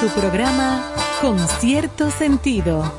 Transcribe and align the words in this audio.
su 0.00 0.08
programa 0.08 0.94
Con 1.20 1.38
cierto 1.46 2.10
sentido. 2.10 2.90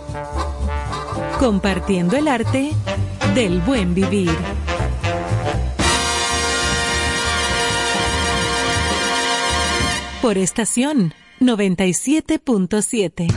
Compartiendo 1.40 2.16
el 2.16 2.28
arte 2.28 2.74
del 3.34 3.60
buen 3.62 3.96
vivir. 3.96 4.30
Por 10.22 10.38
estación 10.38 11.16
97.7. 11.40 13.34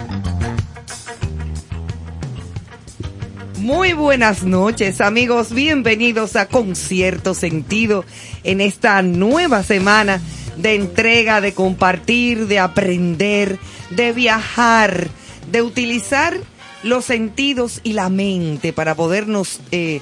Muy 3.60 3.94
buenas 3.94 4.42
noches 4.42 5.00
amigos, 5.00 5.54
bienvenidos 5.54 6.36
a 6.36 6.48
Concierto 6.48 7.32
Sentido 7.32 8.04
en 8.42 8.60
esta 8.60 9.00
nueva 9.00 9.62
semana 9.62 10.20
de 10.56 10.74
entrega, 10.74 11.40
de 11.40 11.54
compartir, 11.54 12.46
de 12.46 12.58
aprender, 12.58 13.58
de 13.90 14.12
viajar, 14.12 15.08
de 15.50 15.62
utilizar 15.62 16.36
los 16.82 17.06
sentidos 17.06 17.80
y 17.82 17.94
la 17.94 18.08
mente 18.08 18.72
para 18.72 18.94
podernos 18.94 19.60
eh, 19.70 20.00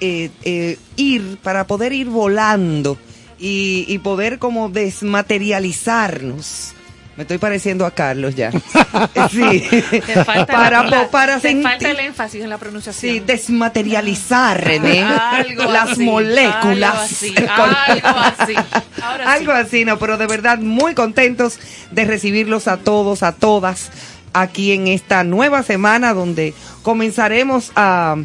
eh, 0.00 0.30
eh, 0.42 0.78
ir, 0.96 1.38
para 1.42 1.66
poder 1.66 1.92
ir 1.92 2.08
volando 2.08 2.98
y, 3.38 3.84
y 3.88 3.98
poder 3.98 4.38
como 4.38 4.68
desmaterializarnos. 4.68 6.75
Me 7.16 7.22
estoy 7.22 7.38
pareciendo 7.38 7.86
a 7.86 7.90
Carlos 7.92 8.34
ya. 8.34 8.50
sí. 9.30 9.62
Te 9.70 10.22
falta, 10.24 10.46
para, 10.52 10.82
la- 10.82 11.08
para 11.08 11.40
te 11.40 11.62
falta 11.62 11.90
el 11.90 12.00
énfasis 12.00 12.42
en 12.42 12.50
la 12.50 12.58
pronunciación. 12.58 13.12
Sí, 13.14 13.20
desmaterializar, 13.20 14.62
René. 14.62 15.02
Algo 15.30 15.64
las 15.72 15.92
así, 15.92 16.04
moléculas. 16.04 16.94
Algo 16.94 17.02
así. 17.04 17.34
Algo 17.48 18.18
así. 18.18 18.54
Ahora 19.02 19.24
sí. 19.24 19.30
Algo 19.40 19.52
así, 19.52 19.84
no, 19.86 19.98
pero 19.98 20.18
de 20.18 20.26
verdad 20.26 20.58
muy 20.58 20.94
contentos 20.94 21.58
de 21.90 22.04
recibirlos 22.04 22.68
a 22.68 22.76
todos, 22.76 23.22
a 23.22 23.32
todas, 23.32 23.90
aquí 24.34 24.72
en 24.72 24.86
esta 24.88 25.24
nueva 25.24 25.62
semana 25.62 26.12
donde 26.12 26.52
comenzaremos 26.82 27.72
a, 27.76 28.16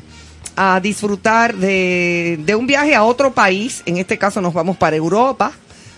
a 0.57 0.79
disfrutar 0.81 1.55
de, 1.55 2.39
de 2.41 2.55
un 2.55 2.67
viaje 2.67 2.93
a 2.93 3.03
otro 3.03 3.31
país. 3.33 3.83
En 3.85 3.95
este 3.97 4.17
caso 4.17 4.41
nos 4.41 4.53
vamos 4.53 4.75
para 4.75 4.97
Europa, 4.97 5.53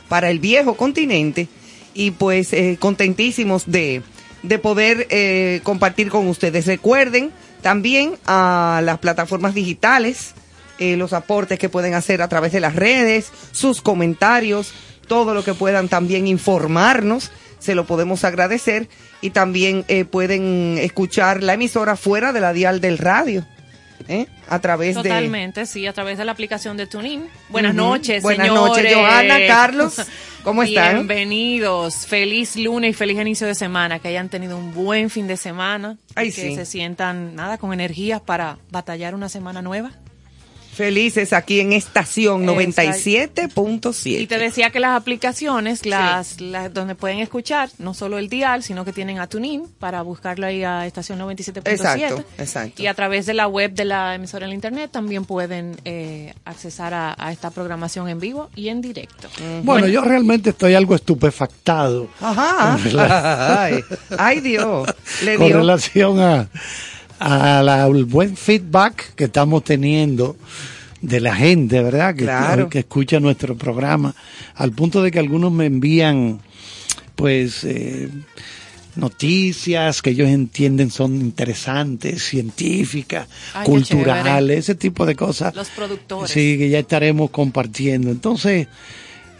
para 0.10 0.30
el 0.30 0.38
viejo 0.38 0.76
continente, 0.76 1.48
y 1.94 2.12
pues 2.12 2.54
eh, 2.54 2.78
contentísimos 2.80 3.64
de, 3.66 4.02
de 4.44 4.60
poder 4.60 5.08
eh, 5.10 5.62
compartir 5.64 6.10
con 6.10 6.28
ustedes. 6.28 6.68
Recuerden 6.68 7.32
también 7.62 8.16
a 8.26 8.82
las 8.84 9.00
plataformas 9.00 9.56
digitales, 9.56 10.34
eh, 10.80 10.98
los 10.98 11.14
aportes 11.14 11.60
que 11.60 11.70
pueden 11.70 11.94
hacer 11.94 12.22
a 12.22 12.28
través 12.28 12.52
de 12.52 12.60
las 12.60 12.76
redes, 12.76 13.32
sus 13.52 13.82
comentarios, 13.82 14.74
todo 15.08 15.34
lo 15.34 15.44
que 15.44 15.54
puedan 15.54 15.88
también 15.88 16.28
informarnos, 16.28 17.32
se 17.60 17.76
lo 17.76 17.86
podemos 17.86 18.26
agradecer 18.26 18.90
y 19.22 19.30
también 19.30 19.86
eh, 19.88 20.04
pueden 20.04 20.78
escuchar 20.80 21.42
la 21.42 21.54
emisora 21.54 21.96
fuera 21.96 22.34
de 22.34 22.42
la 22.42 22.52
dial 22.52 22.82
del 22.82 22.98
radio, 22.98 23.46
¿eh? 24.08 24.28
a 24.50 24.60
través 24.60 24.96
de... 24.96 25.04
Totalmente, 25.04 25.66
sí, 25.66 25.88
a 25.88 25.94
través 25.94 26.18
de 26.18 26.26
la 26.26 26.32
aplicación 26.32 26.78
de 26.78 26.88
TuneIn. 26.88 27.28
Buenas 27.50 27.74
Ujú. 27.74 27.82
noches, 27.84 28.24
Buenas 28.24 28.48
señores. 28.48 28.78
noches, 28.78 28.96
Johanna, 28.96 29.38
Carlos, 29.48 30.02
¿cómo 30.44 30.64
están? 30.64 30.96
Bienvenidos. 30.96 32.06
Feliz 32.08 32.56
lunes 32.56 32.92
y 32.92 32.94
feliz 32.94 33.20
inicio 33.20 33.48
de 33.48 33.56
semana. 33.56 34.00
Que 34.00 34.10
hayan 34.10 34.30
tenido 34.30 34.58
un 34.58 34.74
buen 34.74 35.10
fin 35.10 35.28
de 35.28 35.38
semana. 35.38 35.98
Ay, 36.16 36.30
y 36.30 36.32
que 36.32 36.42
sí. 36.50 36.56
se 36.56 36.66
sientan, 36.66 37.36
nada, 37.36 37.58
con 37.58 37.74
energías 37.74 38.22
para 38.22 38.58
batallar 38.72 39.16
una 39.16 39.30
semana 39.30 39.62
nueva. 39.62 39.92
Felices 40.74 41.34
aquí 41.34 41.60
en 41.60 41.74
estación 41.74 42.50
Exacto. 42.50 43.12
97.7. 43.52 44.22
Y 44.22 44.28
te 44.28 44.38
decía 44.38 44.70
que 44.70 44.80
las 44.80 44.96
aplicaciones, 45.00 45.86
las, 45.86 46.42
las 46.42 46.74
donde 46.74 46.96
pueden 46.96 47.20
escuchar, 47.20 47.70
no 47.78 47.94
solo 47.94 48.18
el 48.18 48.30
dial, 48.30 48.64
sino 48.64 48.86
que 48.86 48.94
tienen 48.94 49.20
a 49.20 49.28
TuneIn 49.28 49.68
para 49.80 50.02
buscarlo 50.02 50.46
ahí 50.48 50.64
a 50.64 50.86
estación 50.86 51.20
97.7. 51.20 51.70
Exacto, 51.72 52.24
exacto. 52.38 52.82
Y 52.82 52.88
a 52.88 52.94
través 52.94 53.26
de 53.26 53.34
la 53.34 53.48
web 53.48 53.74
de 53.74 53.86
la 53.86 54.16
emisora 54.16 54.46
en 54.46 54.50
la 54.50 54.56
internet 54.56 54.90
también 54.92 55.26
pueden 55.26 55.76
eh, 55.86 56.34
accesar 56.46 56.94
a, 56.94 57.16
a 57.18 57.32
esta 57.32 57.52
programación 57.52 58.10
en 58.10 58.20
vivo 58.20 58.50
y 58.56 58.70
en 58.70 58.82
directo. 58.82 59.30
Bueno, 59.64 59.88
yo 59.88 60.02
realmente 60.02 60.50
estoy 60.52 60.74
algo 60.74 60.96
estupefactado 60.96 62.08
Ajá. 62.20 62.78
Ay, 63.64 63.84
ay, 64.18 64.40
Dios. 64.42 64.88
Le 65.24 65.38
con 65.38 65.48
dio. 65.48 65.58
relación 65.58 66.20
a, 66.20 66.48
al 67.24 68.06
buen 68.06 68.36
feedback 68.36 69.16
que 69.16 69.26
estamos 69.26 69.64
teniendo 69.64 70.36
de 71.02 71.20
la 71.22 71.36
gente, 71.36 71.82
¿verdad? 71.82 72.16
Que, 72.16 72.24
Claro. 72.24 72.70
que 72.70 72.80
escucha 72.80 73.20
nuestro 73.20 73.58
programa, 73.58 74.14
al 74.56 74.72
punto 74.72 75.02
de 75.02 75.12
que 75.12 75.20
algunos 75.20 75.52
me 75.52 75.66
envían, 75.66 76.40
pues, 77.16 77.64
eh, 77.64 78.10
noticias 78.96 80.02
que 80.02 80.12
ellos 80.12 80.30
entienden 80.30 80.92
son 80.92 81.16
interesantes, 81.16 82.24
científicas, 82.24 83.28
Ay, 83.54 83.66
culturales, 83.66 84.60
ese 84.60 84.76
tipo 84.76 85.06
de 85.06 85.16
cosas. 85.16 85.56
Los 85.56 85.70
productores. 85.70 86.30
Sí, 86.32 86.58
que 86.58 86.70
ya 86.70 86.80
estaremos 86.80 87.30
compartiendo. 87.32 88.12
Entonces, 88.12 88.68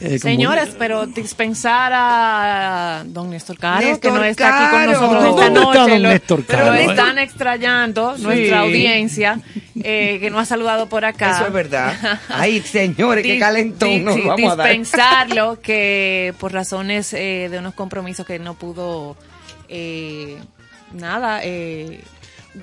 eh, 0.04 0.20
como- 0.20 0.20
Señores, 0.20 0.76
pero 0.78 1.08
dispensar 1.08 1.92
a 1.96 3.04
don 3.06 3.30
Néstor 3.30 3.58
Caro, 3.58 3.86
Néstor 3.88 4.00
que 4.00 4.12
no 4.20 4.24
está 4.24 4.68
aquí 4.68 4.76
con 4.76 4.86
nosotros 4.94 5.24
esta 5.24 5.50
¿Dónde 5.50 5.60
está 5.60 5.64
noche, 5.80 5.92
don 5.92 6.04
lo- 6.04 6.10
Néstor 6.10 6.44
pero 6.46 6.60
Caro, 6.60 6.74
lo 6.74 6.80
eh? 6.80 6.86
están 6.86 7.18
extrañando, 7.20 8.16
Sí. 8.18 8.24
nuestra 8.24 8.60
audiencia, 8.60 9.40
eh, 9.84 10.18
que 10.20 10.30
no 10.30 10.40
ha 10.40 10.46
saludado 10.46 10.88
por 10.90 11.06
acá. 11.06 11.32
Eso 11.38 11.48
es 11.48 11.54
verdad. 11.54 12.20
Ay, 12.30 12.62
señores, 12.62 13.26
qué 13.26 13.40
calentón 13.40 14.04
nos 14.04 14.24
vamos 14.24 14.52
a 14.52 14.56
dar. 14.56 14.68
dispensarlo 14.68 15.60
que 15.62 16.34
por 16.40 16.54
razones 16.54 17.14
eh, 17.14 17.48
de 17.50 17.60
unos 17.60 17.74
compromisos 17.74 18.26
que 18.26 18.40
no 18.40 18.54
pudo 18.56 19.16
eh, 19.70 20.38
nada 20.94 21.40
eh, 21.44 22.02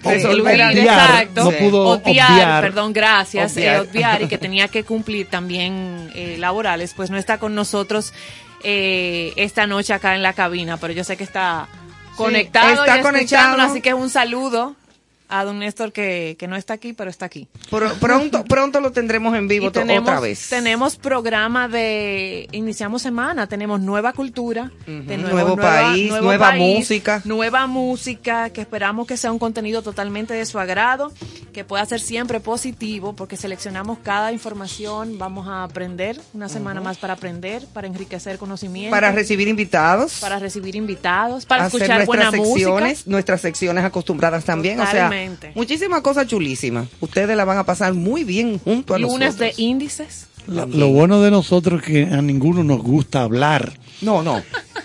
Resolver, 0.02 0.54
obviar, 0.54 0.76
exacto. 0.76 1.44
no 1.44 1.50
pudo 1.52 1.88
obviar, 1.88 2.31
obviar. 2.32 2.62
perdón, 2.62 2.92
gracias, 2.92 3.52
Obviar. 3.56 3.76
eh, 3.76 3.81
obviar 3.81 4.22
y 4.22 4.28
que 4.28 4.38
tenía 4.46 4.69
que 4.69 4.84
cumplir 4.84 5.26
también 5.28 6.10
eh, 6.14 6.37
laborales, 6.38 6.94
pues 6.94 7.10
no 7.10 7.16
está 7.16 7.38
con 7.38 7.54
nosotros 7.54 8.12
eh, 8.62 9.32
esta 9.37 9.66
noche 9.66 9.92
acá 9.92 10.14
en 10.14 10.22
la 10.22 10.32
cabina, 10.32 10.76
pero 10.76 10.92
yo 10.92 11.02
sé 11.02 11.16
que 11.16 11.25
está 11.25 11.66
conectado 12.16 12.84
está 12.84 12.96
y 12.96 13.00
escuchándonos, 13.00 13.32
conectado. 13.56 13.70
así 13.72 13.81
que 13.81 13.94
un 13.94 14.10
saludo 14.10 14.76
a 15.31 15.44
don 15.44 15.59
Néstor 15.61 15.93
que, 15.93 16.37
que 16.38 16.49
no 16.49 16.56
está 16.56 16.75
aquí, 16.75 16.93
pero 16.93 17.09
está 17.11 17.27
aquí. 17.27 17.49
Pro- 17.71 17.93
pronto, 18.00 18.44
pronto 18.49 18.81
lo 18.81 18.93
tendremos 18.93 19.35
en 19.37 19.49
vivo 19.49 19.71
tenemos, 19.73 20.03
otra 20.09 20.21
vez. 20.21 20.49
tenemos 20.49 20.97
programa 20.97 21.69
de 21.69 22.49
iniciamos 22.53 23.03
semana, 23.03 23.47
tenemos 23.47 23.81
nueva 23.81 24.12
cultura, 24.12 24.71
de 24.87 25.17
nuevo 25.17 25.56
país, 25.56 26.11
nueva 26.21 26.53
música. 26.53 27.23
nueva 27.25 27.67
música 27.67 28.50
que 28.50 28.61
esperamos 28.61 29.06
que 29.06 29.17
sea 29.17 29.32
un 29.32 29.38
contenido 29.38 29.82
totalmente 29.82 30.35
de 30.35 30.44
su 30.47 30.59
agrado, 30.59 31.12
que 31.53 31.65
pueda 31.65 31.85
ser 31.87 32.00
siempre 32.00 32.41
positivo, 32.41 33.15
porque 33.15 33.37
seleccionamos 33.37 33.99
cada 34.03 34.33
información, 34.33 35.19
vamos 35.19 35.47
a 35.49 35.65
aprender 35.65 36.21
una 36.35 36.49
semana 36.49 36.81
más 36.81 36.99
para 36.99 37.15
aprender, 37.15 37.65
para 37.73 37.87
enriquecer 37.87 38.38
conocimiento, 38.38 38.91
Para 38.91 39.12
recibir 39.12 39.49
invitados. 39.49 40.19
para 40.21 40.38
recibir 40.38 40.76
invitados, 40.76 41.47
para 41.47 41.67
escuchar 41.67 42.06
buena 42.06 42.31
secciones, 42.31 42.91
música. 42.99 43.11
nuestras 43.11 43.41
secciones 43.41 43.85
acostumbradas 43.85 44.44
también. 44.44 44.81
O 44.81 44.85
Totalmente. 44.85 45.19
Muchísimas 45.55 46.00
cosas 46.02 46.26
chulísimas. 46.26 46.88
Ustedes 47.00 47.37
la 47.37 47.44
van 47.44 47.58
a 47.58 47.64
pasar 47.64 47.94
muy 47.94 48.25
bien 48.25 48.58
junto 48.58 48.94
a 48.94 48.99
Lunes 48.99 49.37
de 49.38 49.46
nosotros. 49.46 49.58
índices. 49.58 50.26
Lo, 50.46 50.67
lo 50.67 50.88
bueno 50.88 51.20
de 51.20 51.31
nosotros 51.31 51.82
es 51.82 51.87
que 51.87 52.02
a 52.05 52.22
ninguno 52.22 52.64
nos 52.64 52.82
gusta 52.82 53.22
hablar. 53.22 53.72
No, 54.00 54.22
no. 54.22 54.43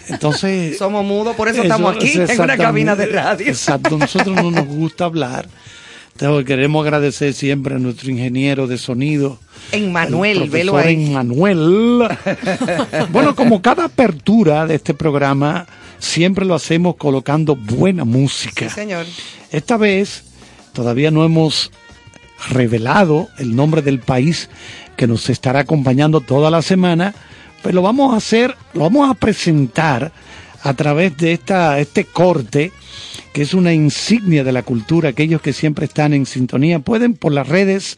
Entonces. 0.08 0.78
Somos 0.80 1.06
mudos, 1.06 1.36
por 1.36 1.48
eso, 1.48 1.58
eso 1.58 1.64
estamos 1.64 1.96
aquí 1.96 2.20
es 2.20 2.30
en 2.30 2.42
una 2.42 2.58
cabina 2.58 2.96
de 2.96 3.08
radio. 3.08 3.48
Exacto, 3.48 3.98
nosotros 3.98 4.36
no 4.36 4.52
nos 4.52 4.68
gusta 4.68 5.06
hablar. 5.06 5.48
Entonces, 6.14 6.46
queremos 6.46 6.86
agradecer 6.86 7.34
siempre 7.34 7.76
a 7.76 7.78
nuestro 7.78 8.10
ingeniero 8.10 8.68
de 8.68 8.78
sonido. 8.78 9.38
En 9.74 9.92
Manuel, 9.92 10.44
el 10.44 10.50
velo 10.50 10.78
ahí. 10.78 11.08
Emmanuel. 11.08 12.08
bueno, 13.12 13.36
como 13.36 13.62
cada 13.62 13.86
apertura 13.86 14.66
de 14.66 14.76
este 14.76 14.94
programa, 14.94 15.68
siempre 16.00 16.46
lo 16.46 16.56
hacemos 16.56 16.96
colocando 16.96 17.58
buena 17.58 18.06
música. 18.06 18.70
Sí, 18.70 18.76
señor. 18.76 19.06
Esta 19.52 19.76
vez 19.76 20.25
todavía 20.76 21.10
no 21.10 21.26
hemos 21.26 21.72
revelado 22.50 23.30
el 23.40 23.56
nombre 23.56 23.82
del 23.82 24.00
país 24.00 24.50
que 24.96 25.08
nos 25.08 25.30
estará 25.30 25.62
acompañando 25.62 26.22
toda 26.22 26.52
la 26.52 26.62
semana, 26.62 27.16
pero 27.64 27.76
lo 27.76 27.82
vamos 27.82 28.14
a 28.14 28.18
hacer, 28.18 28.56
lo 28.74 28.82
vamos 28.82 29.10
a 29.10 29.16
presentar 29.16 30.12
a 30.62 30.74
través 30.76 31.18
de 31.18 31.32
esta, 31.32 31.80
este 31.80 32.06
corte 32.06 32.72
que 33.34 33.42
es 33.42 33.54
una 33.54 33.74
insignia 33.74 34.44
de 34.44 34.52
la 34.52 34.64
cultura. 34.64 35.10
Aquellos 35.10 35.42
que 35.42 35.54
siempre 35.54 35.86
están 35.86 36.14
en 36.14 36.26
sintonía 36.26 36.80
pueden 36.80 37.16
por 37.16 37.34
las 37.34 37.48
redes, 37.48 37.98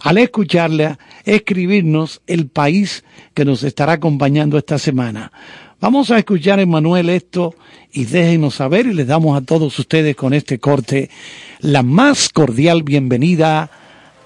al 0.00 0.18
escucharla, 0.18 0.98
escribirnos 1.24 2.22
el 2.26 2.46
país 2.46 3.04
que 3.34 3.44
nos 3.44 3.64
estará 3.64 3.94
acompañando 3.94 4.58
esta 4.58 4.78
semana. 4.78 5.32
Vamos 5.80 6.10
a 6.10 6.18
escuchar, 6.18 6.60
Emanuel, 6.60 7.10
esto 7.10 7.54
y 7.92 8.04
déjenos 8.04 8.54
saber 8.54 8.86
y 8.86 8.94
les 8.94 9.06
damos 9.06 9.36
a 9.36 9.44
todos 9.44 9.78
ustedes 9.78 10.16
con 10.16 10.32
este 10.32 10.58
corte 10.58 11.10
la 11.60 11.82
más 11.82 12.28
cordial 12.28 12.82
bienvenida 12.82 13.70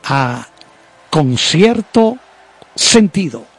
a 0.04 0.48
Concierto 1.10 2.18
Sentido. 2.74 3.50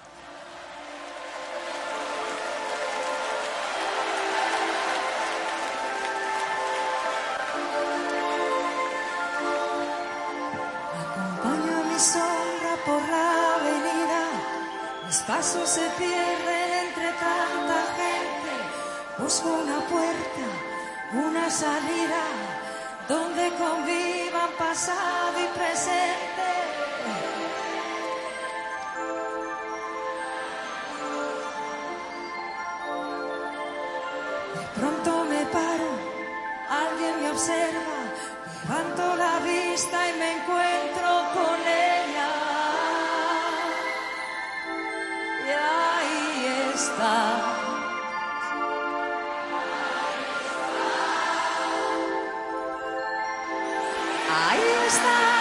Ahí 54.30 54.62
está. 54.88 55.41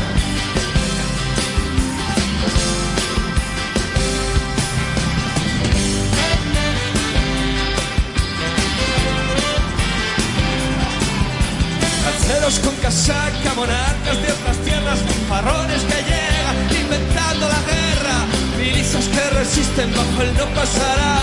Con 12.31 12.75
casaca, 12.81 13.53
monarcas 13.55 14.21
de 14.21 14.31
otras 14.31 14.57
tierras, 14.65 14.99
farrones 15.29 15.83
que 15.83 16.03
llegan 16.03 16.57
inventando 16.81 17.47
la 17.47 17.61
guerra, 17.61 18.25
milicias 18.57 19.05
que 19.07 19.29
resisten 19.37 19.89
bajo 19.95 20.21
el 20.21 20.33
no 20.35 20.45
pasará, 20.53 21.21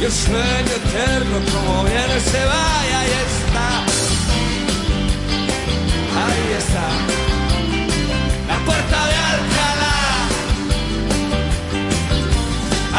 y 0.00 0.04
el 0.04 0.12
sueño 0.12 0.72
eterno 0.82 1.36
como 1.52 1.82
viene 1.82 2.20
se 2.20 2.44
va 2.44 2.86
y 2.86 2.92
ahí 2.94 3.12
está, 3.26 3.68
ahí 6.22 6.52
está, 6.58 6.86
la 8.46 8.58
puerta 8.64 9.06
de 9.08 9.16
Alcalá, 9.34 9.98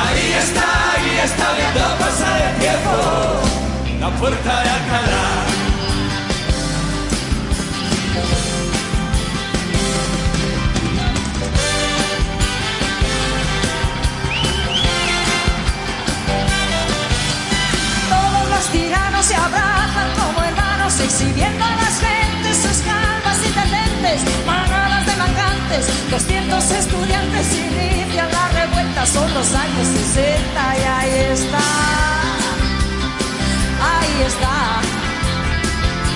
ahí 0.03 0.33
está, 0.43 0.67
ahí 0.95 1.11
está 1.23 1.47
viendo 1.53 1.97
pasar 1.97 2.41
el 2.41 2.55
tiempo, 2.59 2.93
la 4.01 4.09
puerta 4.19 4.63
de 4.63 4.69
Alcalá. 4.69 5.48
Tiranos 19.19 19.25
se 19.25 19.35
abrazan 19.35 20.11
como 20.17 20.43
hermanos, 20.43 20.99
exhibiendo 20.99 21.63
a 21.63 21.75
las 21.75 21.99
gentes 21.99 22.57
sus 22.57 22.77
calvas 22.83 23.37
indecentes, 23.45 24.45
manadas 24.45 25.05
de 25.05 25.15
mangantes, 25.15 26.09
200 26.11 26.71
estudiantes 26.71 27.53
inician 27.53 28.29
la 28.31 28.47
revuelta, 28.49 29.05
son 29.05 29.33
los 29.33 29.53
años 29.53 29.87
60 29.87 30.77
y 30.77 30.83
ahí 30.83 31.31
está, 31.31 31.65
ahí 33.91 34.23
está, 34.25 34.81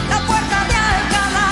la 0.10 0.20
puerta 0.28 0.58
de 0.70 0.76
Alcalá, 0.94 1.52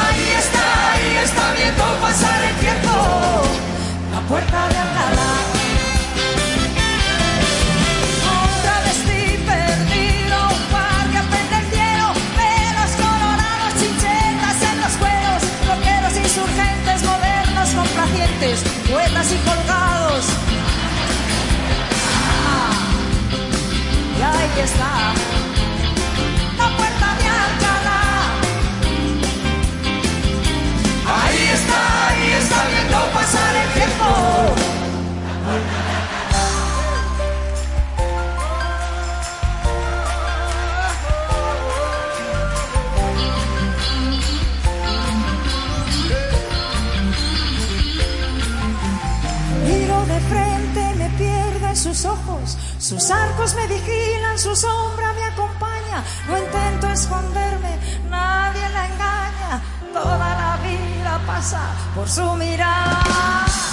ahí 0.00 0.26
está, 0.38 0.92
ahí 0.92 1.16
está 1.24 1.52
viendo 1.54 1.84
pasar 2.00 2.44
el 2.44 2.56
tiempo, 2.56 2.92
la 4.12 4.20
puerta 4.28 4.68
de 4.68 4.78
Alcalá. 4.78 5.59
Poetas 18.40 19.32
y 19.32 19.36
colgados. 19.46 20.24
Ah, 22.46 22.72
y 24.18 24.22
ahí 24.22 24.64
está, 24.64 25.12
la 26.56 26.76
puerta 26.76 27.06
de 27.18 27.26
Alcalá. 27.44 28.02
Ahí 31.06 31.48
está, 31.52 32.08
ahí 32.08 32.32
está 32.32 32.58
viendo 32.68 32.98
pasar 33.12 33.56
el 33.56 33.68
tiempo. 33.74 34.69
Sus 52.90 53.08
arcos 53.08 53.54
me 53.54 53.68
vigilan, 53.68 54.36
su 54.36 54.56
sombra 54.56 55.12
me 55.12 55.22
acompaña, 55.22 56.02
no 56.26 56.36
intento 56.36 56.88
esconderme, 56.88 57.78
nadie 58.08 58.68
la 58.70 58.86
engaña, 58.86 59.62
toda 59.92 60.18
la 60.18 60.58
vida 60.60 61.20
pasa 61.24 61.70
por 61.94 62.08
su 62.08 62.34
mirada. 62.34 63.69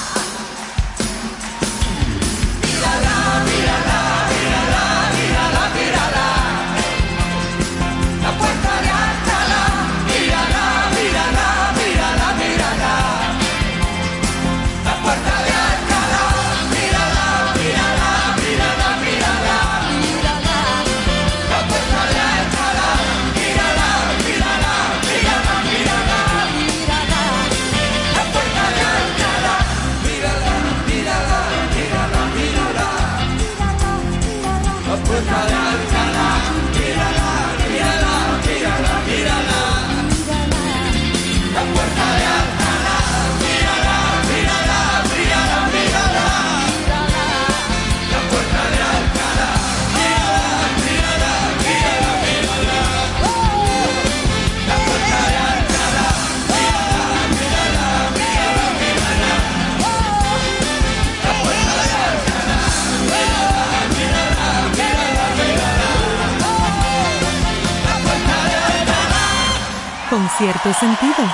Cierto 70.74 70.80
sentido. 70.80 71.28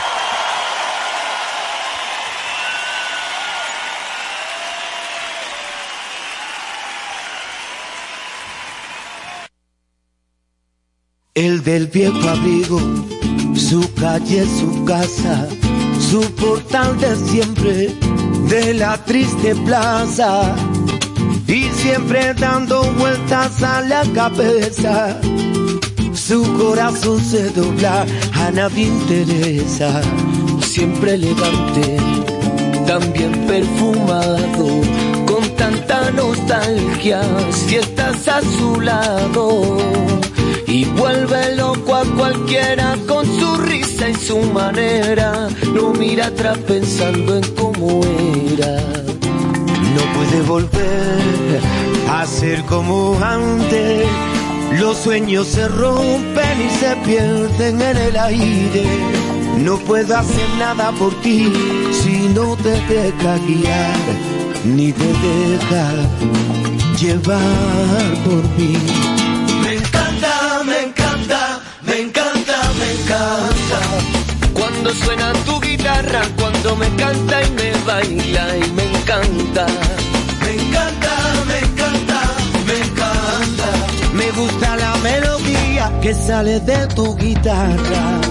El 11.35 11.63
del 11.63 11.87
viejo 11.87 12.29
abrigo, 12.29 12.79
su 13.55 13.91
calle, 13.95 14.45
su 14.45 14.85
casa, 14.85 15.47
su 15.99 16.21
portal 16.35 16.99
de 16.99 17.15
siempre, 17.15 17.87
de 18.49 18.73
la 18.75 18.97
triste 19.03 19.55
plaza. 19.55 20.55
Y 21.47 21.63
siempre 21.65 22.33
dando 22.35 22.83
vueltas 22.93 23.61
a 23.63 23.81
la 23.81 24.03
cabeza, 24.13 25.19
su 26.13 26.41
corazón 26.57 27.23
se 27.23 27.49
dobla, 27.49 28.05
a 28.33 28.51
nadie 28.51 28.87
interesa. 28.87 30.01
Siempre 30.61 31.15
elegante, 31.15 31.97
también 32.85 33.31
perfumado, 33.47 34.81
con 35.25 35.43
tanta 35.55 36.11
nostalgia, 36.11 37.21
si 37.51 37.75
estás 37.75 38.27
a 38.27 38.41
su 38.41 38.81
lado 38.81 39.77
y 40.67 40.85
vuelve 40.85 41.55
loco 41.55 41.95
a 41.95 42.03
cualquiera 42.03 42.97
con 43.07 43.25
su 43.25 43.57
risa 43.57 44.09
y 44.09 44.15
su 44.15 44.39
manera. 44.39 45.47
Lo 45.73 45.93
mira 45.93 46.27
atrás 46.27 46.57
pensando 46.67 47.37
en 47.37 47.43
cómo 47.55 48.01
era. 48.53 48.81
No 49.95 50.01
puede 50.15 50.41
volver 50.47 51.59
a 52.09 52.25
ser 52.25 52.63
como 52.63 53.19
antes. 53.23 54.07
Los 54.79 54.97
sueños 54.97 55.47
se 55.47 55.67
rompen 55.67 56.61
y 56.61 56.69
se 56.69 56.95
pierden 57.05 57.81
en 57.81 57.97
el 57.97 58.17
aire. 58.17 58.85
No 59.57 59.77
puedo 59.77 60.17
hacer 60.17 60.49
nada 60.57 60.91
por 60.93 61.13
ti 61.21 61.51
si 61.91 62.27
no 62.29 62.55
te 62.57 62.71
deja 62.87 63.37
guiar, 63.47 63.95
ni 64.65 64.91
te 64.91 65.05
deja 65.05 65.91
llevar 66.99 68.13
por 68.25 68.43
mí. 68.57 68.77
Me 69.61 69.75
encanta, 69.75 70.63
me 70.65 70.79
encanta, 70.83 71.59
me 71.83 72.01
encanta, 72.01 72.71
me 72.79 72.91
encanta. 72.93 73.79
Cuando 74.53 74.89
suena 74.93 75.33
tu 75.45 75.59
guitarra, 75.61 76.21
cuando 76.39 76.75
me 76.75 76.87
canta 76.95 77.43
y 77.43 77.51
me 77.51 77.71
baila 77.85 78.57
y 78.57 78.71
me 78.71 78.83
encanta. 78.85 79.67
Gusta 84.35 84.75
la 84.75 84.95
melodía 84.97 85.91
que 86.01 86.13
sale 86.13 86.59
de 86.59 86.87
tu 86.87 87.15
guitarra. 87.15 88.21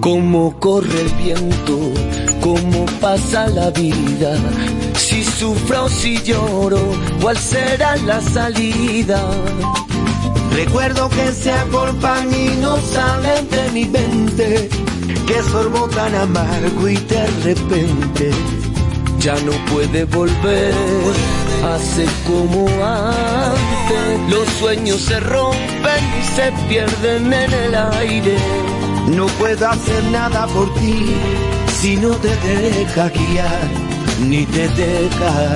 Cómo 0.00 0.58
corre 0.60 1.00
el 1.00 1.10
viento, 1.24 1.78
cómo 2.40 2.86
pasa 3.00 3.48
la 3.48 3.70
vida, 3.70 4.36
si 4.94 5.24
sufro 5.24 5.84
o 5.84 5.88
si 5.88 6.22
lloro, 6.22 6.80
cuál 7.20 7.36
será 7.36 7.96
la 7.96 8.20
salida. 8.20 9.20
Recuerdo 10.52 11.08
que 11.10 11.32
se 11.32 11.52
acorpan 11.52 12.32
y 12.32 12.56
no 12.60 12.76
salen 12.78 13.48
de 13.50 13.70
mi 13.72 13.84
mente, 13.84 14.68
que 15.26 15.42
sorbo 15.50 15.88
tan 15.88 16.14
amargo 16.14 16.88
y 16.88 16.96
de 16.96 17.26
repente 17.42 18.30
ya 19.18 19.34
no 19.44 19.52
puede 19.72 20.04
volver 20.04 20.74
ser 21.78 22.08
como 22.26 22.66
antes. 22.84 24.30
Los 24.30 24.48
sueños 24.60 25.00
se 25.00 25.20
rompen 25.20 26.02
y 26.20 26.36
se 26.36 26.52
pierden 26.68 27.32
en 27.32 27.52
el 27.52 27.74
aire. 27.74 28.36
No 29.08 29.26
puedo 29.38 29.68
hacer 29.68 30.04
nada 30.04 30.46
por 30.48 30.72
ti 30.74 31.14
si 31.80 31.96
no 31.96 32.10
te 32.16 32.34
deja 32.36 33.08
guiar, 33.10 33.68
ni 34.20 34.46
te 34.46 34.68
deja 34.68 35.54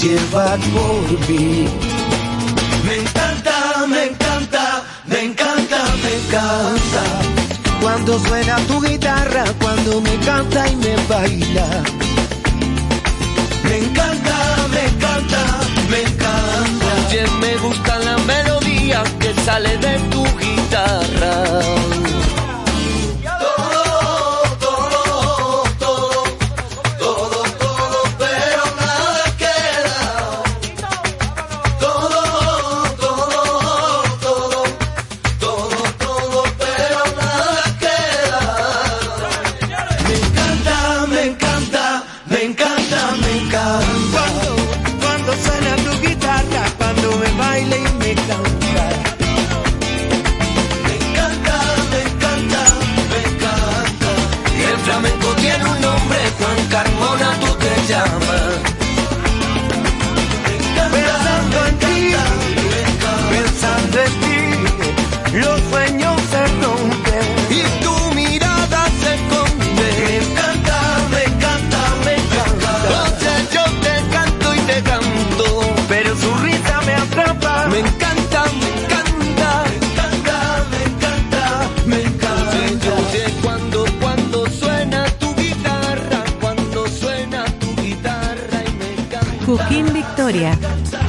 llevar 0.00 0.58
por 0.74 1.28
mí. 1.28 1.68
Me 2.84 2.96
encanta, 2.96 3.86
me 3.88 4.04
encanta, 4.06 4.82
me 5.06 5.22
encanta, 5.22 5.84
me 6.02 6.14
encanta. 6.16 7.25
Cuando 7.86 8.18
suena 8.18 8.56
tu 8.66 8.80
guitarra, 8.82 9.44
cuando 9.60 10.00
me 10.00 10.16
canta 10.16 10.66
y 10.66 10.74
me 10.74 10.96
baila. 11.08 11.84
Me 13.62 13.78
encanta, 13.78 14.56
me 14.72 14.86
encanta, 14.86 15.60
me 15.88 16.00
encanta. 16.00 16.86
Oye, 17.06 17.24
me 17.40 17.56
gusta 17.58 17.98
la 18.00 18.18
melodía 18.18 19.04
que 19.20 19.32
sale 19.44 19.78
de 19.78 20.00
tu 20.10 20.24
guitarra. 20.24 21.95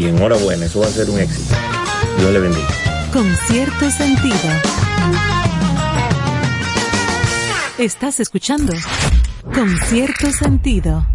y 0.00 0.06
enhorabuena, 0.08 0.64
eso 0.64 0.80
va 0.80 0.86
a 0.86 0.90
ser 0.90 1.10
un 1.10 1.20
éxito. 1.20 1.54
Dios 2.16 2.32
le 2.32 2.40
bendiga. 2.40 2.68
Con 3.12 3.36
cierto 3.46 3.90
sentido. 3.90 4.34
Estás 7.76 8.20
escuchando 8.20 8.72
Con 9.54 9.76
cierto 9.88 10.30
sentido. 10.30 11.06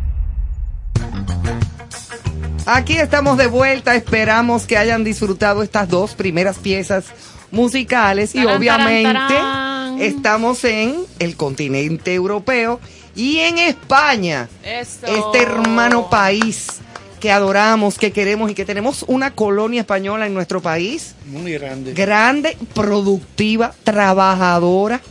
Aquí 2.68 2.94
estamos 2.98 3.38
de 3.38 3.48
vuelta, 3.48 3.96
esperamos 3.96 4.66
que 4.68 4.78
hayan 4.78 5.04
disfrutado 5.04 5.64
estas 5.64 5.90
dos 5.90 6.14
primeras 6.14 6.58
piezas 6.60 7.06
musicales 7.52 8.36
y 8.36 8.40
Tarán, 8.44 8.58
obviamente 8.58 9.14
tarán, 9.14 9.28
tarán. 9.30 10.02
estamos 10.02 10.64
en 10.64 10.96
el 11.20 11.36
continente 11.36 12.14
europeo 12.14 12.80
y 13.16 13.38
en 13.40 13.60
España, 13.60 14.50
Eso. 14.64 15.06
este 15.06 15.44
hermano 15.44 16.10
país 16.10 16.82
que 17.26 17.32
adoramos, 17.32 17.98
que 17.98 18.12
queremos 18.12 18.52
y 18.52 18.54
que 18.54 18.66
tenemos 18.66 19.04
una 19.08 19.32
colonia 19.34 19.82
española 19.82 20.28
en 20.28 20.36
nuestro 20.36 20.62
país, 20.62 21.16
Muy 21.26 21.54
grande. 21.54 21.92
grande, 21.96 22.56
productiva, 22.76 23.74
trabajadora 23.84 25.02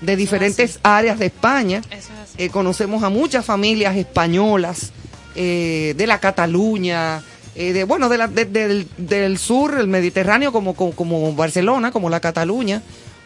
de 0.00 0.14
diferentes 0.14 0.78
áreas 0.84 1.18
de 1.18 1.26
España. 1.26 1.78
Eso 1.90 1.96
es 2.12 2.30
así. 2.30 2.34
Eh, 2.38 2.48
conocemos 2.48 3.02
a 3.02 3.08
muchas 3.08 3.44
familias 3.44 3.96
españolas 3.96 4.92
eh, 5.34 5.94
de 5.96 6.06
la 6.06 6.20
Cataluña, 6.20 7.24
eh, 7.56 7.72
de, 7.72 7.82
bueno, 7.82 8.08
de 8.08 8.18
la- 8.18 8.28
de- 8.28 8.44
del, 8.44 8.86
del 8.96 9.36
sur, 9.36 9.74
el 9.76 9.88
Mediterráneo, 9.88 10.52
como, 10.52 10.74
como, 10.76 10.92
como 10.92 11.32
Barcelona, 11.34 11.90
como 11.90 12.08
la 12.08 12.20
Cataluña, 12.20 12.82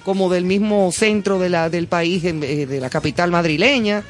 como 0.06 0.30
del 0.30 0.46
mismo 0.46 0.90
centro 0.90 1.38
de 1.38 1.50
la, 1.50 1.68
del 1.68 1.86
país, 1.86 2.24
en- 2.24 2.42
eh, 2.42 2.64
de 2.64 2.80
la 2.80 2.88
capital 2.88 3.30
madrileña, 3.30 4.04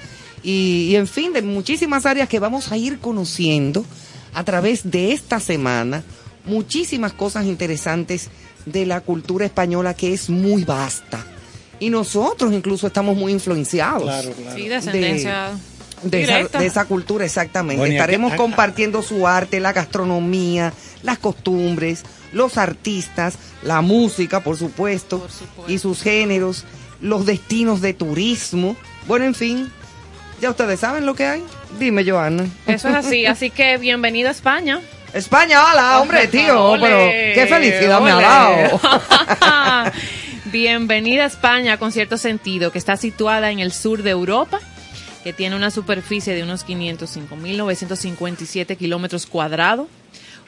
y, 0.44 0.90
y 0.92 0.94
en 0.94 1.08
fin, 1.08 1.32
de 1.32 1.42
muchísimas 1.42 2.06
áreas 2.06 2.28
que 2.28 2.38
vamos 2.38 2.70
a 2.70 2.76
ir 2.76 3.00
conociendo 3.00 3.84
a 4.38 4.44
través 4.44 4.88
de 4.90 5.12
esta 5.12 5.40
semana, 5.40 6.02
muchísimas 6.44 7.12
cosas 7.12 7.44
interesantes 7.46 8.28
de 8.66 8.86
la 8.86 9.00
cultura 9.00 9.44
española 9.46 9.94
que 9.94 10.12
es 10.14 10.30
muy 10.30 10.62
vasta. 10.64 11.24
Y 11.80 11.90
nosotros 11.90 12.52
incluso 12.52 12.86
estamos 12.86 13.16
muy 13.16 13.32
influenciados 13.32 14.02
Claro, 14.04 14.30
claro. 14.32 14.56
Sí, 14.56 14.68
descendencia 14.68 15.50
de 16.02 16.22
esa, 16.22 16.58
de 16.58 16.66
esa 16.66 16.84
cultura, 16.84 17.24
exactamente. 17.24 17.78
Bueno, 17.80 17.94
y 17.94 17.96
aquí- 17.96 18.00
Estaremos 18.02 18.34
compartiendo 18.34 19.02
su 19.02 19.26
arte, 19.26 19.58
la 19.58 19.72
gastronomía, 19.72 20.72
las 21.02 21.18
costumbres, 21.18 22.02
los 22.32 22.58
artistas, 22.58 23.34
la 23.62 23.80
música, 23.80 24.44
por 24.44 24.56
supuesto, 24.56 25.18
Por 25.18 25.30
supuesto. 25.32 25.72
y 25.72 25.78
sus 25.78 26.00
géneros, 26.02 26.64
los 27.00 27.26
destinos 27.26 27.80
de 27.80 27.92
turismo. 27.94 28.76
Bueno, 29.08 29.24
en 29.24 29.34
fin, 29.34 29.72
ya 30.40 30.50
ustedes 30.50 30.80
saben 30.80 31.06
lo 31.06 31.14
que 31.14 31.26
hay. 31.26 31.44
Dime, 31.78 32.04
Joana. 32.08 32.46
Eso 32.66 32.88
es 32.88 32.94
así, 32.94 33.26
así 33.26 33.50
que 33.50 33.76
bienvenido 33.78 34.28
a 34.28 34.32
España. 34.32 34.80
España, 35.12 35.64
hola, 35.64 36.00
hombre, 36.00 36.28
tío, 36.28 36.76
pero 36.80 36.98
qué 37.34 37.46
felicidad 37.48 38.00
me 38.00 38.10
ha 38.10 38.20
dado. 38.20 38.80
Bienvenida 40.52 41.24
a 41.24 41.26
España 41.26 41.76
con 41.76 41.92
cierto 41.92 42.16
sentido, 42.16 42.72
que 42.72 42.78
está 42.78 42.96
situada 42.96 43.50
en 43.50 43.58
el 43.58 43.70
sur 43.70 44.02
de 44.02 44.08
Europa, 44.10 44.60
que 45.22 45.34
tiene 45.34 45.56
una 45.56 45.70
superficie 45.70 46.34
de 46.34 46.42
unos 46.42 46.66
505.957 46.66 48.78
kilómetros 48.78 49.26
cuadrados, 49.26 49.88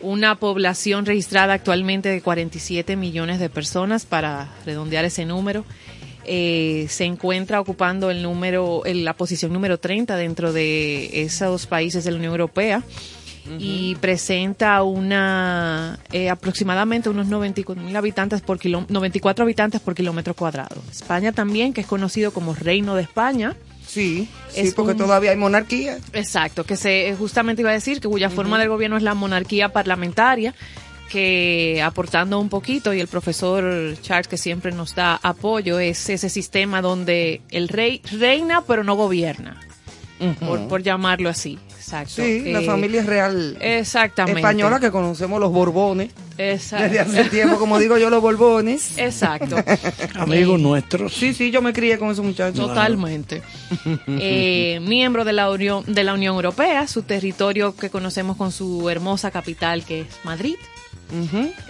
una 0.01 0.37
población 0.37 1.05
registrada 1.05 1.53
actualmente 1.53 2.09
de 2.09 2.23
47 2.23 2.97
millones 2.97 3.41
de 3.41 3.51
personas, 3.51 4.07
para 4.07 4.49
redondear 4.65 5.05
ese 5.05 5.27
número. 5.27 5.67
Eh, 6.25 6.87
se 6.91 7.05
encuentra 7.05 7.61
ocupando 7.61 8.11
el 8.11 8.23
número, 8.23 8.85
el- 8.85 9.05
la 9.05 9.15
posición 9.15 9.53
número 9.53 9.79
30 9.79 10.17
dentro 10.17 10.53
de 10.53 11.23
esos 11.23 11.67
países 11.67 12.05
de 12.05 12.11
la 12.11 12.17
Unión 12.19 12.33
Europea 12.33 12.83
y 13.59 13.95
presenta 13.97 14.83
una 14.83 15.99
eh, 16.13 16.29
aproximadamente 16.31 17.09
unos 17.09 17.27
94 17.27 17.83
mil 17.83 17.97
habitantes 17.97 18.43
por 18.43 18.59
kiló- 18.59 18.85
94 18.89 19.43
habitantes 19.45 19.81
por 19.81 19.95
kilómetro 19.95 20.35
cuadrado. 20.35 20.77
España 20.91 21.33
también, 21.33 21.73
que 21.73 21.81
es 21.81 21.87
conocido 21.87 22.33
como 22.33 22.55
Reino 22.55 22.95
de 22.95 23.03
España. 23.03 23.57
Sí, 23.87 24.29
sí, 24.51 24.61
Es 24.61 24.75
porque 24.75 24.93
un- 24.93 24.99
todavía 24.99 25.31
hay 25.33 25.37
monarquía. 25.37 25.99
Exacto, 26.13 26.63
que 26.65 26.77
se 26.77 27.17
justamente 27.19 27.63
iba 27.63 27.71
a 27.71 27.75
decir 27.75 28.01
que 28.01 28.07
cuya 28.09 28.31
forma 28.31 28.57
del 28.59 28.69
gobierno 28.69 28.97
es 28.97 29.03
la 29.03 29.15
monarquía 29.15 29.71
parlamentaria, 29.71 30.55
que 31.11 31.83
aportando 31.85 32.39
un 32.41 32.49
poquito 32.49 32.95
y 32.95 33.01
el 33.01 33.09
profesor 33.09 33.97
Charles 34.01 34.29
que 34.29 34.39
siempre 34.39 34.73
nos 34.73 34.95
da 34.95 35.19
apoyo 35.23 35.79
es 35.79 36.09
ese 36.09 36.31
sistema 36.31 36.81
donde 36.81 37.43
el 37.51 37.69
rey 37.69 38.01
reina 38.19 38.63
pero 38.67 38.85
no 38.85 38.95
gobierna, 38.95 39.61
por, 40.41 40.67
por 40.69 40.83
llamarlo 40.83 41.29
así. 41.29 41.59
Exacto. 41.77 42.23
Sí, 42.23 42.53
la 42.53 42.61
Eh, 42.61 42.67
familia 42.67 43.03
real 43.03 43.57
Exactamente. 43.61 44.39
española 44.39 44.79
que 44.79 44.93
conocemos 44.93 45.41
los 45.41 45.51
Borbones. 45.51 46.13
Exacto. 46.39 46.85
Desde 46.85 47.01
hace 47.01 47.25
tiempo, 47.31 47.59
como 47.59 47.79
digo 47.81 47.99
yo, 47.99 48.11
los 48.11 48.21
Borbones. 48.23 48.97
Exacto. 48.97 49.57
Amigos 50.15 50.61
Eh, 50.61 50.63
nuestros. 50.63 51.13
Sí, 51.15 51.35
sí, 51.35 51.51
yo 51.51 51.63
me 51.63 51.73
crié 51.73 51.99
con 51.99 52.11
esos 52.11 52.25
muchachos. 52.25 52.65
Totalmente. 52.69 53.43
Eh, 54.07 54.79
miembro 54.83 55.25
de 55.25 55.33
la, 55.33 55.51
Unión, 55.51 55.83
de 55.87 56.05
la 56.05 56.15
Unión 56.15 56.35
Europea, 56.37 56.87
su 56.87 57.03
territorio 57.03 57.75
que 57.75 57.91
conocemos 57.91 58.37
con 58.37 58.53
su 58.53 58.89
hermosa 58.89 59.31
capital 59.33 59.85
que 59.85 60.03
es 60.03 60.07
Madrid, 60.23 60.57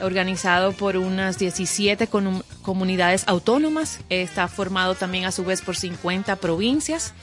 Organizado 0.00 0.72
por 0.72 0.96
unas 0.96 1.38
17 1.38 2.08
conum- 2.08 2.42
comunidades 2.62 3.24
autónomas, 3.26 3.98
está 4.08 4.48
formado 4.48 4.94
también 4.94 5.24
a 5.24 5.32
su 5.32 5.44
vez 5.44 5.60
por 5.62 5.76
50 5.76 6.36
provincias 6.36 7.14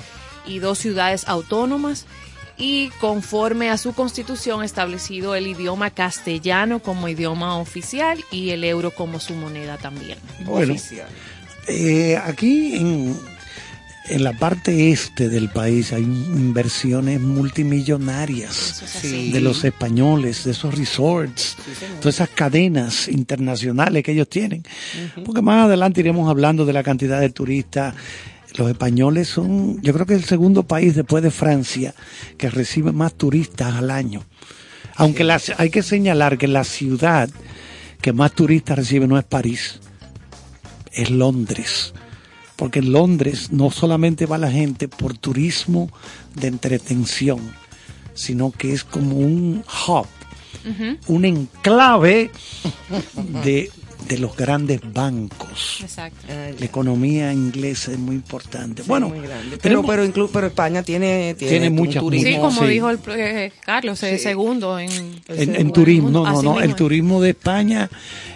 y 0.45 0.59
dos 0.59 0.79
ciudades 0.79 1.27
autónomas 1.27 2.05
y 2.57 2.89
conforme 2.99 3.69
a 3.69 3.77
su 3.77 3.93
constitución 3.93 4.63
establecido 4.63 5.35
el 5.35 5.45
idioma 5.47 5.91
castellano 5.91 6.79
como 6.79 7.07
idioma 7.07 7.57
oficial 7.59 8.23
y 8.31 8.49
el 8.49 8.63
euro 8.63 8.91
como 8.91 9.19
su 9.19 9.35
moneda 9.35 9.77
también. 9.77 10.17
Bueno, 10.43 10.73
Oficial. 10.73 11.07
eh, 11.67 12.17
aquí 12.23 12.75
en, 12.77 13.15
en 14.09 14.23
la 14.23 14.33
parte 14.33 14.91
este 14.91 15.27
del 15.29 15.49
país 15.49 15.91
hay 15.93 16.03
inversiones 16.03 17.19
multimillonarias 17.21 18.81
es 18.83 18.89
Sí. 19.01 19.31
de 19.31 19.41
los 19.41 19.63
españoles, 19.63 20.43
de 20.45 20.51
esos 20.51 20.73
resorts, 20.77 21.57
todas 21.99 22.15
esas 22.15 22.29
cadenas 22.29 23.07
internacionales 23.07 24.03
que 24.03 24.11
ellos 24.13 24.29
tienen. 24.29 24.63
Porque 25.25 25.41
más 25.41 25.65
adelante 25.65 25.99
iremos 26.01 26.29
hablando 26.29 26.65
de 26.65 26.73
la 26.73 26.83
cantidad 26.83 27.19
de 27.19 27.29
turistas. 27.29 27.95
Los 28.57 28.69
españoles 28.69 29.27
son, 29.27 29.81
yo 29.81 29.93
creo 29.93 30.05
que 30.05 30.15
es 30.15 30.21
el 30.21 30.25
segundo 30.27 30.63
país 30.63 30.95
después 30.95 31.21
de 31.23 31.31
Francia 31.31 31.93
que 32.37 32.49
recibe 32.49 32.91
más 32.91 33.13
turistas 33.13 33.75
al 33.75 33.91
año. 33.91 34.23
Aunque 34.95 35.23
las- 35.23 35.51
hay 35.57 35.69
que 35.69 35.83
señalar 35.83 36.37
que 36.37 36.47
la 36.47 36.63
ciudad 36.63 37.29
que 38.01 38.13
más 38.13 38.31
turistas 38.33 38.77
recibe 38.77 39.07
no 39.07 39.17
es 39.19 39.25
París, 39.25 39.79
es 40.91 41.09
Londres. 41.11 41.93
Porque 42.57 42.79
en 42.79 42.91
Londres 42.91 43.51
no 43.51 43.71
solamente 43.71 44.25
va 44.25 44.37
la 44.37 44.51
gente 44.51 44.89
por 44.89 45.17
turismo 45.17 45.89
de 46.35 46.47
entretención, 46.47 47.39
sino 48.13 48.51
que 48.51 48.73
es 48.73 48.83
como 48.83 49.15
un 49.15 49.63
hub, 49.87 50.07
un 51.07 51.23
enclave 51.23 52.31
de, 53.45 53.71
de 54.07 54.17
los 54.19 54.35
grandes 54.37 54.79
bancos. 54.93 55.79
Exacto. 55.81 56.27
Ah. 56.29 56.49
La 56.57 56.65
economía 56.65 57.33
inglesa 57.33 57.91
es 57.91 57.99
muy 57.99 58.15
importante. 58.15 58.83
Sí, 58.83 58.87
bueno, 58.87 59.09
muy 59.09 59.19
grande. 59.19 59.57
Pero, 59.57 59.81
tenemos- 59.81 59.85
pero, 59.87 60.05
inclu- 60.05 60.29
pero 60.31 60.47
España 60.47 60.83
tiene, 60.83 61.35
tiene, 61.35 61.51
Tiene 61.51 61.69
un 61.69 61.75
muchas- 61.75 62.01
turismo. 62.03 62.29
Sí, 62.29 62.35
como 62.37 62.61
Sí. 62.61 62.67
dijo 62.67 62.89
el 62.89 62.99
eh, 63.09 63.51
Carlos, 63.65 64.01
el 64.03 64.17
Sí. 64.17 64.23
segundo 64.23 64.79
en, 64.79 64.89
en, 65.27 65.55
en 65.55 65.71
turismo, 65.73 66.09
no, 66.09 66.23
no, 66.23 66.27
Así 66.27 66.45
no, 66.45 66.51
mismo 66.53 66.61
el 66.61 66.75
turismo 66.75 67.21
de 67.21 67.29
España, 67.31 67.89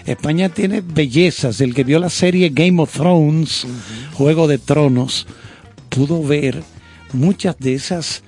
España 0.05 0.49
tiene 0.49 0.81
bellezas. 0.81 1.61
El 1.61 1.73
que 1.73 1.83
vio 1.83 1.99
la 1.99 2.09
serie 2.09 2.49
Game 2.49 2.81
of 2.81 2.91
Thrones, 2.93 3.65
Juego 4.13 4.47
de 4.47 4.57
Tronos, 4.57 5.27
pudo 5.89 6.23
ver 6.23 6.63
muchas 7.13 7.57
de 7.59 7.73
esas 7.75 8.23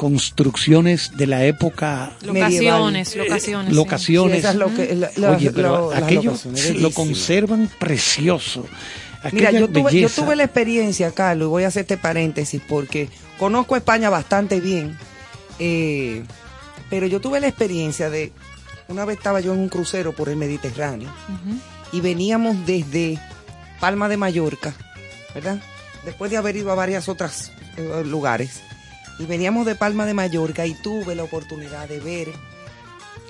construcciones 0.00 1.12
de 1.18 1.26
la 1.26 1.44
época, 1.44 2.12
Locaciones, 2.22 3.14
locaciones. 3.16 3.68
sí. 3.70 3.74
locaciones. 3.74 4.32
Sí, 4.32 4.38
esas 4.38 4.54
lo 4.56 4.74
que- 4.74 4.94
la- 4.94 5.10
la- 5.16 5.30
Oye, 5.32 5.50
pero 5.50 5.68
lo- 5.68 5.90
las 5.90 6.02
aquello 6.04 6.22
locaciones, 6.30 6.80
lo 6.80 6.90
conservan 6.90 7.68
precioso. 7.78 8.64
Mira, 9.32 9.50
yo 9.50 9.68
tuve, 9.68 10.00
yo 10.00 10.08
tuve 10.08 10.36
la 10.36 10.44
experiencia, 10.44 11.10
Carlos, 11.12 11.46
y 11.48 11.50
voy 11.50 11.64
a 11.64 11.68
hacer 11.68 11.82
este 11.82 11.98
paréntesis 11.98 12.62
porque 12.66 13.10
conozco 13.38 13.76
España 13.76 14.08
bastante 14.08 14.58
bien, 14.58 14.96
eh, 15.58 16.22
pero 16.88 17.06
yo 17.06 17.20
tuve 17.20 17.38
la 17.38 17.48
experiencia 17.48 18.08
de, 18.08 18.32
una 18.88 19.04
vez 19.04 19.18
estaba 19.18 19.40
yo 19.40 19.52
en 19.52 19.60
un 19.60 19.68
crucero 19.68 20.12
por 20.16 20.30
el 20.30 20.36
Mediterráneo 20.36 21.10
y 21.92 22.00
veníamos 22.00 22.64
desde 22.64 23.18
Palma 23.80 24.08
de 24.08 24.16
Mallorca, 24.16 24.72
¿verdad? 25.34 25.60
Después 26.06 26.30
de 26.30 26.38
haber 26.38 26.56
ido 26.56 26.72
a 26.72 26.74
varias 26.74 27.06
otras 27.10 27.52
eh, 27.76 28.02
lugares, 28.06 28.62
y 29.20 29.26
veníamos 29.26 29.66
de 29.66 29.74
Palma 29.76 30.06
de 30.06 30.14
Mallorca 30.14 30.66
y 30.66 30.74
tuve 30.74 31.14
la 31.14 31.22
oportunidad 31.24 31.88
de 31.88 32.00
ver 32.00 32.28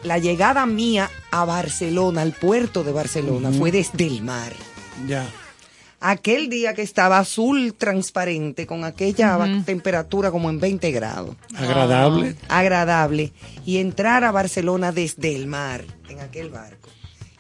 la 0.03 0.19
llegada 0.19 0.65
mía 0.65 1.11
a 1.31 1.45
Barcelona, 1.45 2.23
al 2.23 2.33
puerto 2.33 2.85
de 2.85 2.93
Barcelona, 2.93 3.51
fue 3.53 3.71
desde 3.71 4.07
el 4.07 4.23
mar 4.23 4.53
Ya. 5.07 5.27
aquel 6.01 6.49
día 6.49 6.73
que 6.73 6.81
estaba 6.83 7.19
azul 7.19 7.75
transparente 7.77 8.67
con 8.67 8.85
aquella 8.85 9.39
temperatura 9.67 10.31
como 10.31 10.49
en 10.49 10.59
20 10.61 10.91
grados, 10.93 11.37
Agradable. 11.55 12.35
agradable, 12.49 13.33
y 13.67 13.77
entrar 13.79 14.25
a 14.25 14.31
Barcelona 14.31 14.93
desde 14.93 15.35
el 15.37 15.47
mar 15.47 15.85
en 16.09 16.21
aquel 16.21 16.49
barco. 16.51 16.89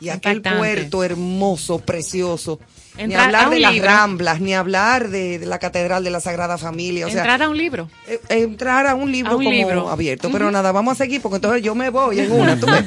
Y 0.00 0.08
aquel 0.08 0.40
puerto 0.42 1.04
hermoso, 1.04 1.78
precioso. 1.78 2.58
Ni 2.96 3.04
Entrar 3.04 3.26
hablar 3.26 3.50
de 3.50 3.60
las 3.60 3.78
ramblas, 3.78 4.40
ni 4.40 4.54
hablar 4.54 5.08
de, 5.08 5.38
de 5.38 5.46
la 5.46 5.58
Catedral 5.58 6.02
de 6.04 6.10
la 6.10 6.20
Sagrada 6.20 6.58
Familia. 6.58 7.06
O 7.06 7.10
sea, 7.10 7.20
Entrar 7.20 7.42
a 7.42 7.48
un 7.48 7.56
libro. 7.56 7.88
eh, 8.08 8.20
entrar 8.28 8.86
a 8.86 8.94
un 8.94 9.10
libro 9.10 9.32
A 9.32 9.36
un 9.36 9.44
como 9.44 9.54
libro. 9.56 9.88
abierto. 9.88 10.28
Pero 10.30 10.50
nada, 10.50 10.72
vamos 10.72 10.92
a 10.92 10.94
seguir 10.96 11.20
porque 11.22 11.36
entonces 11.36 11.62
yo 11.62 11.74
me 11.74 11.88
voy 11.90 12.20
en 12.20 12.32
una. 12.32 12.58
tú. 12.58 12.66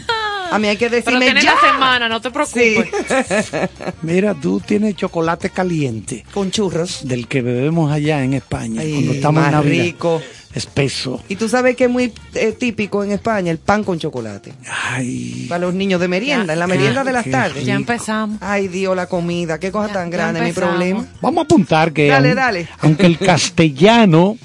A 0.51 0.59
mí 0.59 0.67
hay 0.67 0.77
que 0.77 0.87
Pero 0.87 0.97
decirme 1.03 1.25
tienes 1.25 1.45
ya. 1.45 1.55
la 1.55 1.61
semana, 1.73 2.07
no 2.09 2.21
te 2.21 2.29
Sí. 2.45 2.75
preocupes. 2.75 3.51
Mira, 4.03 4.35
tú 4.35 4.59
tienes 4.59 4.95
chocolate 4.95 5.49
caliente 5.49 6.23
Con 6.31 6.51
churros. 6.51 7.07
del 7.07 7.27
que 7.27 7.41
bebemos 7.41 7.91
allá 7.91 8.23
en 8.23 8.33
España 8.33 8.81
Ay, 8.81 8.91
cuando 8.93 9.13
estamos 9.13 9.45
en 9.45 9.51
Navidad. 9.51 9.83
rico. 9.83 10.21
Espeso. 10.53 11.21
Y 11.29 11.35
tú 11.35 11.49
sabes 11.49 11.75
que 11.75 11.85
es 11.85 11.89
muy 11.89 12.13
eh, 12.35 12.51
típico 12.51 13.03
en 13.03 13.11
España 13.11 13.51
el 13.51 13.57
pan 13.57 13.83
con 13.83 13.97
chocolate. 13.99 14.53
Ay, 14.91 15.47
Para 15.49 15.65
los 15.65 15.73
niños 15.73 15.99
de 15.99 16.07
merienda, 16.07 16.47
Ya, 16.47 16.53
en 16.53 16.59
la 16.59 16.67
ya. 16.67 16.73
merienda 16.75 17.03
de 17.03 17.11
las 17.11 17.29
tardes. 17.29 17.65
Ya 17.65 17.73
empezamos. 17.75 18.37
Ay, 18.41 18.67
Dios, 18.67 18.95
la 18.95 19.07
comida, 19.07 19.59
qué 19.59 19.71
cosa 19.71 19.87
Ya- 19.87 19.93
tan 19.93 20.09
grande, 20.11 20.41
mi 20.41 20.51
problema. 20.51 21.05
Vamos 21.21 21.41
a 21.41 21.45
apuntar 21.45 21.91
que 21.91 22.07
Dale, 22.07 22.29
aun- 22.31 22.35
dale. 22.35 22.67
aunque 22.81 23.05
el 23.07 23.17
castellano 23.31 24.37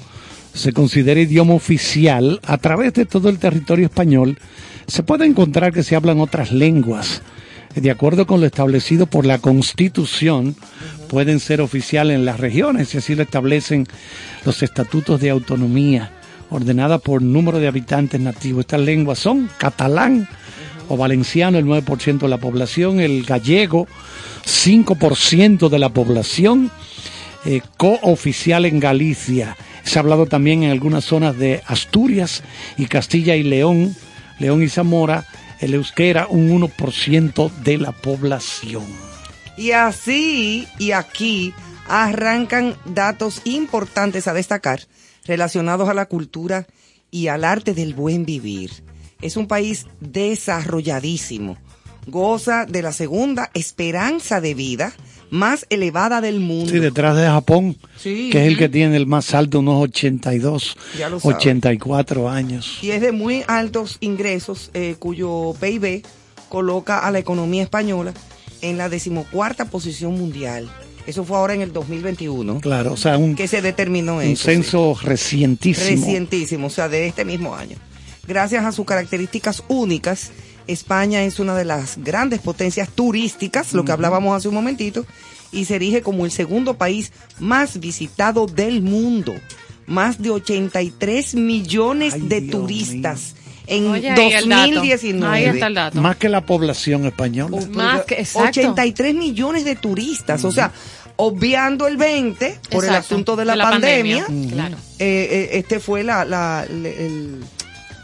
se 0.53 0.73
considera 0.73 1.19
idioma 1.21 1.53
oficial, 1.53 2.39
a 2.43 2.57
través 2.57 2.93
de 2.95 3.05
todo 3.05 3.29
el 3.29 3.37
territorio 3.37 3.85
español 3.85 4.37
Se 4.87 5.03
puede 5.03 5.25
encontrar 5.27 5.71
que 5.71 5.83
se 5.83 5.95
hablan 5.95 6.19
otras 6.19 6.51
lenguas. 6.51 7.21
De 7.75 7.91
acuerdo 7.91 8.25
con 8.25 8.41
lo 8.41 8.47
establecido 8.47 9.05
por 9.05 9.23
la 9.27 9.37
Constitución, 9.37 10.55
pueden 11.09 11.39
ser 11.39 11.59
oficiales 11.59 12.15
en 12.15 12.23
las 12.23 12.39
regiones, 12.39 12.93
y 12.93 12.99
así 12.99 13.15
lo 13.15 13.23
establecen 13.23 13.85
los 14.45 14.63
estatutos 14.63 15.19
de 15.19 15.31
autonomía, 15.31 16.11
ordenada 16.49 16.99
por 16.99 17.21
número 17.21 17.59
de 17.59 17.67
habitantes 17.67 18.21
nativos. 18.21 18.61
Estas 18.61 18.81
lenguas 18.81 19.19
son 19.19 19.49
catalán 19.57 20.29
o 20.87 20.95
valenciano, 20.95 21.57
el 21.57 21.65
9% 21.65 22.19
de 22.19 22.27
la 22.27 22.37
población, 22.37 22.99
el 22.99 23.23
gallego, 23.23 23.87
5% 24.45 25.69
de 25.69 25.79
la 25.79 25.89
población, 25.89 26.71
eh, 27.45 27.61
cooficial 27.77 28.65
en 28.65 28.79
Galicia. 28.79 29.57
Se 29.83 29.97
ha 29.97 30.01
hablado 30.01 30.27
también 30.27 30.63
en 30.63 30.71
algunas 30.71 31.05
zonas 31.05 31.37
de 31.37 31.63
Asturias 31.65 32.43
y 32.77 32.85
Castilla 32.85 33.35
y 33.35 33.43
León, 33.43 33.95
León 34.39 34.61
y 34.61 34.69
Zamora, 34.69 35.25
el 35.59 35.73
euskera 35.73 36.27
un 36.29 36.49
1% 36.49 37.51
de 37.63 37.77
la 37.77 37.91
población. 37.91 39.08
Y 39.59 39.71
así 39.71 40.67
y 40.79 40.91
aquí 40.91 41.53
arrancan 41.87 42.75
datos 42.85 43.41
importantes 43.43 44.27
a 44.29 44.33
destacar 44.33 44.79
relacionados 45.25 45.89
a 45.89 45.93
la 45.93 46.05
cultura 46.05 46.65
y 47.11 47.27
al 47.27 47.43
arte 47.43 47.73
del 47.73 47.93
buen 47.93 48.25
vivir. 48.25 48.71
Es 49.21 49.35
un 49.35 49.47
país 49.47 49.85
desarrolladísimo. 49.99 51.57
Goza 52.07 52.65
de 52.65 52.81
la 52.81 52.93
segunda 52.93 53.51
esperanza 53.53 54.39
de 54.39 54.53
vida 54.53 54.93
más 55.29 55.65
elevada 55.69 56.21
del 56.21 56.39
mundo. 56.39 56.71
Sí, 56.71 56.79
detrás 56.79 57.15
de 57.17 57.27
Japón, 57.27 57.75
Sí. 57.97 58.29
que 58.31 58.41
es 58.41 58.47
el 58.47 58.57
que 58.57 58.69
tiene 58.69 58.95
el 58.95 59.05
más 59.05 59.33
alto, 59.35 59.59
unos 59.59 59.83
82, 59.83 60.75
Ya 60.97 61.09
lo 61.09 61.19
sabes. 61.19 61.35
84 61.37 62.29
años. 62.29 62.79
y 62.81 62.91
es 62.91 63.01
de 63.01 63.11
muy 63.11 63.43
altos 63.47 63.97
ingresos, 63.99 64.71
eh, 64.73 64.95
cuyo 64.97 65.53
PIB 65.59 66.03
coloca 66.47 66.99
a 66.99 67.11
la 67.11 67.19
economía 67.19 67.61
española 67.61 68.13
en 68.61 68.77
la 68.77 68.89
decimocuarta 68.89 69.65
posición 69.65 70.17
mundial. 70.17 70.69
Eso 71.07 71.23
fue 71.23 71.37
ahora 71.37 71.53
en 71.53 71.61
el 71.61 71.73
2021. 71.73 72.59
Claro, 72.61 72.93
o 72.93 72.97
sea, 72.97 73.17
un, 73.17 73.35
Que 73.35 73.47
se 73.47 73.61
determinó 73.61 74.17
un 74.17 74.21
eso. 74.21 74.43
sí. 74.43 74.51
censo 74.51 74.97
recientísimo. 75.01 76.05
Recientísimo, 76.05 76.67
o 76.67 76.69
sea, 76.69 76.87
de 76.89 77.07
este 77.07 77.25
mismo 77.25 77.55
año. 77.55 77.77
Gracias 78.27 78.63
a 78.63 78.71
sus 78.71 78.85
características 78.85 79.63
únicas, 79.69 80.31
España 80.67 81.23
es 81.23 81.39
una 81.39 81.55
de 81.55 81.65
las 81.65 81.97
grandes 81.97 82.39
potencias 82.41 82.89
turísticas, 82.89 83.73
lo 83.73 83.85
que 83.85 83.91
hablábamos 83.91 84.37
hace 84.37 84.49
un 84.49 84.53
momentito, 84.53 85.03
y 85.51 85.65
se 85.65 85.77
erige 85.77 86.03
como 86.03 86.25
el 86.25 86.31
segundo 86.31 86.75
país 86.75 87.11
más 87.39 87.79
visitado 87.79 88.45
del 88.45 88.83
mundo. 88.83 89.33
Más 89.87 90.21
de 90.21 90.29
83 90.29 91.33
millones 91.33 92.13
Ay, 92.13 92.21
de 92.21 92.41
Dios 92.41 92.51
turistas 92.51 93.35
en 93.69 93.87
Oye, 93.87 94.09
ahí 94.09 94.33
el 94.33 94.49
dato. 94.49 94.65
2019. 94.65 95.33
Ahí 95.35 95.45
está 95.45 95.67
el 95.67 95.73
dato. 95.75 96.01
Más 96.01 96.17
que 96.17 96.27
la 96.29 96.45
población 96.45 97.05
española. 97.05 97.57
Más 97.71 98.03
que- 98.05 98.15
exacto. 98.15 98.49
83 98.49 99.15
millones 99.15 99.63
de 99.65 99.75
turistas, 99.75 100.43
o 100.43 100.51
sea, 100.51 100.71
obviando 101.15 101.87
el 101.87 101.97
20 101.97 102.59
por 102.71 102.83
el 102.85 102.91
asunto 102.95 103.35
de 103.35 103.45
la, 103.45 103.53
de 103.53 103.57
la 103.57 103.69
pandemia, 103.69 104.25
pandemia, 104.25 104.51
claro. 104.53 104.77
eh, 104.99 105.27
eh, 105.31 105.49
este 105.53 105.79
fue 105.79 106.03
la, 106.03 106.65
el, 106.69 107.39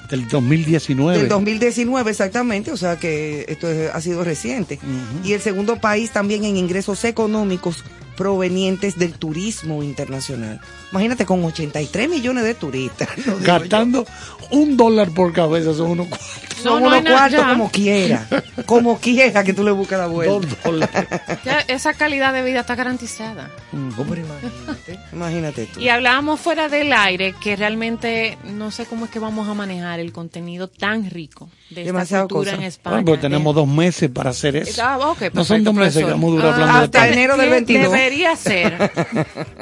Del 0.10 0.28
2019. 0.28 1.18
del 1.20 1.30
2019 1.30 2.12
exactamente, 2.12 2.72
o 2.72 2.78
sea 2.78 2.98
que 3.00 3.46
esto 3.48 3.70
es- 3.70 3.90
ha 3.94 4.02
sido 4.02 4.24
reciente. 4.24 4.80
Y 5.24 5.34
el 5.34 5.42
segundo 5.42 5.78
país 5.78 6.12
también 6.12 6.44
en 6.46 6.58
ingresos 6.58 7.04
económicos 7.06 7.84
provenientes 8.18 8.98
del 8.98 9.14
turismo 9.14 9.82
internacional. 9.84 10.62
Imagínate 10.96 11.26
con 11.26 11.44
83 11.44 12.08
millones 12.10 12.46
de 12.46 12.56
turistas. 12.56 13.10
Gastando 13.42 14.06
un 14.52 14.78
dólar 14.78 15.10
por 15.12 15.34
cabeza 15.34 15.74
son 15.74 15.92
unos 15.92 16.08
cuatro. 16.08 16.26
Son 16.64 16.82
No, 16.82 16.88
unos 16.88 17.02
cuartos 17.02 17.44
como 17.44 17.70
quiera, 17.70 18.28
como 18.66 18.98
quiera 19.00 19.44
que 19.44 19.54
tú 19.54 19.64
le 19.64 19.72
busques 19.72 19.98
la 19.98 20.08
vuelta. 20.08 20.34
Dos 20.48 20.64
dólares. 20.64 21.08
Ya 21.44 21.60
esa 21.68 21.94
calidad 21.94 22.34
de 22.34 22.42
vida 22.44 22.62
está 22.62 22.74
garantizada. 22.76 23.52
Hombre, 23.72 24.22
imagínate, 24.22 25.00
imagínate 25.12 25.66
tú. 25.68 25.80
Y 25.80 25.90
hablábamos 25.90 26.40
fuera 26.40 26.70
del 26.70 26.92
aire 26.94 27.36
que 27.40 27.56
realmente 27.56 28.38
no 28.46 28.72
sé 28.72 28.86
cómo 28.86 29.06
es 29.06 29.12
que 29.12 29.20
vamos 29.20 29.48
a 29.48 29.54
manejar 29.54 30.00
el 30.00 30.12
contenido 30.12 30.68
tan 30.68 31.10
rico 31.10 31.50
de 31.70 31.82
esta 31.82 31.92
Demasiado 31.94 32.28
cultura 32.28 32.52
cosa. 32.52 32.62
en 32.62 32.68
España. 32.68 32.94
Bueno, 32.96 33.06
pues 33.08 33.22
tenemos 33.22 33.54
dos 33.54 33.68
meses 33.68 34.10
para 34.10 34.30
hacer 34.32 34.56
eso. 34.56 34.82
Ah, 34.84 34.98
no 35.34 35.44
son 35.44 35.64
dos 35.64 35.74
meses 35.76 36.04
que 36.04 36.10
vamos 36.10 36.32
a 36.32 36.36
durar 36.36 36.48
Ah, 36.48 36.54
hablando 36.54 36.74
de 36.80 36.86
hasta 36.86 37.00
todo. 37.04 37.12
enero 37.14 37.38
del 37.38 37.50
De- 37.50 37.56
22. 37.56 37.92
Debería 37.92 38.36
ser. 38.36 38.92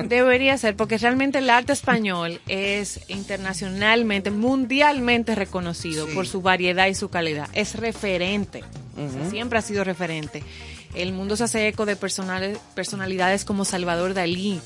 debería 0.08 0.58
ser, 0.58 0.76
porque 0.76 0.98
realmente 0.98 1.22
el 1.31 1.49
arte 1.49 1.73
español 1.73 2.41
es 2.47 2.99
internacionalmente, 3.07 4.31
mundialmente 4.31 5.36
reconocido 5.36 6.07
por 6.07 6.27
su 6.27 6.41
variedad 6.41 6.88
y 6.88 6.95
su 6.95 7.09
calidad. 7.09 7.49
Es 7.53 7.75
referente. 7.75 8.63
O 8.95 9.12
sea, 9.12 9.29
siempre 9.29 9.59
ha 9.59 9.62
sido 9.62 9.83
referente. 9.83 10.43
El 10.93 11.13
mundo 11.13 11.36
se 11.36 11.45
hace 11.45 11.67
eco 11.67 11.86
de 11.86 11.95
personales, 11.95 12.59
personalidades 12.75 13.45
como 13.45 13.65
Salvador 13.65 14.13
Dalí, 14.13 14.62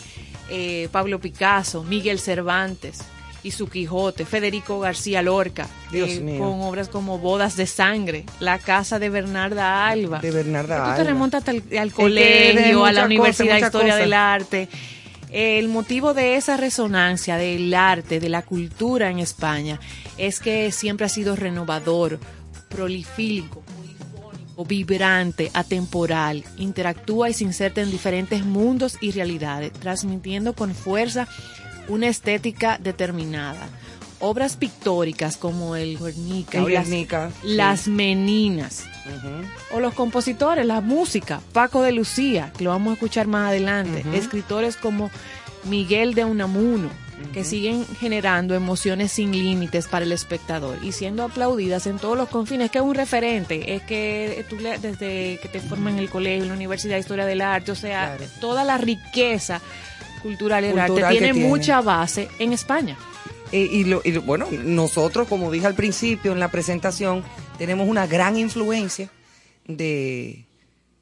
eh, 0.49 0.89
Pablo 0.91 1.19
Picasso, 1.19 1.83
Miguel 1.83 2.19
Cervantes 2.19 2.99
y 3.43 3.51
su 3.51 3.69
Quijote, 3.69 4.25
Federico 4.25 4.79
García 4.79 5.21
Lorca, 5.21 5.67
eh, 5.93 6.37
con 6.37 6.61
obras 6.61 6.89
como 6.89 7.19
Bodas 7.19 7.55
de 7.55 7.65
Sangre, 7.65 8.25
La 8.39 8.59
Casa 8.59 8.99
de 8.99 9.09
Bernarda 9.09 9.87
Alba. 9.87 10.19
De 10.19 10.31
Bernarda 10.31 10.91
Tú 10.91 11.03
te 11.03 11.07
remontas 11.07 11.47
al 11.47 11.61
que 11.63 11.91
colegio, 11.91 12.83
a 12.83 12.91
la 12.91 13.05
Universidad 13.05 13.55
de 13.55 13.61
Historia 13.61 13.95
del 13.95 14.13
Arte. 14.13 14.67
El 15.29 15.67
motivo 15.67 16.13
de 16.13 16.35
esa 16.35 16.55
resonancia 16.55 17.37
del 17.37 17.73
arte, 17.73 18.19
de 18.19 18.29
la 18.29 18.43
cultura 18.43 19.09
en 19.09 19.19
España, 19.19 19.79
es 20.17 20.39
que 20.39 20.71
siempre 20.71 21.05
ha 21.05 21.09
sido 21.09 21.35
renovador, 21.35 22.19
prolifílico, 22.69 23.63
vibrante, 24.65 25.51
atemporal, 25.53 26.43
interactúa 26.57 27.29
y 27.29 27.33
se 27.33 27.43
inserta 27.43 27.81
en 27.81 27.91
diferentes 27.91 28.43
mundos 28.45 28.97
y 29.01 29.11
realidades, 29.11 29.73
transmitiendo 29.73 30.53
con 30.53 30.73
fuerza 30.73 31.27
una 31.87 32.07
estética 32.07 32.79
determinada. 32.81 33.67
Obras 34.19 34.55
pictóricas 34.55 35.37
como 35.37 35.75
el 35.75 35.97
Guernica, 35.99 36.57
El 36.57 36.73
las- 36.73 36.89
Guernica, 36.89 37.29
sí. 37.41 37.47
las 37.55 37.87
Meninas, 37.87 38.85
o 39.71 39.79
los 39.79 39.93
compositores, 39.93 40.65
la 40.65 40.81
música, 40.81 41.39
Paco 41.53 41.83
de 41.83 41.91
Lucía, 41.91 42.51
que 42.57 42.63
lo 42.63 42.71
vamos 42.71 42.91
a 42.91 42.93
escuchar 42.95 43.27
más 43.27 43.49
adelante, 43.49 44.03
escritores 44.13 44.75
como 44.75 45.11
Miguel 45.65 46.15
de 46.15 46.25
Unamuno, 46.25 46.89
que 47.33 47.43
siguen 47.43 47.85
generando 47.99 48.55
emociones 48.55 49.11
sin 49.11 49.31
límites 49.31 49.87
para 49.87 50.03
el 50.05 50.11
espectador 50.11 50.77
y 50.83 50.91
siendo 50.93 51.23
aplaudidas 51.23 51.85
en 51.85 51.97
todos 51.99 52.17
los 52.17 52.29
confines, 52.29 52.71
que 52.71 52.77
es 52.79 52.83
un 52.83 52.95
referente, 52.95 53.75
es 53.75 53.83
que 53.83 54.45
tú 54.49 54.55
le- 54.57 54.77
desde 54.79 55.39
que 55.41 55.49
te 55.51 55.59
forman 55.59 55.93
en 55.93 55.99
el 55.99 56.09
colegio, 56.09 56.43
en 56.43 56.49
la 56.49 56.55
Universidad 56.55 56.95
de 56.95 57.01
Historia 57.01 57.25
del 57.25 57.41
Arte, 57.41 57.71
o 57.71 57.75
sea, 57.75 58.15
Claro. 58.17 58.31
toda 58.41 58.63
la 58.63 58.77
riqueza 58.79 59.61
cultural 60.23 60.63
del 60.63 60.79
arte 60.79 61.03
tiene. 61.09 61.33
mucha 61.33 61.81
base 61.81 62.29
en 62.39 62.53
España. 62.53 62.97
Eh, 63.51 63.67
y, 63.71 63.83
lo- 63.85 64.01
y 64.03 64.11
lo- 64.11 64.21
bueno, 64.23 64.47
nosotros, 64.51 65.27
como 65.27 65.49
dije 65.51 65.65
al 65.67 65.75
principio 65.75 66.31
en 66.33 66.39
la 66.39 66.49
presentación, 66.51 67.23
tenemos 67.57 67.87
una 67.87 68.05
gran 68.07 68.37
influencia 68.37 69.09
de, 69.67 70.45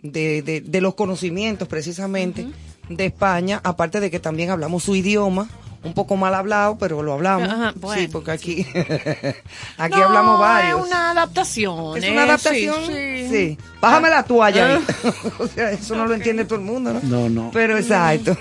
de, 0.01 0.41
de- 0.41 0.61
de 0.61 0.81
los 0.81 0.95
conocimientos 0.95 1.67
precisamente 1.67 2.47
de 2.89 3.05
España, 3.07 3.61
aparte 3.63 3.99
de 3.99 4.11
que 4.11 4.19
también 4.19 4.51
hablamos 4.51 4.83
su 4.83 4.95
idioma, 4.95 5.49
un 5.83 5.93
poco 5.93 6.15
mal 6.17 6.33
hablado, 6.33 6.77
pero 6.79 7.03
lo 7.03 7.13
hablamos. 7.13 7.47
Ajá, 7.47 7.73
bueno, 7.75 8.01
sí, 8.01 8.07
porque 8.07 8.31
aquí, 8.31 8.65
aquí 9.77 9.97
No, 9.99 10.05
hablamos 10.05 10.39
varios. 10.39 10.79
Es 10.81 10.85
una 10.87 11.11
adaptación. 11.11 11.97
¿Es 11.97 12.03
eh, 12.03 12.11
una 12.11 12.23
adaptación? 12.23 12.75
Sí. 12.87 13.27
Sí. 13.29 13.57
Bájame 13.81 14.09
la 14.09 14.23
toalla. 14.23 14.77
ahí. 14.77 14.83
o 15.39 15.47
sea, 15.47 15.71
eso 15.71 15.95
no 15.95 16.05
lo 16.07 16.13
entiende 16.15 16.45
todo 16.45 16.57
el 16.59 16.65
mundo, 16.65 16.93
¿no? 16.93 16.99
No, 17.03 17.29
no. 17.29 17.51
Pero 17.53 17.77
exacto. 17.77 18.35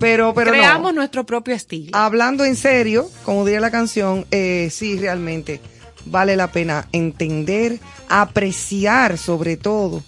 Pero, 0.00 0.34
pero 0.34 0.50
no. 0.50 0.56
Creamos 0.56 0.94
nuestro 0.94 1.24
propio 1.24 1.54
estilo. 1.54 1.90
Hablando 1.92 2.44
en 2.44 2.56
serio, 2.56 3.08
como 3.24 3.44
diría 3.44 3.60
la 3.60 3.70
canción, 3.70 4.26
eh, 4.32 4.68
sí, 4.72 4.98
realmente 4.98 5.60
vale 6.06 6.34
la 6.34 6.50
pena 6.50 6.88
entender, 6.92 7.78
apreciar 8.08 9.18
sobre 9.18 9.56
todo 9.56 10.02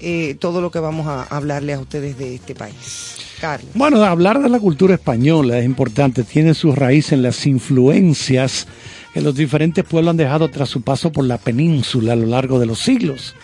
eh, 0.00 0.36
todo 0.38 0.60
lo 0.60 0.70
que 0.70 0.78
vamos 0.78 1.06
a 1.06 1.22
hablarle 1.24 1.72
a 1.72 1.80
ustedes 1.80 2.16
de 2.16 2.36
este 2.36 2.54
país. 2.54 3.16
Carlos. 3.40 3.70
Bueno, 3.74 4.02
hablar 4.02 4.40
de 4.40 4.48
la 4.48 4.60
cultura 4.60 4.94
española 4.94 5.58
es 5.58 5.64
importante, 5.64 6.22
tiene 6.22 6.54
su 6.54 6.72
raíz 6.72 7.12
en 7.12 7.22
las 7.22 7.46
influencias 7.46 8.66
que 9.12 9.20
los 9.20 9.34
diferentes 9.34 9.84
pueblos 9.84 10.10
han 10.10 10.16
dejado 10.16 10.50
tras 10.50 10.68
su 10.68 10.82
paso 10.82 11.10
por 11.12 11.24
la 11.24 11.38
península 11.38 12.12
a 12.12 12.16
lo 12.16 12.26
largo 12.26 12.58
de 12.58 12.66
los 12.66 12.80
siglos. 12.80 13.34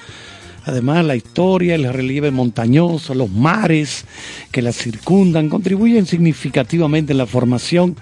Además, 0.70 1.04
la 1.04 1.16
historia, 1.16 1.74
el 1.74 1.92
relieve 1.92 2.30
montañoso, 2.30 3.12
los 3.12 3.28
mares 3.28 4.04
que 4.52 4.62
la 4.62 4.72
circundan 4.72 5.48
contribuyen 5.48 6.06
significativamente 6.06 7.10
en 7.10 7.18
la 7.18 7.26
formación 7.26 7.96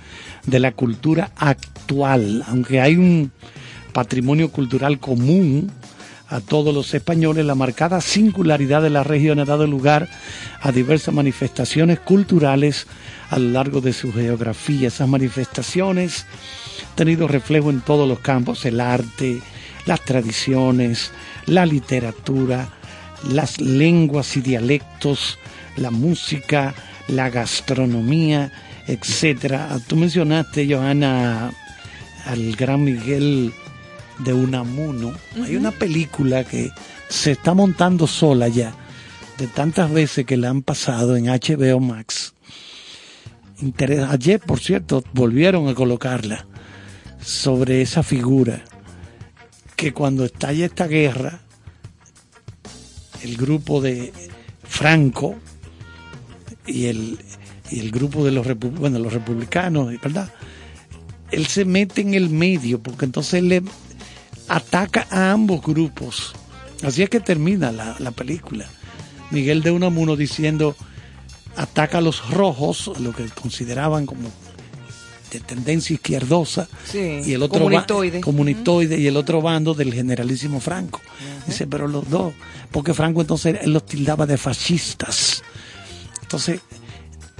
de 0.44 0.60
la 0.60 0.72
cultura 0.72 1.30
actual, 1.36 2.44
aunque 2.46 2.82
hay 2.82 2.96
un 2.96 3.32
patrimonio 3.94 4.50
cultural 4.50 4.98
común 4.98 5.72
a 6.28 6.40
todos 6.40 6.74
los 6.74 6.92
españoles, 6.92 7.46
la 7.46 7.54
marcada 7.54 8.02
singularidad 8.02 8.82
de 8.82 8.90
la 8.90 9.02
región 9.02 9.38
ha 9.38 9.46
dado 9.46 9.66
lugar 9.66 10.06
a 10.60 10.70
diversas 10.70 11.14
manifestaciones 11.14 11.98
culturales 12.00 12.86
a 13.30 13.38
lo 13.38 13.48
largo 13.48 13.80
de 13.80 13.94
su 13.94 14.12
geografía. 14.12 14.88
Esas 14.88 15.08
manifestaciones 15.08 16.26
han 16.90 16.96
tenido 16.96 17.28
reflejo 17.28 17.70
en 17.70 17.80
todos 17.80 18.06
los 18.06 18.18
campos, 18.18 18.66
el 18.66 18.78
arte, 18.78 19.40
las 19.86 20.04
tradiciones, 20.04 21.12
la 21.48 21.66
literatura, 21.66 22.68
las 23.32 23.60
lenguas 23.60 24.36
y 24.36 24.40
dialectos, 24.40 25.38
la 25.76 25.90
música, 25.90 26.74
la 27.08 27.30
gastronomía, 27.30 28.52
etcétera. 28.86 29.78
Tú 29.86 29.96
mencionaste, 29.96 30.72
Johanna, 30.72 31.50
al 32.26 32.54
gran 32.56 32.84
Miguel 32.84 33.52
de 34.18 34.32
Unamuno. 34.32 35.12
Hay 35.44 35.56
una 35.56 35.70
película 35.70 36.44
que 36.44 36.70
se 37.08 37.32
está 37.32 37.54
montando 37.54 38.06
sola 38.06 38.48
ya, 38.48 38.72
de 39.38 39.46
tantas 39.46 39.90
veces 39.92 40.26
que 40.26 40.36
la 40.36 40.50
han 40.50 40.62
pasado 40.62 41.16
en 41.16 41.26
HBO 41.26 41.80
Max. 41.80 42.34
Interes- 43.60 44.08
Ayer, 44.10 44.40
por 44.40 44.60
cierto, 44.60 45.02
volvieron 45.12 45.68
a 45.68 45.74
colocarla 45.74 46.46
sobre 47.20 47.82
esa 47.82 48.02
figura 48.02 48.62
que 49.78 49.92
cuando 49.92 50.24
estalla 50.24 50.66
esta 50.66 50.88
guerra, 50.88 51.40
el 53.22 53.36
grupo 53.36 53.80
de 53.80 54.12
Franco 54.64 55.36
y 56.66 56.86
el, 56.86 57.16
y 57.70 57.78
el 57.78 57.92
grupo 57.92 58.24
de 58.24 58.32
los, 58.32 58.44
bueno, 58.58 58.98
los 58.98 59.12
republicanos, 59.12 59.88
¿verdad? 60.02 60.32
Él 61.30 61.46
se 61.46 61.64
mete 61.64 62.00
en 62.00 62.14
el 62.14 62.28
medio 62.28 62.82
porque 62.82 63.04
entonces 63.04 63.40
le 63.40 63.62
ataca 64.48 65.06
a 65.10 65.30
ambos 65.30 65.62
grupos. 65.62 66.34
Así 66.82 67.04
es 67.04 67.08
que 67.08 67.20
termina 67.20 67.70
la, 67.70 67.94
la 68.00 68.10
película. 68.10 68.66
Miguel 69.30 69.62
de 69.62 69.70
Unamuno 69.70 70.16
diciendo, 70.16 70.74
ataca 71.54 71.98
a 71.98 72.00
los 72.00 72.28
rojos, 72.30 72.90
lo 72.98 73.12
que 73.12 73.26
consideraban 73.28 74.06
como 74.06 74.28
de 75.30 75.40
tendencia 75.40 75.94
izquierdosa, 75.94 76.68
Sí, 76.84 77.20
y 77.24 77.32
el 77.34 77.42
otro 77.42 77.58
comunitoide. 77.60 78.20
comunitoide 78.20 78.98
y 78.98 79.06
el 79.06 79.16
otro 79.16 79.40
bando 79.42 79.74
del 79.74 79.92
generalísimo 79.94 80.60
Franco. 80.60 81.00
Dice, 81.46 81.66
pero 81.66 81.88
los 81.88 82.08
dos, 82.10 82.32
porque 82.70 82.94
Franco 82.94 83.20
entonces 83.20 83.58
él 83.62 83.72
los 83.72 83.84
tildaba 83.86 84.26
de 84.26 84.36
fascistas. 84.38 85.42
Entonces, 86.22 86.60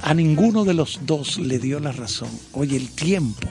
a 0.02 0.14
ninguno 0.14 0.64
de 0.64 0.74
los 0.74 1.00
dos 1.02 1.38
le 1.38 1.58
dio 1.58 1.80
la 1.80 1.92
razón. 1.92 2.30
Oye, 2.52 2.76
el 2.76 2.88
tiempo 2.90 3.48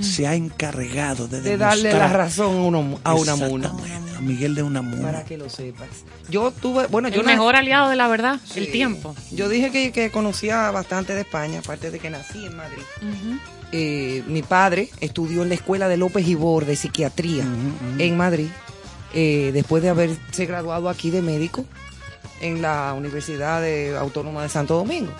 se 0.00 0.26
ha 0.26 0.34
encargado 0.34 1.28
de, 1.28 1.40
de 1.42 1.56
darle 1.56 1.92
la 1.92 2.08
razón 2.08 2.56
a 2.56 2.60
uno- 2.66 3.00
a 3.04 3.14
Unamuno. 3.14 3.78
A 4.16 4.20
Miguel 4.20 4.54
de 4.56 4.62
Unamuno. 4.64 5.02
Para 5.02 5.24
que 5.24 5.36
lo 5.36 5.48
sepas. 5.48 5.88
Yo 6.28 6.50
tuve, 6.50 6.86
bueno, 6.88 7.08
yo 7.08 7.20
El 7.20 7.26
mejor 7.26 7.54
aliado 7.56 7.88
de 7.90 7.96
la 7.96 8.08
verdad, 8.08 8.40
Sí. 8.44 8.60
el 8.60 8.72
tiempo. 8.72 9.14
Yo 9.30 9.48
dije 9.48 9.70
que, 9.70 9.92
que 9.92 10.10
conocía 10.10 10.70
bastante 10.72 11.14
de 11.14 11.20
España, 11.22 11.60
aparte 11.60 11.90
de 11.92 11.98
que 12.00 12.10
nací 12.10 12.44
en 12.44 12.56
Madrid. 12.56 12.82
Eh, 13.72 14.22
mi 14.26 14.42
padre 14.42 14.90
estudió 15.00 15.42
en 15.42 15.48
la 15.48 15.54
escuela 15.54 15.88
de 15.88 15.96
López 15.96 16.26
Ibor 16.28 16.66
de 16.66 16.76
psiquiatría 16.76 17.44
en 17.98 18.16
Madrid, 18.16 18.48
eh, 19.14 19.50
después 19.54 19.82
de 19.82 19.88
haberse 19.88 20.46
graduado 20.46 20.88
aquí 20.90 21.10
de 21.10 21.22
médico 21.22 21.64
en 22.42 22.60
la 22.60 22.92
Universidad 22.94 23.62
de- 23.62 23.96
Autónoma 23.98 24.42
de 24.42 24.48
Santo 24.50 24.74
Domingo. 24.76 25.12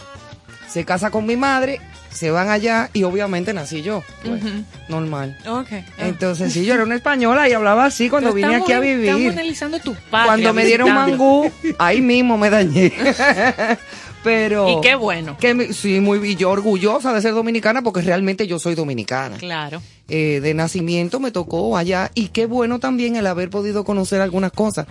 Se 0.69 0.85
casa 0.85 1.11
con 1.11 1.25
mi 1.27 1.37
madre, 1.37 1.81
se 2.11 2.31
van 2.31 2.49
allá 2.51 2.91
y 2.93 3.03
obviamente 3.05 3.53
nací 3.55 3.81
yo. 3.83 4.03
Pues. 4.25 4.43
Normal. 4.89 5.37
Ok. 5.47 5.69
Ah. 5.73 5.83
Entonces, 5.99 6.53
sí, 6.53 6.65
yo 6.65 6.75
era 6.75 6.83
una 6.83 6.95
española 6.95 7.49
y 7.49 7.53
hablaba 7.53 7.85
así 7.87 8.09
cuando 8.11 8.31
Pero 8.35 8.37
vine 8.37 8.49
estamos- 8.59 8.67
aquí 8.69 8.73
a 8.73 8.77
Estamos 8.91 9.17
vivir. 9.21 9.33
analizando 9.33 9.79
tu 9.81 9.95
patria. 9.95 10.25
Cuando 10.27 10.53
me 10.55 10.65
dieron 10.65 10.93
mangú, 10.95 11.51
ahí 11.79 12.01
mismo 12.01 12.37
me 12.39 12.51
dañé. 12.51 12.93
Pero. 14.25 14.69
Y 14.69 14.81
qué 14.81 14.95
bueno. 14.95 15.37
Que 15.39 15.55
me- 15.55 15.73
sí, 15.73 16.01
muy 16.01 16.31
y 16.31 16.37
yo 16.37 16.51
orgullosa 16.51 17.13
de 17.13 17.21
ser 17.23 17.35
dominicana 17.35 17.83
porque 17.83 18.03
realmente 18.03 18.47
yo 18.47 18.59
soy 18.59 18.75
dominicana. 18.75 19.37
Claro. 19.39 19.83
Eh, 20.09 20.41
de 20.43 20.55
nacimiento 20.55 21.21
me 21.21 21.31
tocó 21.31 21.77
allá 21.77 22.11
y 22.15 22.29
qué 22.29 22.47
bueno 22.47 22.79
también 22.79 23.17
el 23.17 23.27
haber 23.27 23.51
podido 23.51 23.85
conocer 23.85 24.21
algunas 24.21 24.53
cosas. 24.53 24.87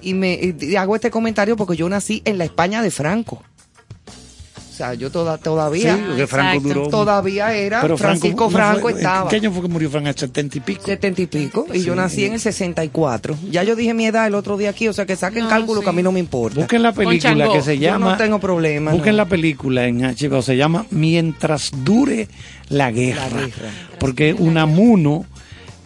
Y 0.00 0.14
me 0.14 0.56
y 0.60 0.74
hago 0.76 0.96
este 0.96 1.10
comentario 1.10 1.56
porque 1.56 1.76
yo 1.76 1.88
nací 1.88 2.22
en 2.24 2.38
la 2.38 2.44
España 2.44 2.82
de 2.82 2.90
Franco. 2.90 3.42
O 4.72 4.74
sea, 4.74 4.94
yo 4.94 5.10
toda, 5.10 5.36
todavía, 5.36 5.96
Sí, 5.96 6.02
porque 6.08 6.26
Franco 6.26 6.56
Exacto. 6.56 6.68
duró. 6.80 6.88
todavía 6.88 7.52
era, 7.54 7.82
Pero 7.82 7.98
Francisco 7.98 8.44
¿no 8.44 8.50
fue- 8.50 8.58
Franco 8.60 8.88
¿en 8.88 8.96
estaba. 8.96 9.28
¿Qué 9.28 9.36
año 9.36 9.52
fue 9.52 9.60
que 9.62 9.68
murió 9.68 9.90
Franco? 9.90 10.06
¿En 10.06 10.14
el 10.14 10.18
setenta 10.18 10.56
y 10.56 10.60
pico? 10.60 10.82
Setenta 10.86 11.20
y 11.20 11.26
pico, 11.26 11.66
y 11.74 11.82
yo 11.82 11.92
Sí. 11.92 11.98
nací 11.98 12.24
en 12.24 12.32
el 12.32 12.40
64. 12.40 13.36
Ya 13.50 13.64
yo 13.64 13.76
dije 13.76 13.92
mi 13.92 14.06
edad 14.06 14.26
el 14.26 14.34
otro 14.34 14.56
día 14.56 14.70
aquí, 14.70 14.88
o 14.88 14.94
sea 14.94 15.04
que 15.04 15.14
saquen 15.14 15.44
No, 15.44 15.50
cálculo 15.50 15.80
sí. 15.80 15.84
que 15.84 15.90
a 15.90 15.92
mí 15.92 16.02
no 16.02 16.10
me 16.10 16.20
importa. 16.20 16.58
Busquen 16.58 16.82
la 16.82 16.92
película 16.92 17.52
que 17.52 17.60
se 17.60 17.76
Yo 17.76 17.82
llama. 17.82 18.12
no 18.12 18.16
tengo 18.16 18.38
problema. 18.40 18.92
Busquen 18.92 19.12
no. 19.12 19.18
la 19.18 19.26
película 19.26 19.86
en 19.86 20.00
HBO, 20.04 20.40
se 20.40 20.56
llama 20.56 20.86
Mientras 20.90 21.70
dure 21.84 22.28
la 22.70 22.90
guerra. 22.90 23.28
La 23.28 23.40
guerra. 23.40 23.70
Porque 23.98 24.32
Unamuno 24.32 25.26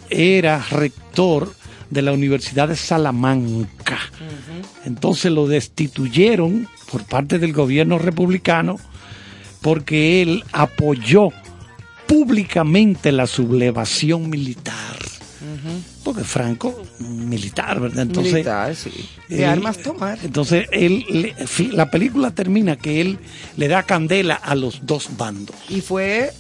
era 0.09 0.65
rector 0.71 1.53
de 1.91 2.03
la 2.03 2.13
Universidad 2.13 2.69
de 2.69 2.77
Salamanca. 2.77 3.99
Entonces 4.85 5.31
lo 5.33 5.47
destituyeron 5.47 6.69
por 6.91 7.05
parte 7.05 7.39
del 7.39 7.53
gobierno 7.53 7.99
republicano 7.99 8.79
porque 9.63 10.23
él 10.23 10.45
apoyó 10.53 11.31
públicamente 12.07 13.13
la 13.13 13.27
sublevación 13.27 14.31
militar. 14.31 14.75
Porque 16.05 16.23
Franco, 16.25 16.83
militar, 17.01 17.81
¿verdad? 17.81 18.03
Entonces, 18.03 18.33
Militar, 18.35 18.75
sí. 18.77 18.91
De 19.29 19.45
armas 19.47 19.79
tomar. 19.79 20.19
Entonces, 20.23 20.67
él, 20.73 21.05
le- 21.09 21.35
la 21.73 21.91
película 21.91 22.31
termina 22.31 22.77
que 22.77 23.01
él 23.01 23.19
le 23.57 23.67
da 23.69 23.83
candela 23.83 24.35
a 24.35 24.55
los 24.55 24.87
dos 24.87 25.09
bandos. 25.17 25.55
Y 25.69 25.81
fue 25.81 26.33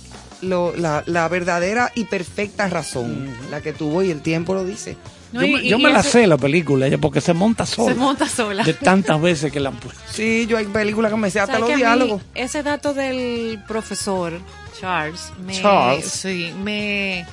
lo- 0.42 0.74
la, 0.76 1.02
la 1.06 1.26
verdadera 1.28 1.90
y 1.94 2.04
perfecta 2.04 2.68
razón 2.68 3.28
la 3.50 3.60
que 3.60 3.72
tuvo 3.72 4.02
y 4.04 4.10
el 4.10 4.20
tiempo 4.22 4.54
lo 4.54 4.64
dice. 4.64 4.96
No, 5.32 5.40
yo 5.42 5.46
y- 5.46 5.52
me, 5.52 5.62
y- 5.64 5.68
yo 5.70 5.78
y 5.78 5.82
me 5.82 5.92
la 5.92 6.02
sé 6.02 6.26
la 6.26 6.36
película, 6.38 6.86
porque 7.00 7.20
se 7.20 7.32
monta 7.34 7.66
sola. 7.66 7.92
Se 7.94 7.98
monta 7.98 8.28
sola. 8.28 8.62
De 8.64 8.74
tantas 8.74 9.20
veces 9.20 9.50
que 9.52 9.60
la 9.60 9.70
han 9.70 9.76
puesto. 9.76 10.00
Sí, 10.10 10.46
yo 10.48 10.56
hay 10.58 10.66
películas 10.66 11.10
que 11.12 11.18
me 11.18 11.30
sé 11.30 11.40
hasta 11.40 11.54
¿Sabes 11.54 11.68
los 11.70 11.76
diálogos. 11.78 12.22
Ese 12.34 12.62
dato 12.62 12.94
del 12.94 13.62
profesor 13.66 14.40
Charles, 14.80 15.32
me, 15.44 15.60
Charles. 15.60 16.04
sí, 16.06 16.52
me, 16.62 17.26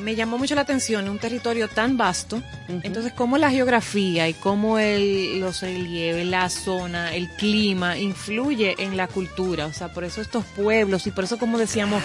me 0.00 0.14
llamó 0.16 0.36
mucho 0.38 0.54
la 0.54 0.62
atención, 0.62 1.08
un 1.08 1.18
territorio 1.18 1.68
tan 1.68 1.96
vasto. 1.96 2.42
Entonces, 2.82 3.12
cómo 3.14 3.38
la 3.38 3.50
geografía 3.50 4.28
y 4.28 4.34
cómo 4.34 4.78
el, 4.78 5.38
los 5.40 5.60
relieves, 5.62 6.26
la 6.26 6.48
zona, 6.50 7.14
el 7.14 7.28
clima 7.36 7.96
influye 7.98 8.74
en 8.78 8.96
la 8.96 9.06
cultura. 9.06 9.66
O 9.66 9.72
sea, 9.72 9.92
por 9.92 10.04
eso 10.04 10.20
estos 10.20 10.44
pueblos 10.44 11.06
y 11.06 11.10
por 11.12 11.24
eso, 11.24 11.38
como 11.38 11.56
decíamos, 11.58 12.02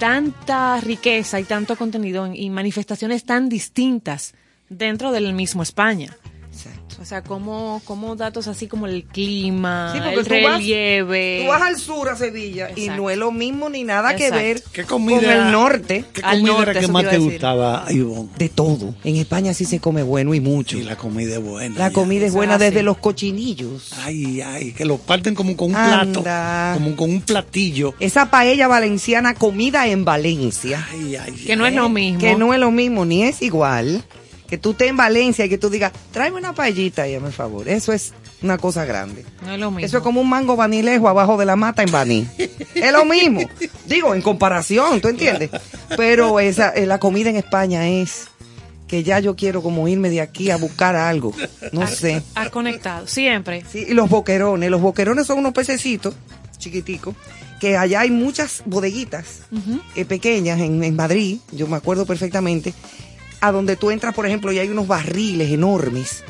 tanta 0.00 0.80
riqueza 0.80 1.38
y 1.38 1.44
tanto 1.44 1.76
contenido 1.76 2.24
en- 2.26 2.34
y 2.34 2.48
manifestaciones 2.50 3.24
tan 3.24 3.48
distintas 3.50 4.32
dentro 4.70 5.12
del 5.12 5.32
mismo 5.34 5.62
España. 5.62 6.16
O 7.00 7.04
sea, 7.04 7.22
como, 7.22 7.80
como 7.84 8.16
datos 8.16 8.48
así 8.48 8.66
como 8.66 8.86
el 8.86 9.04
clima, 9.04 9.92
Sí, 9.94 10.00
porque 10.02 10.20
el 10.20 10.26
tú 10.26 10.46
vas- 10.48 10.56
relieve. 10.58 11.40
Tú 11.42 11.48
vas 11.48 11.62
al 11.62 11.78
sur 11.78 12.08
a 12.08 12.16
Sevilla 12.16 12.70
y 12.76 12.88
no 12.88 13.10
es 13.10 13.16
lo 13.18 13.32
mismo 13.32 13.68
ni 13.70 13.84
nada 13.84 14.16
que 14.16 14.30
ver 14.30 14.62
¿Qué 14.72 14.84
con 14.84 15.08
el 15.10 15.50
norte. 15.52 16.04
¿Qué 16.12 16.20
Al 16.22 16.38
comida 16.38 16.52
norte, 16.56 16.70
era 16.72 16.80
que 16.80 16.88
más 16.88 17.08
te 17.08 17.18
gustaba, 17.18 17.84
Ivonne? 17.90 18.28
De 18.38 18.48
todo. 18.48 18.94
En 19.04 19.16
España 19.16 19.54
sí 19.54 19.64
se 19.64 19.80
come 19.80 20.02
bueno 20.02 20.34
y 20.34 20.40
mucho. 20.40 20.76
Sí, 20.76 20.82
la 20.84 20.96
comida 20.96 21.34
es 21.34 21.42
buena. 21.42 21.78
La 21.78 21.88
ya. 21.88 21.92
comida 21.92 22.26
es 22.26 22.32
buena 22.34 22.56
así. 22.56 22.64
desde 22.64 22.82
los 22.82 22.98
cochinillos. 22.98 23.92
Ay, 24.04 24.40
ay, 24.40 24.72
que 24.72 24.84
lo 24.84 24.98
parten 24.98 25.34
como 25.34 25.56
con 25.56 25.68
un 25.68 25.74
plato. 25.74 26.22
Como 26.74 26.96
con 26.96 27.10
un 27.10 27.20
platillo. 27.22 27.94
Esa 28.00 28.30
paella 28.30 28.68
valenciana 28.68 29.34
comida 29.34 29.86
en 29.86 30.04
Valencia. 30.04 30.86
Ay, 30.92 31.16
ay, 31.16 31.32
Que 31.46 31.56
no 31.56 31.66
es 31.66 31.74
lo 31.74 31.88
mismo. 31.88 32.18
Que 32.20 32.34
no 32.36 32.52
es 32.52 32.60
lo 32.60 32.70
mismo, 32.70 33.04
ni 33.04 33.22
es 33.24 33.42
igual. 33.42 34.04
Que 34.50 34.58
tú 34.58 34.72
estés 34.72 34.88
en 34.88 34.96
Valencia 34.96 35.44
y 35.44 35.48
que 35.48 35.58
tú 35.58 35.70
digas, 35.70 35.92
tráeme 36.12 36.38
una 36.38 36.52
paellita 36.52 37.06
y 37.08 37.14
el 37.14 37.32
favor. 37.32 37.68
Eso 37.68 37.92
es 37.92 38.12
una 38.42 38.58
cosa 38.58 38.84
grande. 38.84 39.24
No 39.42 39.52
es 39.52 39.60
lo 39.60 39.70
mismo. 39.70 39.86
Eso 39.86 39.98
es 39.98 40.02
como 40.02 40.20
un 40.20 40.28
mango 40.28 40.56
vanilejo 40.56 41.08
abajo 41.08 41.36
de 41.36 41.46
la 41.46 41.56
mata 41.56 41.82
en 41.82 41.92
Baní. 41.92 42.26
es 42.74 42.92
lo 42.92 43.04
mismo. 43.04 43.42
Digo, 43.86 44.14
en 44.14 44.22
comparación, 44.22 45.00
¿tú 45.00 45.08
entiendes? 45.08 45.50
Pero 45.96 46.40
esa, 46.40 46.70
eh, 46.70 46.84
la 46.84 46.98
comida 46.98 47.30
en 47.30 47.36
España 47.36 47.88
es 47.88 48.26
que 48.88 49.04
ya 49.04 49.20
yo 49.20 49.36
quiero 49.36 49.62
como 49.62 49.86
irme 49.86 50.10
de 50.10 50.20
aquí 50.20 50.50
a 50.50 50.56
buscar 50.56 50.96
algo. 50.96 51.32
No 51.70 51.86
sé. 51.86 52.22
Has 52.34 52.50
conectado, 52.50 53.06
siempre. 53.06 53.64
Sí, 53.70 53.86
y 53.88 53.94
los 53.94 54.10
boquerones. 54.10 54.68
Los 54.68 54.80
boquerones 54.80 55.28
son 55.28 55.38
unos 55.38 55.52
pececitos 55.52 56.14
chiquiticos 56.58 57.14
que 57.60 57.76
allá 57.76 58.00
hay 58.00 58.10
muchas 58.10 58.62
bodeguitas 58.64 59.42
eh, 59.94 60.04
pequeñas 60.06 60.58
en, 60.60 60.82
en 60.82 60.96
Madrid, 60.96 61.38
yo 61.52 61.68
me 61.68 61.76
acuerdo 61.76 62.06
perfectamente, 62.06 62.72
a 63.40 63.52
donde 63.52 63.76
tú 63.76 63.90
entras, 63.90 64.14
por 64.14 64.26
ejemplo, 64.26 64.52
y 64.52 64.58
hay 64.58 64.68
unos 64.68 64.86
barriles 64.86 65.50
enormes 65.50 66.24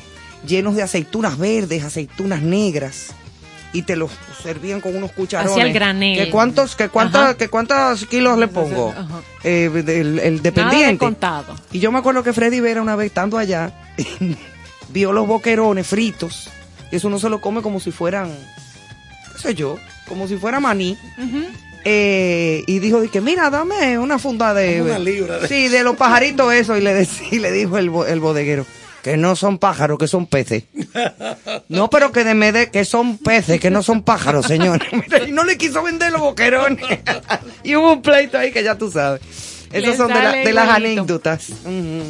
llenos 0.47 0.75
de 0.75 0.83
aceitunas 0.83 1.37
verdes, 1.39 1.83
aceitunas 1.85 2.41
negras. 2.43 3.09
Y 3.73 3.83
te 3.83 3.95
los 3.95 4.11
servían 4.43 4.81
con 4.81 4.97
unos 4.97 5.13
cucharones. 5.13 5.53
Hacia 5.53 5.65
el 5.65 5.73
granel. 5.73 6.17
¿Que 6.19 6.29
cuántos, 6.31 6.75
que 6.75 6.89
cuántos, 6.89 7.21
Ajá. 7.21 7.37
que 7.37 7.47
cuántos 7.47 8.05
kilos 8.07 8.37
le 8.37 8.49
pongo? 8.49 8.93
Eh, 9.45 9.71
el, 9.73 9.87
el 9.87 10.15
Nada 10.17 10.21
de 10.23 10.41
dependiente. 10.41 10.99
contado. 10.99 11.55
Y 11.71 11.79
yo 11.79 11.93
me 11.93 11.99
acuerdo 12.01 12.25
que 12.25 12.33
Freddy 12.33 12.59
Vera 12.59 12.83
una 12.83 12.97
vez 12.97 13.07
estando 13.07 13.39
allá, 13.39 13.73
vio 14.89 15.13
los 15.13 15.27
boquerones 15.29 15.87
fritos. 15.87 16.51
Y 16.91 16.97
eso 16.97 17.07
uno 17.07 17.21
se 17.21 17.29
lo 17.29 17.41
come 17.41 17.63
como 17.63 17.79
si 17.79 17.93
fueran, 17.93 18.33
qué 19.35 19.39
sé 19.41 19.55
yo, 19.55 19.77
como 20.09 20.27
si 20.27 20.37
fuera 20.37 20.59
maní. 20.59 20.99
Eh, 21.85 22.63
y 22.67 22.79
dijo, 22.79 23.03
que 23.11 23.21
mira, 23.21 23.51
dame 23.51 23.99
una 23.99 24.19
funda 24.19 24.53
de... 24.55 24.83
Una 24.83 24.99
libra 24.99 25.39
de- 25.39 25.49
Sí, 25.49 25.69
de 25.69 25.83
los 25.83 25.97
pajaritos 25.97 26.53
eso. 26.53 26.77
Y 26.77 26.81
le, 26.81 26.95
decí- 27.01 27.29
y 27.31 27.39
le 27.39 27.51
dijo 27.53 27.79
el, 27.79 27.91
bo- 27.91 28.07
el 28.07 28.21
bodeguero, 28.21 28.67
que 29.03 29.17
no 29.17 29.35
son 29.37 29.59
pájaros, 29.59 29.99
que 29.99 30.07
son 30.09 30.27
peces. 30.27 30.65
No, 31.69 31.89
pero 31.89 32.11
que 32.13 32.25
de, 32.25 32.35
de 32.53 32.71
que 32.71 32.85
son 32.85 33.17
peces, 33.19 33.61
que 33.61 33.71
no 33.71 33.83
son 33.83 34.03
pájaros, 34.03 34.47
señor. 34.47 34.83
y 35.27 35.31
no 35.33 35.45
le 35.45 35.57
quiso 35.57 35.83
vender 35.83 36.11
los 36.13 36.21
boquerones. 36.21 36.85
y 37.63 37.77
hubo 37.77 37.93
un 37.95 38.03
pleito 38.03 38.39
ahí 38.39 38.51
que 38.53 38.63
ya 38.65 38.77
tú 38.77 38.91
sabes. 38.91 39.21
Esas 39.73 39.97
son 39.97 40.09
de, 40.09 40.15
la- 40.15 40.33
de 40.33 40.53
las 40.53 40.69
anécdotas. 40.69 41.49
Ujú. 41.65 42.03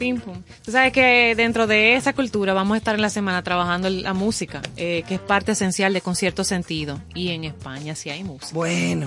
Pim, 0.00 0.18
pum. 0.18 0.42
Tú 0.64 0.72
sabes 0.72 0.94
que 0.94 1.34
dentro 1.36 1.66
de 1.66 1.94
esa 1.94 2.14
cultura 2.14 2.54
vamos 2.54 2.74
a 2.74 2.78
estar 2.78 2.94
en 2.94 3.02
la 3.02 3.10
semana 3.10 3.42
trabajando 3.42 3.90
la 3.90 4.14
música, 4.14 4.62
eh, 4.78 5.04
que 5.06 5.16
es 5.16 5.20
parte 5.20 5.52
esencial 5.52 5.92
de 5.92 6.00
Concierto 6.00 6.42
Sentido. 6.42 6.98
Y 7.14 7.28
en 7.28 7.44
España 7.44 7.94
sí 7.94 8.08
hay 8.08 8.24
música. 8.24 8.54
Bueno. 8.54 9.06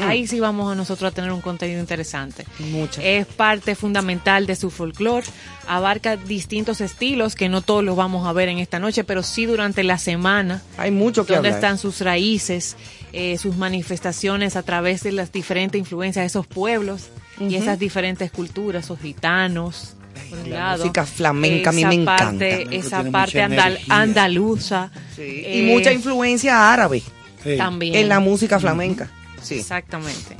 Ahí 0.00 0.26
sí 0.26 0.40
vamos 0.40 0.72
a 0.72 0.74
nosotros 0.74 1.12
a 1.12 1.14
tener 1.14 1.30
un 1.30 1.42
contenido 1.42 1.78
interesante. 1.78 2.44
Mucho. 2.58 3.00
Es 3.04 3.24
parte 3.26 3.76
fundamental 3.76 4.46
de 4.46 4.56
su 4.56 4.70
folclore, 4.70 5.26
abarca 5.68 6.16
distintos 6.16 6.80
estilos 6.80 7.36
que 7.36 7.48
no 7.48 7.62
todos 7.62 7.84
los 7.84 7.94
vamos 7.94 8.26
a 8.26 8.32
ver 8.32 8.48
en 8.48 8.58
esta 8.58 8.80
noche, 8.80 9.04
pero 9.04 9.22
sí 9.22 9.46
durante 9.46 9.84
la 9.84 9.98
semana. 9.98 10.60
Hay 10.76 10.90
mucho 10.90 11.24
que 11.24 11.34
Donde 11.34 11.50
hablar. 11.50 11.62
están 11.62 11.78
sus 11.78 12.00
raíces, 12.00 12.76
eh, 13.12 13.38
sus 13.38 13.56
manifestaciones 13.56 14.56
a 14.56 14.64
través 14.64 15.04
de 15.04 15.12
las 15.12 15.30
diferentes 15.30 15.78
influencias 15.78 16.24
de 16.24 16.26
esos 16.26 16.48
pueblos 16.48 17.10
y 17.38 17.54
esas 17.54 17.78
diferentes 17.78 18.32
culturas, 18.32 18.86
esos 18.86 18.98
gitanos. 18.98 19.94
Por 20.30 20.38
un 20.38 20.50
la 20.50 20.56
lado, 20.58 20.78
música 20.84 21.06
flamenca 21.06 21.70
a 21.70 21.72
mí 21.72 21.80
esa 21.82 21.88
me 21.88 21.94
encanta. 21.94 22.24
parte- 22.24 22.76
Esa 22.76 22.96
parte 23.10 23.38
mucha 23.38 23.48
andal- 23.48 23.66
energía. 23.72 23.94
andaluza. 24.00 24.90
y 25.18 25.20
eh, 25.20 25.72
mucha 25.74 25.92
influencia 25.92 26.72
árabe 26.72 27.02
Sí. 27.44 27.56
también. 27.56 27.94
en 27.94 28.08
la 28.08 28.20
música 28.20 28.58
flamenca. 28.60 29.10
Sí. 29.42 29.56
Exactamente. 29.58 30.36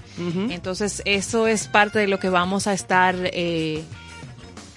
Entonces, 0.50 1.02
eso 1.04 1.46
es 1.48 1.66
parte 1.66 1.98
de 1.98 2.06
lo 2.06 2.18
que 2.20 2.28
vamos 2.28 2.66
a 2.68 2.72
estar 2.72 3.16
eh, 3.32 3.82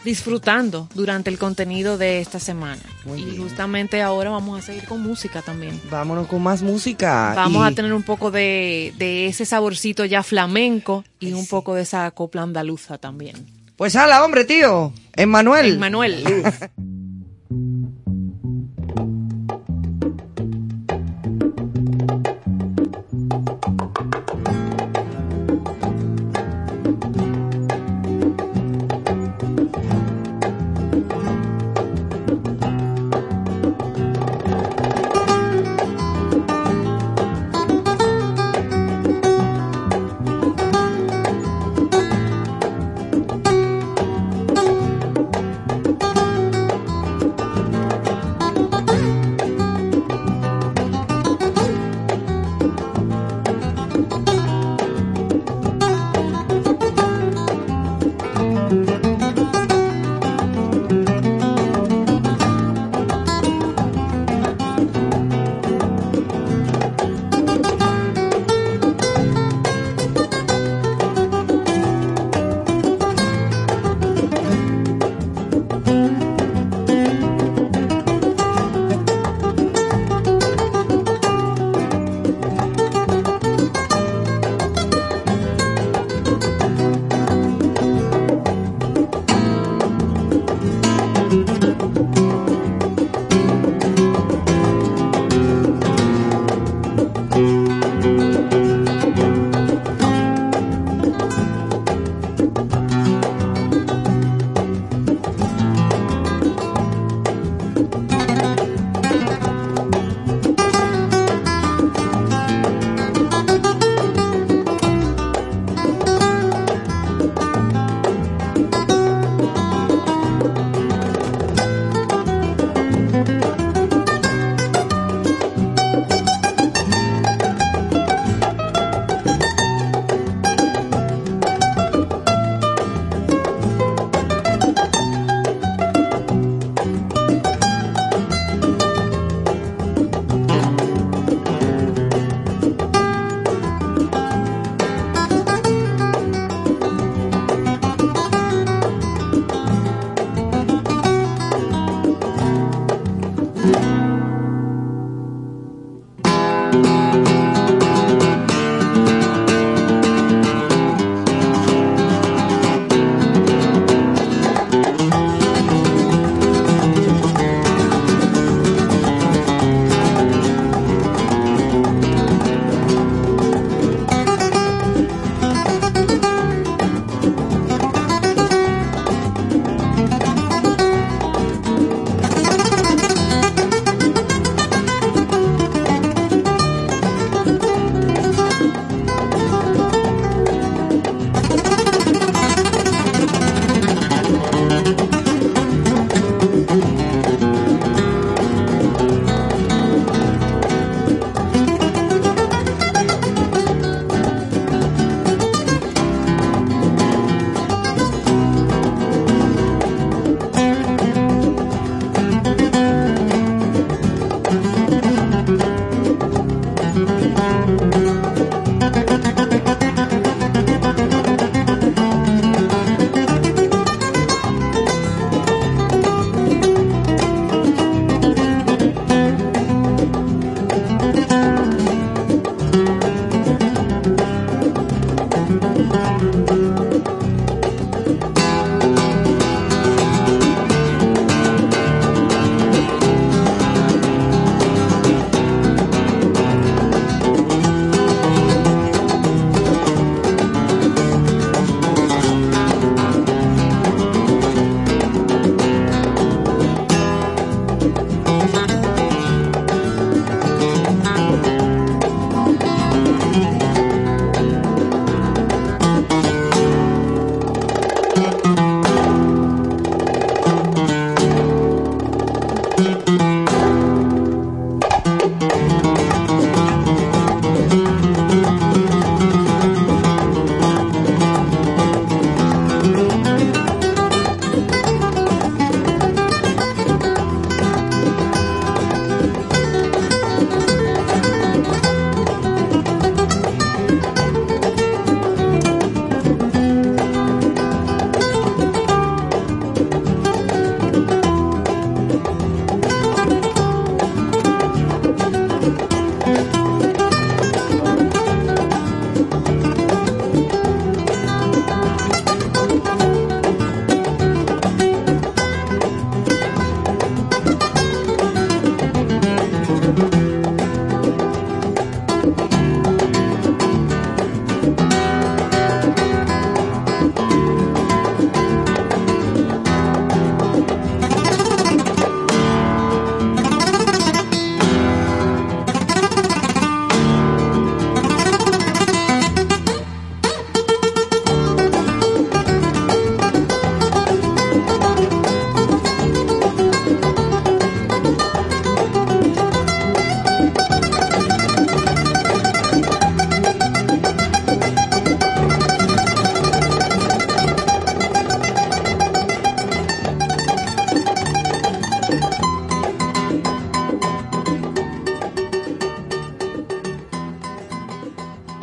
disfrutando 0.04 0.88
durante 0.94 1.30
el 1.32 1.38
contenido 1.40 1.98
de 1.98 2.22
esta 2.22 2.40
semana. 2.40 2.82
Muy 3.06 3.22
y 3.22 3.26
bien. 3.26 3.42
justamente 3.42 4.02
ahora 4.02 4.30
vamos 4.30 4.60
a 4.60 4.66
seguir 4.66 4.86
con 4.86 5.02
música 5.02 5.42
también. 5.42 5.80
Vámonos 5.90 6.28
con 6.28 6.44
más 6.44 6.62
música. 6.62 7.34
Vamos 7.36 7.68
y- 7.68 7.72
a 7.72 7.76
tener 7.76 7.94
un 7.94 8.04
poco 8.04 8.30
de, 8.32 8.94
de 8.98 9.28
ese 9.28 9.46
saborcito 9.46 10.06
ya 10.06 10.22
flamenco 10.24 11.04
y 11.20 11.34
un 11.34 11.48
poco 11.48 11.74
de 11.76 11.82
esa 11.84 12.10
copla 12.12 12.44
andaluza 12.44 12.98
también. 12.98 13.36
Pues 13.78 13.96
hala, 13.96 14.24
hombre, 14.24 14.46
tío. 14.46 14.94
Emmanuel. 15.16 15.78
Manuel. 15.78 16.24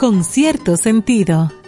con 0.02 0.24
cierto 0.24 0.76
sentido. 0.76 1.61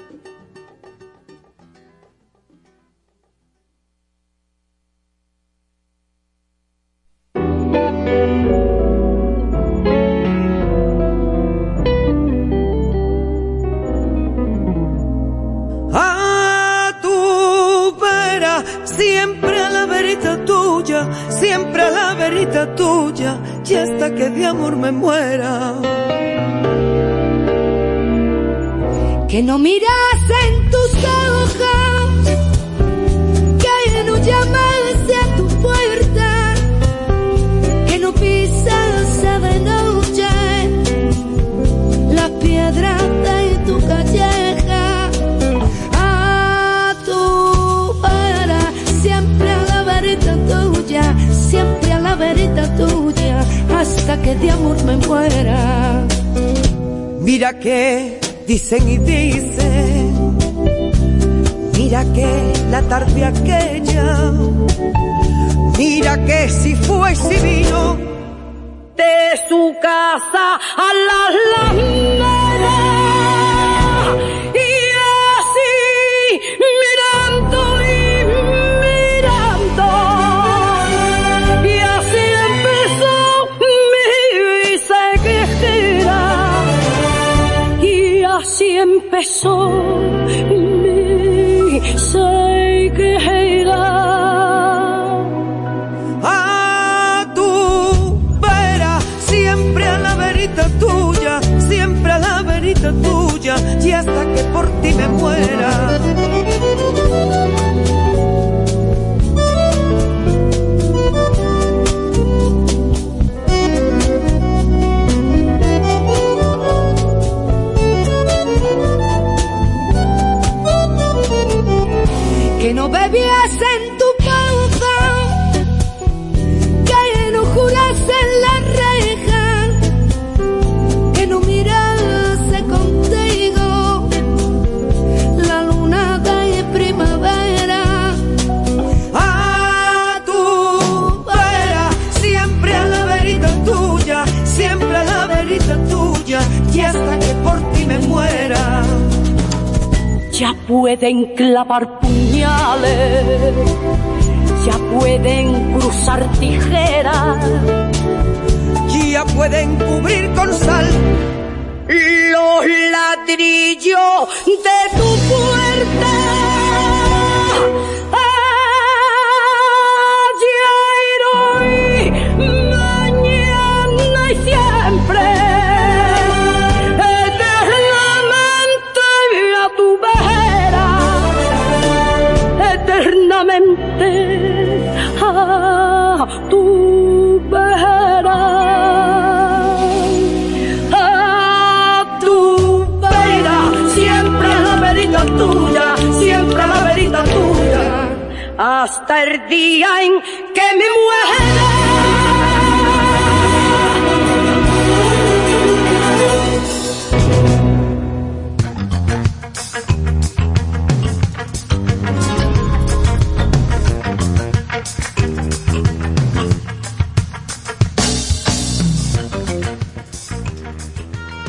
Pueden 151.67 151.94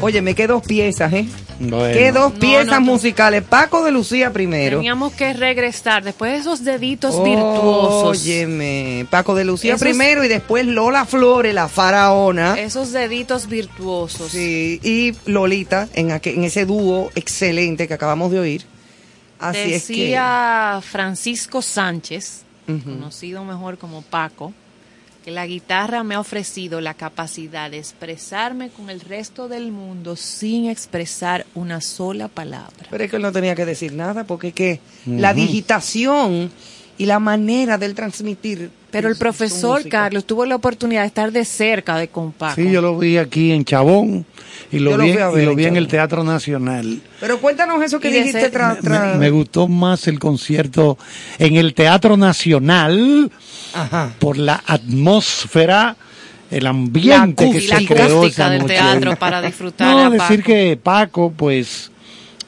Oye, 0.06 0.22
me 0.22 0.36
quedé 0.36 0.48
dos 0.48 0.64
piezas, 0.66 1.12
¿eh? 1.14 1.26
Bueno. 1.60 1.98
Qué 1.98 2.12
dos 2.12 2.34
piezas 2.34 2.66
no, 2.68 2.74
no. 2.80 2.82
musicales. 2.82 3.42
Paco 3.44 3.84
de 3.84 3.92
Lucía 3.92 4.32
primero. 4.34 4.78
Teníamos 4.78 5.14
que 5.14 5.34
regresar 5.34 6.04
después 6.04 6.32
de 6.34 6.38
esos 6.40 6.64
deditos 6.64 7.24
virtuosos. 7.24 8.22
Óyeme, 8.22 9.08
Paco 9.10 9.36
de 9.36 9.46
Lucía 9.46 9.76
Esos- 9.76 9.82
primero 9.82 10.24
y 10.24 10.28
después 10.28 10.66
Lola 10.66 11.06
Flores, 11.06 11.54
la 11.54 11.68
faraona. 11.70 12.60
Esos 12.60 12.92
deditos 12.92 13.48
virtuosos. 13.48 14.32
Sí, 14.32 14.80
y 14.84 15.14
Lolita 15.30 15.88
en, 15.94 16.10
aquel- 16.12 16.36
en 16.36 16.44
ese 16.44 16.66
dúo 16.66 17.10
excelente 17.16 17.88
que 17.88 17.94
acabamos 17.94 18.32
de 18.32 18.40
oír. 18.40 18.66
Así 19.40 19.74
es 19.74 19.88
que. 19.88 19.94
Decía 19.94 20.82
Francisco 20.82 21.62
Sánchez, 21.62 22.44
conocido 22.66 23.44
mejor 23.46 23.78
como 23.78 24.02
Paco, 24.02 24.54
que 25.26 25.32
la 25.32 25.48
guitarra 25.48 26.04
me 26.04 26.14
ha 26.14 26.20
ofrecido 26.20 26.82
la 26.82 26.94
capacidad 26.94 27.72
de 27.72 27.80
expresarme 27.80 28.70
con 28.70 28.92
el 28.92 29.02
resto 29.02 29.48
del 29.48 29.72
mundo 29.72 30.16
sin 30.16 30.70
expresar 30.70 31.48
una 31.56 31.82
sola 31.82 32.28
palabra. 32.28 32.86
Pero 32.92 33.04
es 33.04 33.10
que 33.10 33.16
él 33.16 33.24
no 33.24 33.32
tenía 33.32 33.56
que 33.56 33.66
decir 33.66 33.92
nada 33.92 34.26
porque 34.26 34.50
es 34.50 34.54
que 34.54 34.80
la 35.08 35.34
digitación 35.34 36.52
y 37.00 37.08
la 37.08 37.18
manera 37.18 37.80
del 37.80 37.96
transmitir. 37.96 38.70
Pero 38.96 39.10
el 39.10 39.18
profesor. 39.18 39.88
Carlos 39.90 40.26
tuvo 40.26 40.46
la 40.46 40.56
oportunidad 40.56 41.02
de 41.02 41.08
estar 41.08 41.32
de 41.32 41.44
cerca 41.46 41.98
de 41.98 42.08
con 42.08 42.32
Paco. 42.32 42.56
Sí, 42.56 42.72
yo 42.72 42.82
lo 42.82 42.98
vi 42.98 43.18
aquí 43.18 43.52
en 43.52 43.66
Chabón 43.66 44.26
y 44.72 44.80
lo 44.80 44.98
vi, 44.98 45.10
y 45.10 45.14
lo 45.16 45.38
en 45.52 45.56
vi 45.56 45.66
en 45.66 45.76
el. 45.76 45.88
Teatro 45.88 46.24
Nacional. 46.24 47.02
Pero 47.20 47.40
cuéntanos 47.40 47.84
eso 47.84 48.00
que 48.00 48.10
dijiste 48.10 48.50
tras. 48.50 48.82
Me, 48.84 48.90
tra- 48.90 49.16
me 49.18 49.30
gustó 49.30 49.68
más 49.68 50.08
el 50.08 50.18
concierto 50.20 50.98
en 51.40 51.56
el 51.58 51.74
Teatro 51.74 52.16
Nacional 52.18 53.32
Ajá. 53.74 54.14
por 54.20 54.38
la 54.38 54.64
atmósfera, 54.66 55.96
el 56.52 56.66
ambiente 56.68 57.50
que 57.52 57.62
la 57.68 57.80
se 57.80 57.86
creó 57.86 58.24
esa 58.26 58.50
del 58.50 58.62
noche. 58.62 58.76
teatro 58.76 59.16
para 59.18 59.42
disfrutar 59.46 59.88
No, 59.92 60.06
a 60.06 60.10
decir 60.10 60.38
Paco. 60.40 60.48
que 60.48 60.80
Paco, 60.82 61.34
pues, 61.36 61.92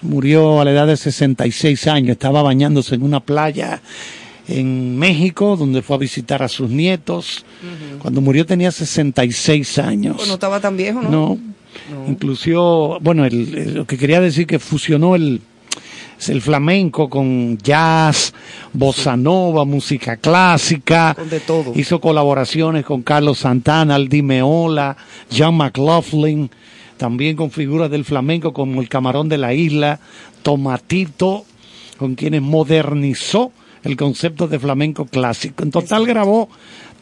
murió 0.02 0.62
a 0.62 0.66
la 0.66 0.72
edad 0.72 0.88
de 0.88 0.96
66 0.98 1.88
años, 1.88 2.12
estaba 2.12 2.42
bañándose 2.42 2.96
en 2.96 3.04
una 3.04 3.20
playa 3.20 3.82
en 4.48 4.98
México, 4.98 5.56
donde 5.58 5.82
fue 5.82 5.96
a 5.96 6.00
visitar 6.00 6.42
a 6.44 6.48
sus 6.48 6.70
nietos. 6.70 7.46
Cuando 8.00 8.22
murió 8.22 8.46
tenía 8.46 8.72
66 8.72 9.78
años. 9.80 10.16
Pues 10.18 10.28
no 10.28 10.36
estaba 10.36 10.60
tan 10.60 10.78
viejo, 10.78 11.02
¿no? 11.02 11.10
No, 11.10 11.38
incluso, 12.08 12.98
bueno, 13.02 13.26
el- 13.26 13.54
el- 13.56 13.74
lo 13.76 13.86
que 13.86 13.98
quería 13.98 14.20
decir 14.22 14.48
que 14.48 14.58
fusionó 14.60 15.16
el, 15.16 15.42
el 16.28 16.42
flamenco 16.42 17.10
con 17.10 17.58
jazz, 17.60 18.34
bossa 18.74 19.16
nova, 19.18 19.66
música 19.66 20.18
clásica. 20.18 21.14
Con 21.16 21.30
de 21.30 21.40
todo. 21.42 21.74
Hizo 21.76 22.00
colaboraciones 22.02 22.86
con 22.86 23.02
Carlos 23.04 23.40
Santana, 23.40 23.96
Aldi 23.96 24.22
Meola, 24.24 24.98
John 25.36 25.56
McLaughlin, 25.58 26.50
también 26.98 27.36
con 27.36 27.52
figuras 27.52 27.92
del 27.92 28.06
flamenco 28.06 28.54
como 28.54 28.82
el 28.82 28.90
Camarón 28.90 29.30
de 29.30 29.38
la 29.38 29.54
Isla, 29.54 30.00
Tomatito, 30.42 31.46
con 31.98 32.16
quienes 32.16 32.42
modernizó 32.42 33.52
el 33.84 33.96
concepto 33.98 34.48
de 34.48 34.60
flamenco 34.60 35.06
clásico. 35.06 35.64
En 35.64 35.72
total 35.72 36.06
grabó 36.06 36.50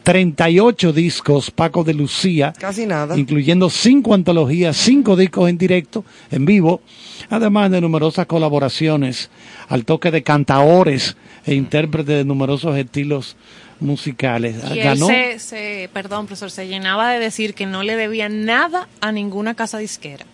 38 0.02 0.92
discos 0.92 1.50
Paco 1.50 1.82
de 1.82 1.92
Lucía, 1.94 2.52
Casi 2.58 2.86
nada. 2.86 3.16
incluyendo 3.18 3.68
cinco 3.70 4.14
antologías, 4.14 4.76
cinco 4.76 5.16
discos 5.16 5.48
en 5.50 5.58
directo, 5.58 6.04
en 6.30 6.44
vivo, 6.44 6.80
además 7.28 7.70
de 7.72 7.80
numerosas 7.80 8.26
colaboraciones 8.26 9.30
al 9.68 9.84
toque 9.84 10.10
de 10.12 10.22
cantaores 10.22 11.16
e 11.44 11.54
intérpretes 11.54 12.18
de 12.18 12.24
numerosos 12.24 12.76
estilos 12.76 13.36
musicales. 13.80 14.56
Y 14.72 14.78
él 14.78 14.84
Ganó 14.84 15.06
se, 15.08 15.38
se- 15.40 15.90
perdón, 15.92 16.26
profesor, 16.26 16.50
se 16.52 16.68
llenaba 16.68 17.10
de 17.10 17.18
decir 17.18 17.54
que 17.54 17.66
no 17.66 17.82
le 17.82 17.96
debía 17.96 18.28
nada 18.28 18.88
a 19.00 19.10
ninguna 19.10 19.54
casa 19.54 19.78
disquera. 19.78 20.24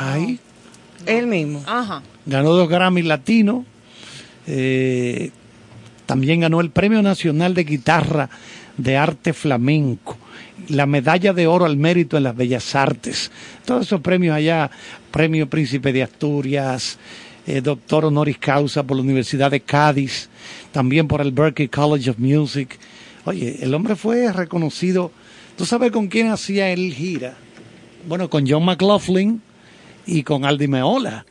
ay, 0.00 0.38
Él 1.04 1.26
mismo. 1.26 1.62
Ajá. 1.66 2.02
ganó 2.24 2.52
dos 2.54 2.68
Grammys 2.70 3.04
latinos, 3.04 3.64
eh, 4.46 5.30
también 6.06 6.40
ganó 6.40 6.60
el 6.60 6.70
Premio 6.70 7.02
Nacional 7.02 7.54
de 7.54 7.64
Guitarra 7.64 8.28
de 8.76 8.96
Arte 8.96 9.32
Flamenco, 9.32 10.16
la 10.68 10.86
Medalla 10.86 11.32
de 11.32 11.46
Oro 11.46 11.64
al 11.64 11.76
Mérito 11.76 12.16
en 12.16 12.24
las 12.24 12.36
Bellas 12.36 12.74
Artes, 12.74 13.30
todos 13.64 13.86
esos 13.86 14.00
premios 14.00 14.34
allá, 14.34 14.70
Premio 15.10 15.48
Príncipe 15.48 15.92
de 15.92 16.02
Asturias, 16.02 16.98
eh, 17.46 17.60
Doctor 17.60 18.06
Honoris 18.06 18.38
Causa 18.38 18.82
por 18.82 18.96
la 18.96 19.02
Universidad 19.02 19.50
de 19.50 19.60
Cádiz, 19.60 20.28
también 20.72 21.06
por 21.06 21.20
el 21.20 21.32
Berklee 21.32 21.68
College 21.68 22.10
of 22.10 22.18
Music. 22.18 22.78
Oye, 23.24 23.58
el 23.62 23.74
hombre 23.74 23.96
fue 23.96 24.32
reconocido, 24.32 25.12
¿tú 25.56 25.64
sabes 25.64 25.92
con 25.92 26.08
quién 26.08 26.30
hacía 26.30 26.70
él 26.70 26.92
gira? 26.92 27.34
Bueno, 28.08 28.28
con 28.28 28.48
John 28.48 28.64
McLaughlin 28.64 29.40
y 30.06 30.22
con 30.22 30.44
Aldi 30.44 30.68
Meola 30.68 31.24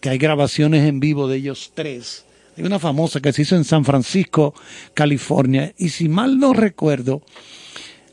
que 0.00 0.10
hay 0.10 0.18
grabaciones 0.18 0.86
en 0.86 1.00
vivo 1.00 1.28
de 1.28 1.36
ellos 1.36 1.72
tres. 1.74 2.24
Hay 2.58 2.64
una 2.64 2.80
famosa 2.80 3.20
que 3.20 3.32
se 3.32 3.42
hizo 3.42 3.54
en 3.54 3.62
San 3.64 3.84
Francisco, 3.84 4.52
California, 4.92 5.72
y 5.78 5.90
si 5.90 6.08
mal 6.08 6.40
no 6.40 6.52
recuerdo, 6.52 7.22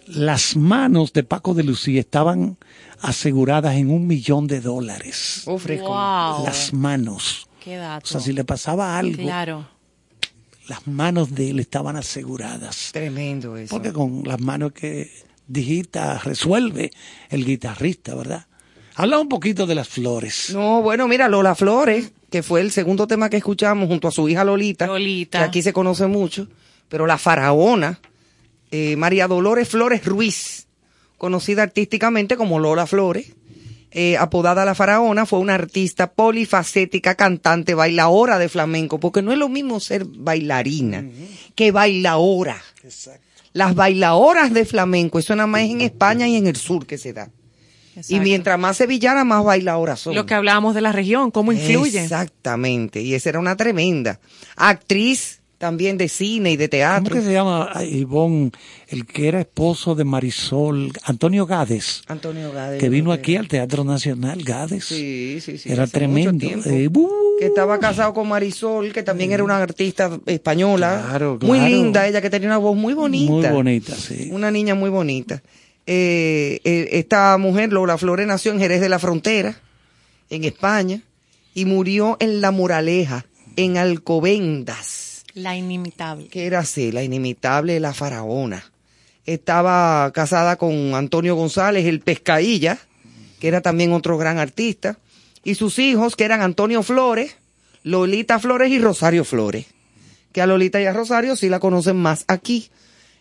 las 0.06 0.56
manos 0.56 1.14
de 1.14 1.24
Paco 1.24 1.56
de 1.56 1.64
Lucía 1.64 2.00
estaban 2.00 2.58
aseguradas 3.02 3.76
en 3.76 3.90
un 3.90 4.06
millón 4.06 4.46
de 4.46 4.62
dólares. 4.62 5.42
Oh. 5.48 5.58
Wow. 5.58 6.46
Las 6.46 6.74
manos. 6.74 7.48
Qué 7.64 7.78
dato. 7.78 8.06
O 8.06 8.08
sea, 8.08 8.22
si 8.22 8.34
le 8.34 8.44
pasaba 8.44 9.00
algo, 9.00 9.24
Claro. 9.24 9.68
las 10.68 10.86
manos 10.86 11.34
de 11.34 11.50
él 11.50 11.60
estaban 11.60 11.96
aseguradas. 11.96 12.92
Tremendo 12.94 13.58
eso. 13.58 13.74
Porque 13.74 13.92
con 13.92 14.22
las 14.26 14.40
manos 14.40 14.74
que 14.74 15.10
digita, 15.48 16.20
resuelve 16.20 16.92
el 17.32 17.46
guitarrista, 17.46 18.14
¿verdad? 18.14 18.46
Habla 18.94 19.18
un 19.20 19.28
poquito 19.28 19.66
de 19.66 19.74
las 19.74 19.88
flores. 19.88 20.52
No, 20.54 20.84
bueno, 20.84 21.08
mira, 21.08 21.28
Lola 21.30 21.56
Flores, 21.56 22.12
que 22.36 22.44
fue 22.44 22.60
el 22.60 22.70
segundo 22.70 23.08
tema 23.08 23.30
que 23.30 23.38
escuchamos 23.38 23.88
junto 23.88 24.10
a 24.10 24.12
su 24.12 24.28
hija 24.28 24.44
Lolita, 24.44 24.88
Lolita. 24.88 25.40
que 25.40 25.44
aquí 25.46 25.62
se 25.62 25.72
conoce 25.72 26.06
mucho, 26.08 26.50
pero 26.90 27.08
la 27.08 27.18
faraona, 27.18 28.02
eh, 28.72 28.98
María 28.98 29.30
Dolores 29.30 29.70
Flores 29.70 30.04
Ruiz, 30.04 30.68
conocida 31.18 31.64
artísticamente 31.64 32.36
como 32.36 32.60
Lola 32.60 32.88
Flores, 32.88 33.32
eh, 33.92 34.18
apodada 34.18 34.66
la 34.66 34.76
faraona, 34.76 35.26
fue 35.26 35.40
una 35.40 35.54
artista 35.54 36.12
polifacética, 36.12 37.16
cantante, 37.16 37.74
bailaora 37.74 38.38
de 38.38 38.50
flamenco, 38.50 39.00
porque 39.00 39.22
no 39.22 39.32
es 39.32 39.38
lo 39.38 39.48
mismo 39.48 39.80
ser 39.80 40.04
bailarina 40.04 41.06
que 41.56 41.72
bailaora. 41.72 42.62
Las 43.54 43.76
bailaoras 43.76 44.54
de 44.54 44.66
flamenco, 44.66 45.20
eso 45.20 45.34
nada 45.38 45.48
más 45.48 45.62
es 45.62 45.70
en 45.70 45.80
España 45.80 46.28
y 46.28 46.36
en 46.36 46.48
el 46.48 46.58
sur 46.58 46.86
que 46.86 46.98
se 46.98 47.14
da. 47.14 47.30
Y 48.10 48.20
mientras 48.20 48.60
más 48.60 48.78
sevillana, 48.78 49.24
más 49.24 49.44
bailaoras 49.44 50.00
son. 50.02 50.16
Lo 50.16 50.26
que 50.26 50.34
hablábamos 50.34 50.76
de 50.76 50.82
la 50.82 50.92
región, 50.92 51.32
cómo 51.32 51.52
influye. 51.52 52.04
Exactamente, 52.04 53.02
y 53.02 53.14
esa 53.14 53.30
era 53.30 53.40
una 53.40 53.56
tremenda. 53.56 54.20
Actriz 54.56 55.42
también 55.58 55.98
de 55.98 56.10
cine 56.10 56.52
y 56.52 56.58
de 56.58 56.66
¿Cómo 56.68 56.78
teatro. 56.80 57.16
que 57.16 57.22
se 57.22 57.32
llama 57.32 57.72
Ivonne, 57.90 58.52
el 58.90 59.06
que 59.06 59.30
era 59.30 59.40
esposo 59.40 59.96
de 59.96 60.04
Marisol, 60.04 60.92
Antonio 61.06 61.46
Gades, 61.46 62.04
Antonio 62.08 62.52
Gades. 62.52 62.80
que 62.80 62.90
vino 62.90 63.12
aquí 63.14 63.38
al 63.38 63.48
Teatro 63.48 63.84
Nacional, 63.86 64.44
Gades? 64.44 64.84
Sí, 64.86 65.40
sí, 65.42 65.58
sí. 65.58 65.72
Era 65.72 65.88
tremendo. 65.88 66.34
mucho 66.34 66.46
tiempo. 66.48 66.70
Eh, 66.70 66.88
¡bu! 66.90 67.10
que 67.40 67.46
estaba 67.48 67.80
casado 67.80 68.14
con 68.14 68.28
Marisol, 68.28 68.92
que 68.94 69.02
también 69.04 69.32
era 69.32 69.44
una 69.44 69.58
artista 69.58 70.20
española. 70.26 71.04
Claro, 71.08 71.40
Muy 71.42 71.58
claro. 71.60 71.74
linda, 71.74 72.08
ella 72.08 72.22
que 72.22 72.30
tenía 72.30 72.48
una 72.50 72.58
voz 72.58 72.76
muy 72.78 72.94
bonita. 72.94 73.32
Muy 73.32 73.48
bonita, 73.48 73.96
sí. 73.96 74.30
Una 74.32 74.52
niña 74.52 74.76
muy 74.76 74.90
bonita. 74.90 75.42
Eh, 75.88 76.60
eh, 76.64 76.90
esta 76.94 77.38
mujer, 77.38 77.72
Lola 77.72 77.98
Flores, 77.98 78.26
nació 78.28 78.52
en 78.52 78.60
Jerez 78.60 78.82
de 78.82 78.90
la 78.90 79.00
Frontera, 79.00 79.56
en 80.30 80.44
España, 80.44 81.02
y 81.54 81.66
murió 81.66 82.18
en 82.20 82.42
La 82.42 82.52
Moraleja, 82.52 83.26
en 83.56 83.78
Alcobendas. 83.78 85.24
La 85.34 85.56
inimitable. 85.56 86.28
que 86.30 86.46
era 86.46 86.60
así, 86.60 86.92
la 86.92 87.04
inimitable 87.04 87.80
La 87.80 87.94
Faraona. 87.94 88.72
Estaba 89.26 90.12
casada 90.14 90.56
con 90.56 90.96
Antonio 90.96 91.36
González, 91.36 91.86
el 91.86 92.00
Pescailla, 92.00 92.80
que 93.40 93.48
era 93.48 93.62
también 93.62 93.92
otro 93.92 94.18
gran 94.18 94.38
artista, 94.40 94.98
y 95.44 95.56
sus 95.56 95.78
hijos, 95.78 96.16
que 96.16 96.24
eran 96.24 96.42
Antonio 96.42 96.84
Flores, 96.84 97.36
Lolita 97.84 98.40
Flores 98.40 98.72
y 98.72 98.80
Rosario 98.80 99.24
Flores. 99.24 99.66
Que 100.32 100.42
a 100.42 100.48
Lolita 100.48 100.82
y 100.82 100.86
a 100.86 100.94
Rosario 100.94 101.36
sí 101.36 101.50
la 101.50 101.60
conocen 101.60 101.98
más 101.98 102.26
aquí. 102.28 102.70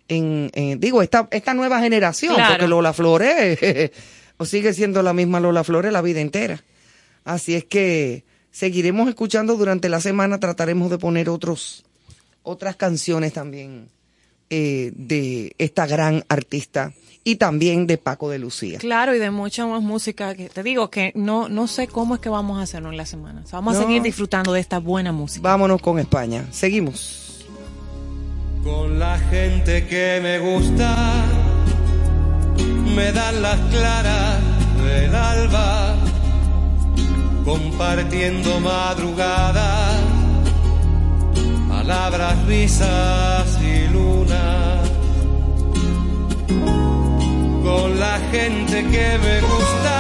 En, 0.09 0.51
en- 0.55 0.81
digo, 0.81 1.03
esta, 1.03 1.29
esta 1.31 1.55
nueva 1.55 1.81
generación, 1.81 2.35
Claro. 2.35 2.53
porque 2.55 2.69
Lola 2.69 2.93
Flores 2.93 3.59
o 4.37 4.45
sigue 4.45 4.73
siendo 4.75 5.03
la 5.03 5.13
misma 5.13 5.41
Lola 5.41 5.65
Flores 5.65 5.93
la 5.93 6.03
vida 6.03 6.21
entera. 6.21 6.63
Así 7.25 7.55
es 7.55 7.65
que 7.65 8.25
seguiremos 8.51 9.09
escuchando 9.09 9.57
durante 9.57 9.89
la 9.89 10.01
semana, 10.01 10.39
trataremos 10.41 10.91
de 10.91 10.99
poner 10.99 11.29
otros, 11.31 11.85
otras 12.43 12.77
canciones 12.77 13.33
también 13.33 13.89
eh, 14.51 14.93
de 14.95 15.55
esta 15.59 15.87
gran 15.87 16.23
artista 16.29 16.93
y 17.27 17.37
también 17.37 17.87
de 17.87 17.97
Paco 17.97 18.29
de 18.29 18.39
Lucía. 18.39 18.79
Claro, 18.79 19.15
y 19.15 19.19
de 19.19 19.31
mucha 19.31 19.67
más 19.67 19.81
música 19.81 20.35
que 20.35 20.51
te 20.51 20.63
digo 20.63 20.91
que 20.91 21.13
no, 21.15 21.49
no 21.49 21.67
sé 21.67 21.87
cómo 21.89 22.17
es 22.17 22.21
que 22.21 22.29
vamos 22.29 22.59
a 22.59 22.63
hacerlo 22.63 22.91
en 22.91 22.99
la 22.99 23.07
semana. 23.07 23.41
O 23.43 23.49
sea, 23.49 23.61
vamos 23.61 23.77
a 23.77 23.81
seguir 23.81 24.03
disfrutando 24.03 24.53
de 24.53 24.61
esta 24.61 24.79
buena 24.79 25.11
música. 25.13 25.41
Vámonos 25.43 25.81
con 25.81 25.99
España. 25.99 26.47
Seguimos. 26.51 27.24
Con 28.65 28.99
la 28.99 29.19
gente 29.19 29.87
que 29.87 30.21
me 30.23 30.39
gusta, 30.39 30.97
me 32.97 33.13
dan 33.13 33.43
las 33.43 33.61
claras 33.71 34.41
del 34.83 35.15
alba. 35.15 35.95
compartiendo 37.45 38.59
madrugadas, 38.61 40.01
palabras, 41.69 42.35
risas 42.47 43.59
y 43.61 43.87
luna. 43.93 44.81
Con 47.63 48.01
la 48.01 48.19
gente 48.33 48.77
que 48.93 49.19
me 49.27 49.41
gusta, 49.43 49.97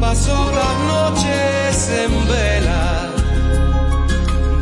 paso 0.00 0.52
las 0.58 0.76
noches 0.94 1.90
en 2.04 2.28
vela, 2.28 3.10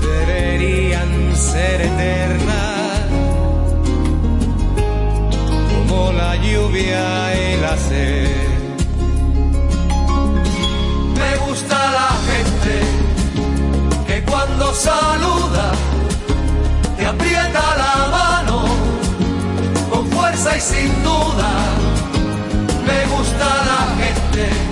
deberían 0.03 1.20
ser 1.41 1.81
eternas, 1.81 3.01
como 5.71 6.13
la 6.13 6.37
lluvia 6.37 7.05
y 7.35 7.61
la 7.61 7.77
sed. 7.77 8.29
Me 11.19 11.37
gusta 11.47 11.77
la 12.01 12.11
gente 12.31 12.75
que 14.07 14.23
cuando 14.31 14.75
saluda 14.75 15.73
te 16.97 17.07
aprieta 17.07 17.63
la 17.85 17.95
mano 18.19 18.65
con 19.91 20.07
fuerza 20.11 20.57
y 20.57 20.61
sin 20.61 21.03
duda. 21.03 21.51
Me 22.87 23.01
gusta 23.17 23.47
la 23.71 23.83
gente 24.01 24.70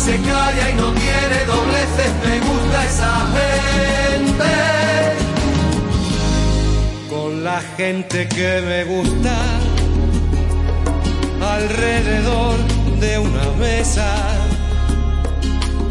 se 0.00 0.16
calla 0.16 0.70
y 0.70 0.74
no 0.74 0.92
tiene 0.92 1.44
dobleces. 1.46 2.12
Me 2.24 2.40
gusta 2.40 2.84
esa 2.86 3.14
gente 3.36 4.52
con 7.10 7.44
la 7.44 7.60
gente 7.76 8.28
que 8.28 8.62
me 8.62 8.84
gusta 8.84 9.36
alrededor 11.40 12.56
de 12.98 13.18
una 13.18 13.46
mesa. 13.58 14.08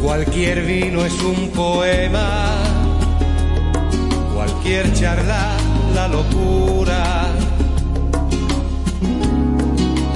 Cualquier 0.02 0.64
vino 0.64 1.04
es 1.04 1.20
un 1.22 1.50
poema, 1.50 2.56
cualquier 4.34 4.92
charla 4.94 5.56
la 5.94 6.08
locura. 6.08 7.28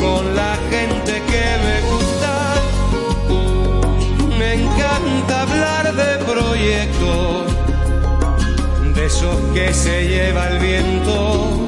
Con 0.01 0.35
la 0.35 0.57
gente 0.71 1.13
que 1.31 1.45
me 1.65 1.77
gusta, 1.81 1.84
hablar 5.45 5.95
de 5.95 6.25
proyectos 6.25 7.53
de 8.95 9.07
esos 9.07 9.37
que 9.53 9.75
se 9.75 10.09
lleva 10.09 10.49
el 10.49 10.59
viento 10.59 11.67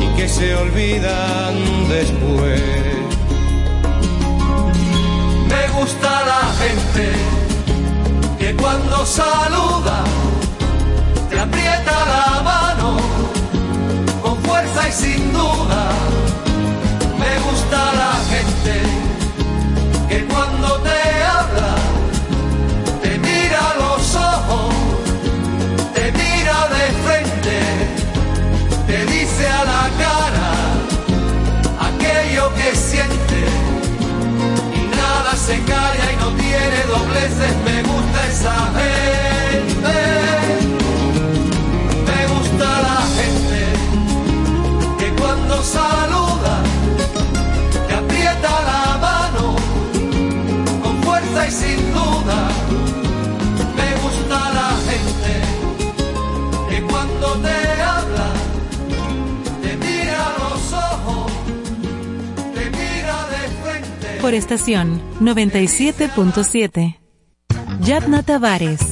y 0.00 0.16
que 0.16 0.28
se 0.28 0.54
olvidan 0.56 1.54
después. 1.88 2.62
Me 5.52 5.62
gusta 5.78 6.10
la 6.32 6.42
gente 6.62 7.06
que 8.40 8.56
cuando 8.56 9.06
saluda 9.06 10.04
te 11.30 11.38
aprieta 11.38 11.94
la 12.14 12.42
mano 12.42 12.96
con 14.22 14.36
fuerza 14.42 14.88
y 14.88 14.92
sin 14.92 15.32
duda. 15.32 15.82
Me 17.22 17.32
gusta 17.46 17.78
la 18.02 18.14
gente 18.32 19.11
que 20.12 20.26
cuando 20.26 20.68
te 20.82 21.00
habla 21.36 21.74
te 23.02 23.18
mira 23.18 23.60
a 23.70 23.74
los 23.82 24.14
ojos, 24.14 24.74
te 25.94 26.04
mira 26.20 26.58
de 26.76 26.84
frente, 27.04 27.58
te 28.88 29.06
dice 29.06 29.44
a 29.48 29.64
la 29.72 29.84
cara 30.02 30.50
aquello 31.88 32.52
que 32.56 32.76
siente 32.76 33.40
y 34.78 34.82
nada 35.00 35.34
se 35.34 35.56
calla 35.72 36.06
y 36.12 36.16
no 36.22 36.28
tiene 36.42 36.78
dobleces. 36.92 37.54
Me 37.68 37.78
gusta 37.90 38.18
esa 38.32 38.56
gente, 38.78 39.98
me 42.08 42.20
gusta 42.34 42.66
la 42.88 43.00
gente 43.16 43.60
que 44.98 45.08
cuando 45.20 45.62
saluda 45.62 46.21
Por 64.22 64.34
estación 64.34 65.02
97.7. 65.20 66.96
Yadna 67.80 68.22
Tavares, 68.22 68.91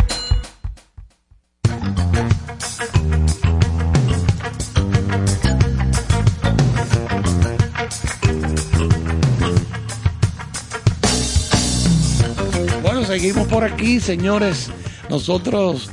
Por 13.51 13.63
aquí, 13.65 13.99
señores. 13.99 14.69
Nosotros 15.09 15.89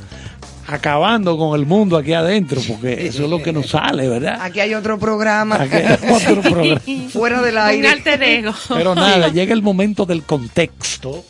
acabando 0.65 1.37
con 1.37 1.59
el 1.59 1.65
mundo 1.65 1.97
aquí 1.97 2.13
adentro, 2.13 2.61
porque 2.67 3.07
eso 3.07 3.25
es 3.25 3.29
lo 3.29 3.43
que 3.43 3.51
nos 3.51 3.69
sale, 3.69 4.07
¿verdad? 4.07 4.39
Aquí 4.41 4.59
hay 4.61 4.73
otro 4.73 4.97
programa. 4.97 5.55
Aquí 5.61 5.75
hay 5.75 5.97
otro 6.09 6.41
programa. 6.41 6.81
Fuera 7.11 7.41
del 7.41 7.55
Un 7.55 7.61
aire. 7.61 7.87
alter 7.89 8.23
ego. 8.23 8.53
Pero 8.69 8.95
nada, 8.95 9.27
llega 9.33 9.53
el 9.53 9.61
momento 9.61 10.05
del 10.05 10.23
contexto. 10.23 11.25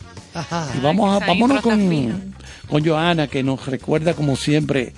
Y 0.76 0.80
vamos 0.80 1.20
a, 1.20 1.26
vámonos 1.26 1.60
con, 1.60 2.32
con 2.68 2.84
Joana, 2.86 3.26
que 3.26 3.42
nos 3.42 3.66
recuerda 3.66 4.14
como 4.14 4.36
siempre 4.36 4.92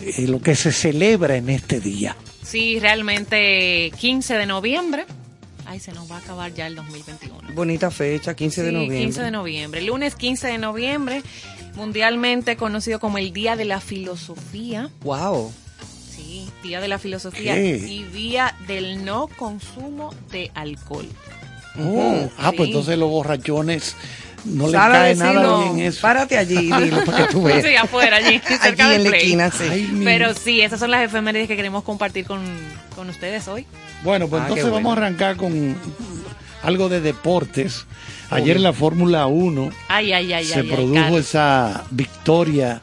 eh, 0.00 0.26
lo 0.26 0.40
que 0.40 0.56
se 0.56 0.72
celebra 0.72 1.36
en 1.36 1.48
este 1.48 1.78
día. 1.78 2.16
Sí, 2.42 2.80
realmente 2.80 3.92
15 4.00 4.34
de 4.34 4.46
noviembre. 4.46 5.04
Ay, 5.72 5.80
se 5.80 5.92
nos 5.92 6.10
va 6.10 6.16
a 6.16 6.18
acabar 6.18 6.52
ya 6.52 6.66
el 6.66 6.74
2021. 6.74 7.54
Bonita 7.54 7.90
fecha, 7.90 8.36
15 8.36 8.62
de 8.62 8.72
noviembre. 8.72 8.98
15 8.98 9.22
de 9.22 9.30
noviembre. 9.30 9.80
Lunes 9.80 10.14
15 10.16 10.48
de 10.48 10.58
noviembre, 10.58 11.22
mundialmente 11.76 12.58
conocido 12.58 13.00
como 13.00 13.16
el 13.16 13.32
Día 13.32 13.56
de 13.56 13.64
la 13.64 13.80
Filosofía. 13.80 14.90
Wow. 15.02 15.50
Sí, 16.10 16.46
Día 16.62 16.82
de 16.82 16.88
la 16.88 16.98
Filosofía 16.98 17.54
¿Qué? 17.54 17.78
y 17.78 18.04
Día 18.04 18.54
del 18.66 19.06
no 19.06 19.28
consumo 19.28 20.14
de 20.30 20.50
alcohol. 20.54 21.08
Oh, 21.80 22.28
ah, 22.36 22.52
pues 22.54 22.68
entonces 22.68 22.98
los 22.98 23.08
borrachones 23.08 23.96
no 24.44 24.66
le 24.66 24.72
cae 24.72 25.08
decirlo. 25.14 25.32
nada 25.42 25.72
bien 25.72 25.86
eso. 25.86 26.00
Párate 26.02 26.36
allí 26.38 26.54
y 26.58 26.72
dilo 26.82 27.04
para 27.04 27.26
que 27.26 27.32
tú 27.32 27.42
veas. 27.44 27.62
Sí, 27.64 27.76
afuera, 27.76 28.16
allí, 28.16 28.36
Aquí 28.44 28.54
cerca 28.60 28.94
en 28.94 29.04
la 29.04 29.10
play. 29.10 29.20
esquina, 29.22 29.50
sí. 29.50 29.64
Ay, 29.70 30.00
Pero 30.04 30.34
sí, 30.34 30.60
esas 30.60 30.80
son 30.80 30.90
las 30.90 31.02
efemérides 31.04 31.48
que 31.48 31.56
queremos 31.56 31.84
compartir 31.84 32.24
con, 32.26 32.40
con 32.96 33.08
ustedes 33.08 33.46
hoy. 33.48 33.66
Bueno, 34.02 34.28
pues 34.28 34.40
Ah, 34.42 34.44
entonces 34.46 34.64
bueno. 34.70 34.76
vamos 34.88 34.98
a 34.98 35.00
arrancar 35.06 35.36
con 35.36 35.76
algo 36.62 36.88
de 36.88 37.00
deportes. 37.00 37.86
Ayer 38.30 38.56
en 38.56 38.62
la 38.62 38.72
Fórmula 38.72 39.26
1 39.26 39.70
Ay, 39.88 40.12
ay, 40.12 40.32
ay, 40.32 40.44
se 40.46 40.64
produjo 40.64 41.18
esa 41.18 41.84
victoria 41.90 42.80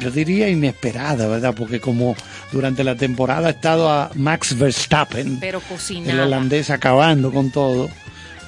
yo 0.00 0.10
diría 0.10 0.48
inesperada, 0.48 1.28
¿verdad? 1.28 1.54
Porque 1.56 1.80
como 1.80 2.16
durante 2.50 2.82
la 2.82 2.96
temporada 2.96 3.46
ha 3.46 3.50
estado 3.52 3.88
a 3.88 4.10
Max 4.14 4.58
Verstappen, 4.58 5.38
Pero 5.38 5.62
el 5.88 6.18
holandés 6.20 6.70
acabando 6.70 7.30
con 7.32 7.50
todo. 7.52 7.88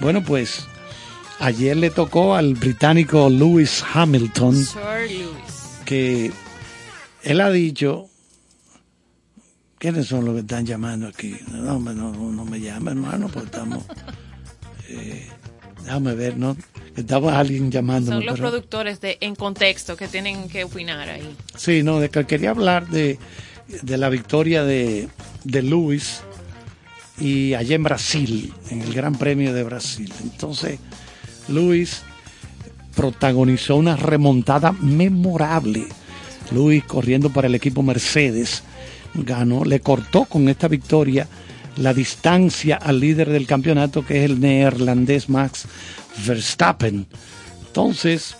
Bueno, 0.00 0.24
pues 0.24 0.66
ayer 1.40 1.76
le 1.76 1.90
tocó 1.90 2.34
al 2.34 2.54
británico 2.54 3.28
Lewis 3.28 3.84
Hamilton, 3.94 4.56
Sir 4.56 4.80
Lewis. 5.08 5.80
que 5.84 6.32
él 7.22 7.40
ha 7.40 7.50
dicho, 7.50 8.08
¿quiénes 9.78 10.06
son 10.06 10.24
los 10.24 10.34
que 10.34 10.40
están 10.40 10.64
llamando 10.66 11.08
aquí? 11.08 11.36
No, 11.50 11.78
no, 11.78 11.92
no, 11.92 12.12
no 12.12 12.44
me 12.44 12.60
llama, 12.60 12.90
hermano, 12.92 13.28
porque 13.28 13.46
estamos... 13.46 13.84
eh, 14.88 15.28
déjame 15.84 16.14
ver, 16.14 16.36
¿no? 16.36 16.56
Estaba 16.96 17.38
alguien 17.38 17.70
llamándome. 17.70 18.16
Son 18.18 18.26
los 18.26 18.34
pero- 18.36 18.48
productores 18.50 19.00
de 19.00 19.18
En 19.20 19.34
Contexto 19.34 19.96
que 19.96 20.08
tienen 20.08 20.48
que 20.48 20.64
opinar 20.64 21.08
ahí. 21.08 21.36
Sí, 21.56 21.82
no, 21.82 22.00
de 22.00 22.08
que 22.08 22.24
quería 22.24 22.50
hablar 22.50 22.88
de, 22.88 23.18
de 23.82 23.96
la 23.98 24.08
victoria 24.08 24.64
de, 24.64 25.08
de 25.44 25.62
Luis 25.62 26.20
y 27.18 27.54
allá 27.54 27.76
en 27.76 27.82
Brasil, 27.82 28.52
en 28.70 28.80
el 28.82 28.92
Gran 28.94 29.14
Premio 29.16 29.52
de 29.52 29.62
Brasil. 29.62 30.12
Entonces, 30.22 30.78
Luis 31.48 32.02
protagonizó 32.94 33.76
una 33.76 33.96
remontada 33.96 34.72
memorable. 34.72 35.86
Luis 36.50 36.84
corriendo 36.84 37.30
para 37.30 37.46
el 37.46 37.54
equipo 37.54 37.82
Mercedes 37.82 38.62
ganó, 39.14 39.64
le 39.64 39.80
cortó 39.80 40.24
con 40.24 40.48
esta 40.48 40.68
victoria 40.68 41.28
la 41.76 41.92
distancia 41.92 42.76
al 42.76 43.00
líder 43.00 43.30
del 43.30 43.46
campeonato 43.46 44.04
que 44.04 44.18
es 44.18 44.30
el 44.30 44.40
neerlandés 44.40 45.28
Max 45.28 45.66
Verstappen. 46.26 47.06
Entonces, 47.66 48.36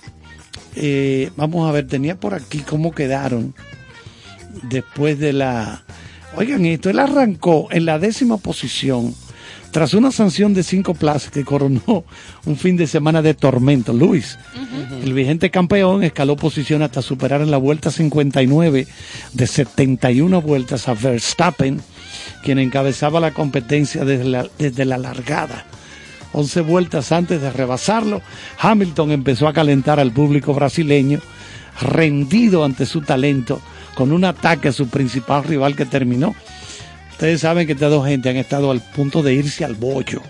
eh, 0.75 1.31
vamos 1.37 1.69
a 1.69 1.73
ver, 1.73 1.87
tenía 1.87 2.19
por 2.19 2.35
aquí 2.35 2.61
cómo 2.61 2.93
quedaron 2.93 3.55
después 4.63 5.19
de 5.19 5.33
la... 5.33 5.85
Oigan 6.37 6.67
esto, 6.67 6.91
él 6.91 6.99
arrancó 6.99 7.69
en 7.71 7.87
la 7.87 7.99
décima 7.99 8.37
posición 8.39 9.15
tras 9.77 9.93
una 9.93 10.11
sanción 10.11 10.55
de 10.55 10.63
cinco 10.63 10.95
plazas 10.95 11.31
que 11.31 11.45
coronó 11.45 12.07
un 12.47 12.57
fin 12.57 12.79
de 12.79 12.87
semana 12.87 13.21
de 13.21 13.35
tormento. 13.35 13.93
Luis, 13.93 14.39
el 15.03 15.13
vigente 15.13 15.51
campeón, 15.51 16.03
escaló 16.03 16.35
posición 16.35 16.81
hasta 16.81 17.03
superar 17.03 17.43
en 17.43 17.51
la 17.51 17.59
vuelta 17.59 17.91
59 17.91 18.87
de 19.35 19.47
71 19.47 20.41
vueltas 20.41 20.89
a 20.89 20.95
Verstappen, 20.95 21.83
quien 22.43 22.59
encabezaba 22.59 23.21
la 23.21 23.35
competencia 23.35 24.07
desde 24.07 24.25
la, 24.25 24.49
desde 24.57 24.87
la 24.87 24.97
largada. 24.97 25.67
11 26.33 26.63
vueltas 26.63 27.13
antes 27.13 27.43
de 27.43 27.51
rebasarlo, 27.51 28.23
Hamilton 28.59 29.13
empezó 29.13 29.47
a 29.47 29.53
calentar 29.53 30.01
al 30.01 30.11
público 30.11 30.55
brasileño, 30.55 31.21
rendido 31.83 32.65
ante 32.65 32.87
su 32.87 33.03
talento, 33.03 33.61
con 33.95 34.13
un 34.13 34.25
ataque 34.25 34.69
a 34.69 34.73
su 34.73 34.89
principal 34.89 35.45
rival 35.45 35.77
que 35.77 35.85
terminó. 35.85 36.35
Ustedes 37.17 37.41
saben 37.41 37.67
que 37.67 37.73
estas 37.73 37.91
dos 37.91 38.07
gente 38.07 38.29
han 38.29 38.37
estado 38.37 38.71
al 38.71 38.81
punto 38.81 39.23
de 39.23 39.33
irse 39.33 39.65
al 39.65 39.75
bollo, 39.75 40.21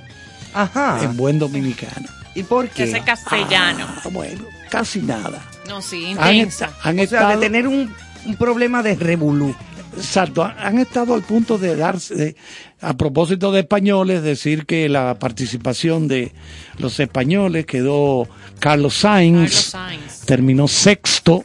Ajá. 0.55 1.01
en 1.03 1.17
buen 1.17 1.39
dominicano. 1.39 2.07
¿Y 2.35 2.45
por 2.45 2.69
qué? 2.69 2.85
Ese 2.85 3.01
castellano. 3.01 3.87
Ah, 3.89 4.09
bueno, 4.13 4.45
casi 4.71 5.01
nada. 5.01 5.43
No, 5.69 5.83
sí, 5.83 6.15
Han, 6.19 6.35
intensa. 6.35 6.67
esta- 6.67 6.89
han 6.89 7.01
o 7.01 7.07
sea, 7.07 7.29
de 7.31 7.37
tener 7.39 7.67
un, 7.67 7.93
un 8.25 8.37
problema 8.37 8.83
de 8.85 8.95
revolú. 8.95 9.53
exacto, 9.97 10.45
han- 10.45 10.55
han 10.59 10.79
estado 10.79 11.15
al 11.15 11.23
punto 11.23 11.59
de 11.59 11.75
darse, 11.75 12.15
de- 12.15 12.37
a 12.81 12.95
propósito 12.97 13.51
de 13.51 13.61
españoles, 13.61 14.23
decir 14.23 14.65
que 14.67 14.89
la 14.89 15.19
participación 15.19 16.07
de 16.07 16.33
los 16.79 17.01
españoles 17.01 17.67
quedó 17.67 18.29
Carlos 18.61 18.95
Sainz, 18.95 19.41
Carlos 19.41 19.65
Sainz. 19.65 20.21
terminó 20.27 20.69
sexto, 20.69 21.45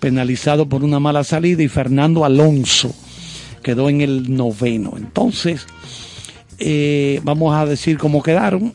penalizado 0.00 0.66
por 0.68 0.82
una 0.84 0.98
mala 1.00 1.24
salida, 1.24 1.62
y 1.62 1.68
Fernando 1.68 2.24
Alonso 2.24 2.94
quedó 3.68 3.90
en 3.90 4.00
el 4.00 4.34
noveno. 4.34 4.94
Entonces, 4.96 5.66
eh, 6.58 7.20
vamos 7.22 7.54
a 7.54 7.66
decir 7.66 7.98
cómo 7.98 8.22
quedaron. 8.22 8.72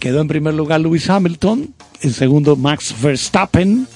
Quedó 0.00 0.22
en 0.22 0.26
primer 0.26 0.54
lugar 0.54 0.80
Lewis 0.80 1.08
Hamilton, 1.08 1.72
en 2.00 2.12
segundo 2.12 2.56
Max 2.56 2.92
Verstappen 3.00 3.86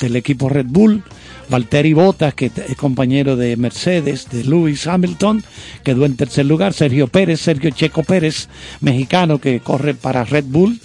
del 0.00 0.16
equipo 0.16 0.48
Red 0.48 0.66
Bull, 0.70 1.04
Valtteri 1.48 1.92
Bottas, 1.92 2.34
que 2.34 2.46
es 2.46 2.76
compañero 2.76 3.36
de 3.36 3.56
Mercedes, 3.56 4.28
de 4.28 4.42
Lewis 4.42 4.88
Hamilton, 4.88 5.44
quedó 5.84 6.04
en 6.04 6.16
tercer 6.16 6.46
lugar, 6.46 6.72
Sergio 6.72 7.06
Pérez, 7.06 7.42
Sergio 7.42 7.70
Checo 7.70 8.02
Pérez, 8.02 8.48
mexicano 8.80 9.38
que 9.40 9.60
corre 9.60 9.94
para 9.94 10.24
Red 10.24 10.46
Bull, 10.48 10.80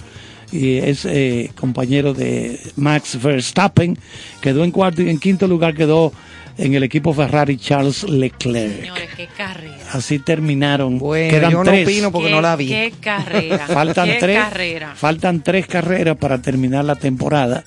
y 0.52 0.76
es 0.78 1.06
eh, 1.06 1.50
compañero 1.56 2.14
de 2.14 2.60
Max 2.76 3.20
Verstappen, 3.20 3.98
quedó 4.42 4.64
en 4.64 4.70
cuarto 4.70 5.02
y 5.02 5.10
en 5.10 5.18
quinto 5.18 5.48
lugar 5.48 5.74
quedó 5.74 6.14
en 6.60 6.74
el 6.74 6.84
equipo 6.84 7.14
Ferrari 7.14 7.57
Charles 7.57 8.03
Leclerc. 8.03 8.82
Señores, 8.82 9.10
qué 9.16 9.28
carrera. 9.28 9.78
Así 9.93 10.20
terminaron. 10.20 10.99
Bueno, 10.99 11.32
Quedan 11.32 11.51
yo 11.51 11.64
no 11.64 11.72
tres. 11.72 11.88
opino 11.88 12.12
porque 12.12 12.30
no 12.30 12.41
la 12.41 12.55
vi. 12.55 12.68
Qué 12.68 12.93
carrera. 12.99 13.60
Faltan 13.68 14.07
qué 14.10 14.18
tres, 14.20 14.38
carrera. 14.38 14.93
faltan 14.95 15.41
tres 15.41 15.68
carreras 15.68 16.18
para 16.18 16.41
terminar 16.41 16.84
la 16.86 16.95
temporada 16.95 17.64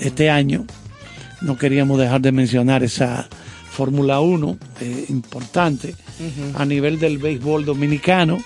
este 0.00 0.30
año. 0.30 0.66
No 1.40 1.56
queríamos 1.58 1.98
dejar 1.98 2.20
de 2.20 2.32
mencionar 2.32 2.82
esa 2.84 3.28
Fórmula 3.70 4.20
1 4.20 4.58
eh, 4.82 5.06
importante 5.08 5.94
a 6.56 6.64
nivel 6.66 7.00
del 7.00 7.16
béisbol 7.18 7.64
dominicano. 7.64 8.38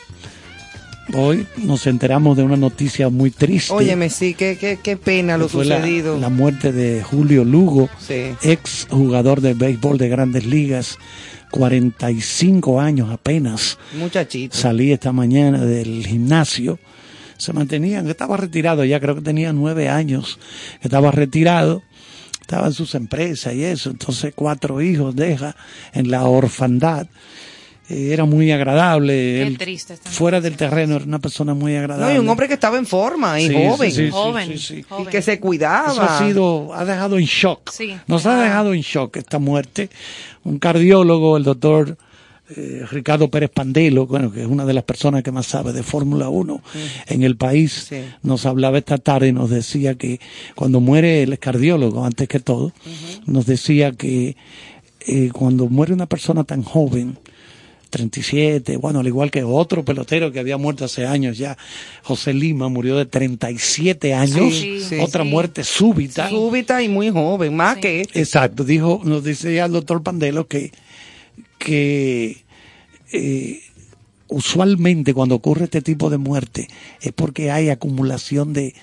Hoy 1.14 1.46
nos 1.58 1.86
enteramos 1.86 2.36
de 2.36 2.42
una 2.42 2.56
noticia 2.56 3.08
muy 3.10 3.30
triste. 3.30 3.72
Óyeme, 3.72 4.10
sí, 4.10 4.34
qué, 4.34 4.56
qué, 4.58 4.78
qué 4.82 4.96
pena 4.96 5.36
lo 5.38 5.44
la- 5.44 5.50
sucedido. 5.50 6.18
La, 6.18 6.28
muerte 6.30 6.72
de 6.72 7.02
Julio 7.02 7.44
Lugo, 7.44 7.88
Sí. 7.98 8.32
ex 8.42 8.88
jugador 8.90 9.40
de 9.40 9.54
béisbol 9.54 9.98
de 9.98 10.08
grandes 10.08 10.44
ligas, 10.46 10.98
45 11.52 12.80
años 12.80 13.10
apenas. 13.10 13.78
Muchachito. 13.96 14.56
Salí 14.56 14.90
esta 14.92 15.12
mañana 15.12 15.64
del 15.64 16.04
gimnasio. 16.06 16.78
Se 17.38 17.52
mantenían, 17.52 18.08
estaba 18.08 18.36
retirado 18.36 18.84
ya, 18.84 18.98
creo 18.98 19.14
que 19.14 19.20
tenía 19.20 19.52
nueve 19.52 19.88
años. 19.88 20.38
Estaba 20.82 21.12
retirado, 21.12 21.82
estaba 22.40 22.66
en 22.66 22.72
sus 22.72 22.94
empresas 22.96 23.54
y 23.54 23.62
eso. 23.62 23.90
Entonces, 23.90 24.32
cuatro 24.34 24.80
hijos 24.82 25.14
deja 25.14 25.54
en 25.92 26.10
la 26.10 26.24
orfandad. 26.24 27.06
Eh, 27.88 28.10
era 28.12 28.24
muy 28.24 28.50
agradable. 28.50 29.12
Qué 29.14 29.42
Él, 29.42 29.58
triste 29.58 29.94
esta 29.94 30.10
fuera 30.10 30.40
del 30.40 30.56
terreno, 30.56 30.96
era 30.96 31.04
una 31.04 31.20
persona 31.20 31.54
muy 31.54 31.76
agradable. 31.76 32.14
No, 32.14 32.20
y 32.20 32.24
un 32.24 32.28
hombre 32.28 32.48
que 32.48 32.54
estaba 32.54 32.78
en 32.78 32.86
forma 32.86 33.40
y 33.40 33.48
Sí, 33.48 33.54
joven. 33.54 33.90
sí, 33.92 33.96
sí, 34.06 34.10
Joven, 34.10 34.48
sí, 34.48 34.58
sí. 34.58 34.74
Y 34.78 34.82
joven. 34.82 35.06
que 35.06 35.22
se 35.22 35.38
cuidaba. 35.38 35.92
Eso 35.92 36.02
ha 36.02 36.18
sido, 36.18 36.74
ha 36.74 36.84
dejado 36.84 37.16
en 37.18 37.24
shock. 37.24 37.70
Sí. 37.70 37.94
Nos 38.08 38.26
ha 38.26 38.42
dejado 38.42 38.74
en 38.74 38.80
shock 38.80 39.16
esta 39.16 39.38
muerte. 39.38 39.88
Un 40.44 40.58
cardiólogo, 40.58 41.36
el 41.36 41.44
doctor 41.44 41.96
eh, 42.56 42.84
Ricardo 42.90 43.28
Pérez 43.28 43.50
Pandelo, 43.50 44.06
bueno, 44.06 44.30
que 44.32 44.40
es 44.42 44.46
una 44.46 44.64
de 44.64 44.72
las 44.72 44.84
personas 44.84 45.22
que 45.24 45.32
más 45.32 45.46
sabe 45.46 45.72
de 45.72 45.82
Fórmula 45.82 46.28
1 46.28 46.62
en 47.08 47.22
el 47.24 47.36
país, 47.36 47.86
Sí. 47.88 47.96
nos 48.22 48.46
hablaba 48.46 48.78
esta 48.78 48.98
tarde 48.98 49.28
y 49.28 49.32
nos 49.32 49.50
decía 49.50 49.96
que 49.96 50.20
cuando 50.54 50.80
muere 50.80 51.24
el 51.24 51.36
cardiólogo, 51.40 52.04
antes 52.04 52.28
que 52.28 52.38
todo, 52.40 52.72
nos 53.26 53.46
decía 53.46 53.90
que 53.92 54.36
eh, 55.08 55.30
cuando 55.32 55.66
muere 55.68 55.92
una 55.92 56.06
persona 56.06 56.44
tan 56.44 56.62
joven, 56.62 57.18
37, 57.90 58.76
bueno, 58.76 59.00
al 59.00 59.06
igual 59.06 59.30
que 59.30 59.42
otro 59.44 59.84
pelotero 59.84 60.32
que 60.32 60.40
había 60.40 60.56
muerto 60.56 60.84
hace 60.84 61.06
años 61.06 61.38
ya, 61.38 61.56
José 62.02 62.34
Lima 62.34 62.68
murió 62.68 62.96
de 62.96 63.06
37 63.06 64.14
años, 64.14 64.54
Sí, 64.54 64.80
sí, 64.80 64.96
otra 65.00 65.24
sí. 65.24 65.30
muerte 65.30 65.64
súbita. 65.64 66.28
Súbita 66.28 66.82
y 66.82 66.88
muy 66.88 67.10
joven, 67.10 67.54
más 67.56 67.78
que 67.78 68.02
este. 68.02 68.18
Exacto, 68.20 68.64
dijo, 68.64 69.00
nos 69.04 69.24
dice 69.24 69.54
ya 69.54 69.66
el 69.66 69.72
doctor 69.72 70.02
Pandelo 70.02 70.46
que, 70.46 70.72
que 71.58 72.44
eh, 73.12 73.60
usualmente 74.28 75.14
cuando 75.14 75.34
ocurre 75.36 75.64
este 75.64 75.82
tipo 75.82 76.10
de 76.10 76.18
muerte 76.18 76.68
es 77.00 77.12
porque 77.12 77.50
hay 77.50 77.70
acumulación 77.70 78.52
de 78.52 78.74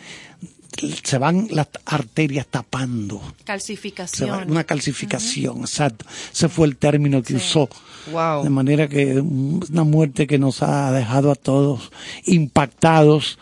se 1.03 1.17
van 1.17 1.47
las 1.51 1.67
arterias 1.86 2.47
tapando, 2.47 3.19
va- 3.19 3.34
Calcificación. 3.45 4.49
una 4.51 4.63
calcificación, 4.63 5.61
exacto. 5.61 6.05
Ese 6.34 6.49
fue 6.49 6.67
el 6.67 6.78
término 6.78 7.21
que 7.21 7.36
usó. 7.36 7.69
Wow. 8.11 8.43
De 8.43 8.49
manera 8.49 8.88
que 8.89 9.19
una 9.21 9.84
muerte 9.84 10.28
que 10.28 10.38
nos 10.38 10.61
ha 10.63 10.91
dejado 10.91 11.32
a 11.32 11.36
todos 11.36 11.91
impactados. 12.26 13.38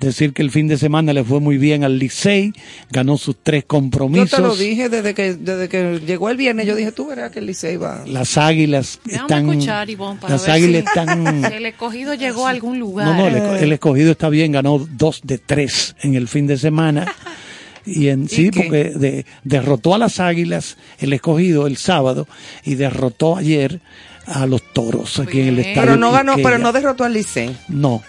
Decir 0.00 0.32
que 0.32 0.40
el 0.40 0.50
fin 0.50 0.66
de 0.66 0.78
semana 0.78 1.12
le 1.12 1.22
fue 1.22 1.40
muy 1.40 1.58
bien 1.58 1.84
al 1.84 1.98
Licey, 1.98 2.52
ganó 2.90 3.18
sus 3.18 3.36
tres 3.42 3.62
Yo 3.64 3.68
compromisos. 3.68 4.30
te 4.30 4.40
lo 4.40 4.56
dije 4.56 4.88
desde 4.88 5.12
que, 5.14 5.34
desde 5.34 5.68
que 5.68 6.00
llegó 6.06 6.30
el 6.30 6.38
viernes. 6.38 6.66
Yo 6.66 6.74
dije, 6.74 6.90
tú 6.90 7.06
verás 7.08 7.30
que 7.30 7.40
el 7.40 7.46
Licey 7.46 7.76
va. 7.76 8.02
Las 8.06 8.38
águilas 8.38 8.98
Déjame 9.04 9.22
están. 9.22 9.50
escuchar, 9.50 9.90
Ivonne, 9.90 10.18
para 10.20 10.32
las 10.34 10.42
ver 10.46 10.50
águilas 10.52 10.82
si 10.82 10.88
están. 10.88 11.44
el 11.52 11.66
escogido 11.66 12.14
llegó 12.14 12.46
a 12.46 12.50
algún 12.50 12.78
lugar. 12.78 13.06
No, 13.08 13.14
no, 13.14 13.26
el, 13.28 13.34
esco- 13.36 13.56
el 13.62 13.72
escogido 13.72 14.10
está 14.12 14.28
bien, 14.30 14.52
ganó 14.52 14.78
dos 14.78 15.20
de 15.22 15.36
tres 15.38 15.94
en 16.02 16.14
el 16.14 16.28
fin 16.28 16.46
de 16.46 16.56
semana. 16.56 17.06
Y 17.86 18.08
en 18.08 18.28
sí, 18.28 18.50
qué? 18.50 18.60
porque 18.60 18.84
de- 18.94 19.26
derrotó 19.42 19.94
a 19.94 19.98
las 19.98 20.20
águilas, 20.20 20.76
el 20.98 21.14
escogido 21.14 21.66
el 21.66 21.78
sábado, 21.78 22.28
y 22.62 22.74
derrotó 22.74 23.38
ayer 23.38 23.80
a 24.26 24.44
los 24.46 24.62
toros 24.74 25.18
aquí 25.18 25.40
en 25.40 25.48
el 25.48 25.58
estadio. 25.60 25.80
Pero 25.80 25.96
no 25.96 26.12
ganó, 26.12 26.32
Quiqueya. 26.36 26.48
pero 26.50 26.62
no 26.62 26.72
derrotó 26.72 27.04
al 27.04 27.14
Licey. 27.14 27.56
No. 27.68 28.02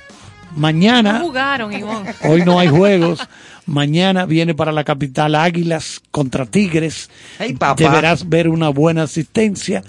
No 0.54 0.62
Mañana, 0.62 1.20
jugaron, 1.22 1.74
Ivonne. 1.74 2.14
hoy 2.28 2.44
no 2.44 2.60
hay 2.60 2.68
juegos. 2.68 3.20
Mañana 3.66 4.26
viene 4.26 4.54
para 4.54 4.72
la 4.72 4.84
capital 4.84 5.36
Águilas 5.36 6.02
contra 6.12 6.46
Tigres. 6.46 7.10
Ay, 7.40 7.54
papá. 7.54 7.82
Deberás 7.82 8.28
ver 8.28 8.50
una 8.50 8.70
buena 8.70 9.04
asistencia. 9.04 9.84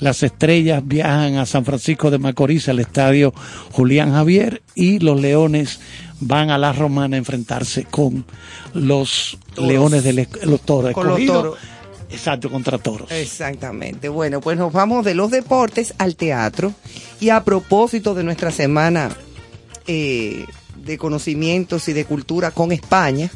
Las 0.00 0.22
estrellas 0.22 0.82
viajan 0.84 1.36
a 1.36 1.46
San 1.46 1.64
Francisco 1.64 2.10
de 2.10 2.18
Macorís, 2.18 2.68
al 2.68 2.80
estadio 2.80 3.32
Julián 3.72 4.12
Javier, 4.12 4.60
y 4.74 4.98
los 4.98 5.20
Leones 5.20 5.80
van 6.20 6.50
a 6.50 6.58
la 6.58 6.72
Romana 6.72 7.16
a 7.16 7.18
enfrentarse 7.18 7.84
con 7.84 8.24
los 8.74 9.38
Toros. 9.54 9.70
Leones 9.70 10.04
del 10.04 10.28
los 10.42 10.60
Toros. 10.62 10.92
Con 10.92 11.06
los. 11.06 11.24
Toros. 11.24 11.58
Exacto, 12.10 12.50
contra 12.50 12.78
Toros. 12.78 13.10
Exactamente. 13.10 14.08
Bueno, 14.08 14.40
pues 14.40 14.58
nos 14.58 14.72
vamos 14.72 15.04
de 15.04 15.14
los 15.14 15.30
deportes 15.30 15.94
al 15.98 16.16
teatro. 16.16 16.72
Y 17.20 17.30
a 17.30 17.42
propósito 17.42 18.14
de 18.14 18.22
nuestra 18.22 18.50
semana 18.50 19.10
eh, 19.86 20.46
de 20.76 20.98
conocimientos 20.98 21.88
y 21.88 21.92
de 21.92 22.04
cultura 22.04 22.50
con 22.50 22.72
España, 22.72 23.30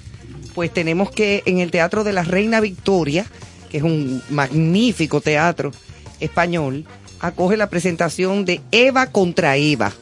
pues 0.55 0.73
tenemos 0.73 1.11
que 1.11 1.43
en 1.47 1.59
el 1.61 1.71
Teatro 1.71 2.05
de 2.05 2.13
la 2.13 2.25
Reina 2.25 2.61
Victoria, 2.61 3.27
que 3.71 3.79
es 3.79 3.83
un 3.83 4.23
magnífico 4.31 5.21
teatro 5.21 5.73
español, 6.21 6.85
acoge 7.21 7.57
la 7.57 7.71
presentación 7.71 8.45
de 8.45 8.61
Eva 8.73 9.09
contra 9.09 9.57
Eva, 9.57 9.93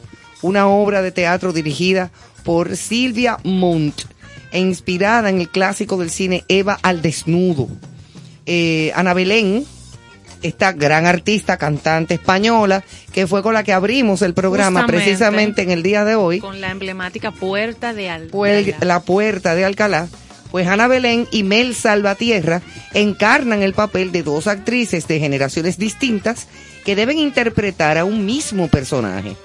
una 0.41 0.67
obra 0.67 1.01
de 1.01 1.11
teatro 1.11 1.53
dirigida 1.53 2.11
por 2.43 2.75
Silvia 2.75 3.37
Montt 3.43 4.03
e 4.51 4.59
inspirada 4.59 5.29
en 5.29 5.41
el 5.41 5.49
clásico 5.49 5.97
del 5.97 6.09
cine 6.09 6.43
Eva 6.47 6.79
al 6.81 7.01
desnudo. 7.01 7.67
Eh, 8.45 8.91
Ana 8.95 9.13
Belén, 9.13 9.65
esta 10.41 10.71
gran 10.71 11.05
artista, 11.05 11.57
cantante 11.57 12.15
española, 12.15 12.83
que 13.11 13.27
fue 13.27 13.41
con 13.41 13.53
la 13.53 13.63
que 13.63 13.73
abrimos 13.73 14.21
el 14.21 14.33
programa 14.33 14.81
Justamente. 14.81 15.05
precisamente 15.05 15.61
en 15.61 15.71
el 15.71 15.83
día 15.83 16.05
de 16.05 16.15
hoy, 16.15 16.39
Con 16.39 16.61
la 16.61 16.71
emblemática 16.71 17.31
puerta 17.31 17.93
de 17.93 18.09
Al. 18.09 18.27
pues, 18.27 18.73
la 18.81 19.01
puerta 19.01 19.55
de 19.55 19.65
Alcalá, 19.65 20.07
pues 20.51 20.67
Ana 20.67 20.87
Belén 20.87 21.27
y 21.31 21.43
Mel 21.43 21.75
Salvatierra 21.75 22.61
encarnan 22.93 23.61
el 23.63 23.73
papel 23.73 24.11
de 24.11 24.23
dos 24.23 24.47
actrices 24.47 25.07
de 25.07 25.19
generaciones 25.19 25.77
distintas 25.77 26.47
que 26.85 26.95
deben 26.95 27.17
interpretar 27.17 27.97
a 27.97 28.05
un 28.05 28.25
mismo 28.25 28.67
personaje. 28.69 29.35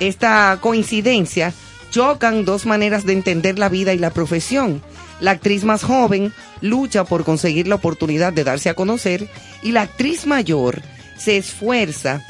Esta 0.00 0.58
coincidencia 0.60 1.52
chocan 1.92 2.44
dos 2.44 2.66
maneras 2.66 3.06
de 3.06 3.12
entender 3.12 3.60
la 3.60 3.68
vida 3.68 3.92
y 3.94 3.98
la 3.98 4.10
profesión. 4.10 4.82
La 5.20 5.30
actriz 5.30 5.62
más 5.62 5.84
joven 5.84 6.32
lucha 6.60 7.04
por 7.04 7.22
conseguir 7.22 7.68
la 7.68 7.76
oportunidad 7.76 8.32
de 8.32 8.42
darse 8.42 8.68
a 8.68 8.74
conocer 8.74 9.28
y 9.62 9.70
la 9.70 9.82
actriz 9.82 10.26
mayor 10.26 10.82
se 11.16 11.36
esfuerza 11.36 12.26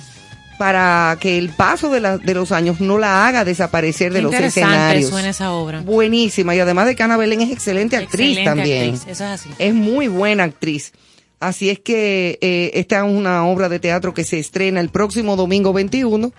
para 0.59 1.17
que 1.19 1.39
el 1.39 1.49
paso 1.49 1.89
de, 1.91 2.01
la- 2.01 2.19
de 2.19 2.35
los 2.35 2.53
años 2.53 2.81
no 2.81 2.99
la 2.99 3.27
haga 3.27 3.45
desaparecer 3.45 4.13
de 4.13 4.19
Qué 4.19 4.23
los 4.25 4.33
interesante 4.33 4.71
escenarios. 4.75 5.11
suena 5.11 5.31
esa 5.31 5.53
obra. 5.53 5.81
Buenísima 5.81 6.55
y 6.55 6.61
además 6.61 6.87
de 6.87 6.95
que 6.95 7.03
Ana 7.03 7.17
Belén 7.17 7.41
es 7.41 7.51
excelente 7.51 7.97
actriz 7.97 8.45
también. 8.45 8.95
actriz, 8.95 9.03
eso 9.11 9.25
es 9.25 9.31
así. 9.31 9.49
Es 9.59 9.73
muy 9.75 10.09
buena 10.09 10.45
actriz. 10.45 10.93
Así 11.41 11.71
es 11.71 11.81
que 11.81 12.39
eh, 12.41 12.71
esta 12.75 12.99
es 12.99 13.03
una 13.13 13.45
obra 13.47 13.69
de 13.69 13.81
teatro 13.81 14.15
que 14.15 14.23
se 14.25 14.39
estrena 14.39 14.79
el 14.81 14.91
próximo 14.91 15.35
domingo 15.35 15.73
21 15.73 16.33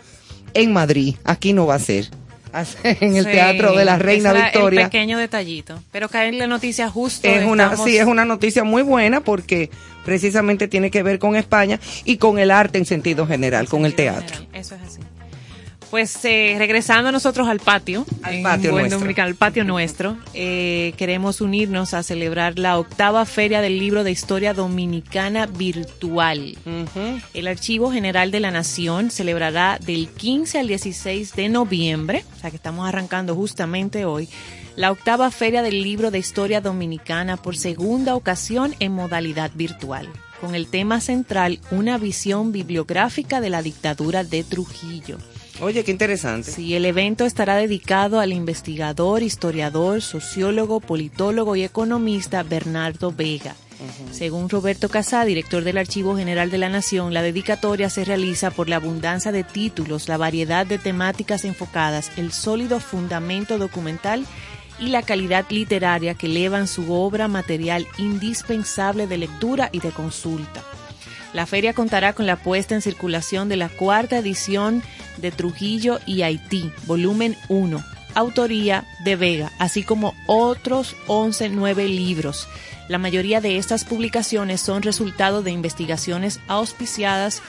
en 0.54 0.72
Madrid. 0.72 1.16
Aquí 1.26 1.52
no 1.52 1.66
va 1.66 1.76
a 1.76 1.80
ser. 1.80 2.10
En 2.84 3.16
el 3.18 3.26
Sí, 3.26 3.32
Teatro 3.32 3.74
de 3.76 3.86
la 3.86 3.98
Reina 3.98 4.32
Victoria. 4.34 4.82
El 4.82 4.86
pequeño 4.88 5.18
detallito. 5.18 5.82
Pero 5.92 6.08
caerle 6.10 6.48
noticia 6.48 6.90
justo. 6.90 7.28
Es 7.28 7.46
una, 7.46 7.64
estamos- 7.66 7.86
sí, 7.90 7.98
es 7.98 8.06
una 8.06 8.26
noticia 8.26 8.64
muy 8.64 8.82
buena 8.84 9.22
porque 9.22 9.70
precisamente 10.06 10.68
tiene 10.68 10.92
que 10.92 11.02
ver 11.04 11.18
con 11.20 11.36
España 11.36 11.80
y 12.06 12.18
con 12.18 12.38
el 12.40 12.52
arte 12.52 12.78
en 12.78 12.86
sentido 12.86 13.26
general, 13.26 13.68
con 13.68 13.86
el 13.86 13.96
teatro. 13.96 14.38
Eso 14.54 14.76
es 14.76 14.82
así. 14.82 15.00
Pues 15.94 16.26
eh, 16.26 16.56
regresando 16.58 17.12
nosotros 17.12 17.48
al 17.48 17.60
patio, 17.60 18.04
Al 18.24 18.42
patio 18.42 18.72
buen 18.72 18.86
nuestro. 18.86 18.98
dominicano, 18.98 19.28
al 19.28 19.36
patio 19.36 19.64
nuestro, 19.64 20.18
eh, 20.34 20.96
queremos 20.98 21.40
unirnos 21.40 21.94
a 21.94 22.02
celebrar 22.02 22.58
la 22.58 22.80
octava 22.80 23.24
Feria 23.26 23.62
del 23.62 23.78
Libro 23.78 24.04
de 24.04 24.10
Historia 24.10 24.56
Dominicana 24.56 25.46
Virtual. 25.46 26.58
El 27.36 27.48
Archivo 27.48 27.92
General 27.92 28.32
de 28.32 28.40
la 28.40 28.50
Nación 28.50 29.12
celebrará 29.12 29.78
del 29.86 30.10
15 30.10 30.58
al 30.58 30.68
16 30.68 31.36
de 31.36 31.50
noviembre, 31.50 32.26
o 32.36 32.40
sea 32.40 32.50
que 32.50 32.56
estamos 32.56 32.90
arrancando 32.90 33.36
justamente 33.36 34.04
hoy, 34.06 34.28
la 34.76 34.92
octava 34.92 35.30
Feria 35.30 35.62
del 35.62 35.84
Libro 35.84 36.10
de 36.10 36.18
Historia 36.18 36.60
Dominicana 36.60 37.38
por 37.38 37.56
segunda 37.56 38.16
ocasión 38.16 38.74
en 38.80 38.94
modalidad 38.94 39.52
virtual, 39.54 40.10
con 40.42 40.56
el 40.56 40.66
tema 40.66 41.02
central 41.02 41.60
Una 41.70 42.00
visión 42.00 42.52
bibliográfica 42.52 43.42
de 43.42 43.52
la 43.52 43.62
dictadura 43.62 44.24
de 44.24 44.44
Trujillo. 44.44 45.20
Oye, 45.62 45.84
qué 45.84 45.92
interesante. 45.92 46.52
Sí, 46.52 46.74
el 46.76 46.86
evento 46.86 47.26
estará 47.26 47.56
dedicado 47.56 48.20
al 48.20 48.34
investigador, 48.34 49.22
historiador, 49.24 50.02
sociólogo, 50.02 50.80
politólogo 50.80 51.56
y 51.56 51.64
economista 51.64 52.44
Bernardo 52.44 53.12
Vega. 53.12 53.56
Según 54.12 54.50
Roberto 54.50 54.88
Casá, 54.88 55.26
director 55.26 55.64
del 55.64 55.78
Archivo 55.78 56.16
General 56.16 56.50
de 56.50 56.58
la 56.58 56.70
Nación, 56.70 57.14
la 57.14 57.22
dedicatoria 57.22 57.90
se 57.90 58.06
realiza 58.06 58.50
por 58.50 58.70
la 58.70 58.78
abundancia 58.78 59.32
de 59.32 59.44
títulos, 59.44 60.08
la 60.08 60.18
variedad 60.18 60.66
de 60.66 60.78
temáticas 60.78 61.44
enfocadas, 61.44 62.12
el 62.18 62.32
sólido 62.32 62.80
fundamento 62.80 63.58
documental 63.58 64.26
y 64.80 64.88
la 64.88 65.02
calidad 65.02 65.46
literaria 65.50 66.16
que 66.16 66.28
elevan 66.28 66.68
su 66.68 66.94
obra 66.94 67.28
material 67.28 67.86
indispensable 67.98 69.06
de 69.06 69.18
lectura 69.18 69.70
y 69.72 69.80
de 69.80 69.92
consulta. 69.92 70.64
La 71.34 71.48
feria 71.48 71.74
contará 71.74 72.14
con 72.14 72.28
la 72.28 72.36
puesta 72.36 72.76
en 72.76 72.82
circulación 72.82 73.50
de 73.50 73.58
la 73.58 73.70
cuarta 73.70 74.20
edición 74.20 74.84
de 75.18 75.32
Trujillo 75.32 76.00
y 76.06 76.22
Haití, 76.22 76.72
volumen 76.86 77.36
1, 77.50 77.84
autoría 78.14 78.86
de 79.04 79.16
Vega, 79.16 79.52
así 79.58 79.84
como 79.84 80.14
otros 80.28 80.96
11 81.08 81.50
nueve 81.50 81.88
libros. 81.88 82.48
La 82.88 83.00
mayoría 83.00 83.42
de 83.42 83.58
estas 83.58 83.84
publicaciones 83.84 84.62
son 84.62 84.84
resultado 84.84 85.42
de 85.42 85.52
investigaciones 85.52 86.40
auspiciadas 86.48 87.42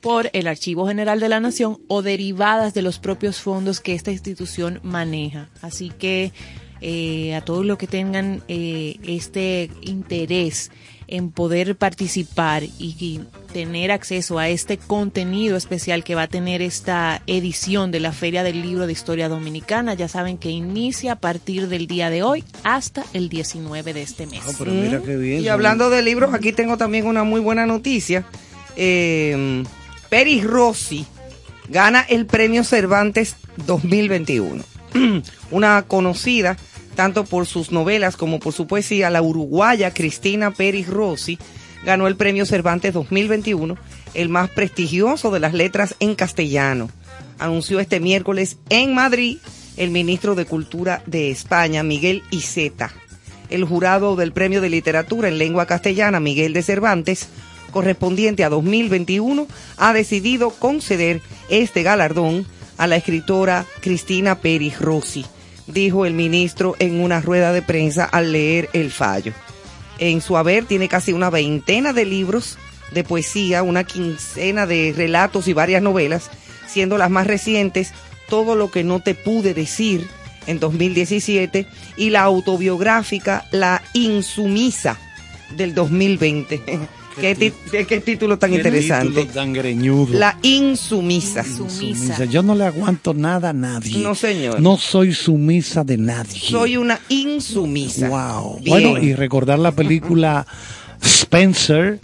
por 0.00 0.30
el 0.32 0.46
Archivo 0.46 0.86
General 0.86 1.20
de 1.20 1.28
la 1.28 1.40
Nación 1.40 1.80
o 1.88 2.00
derivadas 2.00 2.72
de 2.72 2.82
los 2.82 2.98
propios 2.98 3.40
fondos 3.40 3.80
que 3.80 3.94
esta 3.94 4.12
institución 4.12 4.80
maneja. 4.82 5.48
Así 5.60 5.90
que 5.90 6.32
eh, 6.80 7.34
a 7.34 7.40
todos 7.40 7.66
los 7.66 7.76
que 7.76 7.88
tengan 7.88 8.42
eh, 8.48 8.98
este 9.02 9.70
interés 9.82 10.70
en 11.08 11.30
poder 11.30 11.76
participar 11.76 12.62
y, 12.62 12.70
y 12.78 13.20
tener 13.52 13.90
acceso 13.90 14.38
a 14.38 14.48
este 14.48 14.76
contenido 14.76 15.56
especial 15.56 16.04
que 16.04 16.14
va 16.14 16.22
a 16.22 16.28
tener 16.28 16.62
esta 16.62 17.22
edición 17.26 17.90
de 17.90 18.00
la 18.00 18.12
Feria 18.12 18.42
del 18.42 18.62
Libro 18.62 18.86
de 18.86 18.92
Historia 18.92 19.28
Dominicana, 19.28 19.94
ya 19.94 20.08
saben 20.08 20.38
que 20.38 20.50
inicia 20.50 21.12
a 21.12 21.16
partir 21.16 21.68
del 21.68 21.86
día 21.86 22.10
de 22.10 22.22
hoy 22.22 22.44
hasta 22.62 23.04
el 23.14 23.28
19 23.28 23.94
de 23.94 24.02
este 24.02 24.26
mes. 24.26 24.42
pero 24.58 24.70
mira 24.70 25.00
qué 25.02 25.16
bien. 25.16 25.42
Y 25.42 25.48
hablando 25.48 25.90
de 25.90 26.02
libros, 26.02 26.34
aquí 26.34 26.52
tengo 26.52 26.76
también 26.76 27.06
una 27.06 27.24
muy 27.24 27.40
buena 27.40 27.66
noticia. 27.66 28.24
Eh, 28.76 29.64
Peri 30.08 30.42
Rossi 30.42 31.06
gana 31.68 32.00
el 32.00 32.26
premio 32.26 32.64
Cervantes 32.64 33.36
2021. 33.66 34.62
una 35.50 35.82
conocida 35.82 36.56
tanto 36.98 37.24
por 37.24 37.46
sus 37.46 37.70
novelas 37.70 38.16
como 38.16 38.40
por 38.40 38.52
su 38.52 38.66
poesía, 38.66 39.08
la 39.08 39.22
uruguaya 39.22 39.94
Cristina 39.94 40.50
Pérez 40.50 40.88
Rossi 40.88 41.38
ganó 41.84 42.08
el 42.08 42.16
premio 42.16 42.44
Cervantes 42.44 42.92
2021, 42.92 43.78
el 44.14 44.28
más 44.28 44.50
prestigioso 44.50 45.30
de 45.30 45.38
las 45.38 45.54
letras 45.54 45.94
en 46.00 46.16
castellano. 46.16 46.90
Anunció 47.38 47.78
este 47.78 48.00
miércoles 48.00 48.56
en 48.68 48.96
Madrid 48.96 49.38
el 49.76 49.92
ministro 49.92 50.34
de 50.34 50.44
Cultura 50.44 51.04
de 51.06 51.30
España, 51.30 51.84
Miguel 51.84 52.24
Iceta. 52.32 52.90
El 53.48 53.64
jurado 53.64 54.16
del 54.16 54.32
Premio 54.32 54.60
de 54.60 54.68
Literatura 54.68 55.28
en 55.28 55.38
Lengua 55.38 55.66
Castellana, 55.66 56.18
Miguel 56.18 56.52
de 56.52 56.64
Cervantes, 56.64 57.28
correspondiente 57.70 58.42
a 58.42 58.48
2021, 58.48 59.46
ha 59.76 59.92
decidido 59.92 60.50
conceder 60.50 61.20
este 61.48 61.84
galardón 61.84 62.44
a 62.76 62.88
la 62.88 62.96
escritora 62.96 63.66
Cristina 63.82 64.40
Pérez 64.40 64.80
Rossi, 64.80 65.24
dijo 65.68 66.06
el 66.06 66.14
ministro 66.14 66.74
en 66.78 67.00
una 67.00 67.20
rueda 67.20 67.52
de 67.52 67.62
prensa 67.62 68.04
al 68.04 68.32
leer 68.32 68.68
el 68.72 68.90
fallo. 68.90 69.32
En 69.98 70.20
su 70.20 70.36
haber 70.36 70.64
tiene 70.64 70.88
casi 70.88 71.12
una 71.12 71.30
veintena 71.30 71.92
de 71.92 72.04
libros 72.04 72.58
de 72.92 73.04
poesía, 73.04 73.62
una 73.62 73.84
quincena 73.84 74.66
de 74.66 74.94
relatos 74.96 75.48
y 75.48 75.52
varias 75.52 75.82
novelas, 75.82 76.30
siendo 76.66 76.98
las 76.98 77.10
más 77.10 77.26
recientes 77.26 77.92
Todo 78.28 78.56
lo 78.56 78.70
que 78.70 78.84
no 78.84 79.00
te 79.00 79.14
pude 79.14 79.54
decir 79.54 80.06
en 80.46 80.60
2017 80.60 81.66
y 81.96 82.10
la 82.10 82.22
autobiográfica 82.22 83.46
La 83.52 83.82
Insumisa 83.94 84.98
del 85.56 85.74
2020. 85.74 86.88
¿Qué, 87.20 87.84
qué 87.86 88.00
título 88.00 88.38
tan 88.38 88.50
Qué 88.50 88.56
interesante? 88.56 89.08
título 89.22 89.34
tan 89.34 89.52
greñudo. 89.52 90.12
La 90.18 90.38
Insumisa. 90.42 91.44
Sumisa. 91.44 92.24
Yo 92.26 92.42
no 92.42 92.54
le 92.54 92.64
aguanto 92.64 93.14
nada 93.14 93.50
a 93.50 93.52
nadie. 93.52 93.98
No, 93.98 94.14
señor. 94.14 94.60
No 94.60 94.76
soy 94.78 95.12
sumisa 95.14 95.84
de 95.84 95.96
nadie. 95.98 96.38
Soy 96.40 96.76
una 96.76 97.00
insumisa. 97.08 98.08
Wow. 98.08 98.60
Bien. 98.60 98.68
Bueno, 98.92 98.98
y 99.02 99.14
recordar 99.14 99.58
la 99.58 99.72
película 99.72 100.46
Spencer, 101.02 102.00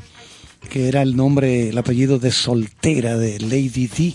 que 0.71 0.89
era 0.89 1.03
el 1.03 1.17
nombre, 1.17 1.69
el 1.69 1.79
apellido 1.79 2.19
de 2.19 2.33
soltera 2.33 3.17
de 3.17 3.39
Lady 3.41 3.89
Di. 3.89 4.15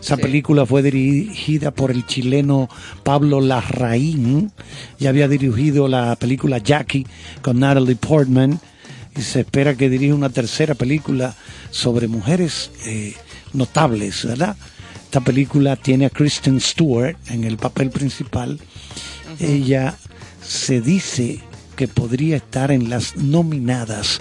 Esa 0.00 0.16
Sí. 0.16 0.22
película 0.22 0.66
fue 0.66 0.82
dirigida 0.82 1.70
por 1.70 1.90
el 1.92 2.04
chileno 2.06 2.68
Pablo 3.04 3.40
Larraín. 3.40 4.50
Ya 4.98 5.10
había 5.10 5.28
dirigido 5.28 5.86
la 5.86 6.16
película 6.16 6.58
Jackie 6.58 7.06
con 7.40 7.60
Natalie 7.60 7.94
Portman. 7.96 8.58
Y 9.16 9.22
se 9.22 9.40
espera 9.40 9.74
que 9.74 9.90
dirija 9.90 10.14
una 10.14 10.30
tercera 10.30 10.74
película 10.74 11.34
sobre 11.70 12.08
mujeres 12.08 12.70
eh, 12.86 13.14
notables, 13.52 14.24
¿verdad? 14.24 14.56
Esta 15.04 15.20
película 15.20 15.76
tiene 15.76 16.06
a 16.06 16.10
Kristen 16.10 16.60
Stewart 16.60 17.16
en 17.28 17.44
el 17.44 17.58
papel 17.58 17.90
principal. 17.90 18.58
Ella 19.38 19.96
se 20.42 20.80
dice 20.80 21.40
que 21.76 21.88
podría 21.88 22.36
estar 22.36 22.70
en 22.70 22.88
las 22.88 23.16
nominadas 23.16 24.20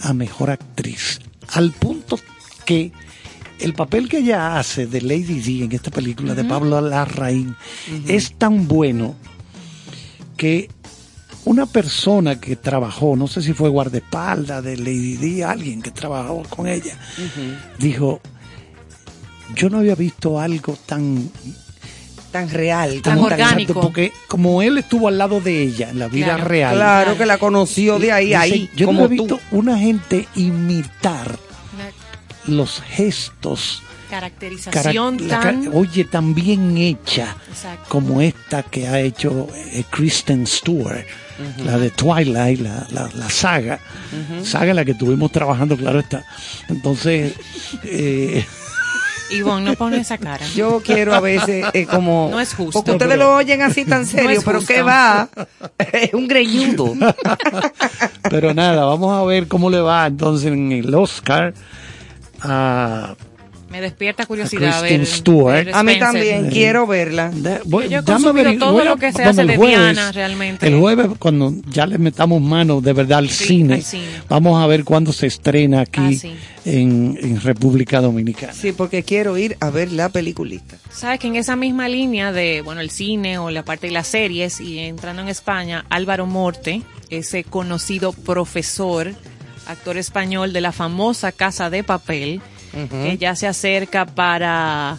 a 0.00 0.12
mejor 0.12 0.50
actriz, 0.50 1.20
al 1.48 1.72
punto 1.72 2.18
que 2.64 2.92
el 3.60 3.72
papel 3.72 4.08
que 4.08 4.18
ella 4.18 4.58
hace 4.58 4.86
de 4.86 5.00
Lady 5.00 5.40
D 5.40 5.64
en 5.64 5.72
esta 5.72 5.90
película 5.90 6.34
de 6.34 6.44
Pablo 6.44 6.80
Larraín 6.80 7.56
es 8.06 8.34
tan 8.36 8.68
bueno 8.68 9.16
que 10.36 10.68
una 11.46 11.64
persona 11.66 12.38
que 12.40 12.56
trabajó, 12.56 13.16
no 13.16 13.26
sé 13.26 13.40
si 13.40 13.52
fue 13.54 13.68
guardaespaldas 13.70 14.62
de 14.62 14.76
Lady 14.76 15.16
D, 15.16 15.44
alguien 15.44 15.80
que 15.80 15.90
trabajó 15.90 16.42
con 16.50 16.66
ella, 16.68 16.96
dijo, 17.78 18.20
yo 19.54 19.70
no 19.70 19.78
había 19.78 19.94
visto 19.94 20.38
algo 20.38 20.76
tan 20.86 21.30
Tan 22.32 22.50
real. 22.50 23.00
Tan 23.00 23.14
como 23.14 23.26
orgánico. 23.28 23.80
porque 23.80 24.12
como 24.28 24.60
él 24.60 24.76
estuvo 24.76 25.08
al 25.08 25.16
lado 25.16 25.40
de 25.40 25.62
ella 25.62 25.88
en 25.88 25.98
la 26.00 26.08
vida 26.08 26.34
Claro, 26.34 26.44
real. 26.44 26.74
Claro 26.74 27.16
que 27.16 27.24
la 27.24 27.38
conoció 27.38 27.98
de 27.98 28.12
ahí, 28.12 28.34
ahí, 28.34 28.68
yo 28.76 28.86
como 28.86 29.00
no 29.00 29.06
he 29.06 29.16
tú. 29.16 29.22
visto 29.24 29.40
una 29.52 29.78
gente 29.78 30.28
imitar 30.34 31.38
los 32.46 32.82
gestos. 32.82 33.82
cara- 34.10 34.20
Caracterización 34.30 35.16
tan... 35.28 35.68
oye, 35.72 36.04
tan 36.04 36.34
bien 36.34 36.76
hecha 36.76 37.36
Exacto. 37.48 37.86
como 37.88 38.20
esta 38.20 38.62
que 38.64 38.86
ha 38.86 39.00
hecho 39.00 39.48
eh, 39.54 39.84
Kristen 39.90 40.46
Stewart, 40.46 41.04
la 41.64 41.78
de 41.78 41.90
Twilight, 41.90 42.60
la, 42.60 42.86
la, 42.90 43.08
la 43.14 43.30
saga, 43.30 43.78
saga 44.42 44.70
en 44.70 44.76
la 44.76 44.84
que 44.84 44.92
estuvimos 44.92 45.30
trabajando, 45.32 45.76
claro 45.76 46.00
está. 46.00 46.24
Entonces, 46.68 47.34
eh, 47.84 48.44
Ivonne, 49.30 49.64
no 49.70 49.74
pone 49.74 49.98
esa 49.98 50.18
cara. 50.18 50.46
Yo 50.54 50.80
quiero 50.84 51.14
a 51.14 51.20
veces 51.20 51.66
eh, 51.72 51.86
como... 51.86 52.28
No 52.30 52.40
es 52.40 52.54
justo. 52.54 52.72
Porque 52.78 52.92
ustedes 52.92 53.12
pero- 53.12 53.24
lo 53.24 53.34
oyen 53.36 53.62
así 53.62 53.84
tan 53.84 54.06
serio, 54.06 54.40
pero. 54.44 54.60
¿qué 54.64 54.82
va? 54.82 55.28
Es 55.92 56.14
un 56.14 56.28
greñudo. 56.28 56.94
pero 58.30 58.54
nada, 58.54 58.84
vamos 58.84 59.12
a 59.16 59.24
ver 59.24 59.48
cómo 59.48 59.68
le 59.70 59.80
va 59.80 60.06
entonces 60.06 60.52
en 60.52 60.72
el 60.72 60.94
Oscar 60.94 61.54
a 62.42 63.14
Me 63.70 63.80
despierta 63.80 64.26
curiosidad. 64.26 64.78
Kristen 64.80 64.98
ver- 65.00 65.06
Stewart. 65.06 65.64
ver 65.66 65.74
A 65.74 65.82
mí 65.82 65.98
también, 65.98 66.50
quiero 66.50 66.86
verla. 66.86 67.32
Da- 67.34 67.60
voy- 67.64 67.88
Yo 67.88 67.98
he 67.98 68.02
dame 68.02 68.28
averi- 68.28 68.58
todo 68.60 68.78
a- 68.78 68.84
lo 68.84 68.96
que 68.96 69.12
se 69.12 69.24
hace 69.24 69.40
el 69.40 69.48
de 69.48 69.56
jueves- 69.56 69.76
Diana, 69.94 70.12
realmente. 70.12 70.66
El 70.68 70.78
jueves, 70.78 71.08
cuando 71.18 71.52
ya 71.68 71.84
le 71.86 71.98
metamos 71.98 72.40
mano 72.40 72.80
de 72.80 72.92
verdad 72.92 73.18
al 73.18 73.28
Sí, 73.30 73.46
cine, 73.46 73.74
al 73.74 73.82
cine. 73.82 74.04
vamos 74.28 74.62
a 74.62 74.66
ver 74.68 74.84
cuándo 74.84 75.12
se 75.12 75.26
estrena 75.26 75.80
aquí 75.80 76.00
Ah, 76.00 76.12
sí. 76.12 76.32
en, 76.64 77.18
en 77.20 77.40
República 77.40 78.00
Dominicana. 78.00 78.52
Sí, 78.52 78.70
porque 78.70 79.02
quiero 79.02 79.36
ir 79.36 79.56
a 79.58 79.70
ver 79.70 79.90
la 79.90 80.10
peliculita. 80.10 80.76
Sabes 80.92 81.18
que 81.18 81.26
en 81.26 81.34
esa 81.34 81.56
misma 81.56 81.88
línea 81.88 82.30
de, 82.30 82.60
bueno, 82.62 82.80
el 82.80 82.90
cine 82.90 83.38
o 83.38 83.50
la 83.50 83.64
parte 83.64 83.88
de 83.88 83.92
las 83.92 84.06
series 84.06 84.60
y 84.60 84.78
entrando 84.78 85.22
en 85.22 85.28
España, 85.28 85.84
Álvaro 85.90 86.26
Morte, 86.26 86.82
ese 87.10 87.42
conocido 87.42 88.12
profesor, 88.12 89.12
actor 89.66 89.96
español 89.96 90.52
de 90.52 90.60
la 90.60 90.70
famosa 90.70 91.32
Casa 91.32 91.68
de 91.68 91.82
Papel, 91.82 92.40
que 92.90 93.16
ya 93.18 93.34
se 93.36 93.46
acerca 93.46 94.06
para 94.06 94.98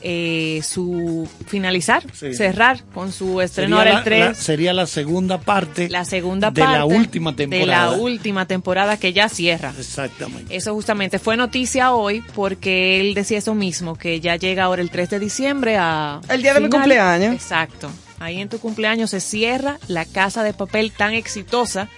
eh, 0.00 0.60
su 0.62 1.28
finalizar, 1.48 2.04
Sí. 2.14 2.32
cerrar 2.32 2.84
con 2.94 3.10
su 3.10 3.40
estreno 3.40 3.78
Sería 3.78 3.78
ahora 3.78 3.92
la, 3.94 3.98
el 3.98 4.04
3. 4.04 4.20
la- 4.28 4.34
sería 4.34 4.72
la 4.72 4.86
segunda 4.86 5.38
parte 5.40 5.88
La 5.88 6.04
segunda 6.04 6.52
de 6.52 6.60
parte 6.62 6.78
la 6.78 6.84
última 6.84 7.34
temporada. 7.34 7.90
De 7.90 7.96
la 7.96 8.02
última 8.02 8.46
temporada 8.46 8.96
que 8.96 9.12
ya 9.12 9.28
cierra. 9.28 9.74
Exactamente. 9.76 10.54
Eso 10.56 10.72
justamente 10.72 11.18
fue 11.18 11.36
noticia 11.36 11.92
hoy 11.92 12.22
porque 12.36 13.00
él 13.00 13.14
decía 13.14 13.38
eso 13.38 13.56
mismo, 13.56 13.96
que 13.96 14.20
ya 14.20 14.36
llega 14.36 14.62
ahora 14.64 14.82
el 14.82 14.90
3 14.90 15.10
de 15.10 15.18
diciembre 15.18 15.76
a... 15.78 16.20
El 16.28 16.42
día 16.42 16.54
de 16.54 16.60
mi 16.60 16.68
cumpleaños. 16.70 17.34
Exacto. 17.34 17.90
Ahí 18.20 18.40
en 18.40 18.48
tu 18.48 18.60
cumpleaños 18.60 19.10
se 19.10 19.18
cierra 19.20 19.78
la 19.88 20.04
casa 20.04 20.44
de 20.44 20.52
papel 20.52 20.92
tan 20.92 21.12
exitosa, 21.12 21.88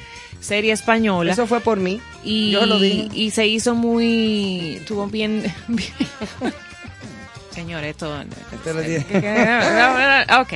serie 0.40 0.72
española. 0.72 1.32
Eso 1.34 1.46
fue 1.46 1.60
por 1.60 1.78
mí. 1.78 2.00
Y, 2.24 2.50
yo 2.50 2.66
lo 2.66 2.78
dije. 2.78 3.08
y 3.12 3.30
se 3.30 3.46
hizo 3.46 3.74
muy... 3.74 4.76
Estuvo 4.76 5.06
bien... 5.06 5.42
bien- 5.68 5.92
Señor, 7.52 7.84
esto... 7.84 8.12
Te 8.64 8.72
lo 8.74 8.80
dije. 8.80 9.04
ok. 10.40 10.52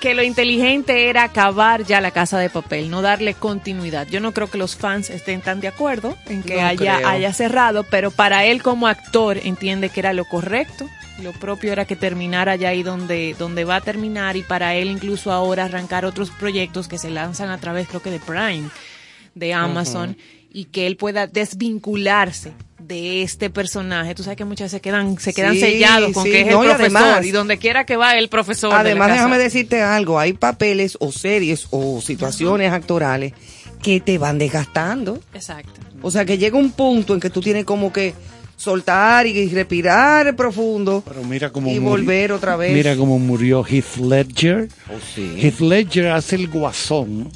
Que 0.00 0.14
lo 0.14 0.22
inteligente 0.22 1.08
era 1.08 1.24
acabar 1.24 1.84
ya 1.84 2.00
la 2.00 2.12
casa 2.12 2.38
de 2.38 2.50
papel, 2.50 2.88
no 2.90 3.02
darle 3.02 3.34
continuidad. 3.34 4.06
Yo 4.06 4.20
no 4.20 4.32
creo 4.32 4.48
que 4.48 4.58
los 4.58 4.76
fans 4.76 5.10
estén 5.10 5.40
tan 5.40 5.58
de 5.60 5.66
acuerdo 5.68 6.16
en 6.26 6.44
que 6.44 6.54
No 6.60 6.66
haya, 6.68 6.96
creo. 6.98 7.08
haya 7.08 7.32
cerrado, 7.32 7.82
pero 7.82 8.12
para 8.12 8.44
él 8.44 8.62
como 8.62 8.86
actor 8.86 9.38
entiende 9.42 9.88
que 9.88 9.98
era 10.00 10.12
lo 10.12 10.24
correcto. 10.24 10.88
Lo 11.20 11.32
propio 11.32 11.72
era 11.72 11.84
que 11.84 11.96
terminara 11.96 12.54
ya 12.54 12.68
ahí 12.68 12.84
donde, 12.84 13.34
donde 13.36 13.64
va 13.64 13.76
a 13.76 13.80
terminar 13.80 14.36
y 14.36 14.42
para 14.42 14.76
él 14.76 14.88
incluso 14.88 15.32
ahora 15.32 15.64
arrancar 15.64 16.04
otros 16.04 16.30
proyectos 16.30 16.86
que 16.86 16.96
se 16.98 17.10
lanzan 17.10 17.50
a 17.50 17.58
través 17.58 17.88
creo 17.88 18.00
que 18.00 18.12
de 18.12 18.20
Prime, 18.20 18.68
de 19.38 19.54
Amazon, 19.54 20.16
y 20.52 20.64
que 20.66 20.86
él 20.86 20.96
pueda 20.96 21.26
desvincularse 21.26 22.52
de 22.78 23.22
este 23.22 23.50
personaje. 23.50 24.14
Tú 24.14 24.22
sabes 24.22 24.36
que 24.38 24.44
muchas 24.46 24.66
veces 24.72 24.80
quedan, 24.80 25.18
se 25.18 25.34
quedan 25.34 25.52
Sí, 25.54 25.60
sellados 25.60 26.12
con 26.12 26.24
sí, 26.24 26.30
que 26.30 26.40
es 26.42 26.46
no, 26.46 26.62
el 26.62 26.70
profesor 26.70 26.96
además- 27.02 27.26
y 27.26 27.30
donde 27.32 27.58
quiera 27.58 27.84
que 27.84 27.96
va 27.96 28.16
el 28.16 28.28
profesor. 28.28 28.72
Además, 28.74 29.12
déjame 29.12 29.36
decirte 29.38 29.82
algo, 29.82 30.18
hay 30.18 30.32
papeles 30.32 30.96
o 31.00 31.12
series 31.12 31.66
o 31.70 32.00
situaciones 32.00 32.72
actorales 32.72 33.34
que 33.82 34.00
te 34.00 34.16
van 34.18 34.38
desgastando. 34.38 35.20
Exacto. 35.34 35.80
O 36.02 36.10
sea, 36.10 36.24
que 36.24 36.38
llega 36.38 36.56
un 36.58 36.70
punto 36.70 37.12
en 37.14 37.20
que 37.20 37.28
tú 37.30 37.40
tienes 37.42 37.64
como 37.66 37.92
que 37.92 38.14
soltar 38.56 39.26
y 39.26 39.48
respirar 39.50 40.34
profundo 40.34 41.02
Pero 41.06 41.22
mira 41.24 41.50
cómo 41.50 41.68
y 41.70 41.74
murió- 41.78 41.88
volver 41.90 42.32
otra 42.32 42.56
vez. 42.56 42.72
Mira 42.72 42.96
cómo 42.96 43.18
murió 43.18 43.64
Heath 43.64 43.98
Ledger. 43.98 44.68
Oh, 44.88 44.98
sí. 45.14 45.34
Heath 45.38 45.60
Ledger 45.60 46.08
hace 46.08 46.36
el 46.36 46.48
guasón. 46.48 47.30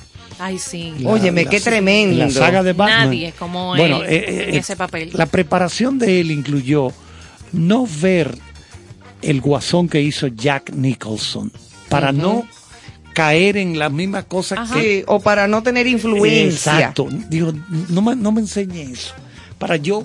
Ay, 0.44 0.58
sí. 0.58 0.92
La- 0.98 1.10
Óyeme, 1.10 1.44
la- 1.44 1.50
qué 1.50 1.60
tremendo. 1.60 2.16
La 2.16 2.30
saga 2.30 2.62
de 2.64 2.72
Batman. 2.72 3.06
Nadie 3.06 3.32
como 3.38 3.76
bueno, 3.76 4.02
él 4.02 4.10
eh, 4.12 4.44
en 4.48 4.54
eh, 4.56 4.58
ese 4.58 4.74
papel. 4.74 5.10
La 5.14 5.26
preparación 5.26 5.98
de 6.00 6.20
él 6.20 6.32
incluyó 6.32 6.92
no 7.52 7.86
ver 8.00 8.36
el 9.22 9.40
guasón 9.40 9.88
que 9.88 10.00
hizo 10.02 10.26
Jack 10.26 10.72
Nicholson 10.72 11.52
para 11.88 12.10
no 12.10 12.44
caer 13.14 13.56
en 13.56 13.78
las 13.78 13.92
mismas 13.92 14.24
cosas 14.24 14.58
Ajá. 14.58 14.74
que 14.74 14.80
Sí, 15.00 15.04
o 15.06 15.20
para 15.20 15.46
no 15.46 15.62
tener 15.62 15.86
influencia. 15.86 16.72
Exacto. 16.72 17.06
Digo, 17.28 17.52
no 17.90 18.02
me, 18.02 18.16
no 18.16 18.32
me 18.32 18.40
enseñe 18.40 18.80
eso. 18.90 19.14
Para 19.58 19.76
yo 19.76 20.04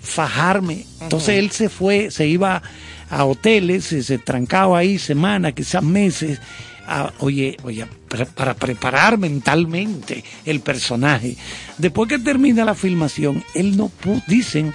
fajarme. 0.00 0.84
Entonces 1.00 1.38
él 1.38 1.50
se 1.52 1.70
fue, 1.70 2.10
se 2.10 2.26
iba 2.26 2.62
a 3.08 3.24
hoteles, 3.24 3.84
se, 3.86 4.02
se 4.02 4.18
trancaba 4.18 4.78
ahí 4.78 4.98
semanas, 4.98 5.54
quizás 5.54 5.82
meses. 5.82 6.38
A- 6.86 7.12
oye, 7.18 7.56
oye, 7.62 7.86
para, 8.08 8.24
para 8.26 8.54
preparar 8.54 9.18
mentalmente 9.18 10.22
el 10.44 10.60
personaje. 10.60 11.36
Después 11.78 12.08
que 12.08 12.18
termina 12.18 12.64
la 12.64 12.74
filmación, 12.74 13.42
él 13.54 13.76
no 13.76 13.88
pudo, 13.88 14.22
dicen 14.26 14.72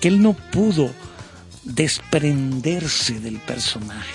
que 0.00 0.08
él 0.08 0.22
no 0.22 0.32
pudo 0.34 0.90
desprenderse 1.64 3.20
del 3.20 3.36
personaje. 3.38 4.12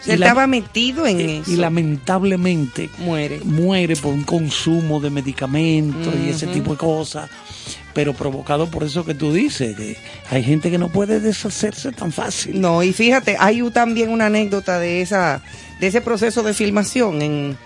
Se 0.00 0.14
Y 0.14 0.16
la- 0.18 0.26
estaba 0.26 0.46
metido 0.46 1.06
en 1.06 1.20
eh, 1.20 1.38
eso. 1.38 1.50
y 1.50 1.56
lamentablemente 1.56 2.90
Muere. 2.98 3.40
muere 3.44 3.96
por 3.96 4.12
un 4.12 4.24
consumo 4.24 5.00
de 5.00 5.08
medicamentos 5.10 6.14
y 6.22 6.28
ese 6.28 6.46
tipo 6.48 6.72
de 6.72 6.76
cosas, 6.78 7.30
pero 7.94 8.12
provocado 8.12 8.68
por 8.70 8.82
eso 8.84 9.04
que 9.04 9.14
tú 9.14 9.32
dices, 9.32 9.76
que 9.76 9.96
hay 10.30 10.42
gente 10.42 10.70
que 10.70 10.78
no 10.78 10.88
puede 10.90 11.20
deshacerse 11.20 11.92
tan 11.92 12.12
fácil. 12.12 12.60
No, 12.60 12.82
y 12.82 12.92
fíjate, 12.92 13.36
hay 13.38 13.62
también 13.70 14.10
una 14.10 14.26
anécdota 14.26 14.78
de 14.78 15.00
esa 15.00 15.42
de 15.80 15.86
ese 15.86 16.00
proceso 16.00 16.42
de 16.42 16.54
filmación 16.54 17.22
en, 17.22 17.56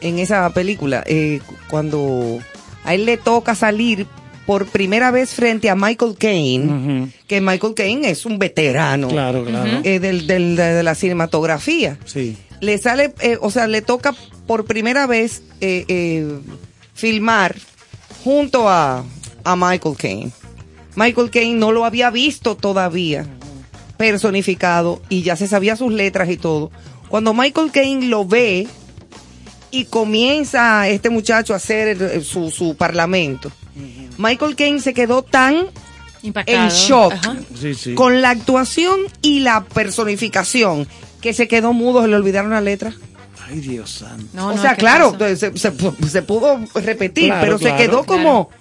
en 0.00 0.18
esa 0.18 0.48
película, 0.50 1.02
eh, 1.06 1.40
cuando 1.68 2.38
a 2.84 2.94
él 2.94 3.04
le 3.06 3.16
toca 3.16 3.54
salir 3.54 4.06
por 4.46 4.66
primera 4.66 5.10
vez 5.10 5.30
frente 5.34 5.68
a 5.70 5.74
Michael 5.74 6.14
Caine, 6.18 7.10
que 7.26 7.40
Michael 7.40 7.74
Caine 7.74 8.10
es 8.10 8.24
un 8.26 8.38
veterano 8.38 9.08
Claro, 9.08 9.44
claro. 9.44 9.80
eh, 9.82 9.98
del, 9.98 10.26
del- 10.28 10.54
de, 10.54 10.62
de 10.74 10.82
la 10.84 10.94
cinematografía. 10.94 11.98
Sí. 12.04 12.36
Le 12.60 12.78
sale, 12.78 13.12
eh, 13.20 13.36
o 13.40 13.50
sea, 13.50 13.66
le 13.66 13.82
toca 13.82 14.14
por 14.46 14.64
primera 14.64 15.06
vez 15.08 15.42
filmar 16.94 17.56
junto 18.24 18.68
a, 18.68 19.04
a 19.46 19.56
Michael 19.56 19.96
Caine. 19.96 20.30
Michael 20.96 21.30
Caine 21.30 21.58
no 21.58 21.72
lo 21.72 21.84
había 21.84 22.10
visto 22.10 22.56
todavía 22.56 23.26
personificado 23.96 25.00
y 25.08 25.22
ya 25.22 25.36
se 25.36 25.48
sabía 25.48 25.76
sus 25.76 25.92
letras 25.92 26.28
y 26.30 26.36
todo. 26.36 26.70
Cuando 27.08 27.32
Michael 27.34 27.70
Caine 27.70 28.06
lo 28.06 28.24
ve 28.26 28.66
y 29.70 29.84
comienza 29.86 30.88
este 30.88 31.10
muchacho 31.10 31.52
a 31.54 31.56
hacer 31.56 31.88
el- 31.88 32.24
su, 32.24 32.50
su 32.50 32.76
parlamento, 32.76 33.50
Michael 34.18 34.56
Caine 34.56 34.80
se 34.80 34.94
quedó 34.94 35.22
tan 35.22 35.66
Impactado. 36.22 36.58
en 36.58 36.68
shock 36.70 37.12
Ajá. 37.12 37.36
Sí, 37.60 37.74
sí. 37.74 37.94
con 37.94 38.20
la 38.22 38.30
actuación 38.30 38.98
y 39.22 39.40
la 39.40 39.64
personificación 39.64 40.88
que 41.20 41.32
se 41.32 41.46
quedó 41.48 41.72
mudo, 41.72 42.02
se 42.02 42.08
le 42.08 42.16
olvidaron 42.16 42.50
la 42.50 42.60
letra. 42.60 42.94
Ay, 43.48 43.60
Dios 43.60 43.90
santo. 43.90 44.24
No, 44.32 44.48
o 44.48 44.54
no, 44.56 44.60
sea, 44.62 44.74
claro, 44.74 45.12
pasa. 45.12 45.36
se, 45.36 45.56
se- 45.56 45.72
se 46.08 46.22
pudo 46.22 46.58
repetir, 46.74 47.26
Claro, 47.26 47.40
pero 47.44 47.58
claro. 47.58 47.76
se 47.78 47.82
quedó 47.84 48.04
como, 48.04 48.48
Claro. 48.48 48.55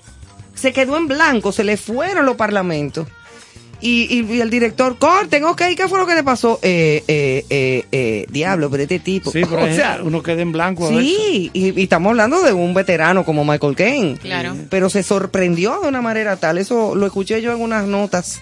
Se 0.56 0.74
quedó 0.74 0.98
en 0.98 1.08
blanco, 1.08 1.52
se 1.52 1.64
le 1.64 1.78
fueron 1.78 2.26
los 2.26 2.36
parlamentos. 2.36 3.08
Y, 3.82 4.08
y- 4.10 4.34
y 4.36 4.42
el 4.42 4.50
director, 4.50 4.98
corten, 4.98 5.44
ok, 5.44 5.62
¿qué 5.76 5.88
fue 5.90 6.00
lo 6.00 6.08
que 6.08 6.16
le 6.16 6.24
pasó? 6.24 6.60
Eh, 6.64 7.04
eh, 7.08 7.46
eh, 7.50 7.86
eh, 7.92 8.26
diablo, 8.32 8.70
pero 8.72 8.84
este 8.84 9.00
tipo. 9.00 9.32
Sí, 9.32 9.42
pero 9.48 9.62
o 9.64 9.66
es- 9.68 9.76
sea, 9.76 10.00
uno 10.02 10.24
queda 10.24 10.42
en 10.42 10.54
blanco 10.54 10.88
a 10.88 10.90
veces. 10.92 11.06
sí, 11.06 11.52
y, 11.54 11.80
y 11.80 11.84
estamos 11.84 12.12
hablando 12.12 12.42
de 12.42 12.54
un 12.54 12.74
veterano 12.74 13.26
como 13.26 13.44
Michael 13.46 13.76
Caine. 13.76 14.18
Claro. 14.18 14.56
Pero 14.70 14.90
se 14.90 15.04
sorprendió 15.04 15.80
de 15.82 15.90
una 15.90 16.02
manera 16.02 16.38
tal, 16.38 16.58
eso 16.58 16.96
lo 16.96 17.06
escuché 17.06 17.42
yo 17.42 17.52
en 17.54 17.62
unas 17.62 17.86
notas 17.86 18.40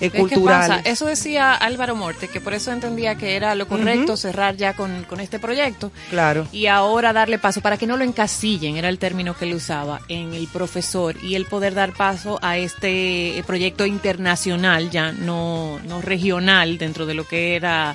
eh, 0.00 0.10
culturales. 0.10 0.68
pasa, 0.68 0.80
eso 0.88 1.06
decía 1.06 1.52
Álvaro 1.54 1.94
Morte, 1.94 2.28
que 2.28 2.40
por 2.40 2.52
eso 2.54 2.72
entendía 2.72 3.14
que 3.14 3.36
era 3.36 3.54
lo 3.54 3.68
correcto 3.68 4.16
cerrar 4.16 4.56
ya 4.56 4.74
con, 4.74 5.04
con 5.04 5.20
este 5.20 5.38
proyecto 5.38 5.92
Claro. 6.10 6.46
y 6.52 6.66
ahora 6.66 7.12
darle 7.12 7.38
paso 7.38 7.60
para 7.60 7.76
que 7.76 7.86
no 7.86 7.96
lo 7.96 8.04
encasillen, 8.04 8.76
era 8.76 8.88
el 8.88 8.98
término 8.98 9.34
que 9.36 9.44
él 9.44 9.54
usaba, 9.54 10.00
en 10.08 10.34
el 10.34 10.48
profesor 10.48 11.16
y 11.22 11.34
el 11.36 11.46
poder 11.46 11.74
dar 11.74 11.92
paso 11.92 12.38
a 12.42 12.58
este 12.58 13.38
eh, 13.38 13.42
proyecto 13.44 13.86
internacional, 13.86 14.90
ya 14.90 15.12
no, 15.12 15.78
no 15.86 16.00
regional 16.02 16.76
dentro 16.78 17.06
de 17.06 17.14
lo 17.14 17.26
que 17.26 17.54
era 17.56 17.94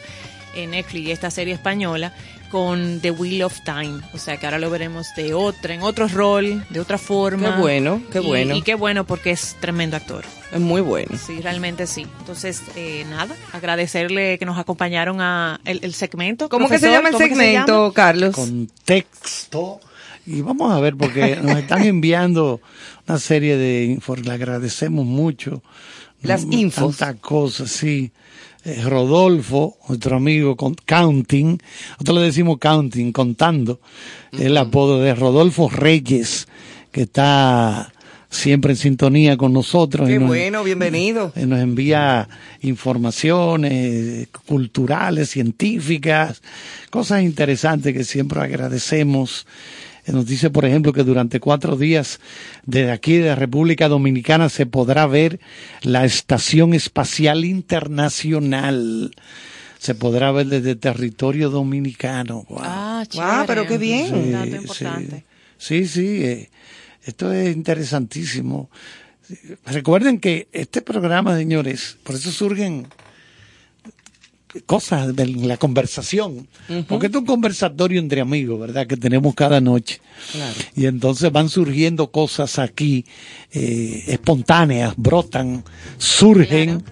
en 0.56 0.72
Netflix 0.72 1.08
y 1.08 1.12
esta 1.12 1.30
serie 1.30 1.54
española 1.54 2.14
con 2.50 3.00
The 3.02 3.12
Wheel 3.12 3.44
of 3.44 3.60
Time, 3.64 4.02
o 4.14 4.18
sea 4.18 4.38
que 4.38 4.48
ahora 4.48 4.58
lo 4.58 4.72
veremos 4.72 5.08
de 5.16 5.36
otra, 5.36 5.74
en 5.76 5.84
otro 5.84 6.08
rol, 6.08 6.66
de 6.72 6.80
otra 6.80 6.98
forma. 6.98 7.56
Qué 7.56 7.62
bueno, 7.62 8.02
qué 8.12 8.20
Y- 8.22 8.26
bueno. 8.26 8.56
Y 8.56 8.62
qué 8.64 8.74
bueno 8.74 9.04
porque 9.06 9.30
es 9.30 9.56
tremendo 9.60 9.96
actor. 9.98 10.26
Es 10.52 10.60
muy 10.60 10.82
bueno. 10.82 11.16
Sí, 11.18 11.42
realmente 11.42 11.86
sí. 11.86 12.08
Entonces, 12.20 12.62
eh, 12.76 13.06
nada, 13.10 13.36
agradecerle 13.54 14.38
que 14.40 14.46
nos 14.46 14.58
acompañaron 14.58 15.22
a 15.22 15.60
el, 15.66 15.80
el 15.84 15.94
segmento. 15.94 16.50
¿Cómo 16.50 16.68
que 16.68 16.80
se 16.80 16.88
Profesor, 16.88 16.98
llama 16.98 17.10
el 17.10 17.14
¿cómo 17.14 17.24
que 17.26 17.36
se 17.36 17.36
segmento, 17.42 17.82
llama? 17.84 17.94
Carlos? 17.94 18.36
contexto. 18.36 19.80
Y 20.26 20.42
vamos 20.42 20.72
a 20.72 20.80
ver, 20.80 20.96
porque 20.96 21.36
nos 21.42 21.58
están 21.58 21.84
enviando 21.84 22.62
una 23.08 23.20
serie 23.20 23.58
de 23.58 23.86
infos, 23.86 24.26
le 24.26 24.32
agradecemos 24.32 25.06
mucho. 25.06 25.62
Las 26.22 26.46
Mm, 26.46 26.54
infos. 26.54 26.98
Tantas 26.98 27.22
cosas, 27.22 27.70
sí. 27.72 28.12
Eh, 28.66 28.82
Rodolfo, 28.84 29.78
nuestro 29.88 30.18
amigo 30.18 30.58
con 30.58 30.74
Counting, 30.76 31.58
nosotros 31.92 32.18
le 32.18 32.24
decimos 32.24 32.58
Counting, 32.60 33.14
contando, 33.14 33.80
el 34.34 34.58
apodo 34.58 35.00
de 35.00 35.16
Rodolfo 35.16 35.70
Reyes, 35.70 36.48
que 36.92 37.04
está 37.04 37.94
siempre 38.30 38.74
en 38.74 38.78
sintonía 38.78 39.38
con 39.38 39.54
nosotros. 39.54 40.08
Qué 40.08 40.20
nos- 40.20 40.28
bueno, 40.28 40.64
bienvenido. 40.64 41.34
nos 41.36 41.60
envía 41.60 42.28
informaciones 42.62 44.28
culturales, 44.46 45.30
científicas, 45.30 46.42
cosas 46.90 47.24
interesantes 47.24 47.94
que 47.94 48.04
siempre 48.04 48.40
agradecemos. 48.40 49.48
Eh, 50.06 50.12
Nos 50.12 50.26
dice, 50.26 50.50
por 50.50 50.66
ejemplo, 50.66 50.94
que 50.94 51.04
durante 51.04 51.40
cuatro 51.40 51.76
días 51.76 52.20
desde 52.66 52.92
aquí 52.92 53.18
de 53.18 53.28
la 53.30 53.36
República 53.36 53.88
Dominicana 53.88 54.50
se 54.50 54.66
podrá 54.66 55.06
ver 55.08 55.40
la 55.82 56.06
Estación 56.06 56.74
Espacial 56.74 57.46
Internacional. 57.46 59.12
Se 59.78 59.96
podrá 59.96 60.32
ver 60.32 60.48
desde 60.48 60.76
territorio 60.76 61.50
dominicano. 61.50 62.46
Wow. 62.50 62.60
Ah, 62.62 63.04
Ah, 63.18 63.44
pero 63.48 63.66
qué 63.66 63.78
bien. 63.78 64.14
Un 64.14 64.32
dato 64.32 64.46
Sí, 64.52 64.56
importante. 64.56 65.24
Sí, 65.58 65.88
sí, 65.88 66.24
eh, 66.24 66.50
esto 67.10 67.32
es 67.32 67.56
interesantísimo. 67.56 68.70
Recuerden 69.66 70.20
que 70.20 70.48
este 70.52 70.82
programa, 70.82 71.38
señores, 71.38 71.98
por 72.04 72.16
eso 72.16 72.32
surgen 72.32 72.88
cosas 74.66 75.16
de 75.16 75.28
la 75.28 75.58
conversación, 75.58 76.48
porque 76.88 77.06
esto 77.06 77.20
es 77.20 77.22
un 77.22 77.28
conversatorio 77.28 78.00
entre 78.00 78.22
amigos, 78.22 78.60
¿verdad? 78.60 78.88
Que 78.88 78.98
tenemos 78.98 79.36
cada 79.36 79.62
noche. 79.62 80.02
Y 80.76 80.88
entonces 80.88 81.32
van 81.32 81.50
surgiendo 81.50 82.10
cosas 82.10 82.58
aquí 82.58 83.06
eh, 83.52 84.06
espontáneas, 84.08 84.96
brotan, 84.98 85.64
surgen, 86.00 86.84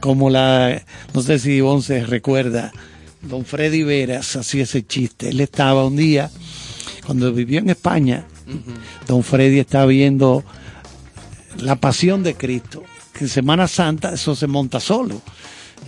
como 0.00 0.30
la, 0.30 0.82
no 1.14 1.22
sé 1.22 1.38
si 1.38 1.52
Ivonne 1.52 1.82
se 1.82 2.04
recuerda, 2.04 2.72
don 3.22 3.44
Freddy 3.44 3.84
Veras 3.84 4.34
hacía 4.34 4.64
ese 4.64 4.84
chiste. 4.84 5.28
Él 5.28 5.40
estaba 5.40 5.86
un 5.86 5.96
día, 5.96 6.30
cuando 7.06 7.32
vivió 7.32 7.60
en 7.60 7.70
España, 7.70 8.26
don 9.06 9.22
Freddy 9.22 9.58
estaba 9.60 9.86
viendo 9.86 10.44
la 11.60 11.76
pasión 11.76 12.22
de 12.22 12.34
Cristo, 12.34 12.82
que 13.12 13.24
en 13.24 13.28
Semana 13.30 13.66
Santa 13.68 14.12
eso 14.14 14.34
se 14.36 14.46
monta 14.46 14.80
solo. 14.80 15.20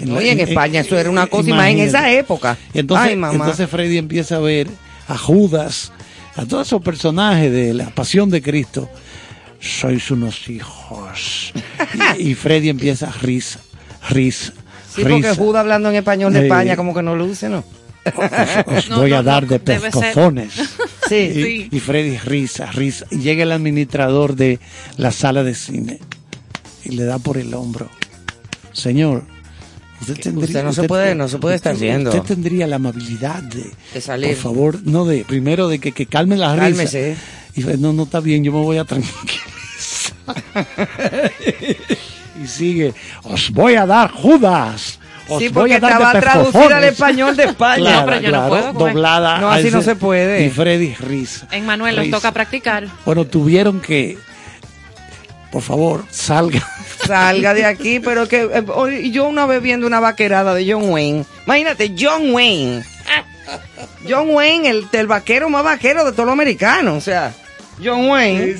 la- 0.01 0.15
Oye, 0.15 0.33
en 0.33 0.41
España 0.41 0.81
eso 0.81 0.97
era 0.99 1.11
una 1.11 1.27
cosa, 1.27 1.51
más 1.55 1.69
en 1.69 1.81
esa 1.81 2.11
época. 2.13 2.57
Entonces, 2.75 3.09
Ay, 3.11 3.17
mamá. 3.17 3.35
entonces 3.35 3.69
Freddy 3.69 3.99
empieza 3.99 4.37
a 4.37 4.41
ver 4.41 4.69
a 5.09 5.17
Judas, 5.19 5.93
a 6.37 6.45
todos 6.47 6.67
esos 6.69 6.83
personajes 6.83 7.51
de 7.53 7.75
la 7.75 7.91
pasión 7.91 8.31
de 8.31 8.41
Cristo. 8.43 8.89
Sois 9.61 10.11
unos 10.13 10.49
hijos. 10.49 11.53
y, 12.19 12.29
y 12.31 12.35
Freddy 12.35 12.69
empieza 12.69 13.11
risa, 13.21 13.59
risa, 14.11 14.53
Sí, 14.95 15.03
porque 15.03 15.17
risa. 15.17 15.35
Judas 15.35 15.61
hablando 15.61 15.89
en 15.91 15.97
español 15.97 16.33
de. 16.33 16.43
España 16.45 16.77
como 16.77 16.95
que 16.95 17.03
no 17.03 17.17
luce, 17.17 17.49
¿no? 17.49 17.65
Os 18.67 18.89
No, 18.89 18.99
voy 19.01 19.11
no, 19.11 19.17
a 19.17 19.23
dar 19.23 19.43
no, 19.43 19.49
de 19.49 19.59
debe 19.59 19.81
ser- 19.81 19.91
pescozones. 19.91 20.53
Sí. 21.09 21.15
Y, 21.17 21.43
Sí. 21.43 21.69
y 21.73 21.81
Freddy 21.81 22.19
risa, 22.19 22.67
risa. 22.73 23.07
Y 23.11 23.19
llega 23.19 23.43
el 23.45 23.53
administrador 23.53 24.37
de 24.37 24.59
la 24.97 25.11
sala 25.11 25.43
de 25.45 25.55
cine 25.55 25.99
y 26.85 26.91
le 26.93 27.05
da 27.05 27.19
por 27.19 27.39
el 27.39 27.53
hombro. 27.55 27.89
Señor, 28.73 29.25
usted 30.01 30.19
tendría... 30.21 30.45
usted 30.47 30.65
no 30.65 30.73
se 30.73 30.85
puede- 30.85 31.15
no 31.15 31.29
se 31.29 31.39
puede 31.39 31.57
estar 31.57 31.75
usted- 31.75 31.87
yendo. 31.87 32.11
Usted 32.11 32.23
tendría 32.23 32.67
la 32.67 32.77
amabilidad 32.77 33.43
de... 33.43 33.71
De 33.95 34.01
salir. 34.01 34.29
Por 34.29 34.37
favor, 34.37 34.79
no 34.85 35.05
de... 35.05 35.25
Primero 35.25 35.69
de 35.69 35.79
que, 35.79 35.93
que 35.93 36.07
calme 36.07 36.37
la 36.37 36.53
risa. 36.55 36.65
Cálmese. 36.67 37.17
Y 37.55 37.63
dice, 37.63 37.77
no, 37.79 37.93
no 37.93 38.05
está 38.05 38.21
bien, 38.21 38.45
yo 38.45 38.53
me 38.53 38.61
voy 38.63 38.77
a 38.79 38.85
tranquilizar. 38.85 39.35
y 42.43 42.47
sigue, 42.47 42.95
os 43.25 43.51
voy 43.51 43.75
a 43.75 43.87
dar 43.87 44.11
Judas. 44.13 44.98
Os 45.29 45.39
Sí, 45.39 45.49
voy 45.49 45.71
porque 45.71 45.75
a 45.75 45.81
dar 45.81 45.91
de 45.91 45.97
estaba 46.05 46.21
traducida 46.21 46.59
al 46.63 46.69
pescozones". 46.69 46.93
español 46.93 47.37
de 47.37 47.45
España. 47.45 47.77
Claro, 47.83 48.01
No, 48.01 48.07
pero 48.07 48.21
yo 48.21 48.29
no 48.29 48.33
claro, 48.33 48.49
puedo 48.49 48.75
comer. 48.75 48.95
doblada. 48.95 49.39
No, 49.39 49.51
así 49.51 49.71
no 49.71 49.83
se 49.83 49.95
puede. 49.97 50.45
Y 50.47 50.51
Freddy 50.51 50.95
risa. 50.95 51.47
En 51.51 51.67
Manuel 51.67 51.97
nos 51.97 52.11
toca 52.11 52.33
practicar. 52.33 52.87
Bueno, 53.05 53.25
tuvieron 53.27 53.81
que, 53.81 54.17
por 55.53 55.63
favor, 55.63 56.05
salga. 56.11 56.67
Salga 57.07 57.55
de 57.55 57.65
aquí, 57.67 58.01
pero 58.01 58.27
que 58.29 58.43
eh, 58.43 58.65
hoy 58.75 59.11
yo 59.11 59.27
una 59.27 59.47
vez 59.47 59.61
viendo 59.63 59.87
una 59.87 60.01
vaquerada 60.01 60.55
de 60.55 60.71
John 60.73 60.91
Wayne. 60.91 61.25
Imagínate, 61.47 61.95
John 61.99 62.33
Wayne. 62.33 62.83
John 64.09 64.31
Wayne, 64.31 64.69
el, 64.69 64.87
el 64.93 65.07
vaquero 65.07 65.49
más 65.49 65.65
vaquero 65.65 66.05
de 66.05 66.13
todo 66.13 66.27
lo 66.27 66.33
americano. 66.33 66.95
O 66.95 67.01
sea, 67.01 67.33
John 67.83 68.09
Wayne 68.09 68.57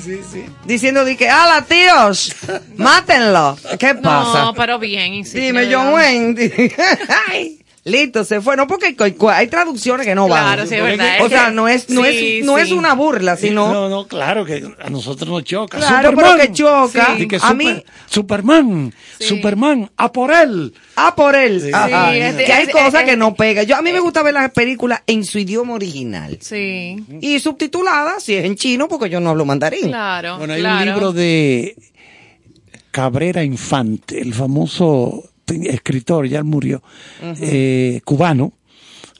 diciendo 0.65 1.03
de 1.05 1.17
que, 1.17 1.29
¡ala, 1.29 1.65
tíos! 1.65 2.35
¡Mátenlo! 2.77 3.57
¿Qué 3.77 3.95
pasa? 3.95 4.45
No, 4.45 4.53
pero 4.53 4.79
bien. 4.79 5.25
sí, 5.25 5.39
Dime, 5.39 5.67
John. 5.71 5.93
Wayne. 5.93 6.35
Listo, 7.89 8.23
se 8.23 8.39
fue. 8.41 8.55
No, 8.55 8.67
porque 8.67 8.95
hay 9.33 9.47
traducciones 9.47 10.05
que 10.05 10.15
no 10.15 10.27
van. 10.27 10.43
Claro, 10.43 10.67
sí, 10.69 10.75
es 10.75 10.83
verdad, 10.83 11.21
O 11.21 11.29
sea, 11.29 11.49
no 11.51 11.67
es, 11.67 11.89
no 11.89 12.03
sí, 12.05 12.39
es, 12.39 12.45
no 12.45 12.57
es 12.57 12.67
sí. 12.69 12.73
una 12.73 12.93
burla, 12.93 13.35
sino. 13.37 13.71
No, 13.71 13.89
no, 13.89 14.07
claro 14.07 14.45
que 14.45 14.63
a 14.81 14.89
nosotros 14.89 15.29
nos 15.29 15.43
choca. 15.43 15.77
Claro, 15.77 16.09
Superman. 16.11 16.35
pero 16.37 16.47
que 16.47 16.53
choca. 16.53 17.15
Que 17.17 17.35
A 17.35 17.39
super- 17.39 17.55
mí- 17.55 17.83
Superman, 18.07 18.93
Sí. 19.19 19.25
Superman, 19.27 19.89
a 19.97 20.11
por 20.11 20.31
él. 20.31 20.73
Ah, 20.95 21.13
por 21.15 21.35
él. 21.35 21.69
Ajá. 21.73 22.11
Sí, 22.11 22.45
que 22.45 22.53
hay 22.53 22.63
es- 22.67 22.69
cosas 22.73 22.93
es- 23.03 23.09
que 23.09 23.17
no 23.17 23.33
pegan. 23.35 23.65
Yo, 23.65 23.75
a 23.75 23.81
mí 23.81 23.91
me 23.91 23.99
gusta 23.99 24.23
ver 24.23 24.33
las 24.33 24.51
películas 24.51 25.01
en 25.07 25.23
su 25.25 25.39
idioma 25.39 25.73
original. 25.73 26.37
Sí, 26.41 26.95
Y 27.21 27.39
subtituladas, 27.39 28.23
si 28.23 28.35
es 28.35 28.45
en 28.45 28.55
chino, 28.55 28.87
porque 28.87 29.09
yo 29.09 29.19
no 29.19 29.29
hablo 29.31 29.45
mandarín. 29.45 29.87
claro. 29.87 30.37
Bueno, 30.37 30.53
hay 30.53 30.59
claro. 30.61 30.77
un 30.79 30.85
libro 30.85 31.11
de 31.13 31.75
Cabrera 32.91 33.43
Infante, 33.43 34.19
el 34.21 34.33
famoso 34.33 35.28
escritor, 35.49 36.27
ya 36.27 36.43
murió, 36.43 36.81
eh, 37.41 38.01
cubano, 38.05 38.53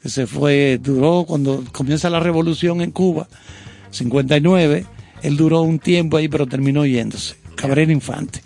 que 0.01 0.09
se 0.09 0.27
fue, 0.27 0.79
duró 0.81 1.25
cuando 1.27 1.63
comienza 1.71 2.09
la 2.09 2.19
revolución 2.19 2.81
en 2.81 2.91
Cuba, 2.91 3.27
59, 3.91 4.85
él 5.23 5.37
duró 5.37 5.61
un 5.61 5.79
tiempo 5.79 6.17
ahí, 6.17 6.27
pero 6.27 6.45
terminó 6.47 6.85
yéndose. 6.85 7.35
Cabrera 7.55 7.91
Infante. 7.91 8.41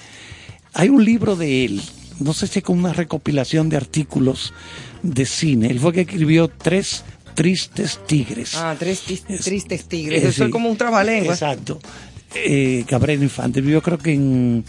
Hay 0.74 0.90
un 0.90 1.04
libro 1.06 1.36
de 1.36 1.66
él, 1.66 1.82
no 2.20 2.34
sé 2.34 2.48
si 2.48 2.60
es 2.60 2.66
con 2.66 2.80
una 2.80 2.94
recopilación 2.94 3.70
de 3.70 3.78
artículos 3.78 4.54
de 5.04 5.26
cine. 5.26 5.68
Él 5.68 5.80
fue 5.80 5.94
que 5.94 6.02
escribió 6.02 6.48
tres 6.48 7.04
tristes 7.36 8.00
tigres. 8.08 8.56
Ah, 8.56 8.76
tres 8.78 9.02
tis- 9.02 9.24
Es- 9.28 9.42
tristes 9.42 9.86
tigres. 9.88 10.24
Eso 10.24 10.44
es 10.44 10.48
sí. 10.48 10.50
como 10.52 10.70
un 10.70 10.78
trabalengua. 10.78 11.34
Exacto. 11.34 11.80
Eh, 12.36 12.84
Cabrera 12.88 13.22
Infante 13.22 13.62
vivió 13.62 13.82
creo 13.84 14.00
que 14.00 14.14
en, 14.14 14.64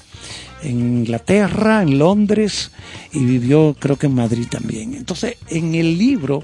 en 0.65 0.99
Inglaterra, 0.99 1.83
en 1.83 1.99
Londres 1.99 2.71
y 3.13 3.25
vivió 3.25 3.77
creo 3.79 3.97
que 3.97 4.07
en 4.07 4.15
Madrid 4.15 4.47
también. 4.51 4.95
Entonces, 4.95 5.37
en 5.49 5.75
el 5.75 5.99
libro, 5.99 6.43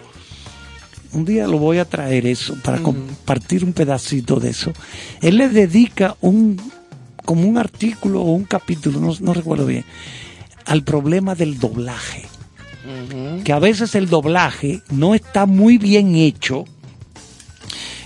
un 1.13 1.25
día 1.25 1.47
lo 1.47 1.59
voy 1.59 1.79
a 1.79 1.85
traer 1.85 2.27
eso 2.27 2.55
para 2.63 2.79
compartir 2.79 3.65
un 3.65 3.73
pedacito 3.73 4.39
de 4.39 4.51
eso. 4.51 4.73
Él 5.21 5.39
le 5.39 5.49
dedica 5.49 6.17
un 6.21 6.61
como 7.25 7.47
un 7.47 7.59
artículo 7.59 8.23
o 8.23 8.33
un 8.33 8.45
capítulo, 8.45 8.99
no, 8.99 9.15
no 9.21 9.35
recuerdo 9.35 9.67
bien, 9.67 9.85
al 10.65 10.83
problema 10.83 11.35
del 11.35 11.59
doblaje. 11.59 12.27
Que 13.45 13.53
a 13.53 13.59
veces 13.59 13.95
el 13.95 14.09
doblaje 14.09 14.83
no 14.91 15.15
está 15.15 15.47
muy 15.47 15.79
bien 15.79 16.17
hecho. 16.17 16.65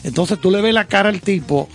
Entonces 0.03 0.39
tú 0.41 0.51
le 0.51 0.61
ves 0.61 0.75
la 0.75 0.87
cara 0.87 1.09
al 1.09 1.21
tipo 1.21 1.69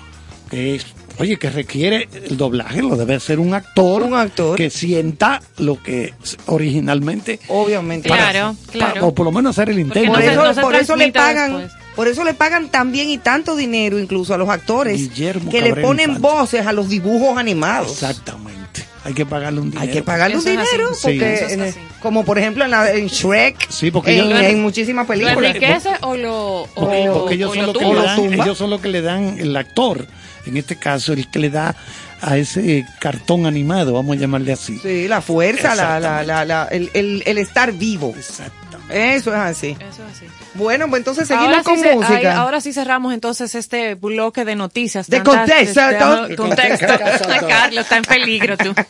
que 0.50 0.76
es, 0.76 0.86
oye, 1.20 1.38
que 1.38 1.50
requiere 1.50 2.08
el 2.28 2.38
doblaje, 2.38 2.82
lo 2.82 2.96
debe 2.96 3.20
ser 3.20 3.40
un 3.40 3.54
actor, 3.54 4.04
Un 4.04 4.14
actor. 4.16 4.56
que 4.58 4.70
sienta 4.70 5.42
lo 5.58 5.82
que 5.82 6.14
originalmente 6.48 7.40
Obviamente. 7.48 8.08
Claro, 8.10 8.56
para- 8.68 8.72
claro. 8.94 9.08
o 9.08 9.14
por 9.16 9.26
lo 9.26 9.32
menos 9.32 9.52
hacer 9.58 9.70
el 9.70 9.80
intento. 9.80 10.12
Por 10.12 10.20
no 10.20 10.26
se- 10.26 10.32
eso, 10.34 10.44
no 10.44 10.54
se 10.54 10.62
por 10.62 10.76
eso 10.76 10.96
le 10.96 11.12
pagan, 11.12 11.58
después. 11.58 11.72
por 11.96 12.08
eso 12.08 12.24
le 12.24 12.34
pagan 12.34 12.70
tan 12.70 12.92
bien 12.92 13.10
y 13.10 13.18
tanto 13.18 13.56
dinero 13.56 14.00
incluso 14.00 14.34
a 14.34 14.38
los 14.38 14.50
actores 14.50 14.98
Guillermo 14.98 15.52
que 15.52 15.62
le 15.62 15.76
ponen 15.76 16.12
Infante. 16.12 16.28
voces 16.28 16.66
a 16.68 16.74
los 16.74 16.90
dibujos 16.90 17.38
animados. 17.38 17.92
Exactamente. 17.92 18.60
Hay 19.06 19.14
que 19.14 19.26
pagarle 19.26 19.62
un 19.62 19.72
dinero. 19.72 19.82
Hay 19.90 19.92
que 19.96 20.04
pagarle 20.04 20.38
un 20.38 20.44
dinero 20.44 20.94
Sí. 20.94 21.00
porque 21.04 21.74
como 22.02 22.24
por 22.26 22.38
ejemplo 22.38 22.66
en, 22.66 22.72
la, 22.72 22.92
en 22.92 23.08
Shrek, 23.08 23.70
Sí, 23.70 23.92
porque 23.92 24.18
en, 24.20 24.26
ellos- 24.28 24.42
en 24.42 24.62
muchísimas 24.62 25.06
¿Lo 25.08 25.14
películas. 25.14 25.56
enriquece 25.56 25.90
o 26.02 26.16
lo, 26.16 26.62
o, 26.64 26.68
Porque, 26.76 27.06
lo- 27.06 27.14
porque 27.20 27.36
ellos, 27.36 27.52
o 27.52 27.54
son 27.56 27.62
lo 27.62 27.68
lo 27.68 27.74
que 27.74 27.80
tumba? 27.86 27.96
le 27.96 28.02
lo 28.02 28.06
dan, 28.08 28.16
tumba. 28.18 28.44
ellos 28.44 28.58
son 28.58 28.70
lo 28.70 28.82
que 28.82 28.88
le 28.90 29.02
dan 29.02 29.40
el 29.40 29.56
actor, 29.56 30.06
en 30.50 30.58
este 30.58 30.76
caso 30.76 31.14
el 31.14 31.30
que 31.32 31.40
le 31.40 31.50
da 31.50 31.76
a 32.22 32.38
ese 32.38 32.86
cartón 33.00 33.46
animado, 33.46 33.94
vamos 33.94 34.18
a 34.18 34.20
llamarle 34.20 34.52
así. 34.54 34.78
Sí, 34.80 35.08
la 35.08 35.22
fuerza, 35.22 35.74
la, 35.76 36.00
la, 36.00 36.24
la, 36.24 36.44
la- 36.46 36.66
el, 36.70 36.90
el, 36.94 37.24
el 37.26 37.38
estar 37.38 37.72
vivo. 37.72 38.14
Exactamente. 38.18 39.16
Eso 39.16 39.32
es 39.34 39.40
así. 39.40 39.78
Eso 39.80 40.04
es 40.06 40.18
así. 40.18 40.26
Bueno, 40.56 40.90
pues 40.90 41.00
entonces 41.02 41.28
seguimos 41.28 41.50
Ahora 41.50 41.64
con 41.64 41.76
sí, 41.78 41.82
se- 41.84 41.96
música. 41.96 42.16
ahí- 42.18 42.26
ahora 42.26 42.60
sí 42.60 42.74
cerramos 42.74 43.14
entonces 43.14 43.56
este 43.56 43.96
bloque 43.96 44.44
de 44.46 44.56
noticias. 44.56 45.08
De 45.08 45.24
contexto, 45.24 45.80
de- 45.88 46.28
de- 46.30 46.36
contexto. 46.36 46.88
Carlos, 47.48 47.84
está 47.86 47.98
en 47.98 48.04
peligro 48.04 48.58
tú. 48.58 48.74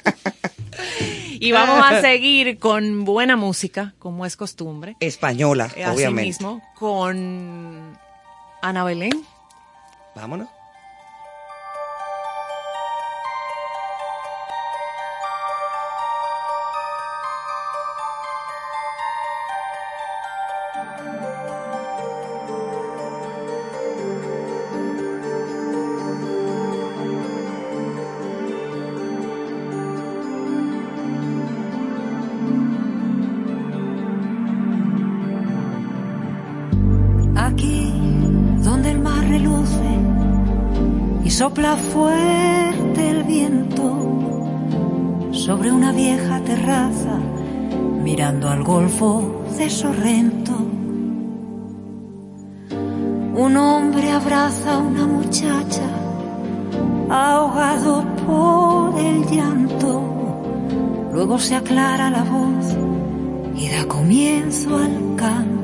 Y 1.41 1.51
vamos 1.53 1.81
a 1.85 2.01
seguir 2.01 2.59
con 2.59 3.05
buena 3.05 3.37
música, 3.37 3.93
como 3.97 4.25
es 4.25 4.35
costumbre. 4.35 4.95
Española, 4.99 5.69
Eh, 5.75 5.85
Así 5.85 5.95
obviamente. 5.95 6.21
mismo, 6.27 6.61
con 6.77 7.97
Ana 8.61 8.83
Belén. 8.83 9.23
Vámonos. 10.15 10.49
Sopla 41.39 41.77
fuerte 41.77 43.11
el 43.11 43.23
viento 43.23 43.87
sobre 45.31 45.71
una 45.71 45.93
vieja 45.93 46.41
terraza 46.41 47.17
mirando 48.03 48.49
al 48.49 48.61
golfo 48.61 49.45
de 49.57 49.69
Sorrento. 49.69 50.51
Un 53.45 53.55
hombre 53.55 54.11
abraza 54.11 54.75
a 54.75 54.77
una 54.79 55.07
muchacha 55.07 55.87
ahogado 57.09 58.03
por 58.27 58.99
el 58.99 59.25
llanto. 59.27 60.01
Luego 61.13 61.39
se 61.39 61.55
aclara 61.55 62.09
la 62.09 62.23
voz 62.23 62.75
y 63.55 63.69
da 63.69 63.85
comienzo 63.87 64.75
al 64.75 65.15
canto. 65.15 65.58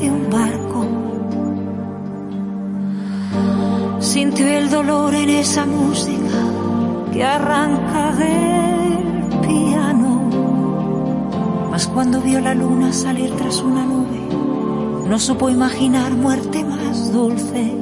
De 0.00 0.10
un 0.10 0.30
barco. 0.30 0.86
Sintió 4.00 4.46
el 4.46 4.70
dolor 4.70 5.14
en 5.14 5.28
esa 5.30 5.66
música 5.66 6.38
que 7.12 7.24
arranca 7.24 8.12
del 8.12 9.40
piano, 9.46 10.30
mas 11.70 11.86
cuando 11.88 12.20
vio 12.20 12.40
la 12.40 12.54
luna 12.54 12.92
salir 12.92 13.30
tras 13.36 13.60
una 13.60 13.84
nube, 13.84 14.20
no 15.08 15.18
supo 15.18 15.50
imaginar 15.50 16.12
muerte 16.14 16.64
más 16.64 17.12
dulce. 17.12 17.74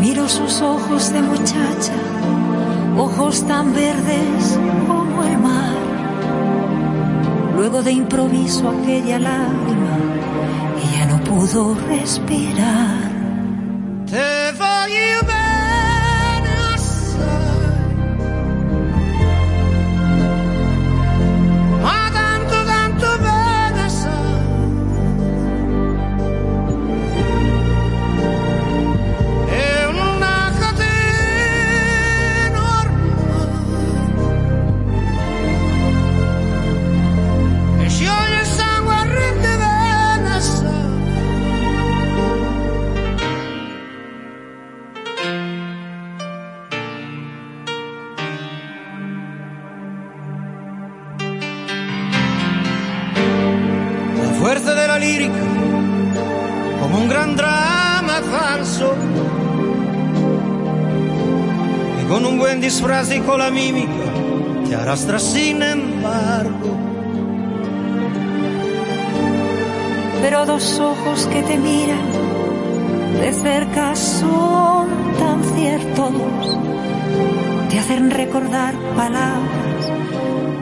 Miro 0.00 0.28
sus 0.28 0.62
ojos 0.62 1.12
de 1.12 1.20
muchacha, 1.20 1.94
ojos 2.96 3.42
tan 3.46 3.74
verdes 3.74 4.58
como 4.86 5.22
el 5.24 5.38
mar. 5.38 5.74
Luego 7.56 7.82
de 7.82 7.92
improviso 7.92 8.70
aquella 8.70 9.18
lágrima, 9.18 9.79
pudo 11.30 11.74
respirar. 11.86 13.09
Con 63.18 63.40
la 63.40 63.50
mímica, 63.50 63.90
te 64.68 64.74
arrastra 64.76 65.18
sin 65.18 65.60
embargo. 65.62 66.78
Pero 70.22 70.46
dos 70.46 70.78
ojos 70.78 71.26
que 71.26 71.42
te 71.42 71.56
miran 71.56 72.06
de 73.20 73.32
cerca 73.32 73.96
son 73.96 74.88
tan 75.18 75.42
ciertos, 75.42 76.12
te 77.68 77.78
hacen 77.80 78.12
recordar 78.12 78.74
palabras, 78.94 79.90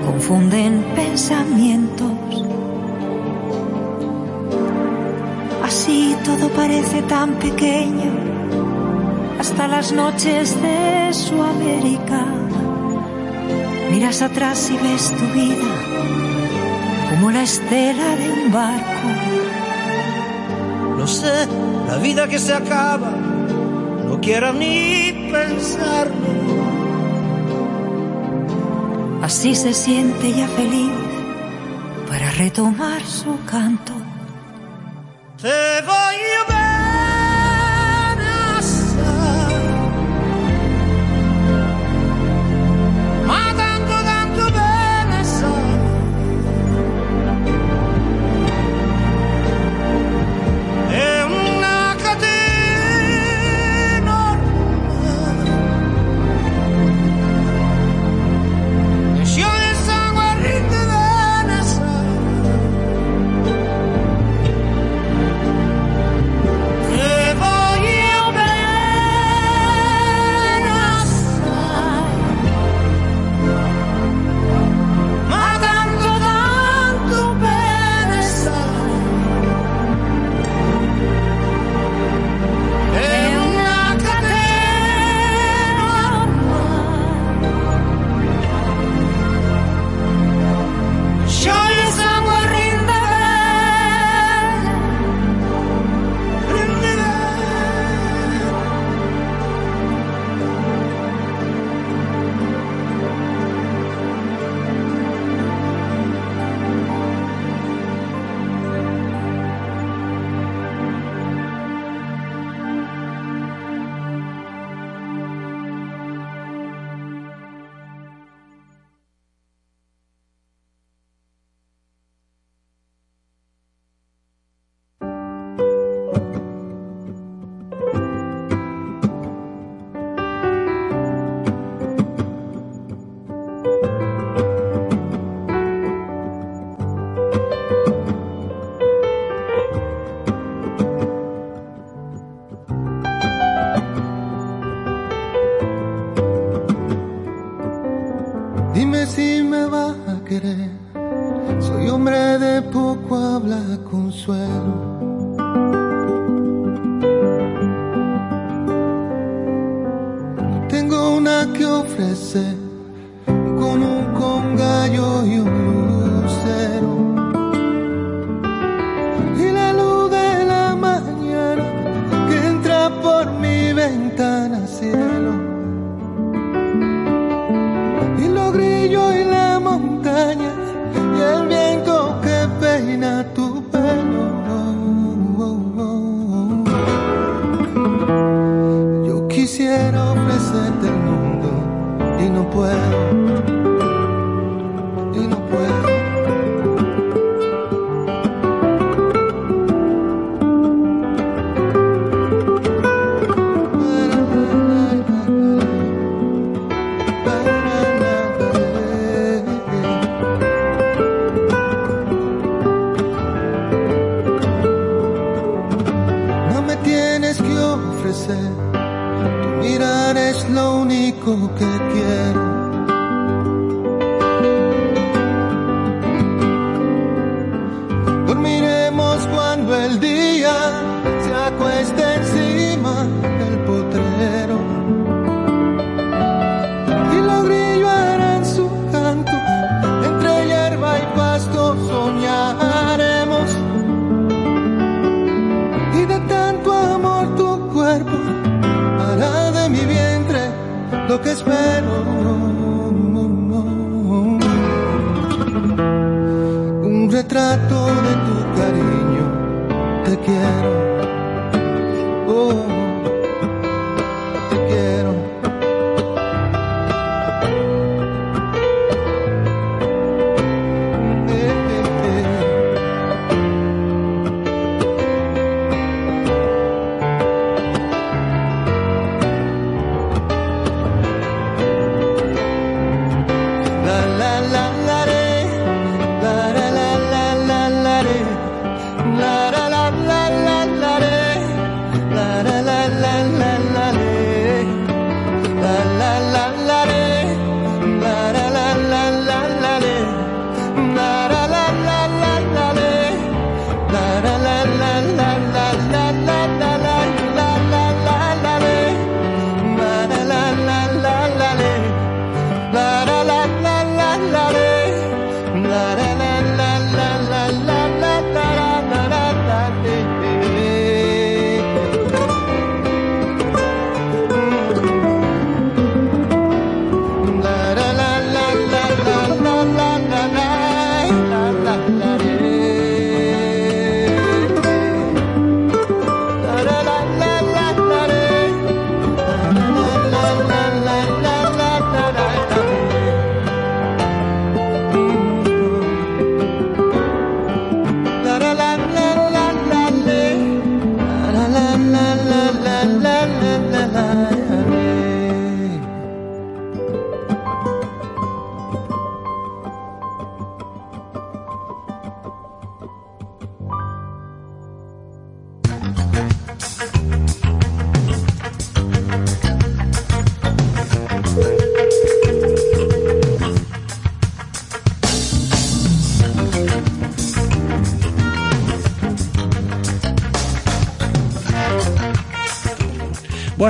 confunden 0.07 0.83
pensamientos. 0.97 2.13
Así 5.63 6.17
todo 6.25 6.49
parece 6.49 7.03
tan 7.03 7.35
pequeño, 7.35 8.11
hasta 9.39 9.69
las 9.69 9.93
noches 9.93 10.61
de 10.63 11.13
su 11.13 11.43
América. 11.43 11.98
Miras 13.99 14.23
atrás 14.23 14.71
y 14.71 14.77
ves 14.77 15.11
tu 15.11 15.27
vida 15.37 15.67
como 17.11 17.33
la 17.33 17.43
estela 17.43 18.15
de 18.15 18.31
un 18.31 18.53
barco. 18.53 19.09
No 20.97 21.05
sé, 21.09 21.49
la 21.89 21.97
vida 21.97 22.29
que 22.29 22.39
se 22.39 22.55
acaba, 22.55 23.11
no 23.11 24.21
quiero 24.21 24.53
ni 24.53 25.31
pensarlo. 25.33 26.29
Así 29.21 29.57
se 29.57 29.75
siente 29.75 30.33
ya 30.33 30.47
feliz 30.47 30.93
para 32.09 32.31
retomar 32.31 33.03
su 33.03 33.37
canto. 33.47 33.98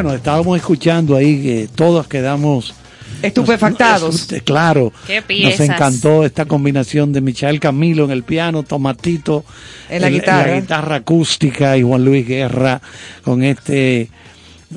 Bueno, 0.00 0.14
estábamos 0.14 0.56
escuchando 0.56 1.16
ahí 1.16 1.42
que 1.42 1.68
todos 1.74 2.06
quedamos 2.06 2.72
Estupefactados. 3.20 4.30
nos- 4.30 4.42
claro, 4.42 4.92
Qué 5.08 5.24
nos 5.42 5.58
encantó 5.58 6.24
esta 6.24 6.44
combinación 6.44 7.12
de 7.12 7.20
Michael 7.20 7.58
Camilo 7.58 8.04
en 8.04 8.12
el 8.12 8.22
piano, 8.22 8.62
Tomatito 8.62 9.44
En 9.90 10.02
la 10.02 10.08
guitarra. 10.08 10.54
guitarra 10.60 10.94
acústica 10.96 11.76
y 11.76 11.82
Juan 11.82 12.04
Luis 12.04 12.28
Guerra 12.28 12.80
con 13.24 13.42
este 13.42 14.08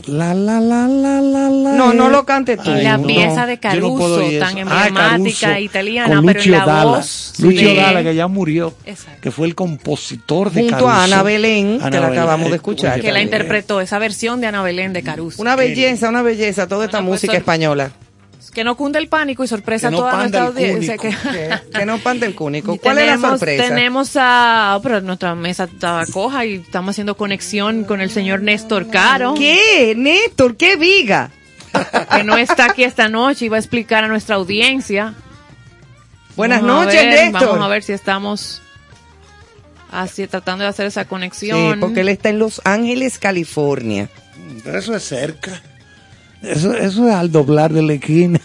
la 0.07 0.33
la 0.33 0.59
la 0.61 0.87
la 0.87 1.19
la 1.21 1.49
la. 1.49 1.71
No, 1.73 1.93
no 1.93 2.09
lo 2.09 2.25
cantes 2.25 2.57
tú. 2.63 2.71
Ay, 2.71 2.83
la 2.83 2.97
no, 2.97 3.07
pieza 3.07 3.45
de 3.45 3.55
no 3.55 3.61
Caruso, 3.61 4.15
oír 4.25 4.39
tan. 4.39 4.57
Ah, 4.69 4.87
emblemática 4.87 5.47
Caruso, 5.47 5.59
italiana, 5.59 6.15
con 6.15 6.25
pero 6.25 6.37
Lucio 6.39 6.51
la 6.53 6.65
Dalla. 6.65 6.83
voz 6.85 7.33
Lucio 7.39 7.67
de- 7.69 7.75
Dalla, 7.75 8.03
que 8.03 8.15
ya 8.15 8.27
murió, 8.27 8.73
Exacto. 8.85 9.19
que 9.21 9.31
fue 9.31 9.47
el 9.47 9.55
compositor 9.55 10.49
de 10.51 10.61
Junto 10.61 10.75
Caruso. 10.77 10.89
a 10.91 11.03
Ana 11.03 11.23
Belén, 11.23 11.77
que 11.79 11.83
Ana 11.85 11.99
la 11.99 12.05
Belén, 12.07 12.19
acabamos 12.19 12.45
de 12.47 12.53
eh, 12.53 12.55
escuchar. 12.55 13.01
que 13.01 13.11
la 13.11 13.21
interpretó, 13.21 13.81
esa 13.81 13.99
versión 13.99 14.39
de 14.39 14.47
Ana 14.47 14.63
Belén 14.63 14.93
de 14.93 15.03
Caruso. 15.03 15.41
Una 15.41 15.55
belleza, 15.57 16.07
una 16.09 16.21
belleza, 16.21 16.67
toda 16.67 16.85
esta 16.85 16.99
Bueno, 16.99 17.09
pues, 17.09 17.19
música 17.21 17.33
sor- 17.33 17.39
española. 17.39 17.91
Que 18.53 18.63
no 18.65 18.75
cunde 18.75 18.99
el 18.99 19.07
pánico 19.07 19.43
y 19.43 19.47
sorpresa 19.47 19.89
Que 19.89 19.95
a 19.95 19.97
toda 19.97 20.17
nuestra 20.17 20.43
audiencia. 20.47 20.97
Que, 20.97 21.15
Que 21.73 21.85
no 21.85 21.99
pante 21.99 22.25
el 22.25 22.35
cúnico. 22.35 22.75
¿Cuál 22.81 22.97
es 22.97 23.05
la 23.07 23.13
Tenemos- 23.13 23.29
sorpresa? 23.39 23.63
Tenemos 23.63 24.11
a. 24.17 24.73
oh, 24.77 24.81
pero 24.81 24.99
nuestra 25.01 25.35
mesa 25.35 25.63
estaba 25.65 26.05
coja 26.05 26.45
y 26.45 26.55
estamos 26.55 26.91
haciendo 26.93 27.15
conexión 27.15 27.85
con 27.85 28.01
el 28.01 28.09
señor 28.11 28.41
Néstor 28.41 28.89
Caro. 28.89 29.33
¿Qué? 29.35 29.93
Néstor, 29.95 30.57
qué 30.57 30.75
viga. 30.75 31.31
Que 32.13 32.23
no 32.25 32.35
está 32.37 32.65
aquí 32.65 32.83
esta 32.83 33.07
noche 33.07 33.45
y 33.45 33.47
va 33.49 33.55
a 33.55 33.59
explicar 33.59 34.03
a 34.03 34.07
nuestra 34.09 34.35
audiencia. 34.35 35.13
Buenas 36.35 36.61
Vamos 36.61 36.85
noches, 36.85 37.01
ver, 37.01 37.31
Néstor. 37.31 37.47
Vamos 37.49 37.65
a 37.65 37.67
ver 37.69 37.83
si 37.83 37.93
estamos 37.93 38.61
así 39.91 40.27
tratando 40.27 40.63
de 40.63 40.69
hacer 40.69 40.85
esa 40.87 41.03
Sí, 41.03 41.07
conexión. 41.09 41.79
porque 41.79 42.01
él 42.01 42.09
está 42.09 42.27
en 42.29 42.39
Los 42.39 42.61
Ángeles, 42.65 43.17
California. 43.19 44.09
Pero 44.63 44.77
eso 44.79 44.95
es 44.95 45.03
cerca. 45.03 45.61
Eso, 46.41 46.73
eso 46.75 47.07
es 47.07 47.13
al 47.13 47.31
doblar 47.31 47.71
de 47.71 47.81
la 47.81 47.93
esquina. 47.93 48.39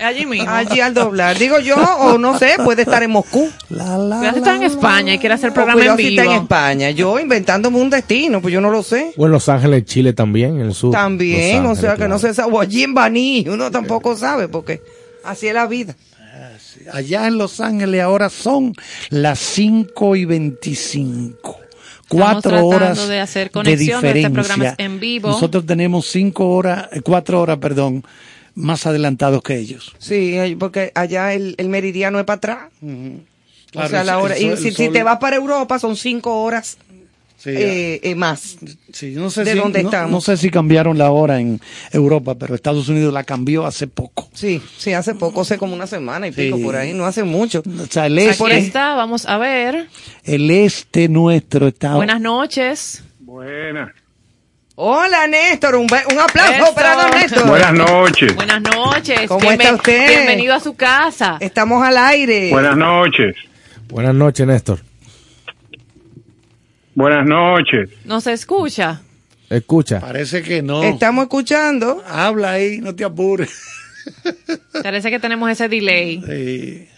Allí 0.00 0.24
mismo. 0.24 0.50
Allí 0.50 0.80
al 0.80 0.94
doblar. 0.94 1.38
Digo 1.38 1.58
yo, 1.60 1.76
o 1.76 2.16
no 2.16 2.38
sé, 2.38 2.52
puede 2.64 2.82
estar 2.82 3.02
en 3.02 3.10
Moscú. 3.10 3.50
La, 3.68 3.98
la, 3.98 4.16
Cuidado 4.16 4.32
si 4.32 4.38
está 4.38 4.54
en 4.56 4.62
España 4.62 5.14
y 5.14 5.18
quiere 5.18 5.34
hacer 5.34 5.52
programa 5.52 5.78
cuidado 5.80 5.98
en 5.98 6.04
si 6.04 6.10
está 6.10 6.22
vivo. 6.22 6.34
en 6.34 6.42
España. 6.42 6.90
Yo 6.90 7.18
inventándome 7.18 7.78
un 7.78 7.90
destino, 7.90 8.40
pues 8.40 8.54
yo 8.54 8.60
no 8.60 8.70
lo 8.70 8.82
sé. 8.82 9.12
O 9.16 9.26
en 9.26 9.32
Los 9.32 9.48
Ángeles, 9.48 9.84
Chile 9.84 10.12
también, 10.12 10.56
en 10.56 10.66
el 10.66 10.74
sur. 10.74 10.92
También, 10.92 11.62
Los 11.62 11.78
o 11.78 11.80
sea 11.80 11.90
Ángeles, 11.92 12.06
que 12.06 12.08
no 12.08 12.18
se 12.18 12.34
sabe. 12.34 12.52
O 12.52 12.60
allí 12.60 12.82
en 12.82 12.94
Baní, 12.94 13.44
uno 13.48 13.70
tampoco 13.70 14.16
sabe, 14.16 14.48
porque 14.48 14.80
así 15.22 15.48
es 15.48 15.54
la 15.54 15.66
vida. 15.66 15.94
Allá 16.92 17.26
en 17.26 17.36
Los 17.36 17.60
Ángeles 17.60 18.00
ahora 18.00 18.30
son 18.30 18.72
las 19.10 19.38
5 19.38 20.16
y 20.16 20.24
25. 20.24 21.59
Cuatro 22.10 22.66
horas 22.66 23.08
de 23.08 23.20
hacer 23.20 23.50
conexión, 23.50 24.04
este 24.04 24.28
diferencia. 24.28 24.74
en 24.78 24.98
vivo. 25.00 25.28
Nosotros 25.28 25.64
tenemos 25.64 26.06
cinco 26.08 26.48
horas, 26.50 26.88
cuatro 27.04 27.40
horas, 27.40 27.58
perdón, 27.58 28.04
más 28.54 28.84
adelantados 28.86 29.42
que 29.42 29.56
ellos. 29.56 29.94
Sí, 29.98 30.56
porque 30.58 30.90
allá 30.94 31.32
el, 31.34 31.54
el 31.56 31.68
meridiano 31.68 32.18
es 32.18 32.24
para 32.24 32.36
atrás. 32.36 32.58
Claro, 33.70 33.86
o 33.86 33.90
sea, 33.90 34.02
la 34.04 34.18
hora. 34.18 34.34
sol- 34.34 34.42
y 34.44 34.48
el 34.48 34.58
si, 34.58 34.88
te 34.88 35.02
vas 35.04 35.18
para 35.18 35.36
Europa, 35.36 35.78
son 35.78 35.96
cinco 35.96 36.42
horas 36.42 36.76
Sí, 37.42 37.48
eh, 37.54 38.00
eh, 38.02 38.14
más. 38.14 38.58
sí, 38.92 39.12
no 39.16 39.30
sé 39.30 39.44
¿De 39.44 39.52
si, 39.54 39.58
dónde 39.58 39.82
no- 39.82 39.88
estamos? 39.88 40.10
no 40.10 40.20
sé 40.20 40.36
si 40.36 40.50
cambiaron 40.50 40.98
la 40.98 41.10
hora 41.10 41.40
en 41.40 41.58
Europa, 41.90 42.34
pero 42.34 42.54
Estados 42.54 42.86
Unidos 42.90 43.14
la 43.14 43.24
cambió 43.24 43.64
hace 43.64 43.86
poco. 43.86 44.28
Sí, 44.34 44.60
sí, 44.76 44.92
hace 44.92 45.14
poco, 45.14 45.40
hace 45.40 45.56
como 45.56 45.72
una 45.74 45.86
semana 45.86 46.26
y 46.26 46.32
pico 46.32 46.58
Sí. 46.58 46.62
por 46.62 46.76
ahí, 46.76 46.92
no 46.92 47.06
hace 47.06 47.24
mucho. 47.24 47.62
O 47.66 47.86
sea, 47.86 48.06
el 48.06 48.18
Aquí 48.18 48.28
este, 48.28 48.58
está, 48.58 48.94
vamos 48.94 49.24
a 49.24 49.38
ver. 49.38 49.88
el 50.24 50.50
este 50.50 51.08
nuestro 51.08 51.68
está. 51.68 51.94
Buenas 51.94 52.20
noches. 52.20 53.02
Buenas. 53.20 53.90
Hola, 54.74 55.26
Néstor, 55.26 55.76
un, 55.76 55.84
un 55.84 56.18
aplauso 56.18 56.74
para 56.74 56.94
don 56.94 57.10
Néstor. 57.10 57.46
Buenas 57.46 57.72
noches. 57.72 58.34
Buenas 58.34 58.60
noches. 58.60 59.28
¿Cómo 59.28 59.50
está 59.50 59.74
usted? 59.74 60.08
Bienvenido 60.08 60.54
a 60.54 60.60
su 60.60 60.74
casa. 60.74 61.38
Estamos 61.40 61.82
al 61.82 61.96
aire. 61.96 62.50
Buenas 62.50 62.76
noches. 62.76 63.34
Buenas 63.88 64.14
noches, 64.14 64.46
Néstor. 64.46 64.80
Buenas 67.00 67.26
noches. 67.26 67.90
¿No 68.04 68.20
se 68.20 68.32
escucha? 68.32 69.00
Escucha. 69.48 70.00
Parece 70.00 70.42
que 70.42 70.62
no. 70.62 70.82
Estamos 70.84 71.22
escuchando. 71.24 72.02
Habla 72.06 72.52
ahí, 72.52 72.78
no 72.80 72.94
te 72.94 73.04
apures. 73.04 73.50
Parece 74.82 75.10
que 75.10 75.18
tenemos 75.18 75.50
ese 75.50 75.68
delay. 75.68 76.22
Sí. 76.26 76.88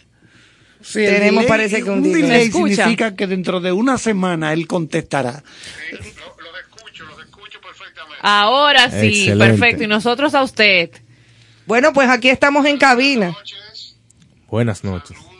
Sí, 0.84 0.98
Tenemos, 1.04 1.44
delay- 1.44 1.48
parece 1.48 1.76
que 1.82 1.90
un 1.90 1.98
un 1.98 2.12
delay. 2.12 2.50
significa 2.50 3.14
que 3.14 3.26
dentro 3.28 3.60
de 3.60 3.70
una 3.70 3.96
semana 3.98 4.52
él 4.52 4.66
contestará. 4.66 5.42
Ahora 8.20 8.90
sí, 8.90 9.06
Excelente. 9.06 9.46
perfecto. 9.46 9.84
Y 9.84 9.86
nosotros 9.86 10.34
a 10.34 10.42
usted. 10.42 10.90
Bueno, 11.66 11.92
pues 11.92 12.08
aquí 12.08 12.28
estamos 12.28 12.66
en 12.66 12.78
cabina. 12.78 13.34
Buenas 14.48 14.84
noches. 14.84 15.16
A 15.16 15.20
todos 15.22 15.31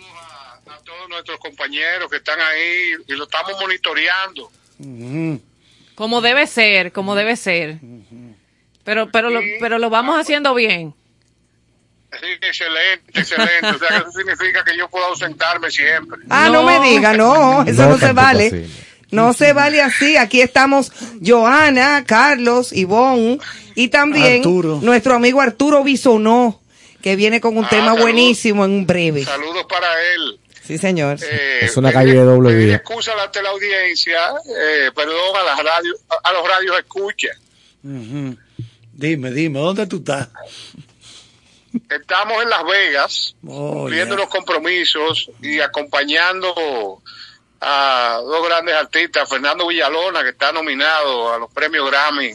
nuestros 1.13 1.39
compañeros 1.39 2.11
que 2.11 2.17
están 2.17 2.41
ahí 2.41 2.93
y 3.07 3.13
lo 3.13 3.25
estamos 3.25 3.53
monitoreando. 3.61 4.51
Como 5.95 6.21
debe 6.21 6.47
ser, 6.47 6.93
como 6.93 7.15
debe 7.15 7.37
ser. 7.37 7.77
Pero, 8.85 9.11
pero, 9.13 9.31
lo, 9.31 9.41
pero 9.61 9.79
lo 9.79 9.91
vamos 9.91 10.19
haciendo 10.19 10.55
bien. 10.55 10.95
Sí, 12.21 12.27
excelente, 12.43 13.21
excelente. 13.21 13.67
O 13.75 13.79
sea, 13.79 13.89
que 13.89 13.97
eso 13.97 14.11
significa 14.13 14.65
que 14.65 14.77
yo 14.77 14.89
puedo 14.89 15.07
ausentarme 15.07 15.71
siempre. 15.71 16.19
Ah, 16.29 16.49
no, 16.53 16.63
No. 16.63 16.65
me 16.65 16.81
diga, 16.89 17.13
no, 17.15 17.63
eso 17.63 17.83
No, 17.85 17.89
no, 17.91 17.99
se 17.99 18.13
vale. 18.13 18.67
No 19.11 19.33
se 19.35 19.53
vale 19.53 19.81
así. 19.81 20.17
Aquí 20.17 20.41
estamos 20.41 20.91
Joana, 21.25 22.05
Carlos, 22.07 22.73
Ivonne 22.73 23.39
y 23.75 23.89
también 23.89 24.37
Arturo. 24.39 24.81
nuestro 24.83 25.15
amigo 25.15 25.41
Arturo 25.41 25.85
Bisonó, 25.85 26.61
que 27.03 27.15
viene 27.17 27.41
con 27.41 27.57
un 27.57 27.65
Ah, 27.65 27.69
tema 27.71 27.85
saludos. 27.87 28.03
buenísimo 28.03 28.65
en 28.65 28.87
breve. 28.87 29.25
Saludos 29.25 29.65
para 29.69 29.87
él. 30.15 30.39
Sí, 30.65 30.79
señor. 30.79 31.19
Eh, 31.23 31.61
Es 31.63 31.77
una 31.77 31.93
calle 31.93 32.13
de 32.13 32.23
doble 32.25 32.55
vía. 32.55 32.77
excusa 32.77 33.13
ante 33.23 33.43
la 33.43 33.51
audiencia, 33.51 34.31
eh, 34.57 34.91
perdón 34.95 35.37
a 35.37 35.43
las 35.43 35.59
radios, 35.65 35.97
a, 36.23 36.33
los 36.33 36.49
radios 36.49 36.79
escucha. 36.79 37.29
Dime, 37.83 39.31
dime, 39.33 39.59
¿dónde 39.59 39.87
tú 39.87 39.97
estás? 39.97 40.29
Estamos 41.89 42.43
en 42.43 42.51
Las 42.51 42.65
Vegas, 42.65 43.35
Oh, 43.47 43.81
cumpliendo 43.81 44.15
ya. 44.15 44.21
los 44.21 44.29
compromisos 44.31 45.31
y 45.41 45.59
acompañando 45.61 47.03
a 47.61 48.21
dos 48.23 48.47
grandes 48.47 48.75
artistas, 48.75 49.29
Fernando 49.29 49.67
Villalona, 49.67 50.23
que 50.23 50.31
está 50.31 50.53
nominado 50.53 51.33
a 51.33 51.39
los 51.39 51.51
premios 51.53 51.89
Grammy 51.91 52.33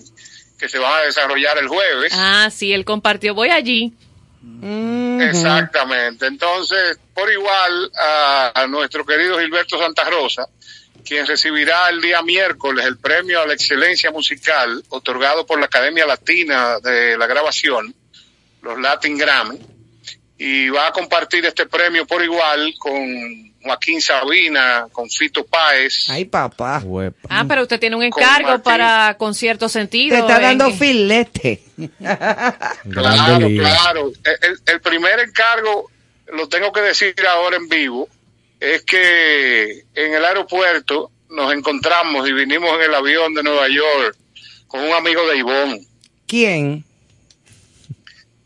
que 0.58 0.68
se 0.68 0.80
van 0.80 1.02
a 1.02 1.06
desarrollar 1.06 1.58
el 1.60 1.68
jueves. 1.68 2.12
Ah, 2.16 2.50
sí, 2.52 2.74
él 2.74 2.84
compartió. 2.84 3.36
Voy 3.36 3.50
allí. 3.50 3.94
Exactamente. 5.22 6.26
Entonces, 6.26 7.00
por 7.14 7.32
igual, 7.32 7.92
a, 7.98 8.52
a 8.54 8.68
nuestro 8.68 9.06
querido 9.06 9.40
Gilberto 9.40 9.78
Santa 9.80 10.04
Rosa, 10.10 10.48
quien 11.08 11.26
recibirá 11.26 11.90
el 11.90 12.02
día 12.02 12.22
miércoles 12.22 12.86
el 12.86 12.98
premio 12.98 13.42
a 13.42 13.48
la 13.48 13.54
excelencia 13.54 14.12
musical 14.12 14.84
otorgado 14.90 15.46
por 15.46 15.60
la 15.60 15.68
Academia 15.68 16.06
Latina 16.06 16.80
de 16.80 17.18
la 17.18 17.28
Grabación, 17.28 17.94
los 18.62 18.80
Latin 18.80 19.18
Grammy, 19.18 19.60
y 20.38 20.70
va 20.70 20.88
a 20.88 20.92
compartir 20.92 21.46
este 21.46 21.66
premio 21.66 22.06
por 22.06 22.24
igual 22.24 22.74
con 22.78 23.57
Joaquín 23.68 24.02
Sabina, 24.02 24.88
con 24.92 25.10
Fito 25.10 25.46
Páez. 25.46 26.08
Ay, 26.10 26.26
papá. 26.26 26.82
Ah, 27.30 27.46
pero 27.48 27.62
usted 27.64 27.80
tiene 27.80 27.96
un 27.96 28.10
Con 28.10 28.24
encargo 28.24 28.62
para 28.64 29.16
concierto 29.18 29.70
sentido. 29.70 30.16
Te 30.16 30.22
está 30.22 30.36
en- 30.38 30.42
dando 30.42 30.68
en- 30.68 30.78
filete. 30.80 31.62
Claro, 32.90 33.48
claro. 33.48 34.12
El, 34.42 34.60
el 34.74 34.82
primer 34.82 35.20
encargo, 35.20 35.90
lo 36.34 36.48
tengo 36.50 36.72
que 36.72 36.82
decir 36.82 37.14
ahora 37.30 37.58
en 37.58 37.68
vivo, 37.70 38.08
es 38.60 38.84
que 38.84 39.84
en 39.94 40.14
el 40.16 40.26
aeropuerto 40.26 41.12
nos 41.30 41.54
encontramos 41.54 42.28
y 42.28 42.34
vinimos 42.34 42.74
en 42.76 42.82
el 42.84 42.96
avión 42.96 43.34
de 43.34 43.44
Nueva 43.44 43.68
York 43.68 44.16
con 44.68 44.82
un 44.82 44.94
amigo 44.94 45.28
de 45.28 45.38
Ivonne, 45.38 45.86
¿Quién? 46.26 46.84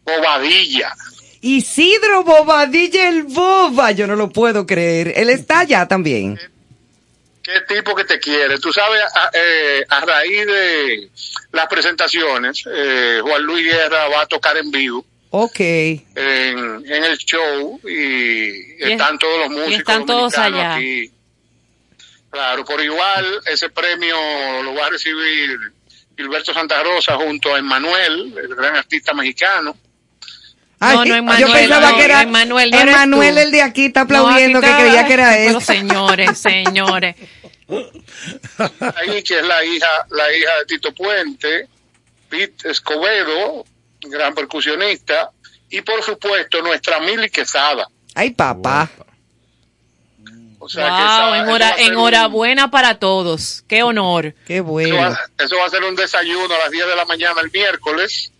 Bobadilla. 0.06 0.94
Isidro 1.42 2.24
Bobadilla 2.24 3.10
el 3.10 3.24
Boba. 3.24 3.92
Yo 3.92 4.08
no 4.08 4.16
lo 4.16 4.30
puedo 4.30 4.66
creer. 4.66 5.14
Él 5.16 5.30
está 5.30 5.60
allá 5.60 5.88
también. 5.88 6.40
Qué 7.44 7.62
tipo 7.76 7.96
que 7.96 8.04
te 8.06 8.20
quiere. 8.20 8.60
Tú 8.60 8.72
sabes, 8.72 9.02
a, 9.16 9.32
eh, 9.34 9.84
a 9.90 10.00
raíz 10.02 10.46
de 10.46 11.10
las 11.52 11.68
presentaciones, 11.68 12.64
eh, 12.72 13.20
Juan 13.24 13.42
Luis 13.44 13.66
Guerra 13.66 14.08
va 14.10 14.22
a 14.22 14.26
tocar 14.28 14.56
en 14.58 14.70
vivo. 14.72 15.04
Ok. 15.34 15.60
en, 15.62 16.04
en 16.16 17.04
el 17.06 17.18
show 17.18 17.80
y, 17.88 17.90
Y 17.94 18.92
están 18.92 19.14
es- 19.16 19.20
todos 19.20 19.40
los 19.40 19.48
y 19.48 19.50
músicos 19.62 19.78
están 19.80 20.06
todos 20.06 20.34
dominicanos 20.34 20.60
allá. 20.60 20.76
aquí. 20.76 21.12
Claro, 22.30 22.66
por 22.66 22.82
igual 22.82 23.42
ese 23.46 23.70
premio 23.70 24.16
lo 24.64 24.74
va 24.76 24.88
a 24.88 24.90
recibir 24.90 25.58
Gilberto 26.18 26.54
Santa 26.54 26.84
Rosa 26.84 27.16
junto 27.16 27.56
a 27.56 27.60
Emmanuel, 27.60 28.34
el 28.38 28.56
gran 28.56 28.76
artista 28.76 29.14
mexicano. 29.14 29.76
Ay, 30.84 30.98
no, 30.98 31.06
yo 31.06 31.16
Emmanuel, 31.16 31.52
pensaba 31.54 31.92
no, 31.92 31.98
que 31.98 32.04
era 32.04 32.22
Emmanuel, 32.24 32.72
no 33.08 33.22
el 33.24 33.52
de 33.52 33.62
aquí 33.62 33.86
está 33.86 34.02
No, 34.02 34.06
aquí 34.06 34.16
aplaudiendo 34.18 34.60
está- 34.60 34.78
que 34.78 34.84
creía 34.84 35.06
que 35.08 35.14
era 35.14 35.38
él. 35.38 35.48
Pero 35.48 35.62
señores, 35.62 36.38
señores. 36.40 37.16
Ahí 38.98 39.24
que 39.24 39.40
es 39.40 39.46
la 39.46 39.64
hija, 39.64 39.88
la 40.10 40.36
hija 40.36 40.52
de 40.60 40.66
Tito 40.68 40.94
Puente, 40.94 41.68
Pete 42.30 42.70
Escobedo, 42.72 43.64
gran 44.02 44.34
percusionista, 44.34 45.32
y 45.70 45.82
por 45.82 46.04
supuesto 46.04 46.62
nuestra 46.62 47.00
Mili 47.00 47.30
Quesada. 47.30 47.88
Ay, 48.16 48.32
papá. 48.32 48.90
O 50.60 50.70
sea 50.70 50.86
que 50.86 50.92
Wow, 50.92 51.00
esa- 51.02 51.38
enhora- 51.44 51.76
un- 51.76 51.80
enhorabuena 51.82 52.70
para 52.72 53.00
todos. 53.00 53.64
Qué 53.68 53.82
honor. 53.84 54.36
Qué 54.46 54.58
Eso 54.58 54.64
bueno. 54.66 54.96
va, 54.98 55.20
eso 55.40 55.58
va 55.58 55.66
a 55.66 55.70
ser 55.70 55.84
un 55.84 55.96
desayuno 55.96 56.54
a 56.54 56.58
las 56.60 56.72
10 56.72 56.86
de 56.88 56.96
la 56.96 57.06
mañana 57.06 57.42
el 57.42 57.50
miércoles, 57.52 58.32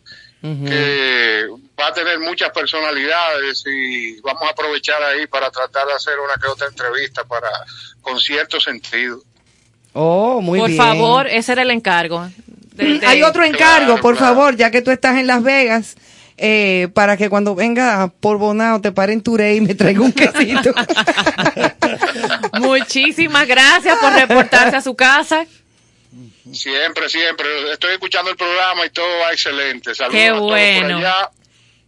que 0.42 1.48
va 1.82 1.88
a 1.88 1.94
tener 1.94 2.20
muchas 2.20 2.50
personalidades 2.52 3.64
y 3.66 4.20
vamos 4.22 4.44
a 4.44 4.52
aprovechar 4.52 5.02
ahí 5.04 5.28
para 5.28 5.50
tratar 5.52 5.88
de 5.88 5.94
hacer 5.94 6.14
una 6.20 6.36
que 6.42 6.48
otra 6.48 6.68
entrevista 6.68 7.24
para 7.26 7.50
con 8.02 8.20
cierto 8.20 8.60
sentido. 8.60 9.22
Oh, 9.94 10.40
muy 10.42 10.60
por 10.60 10.70
bien. 10.70 10.78
favor, 10.82 11.28
ese 11.28 11.52
era 11.52 11.64
el 11.64 11.72
encargo. 11.72 12.30
De- 12.74 13.00
de- 13.00 13.06
Hay 13.08 13.24
otro 13.24 13.44
encargo, 13.44 13.86
Claro, 13.88 14.02
por 14.02 14.16
claro. 14.18 14.36
favor, 14.36 14.56
ya 14.56 14.72
que 14.72 14.82
tú 14.82 14.92
estás 14.92 15.18
en 15.18 15.28
Las 15.28 15.44
Vegas, 15.44 15.96
eh, 16.38 16.88
para 16.94 17.18
que 17.18 17.30
cuando 17.30 17.54
venga 17.56 18.10
por 18.22 18.38
Bonao 18.38 18.80
te 18.82 18.92
pare 18.94 19.12
en 19.14 19.22
Touré 19.22 19.56
y 19.56 19.62
me 19.62 19.76
traiga 19.76 20.02
un 20.02 20.14
quesito. 20.14 20.72
Muchísimas 22.54 23.48
gracias 23.48 23.98
por 24.00 24.14
reportarse 24.14 24.78
a 24.78 24.82
su 24.82 24.96
casa. 24.96 25.46
Siempre, 26.52 27.08
siempre. 27.10 27.72
Estoy 27.72 27.94
escuchando 27.94 28.32
el 28.32 28.38
programa 28.38 28.86
y 28.86 28.90
todo 28.90 29.06
va 29.24 29.32
excelente. 29.32 29.94
Saludos 29.96 30.16
Qué 30.20 30.28
a 30.28 30.32
todos 30.34 30.50
bueno. 30.50 30.88
por 30.98 31.06
allá 31.06 31.30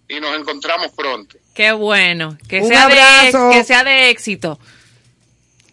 y 0.09 0.19
nos 0.19 0.35
encontramos 0.37 0.91
pronto. 0.95 1.37
Qué 1.53 1.71
bueno. 1.71 2.37
Que 2.47 2.61
Un 2.61 2.67
sea, 2.67 2.87
de, 2.87 3.31
que 3.53 3.63
sea 3.63 3.83
de 3.83 4.09
éxito. 4.09 4.59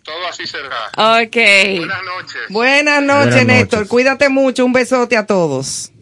Todo 0.04 0.26
así 0.28 0.46
será. 0.46 1.20
Ok. 1.22 1.36
Buenas 1.36 2.02
noches. 2.04 2.40
Buenas 2.48 3.02
noches, 3.02 3.26
Buenas 3.34 3.46
Néstor. 3.46 3.78
noches. 3.80 3.90
Cuídate 3.90 4.28
mucho. 4.28 4.64
Un 4.64 4.72
besote 4.72 5.16
a 5.16 5.26
todos. 5.26 5.92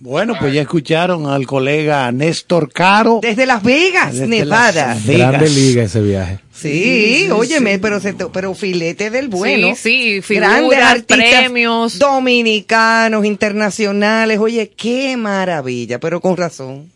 Bueno, 0.00 0.34
pues 0.38 0.52
ya 0.52 0.62
escucharon 0.62 1.26
al 1.28 1.46
colega 1.46 2.10
Néstor 2.10 2.72
Caro. 2.72 3.20
Desde 3.22 3.46
Las 3.46 3.62
Vegas, 3.62 4.12
Desde 4.12 4.26
Nevada. 4.26 4.88
Las 4.88 5.06
Vegas. 5.06 5.30
Grande 5.30 5.48
liga 5.48 5.84
ese 5.84 6.00
viaje. 6.00 6.40
Sí, 6.52 7.28
óyeme, 7.32 7.78
pero 7.78 8.00
se 8.00 8.12
te- 8.12 8.26
pero 8.26 8.52
filete 8.54 9.10
del 9.10 9.28
bueno. 9.28 9.74
Sí, 9.76 10.20
sí, 10.22 10.34
Grandes 10.34 10.58
figuras, 10.60 10.90
artistas 10.90 11.16
premios. 11.42 11.98
dominicanos, 12.00 13.24
internacionales. 13.24 14.38
Oye, 14.40 14.70
qué 14.76 15.16
maravilla, 15.16 15.98
pero 16.00 16.20
con 16.20 16.36
razón. 16.36 16.90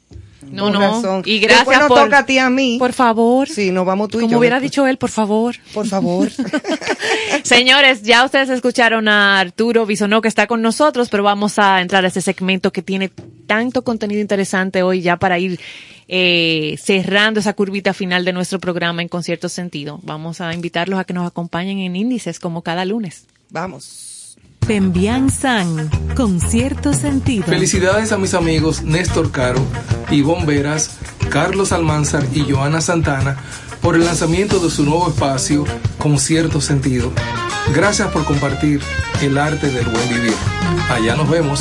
No, 0.50 0.70
no. 0.70 0.80
razón. 0.80 1.22
Y 1.24 1.38
gracias 1.40 1.60
Después 1.60 1.78
nos 1.80 1.88
por- 1.88 2.04
toca 2.04 2.18
a 2.18 2.26
ti 2.26 2.38
a 2.38 2.48
mí. 2.50 2.76
Por 2.78 2.92
favor. 2.92 3.48
Sí, 3.48 3.70
nos 3.70 3.84
vamos 3.86 4.08
tú 4.08 4.18
y 4.18 4.22
yo. 4.22 4.26
Como 4.28 4.38
hubiera 4.38 4.56
después. 4.56 4.70
dicho 4.72 4.86
él, 4.86 4.96
por 4.96 5.10
favor. 5.10 5.56
Por 5.74 5.86
favor. 5.86 6.28
Señores, 7.42 8.02
ya 8.02 8.24
ustedes 8.24 8.48
escucharon 8.50 9.08
a 9.08 9.38
Arturo 9.40 9.86
Bisonó 9.86 10.20
que 10.22 10.28
está 10.28 10.46
con 10.46 10.62
nosotros, 10.62 11.08
pero 11.08 11.22
vamos 11.22 11.58
a 11.58 11.80
entrar 11.80 12.04
a 12.04 12.08
ese 12.08 12.20
segmento 12.22 12.72
que 12.72 12.82
tiene 12.82 13.10
tanto 13.46 13.82
contenido 13.82 14.20
interesante 14.20 14.82
hoy 14.82 15.00
ya 15.02 15.16
para 15.16 15.38
ir 15.38 15.60
eh, 16.08 16.76
cerrando 16.80 17.40
esa 17.40 17.52
curvita 17.52 17.92
final 17.94 18.24
de 18.24 18.32
nuestro 18.32 18.58
programa 18.58 19.02
en 19.02 19.08
concierto 19.08 19.48
sentido. 19.48 20.00
Vamos 20.02 20.40
a 20.40 20.52
invitarlos 20.54 20.98
a 20.98 21.04
que 21.04 21.12
nos 21.12 21.26
acompañen 21.26 21.78
en 21.80 21.96
índices 21.96 22.40
como 22.40 22.62
cada 22.62 22.84
lunes. 22.84 23.24
Vamos. 23.50 24.12
Pembian 24.66 25.30
San, 25.30 25.88
con 26.16 26.40
cierto 26.40 26.92
sentido. 26.92 27.44
Felicidades 27.44 28.10
a 28.10 28.18
mis 28.18 28.34
amigos 28.34 28.82
Néstor 28.82 29.30
Caro, 29.30 29.60
Ivonne 30.10 30.44
Veras, 30.44 30.98
Carlos 31.30 31.70
Almanzar 31.70 32.26
y 32.32 32.50
Joana 32.50 32.80
Santana 32.80 33.36
por 33.80 33.94
el 33.94 34.04
lanzamiento 34.04 34.58
de 34.58 34.70
su 34.70 34.84
nuevo 34.84 35.08
espacio 35.08 35.64
con 35.98 36.18
cierto 36.18 36.60
sentido. 36.60 37.12
Gracias 37.74 38.08
por 38.08 38.24
compartir 38.24 38.80
el 39.22 39.38
arte 39.38 39.70
del 39.70 39.86
buen 39.86 40.08
vivir. 40.08 40.34
Allá 40.90 41.14
nos 41.14 41.30
vemos. 41.30 41.60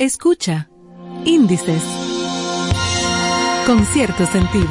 Escucha. 0.00 0.70
Índices. 1.26 1.82
Con 3.66 3.84
cierto 3.84 4.24
sentido. 4.24 4.70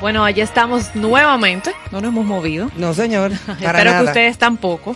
Bueno, 0.00 0.24
allá 0.24 0.44
estamos 0.44 0.94
nuevamente, 0.94 1.72
no 1.90 2.00
nos 2.00 2.10
hemos 2.10 2.24
movido. 2.24 2.70
No, 2.76 2.94
señor. 2.94 3.32
Para 3.46 3.54
Espero 3.54 3.84
nada. 3.90 3.98
que 3.98 4.06
ustedes 4.06 4.38
tampoco. 4.38 4.94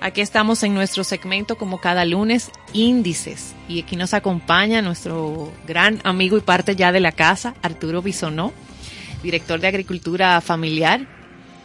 Aquí 0.00 0.20
estamos 0.20 0.62
en 0.62 0.74
nuestro 0.74 1.02
segmento 1.02 1.56
como 1.58 1.80
cada 1.80 2.04
lunes, 2.04 2.52
índices. 2.72 3.56
Y 3.68 3.82
aquí 3.82 3.96
nos 3.96 4.14
acompaña 4.14 4.80
nuestro 4.80 5.50
gran 5.66 6.00
amigo 6.04 6.36
y 6.36 6.40
parte 6.40 6.76
ya 6.76 6.92
de 6.92 7.00
la 7.00 7.10
casa, 7.10 7.54
Arturo 7.62 8.00
Bisonó, 8.00 8.52
director 9.24 9.58
de 9.58 9.66
Agricultura 9.66 10.40
Familiar 10.40 11.08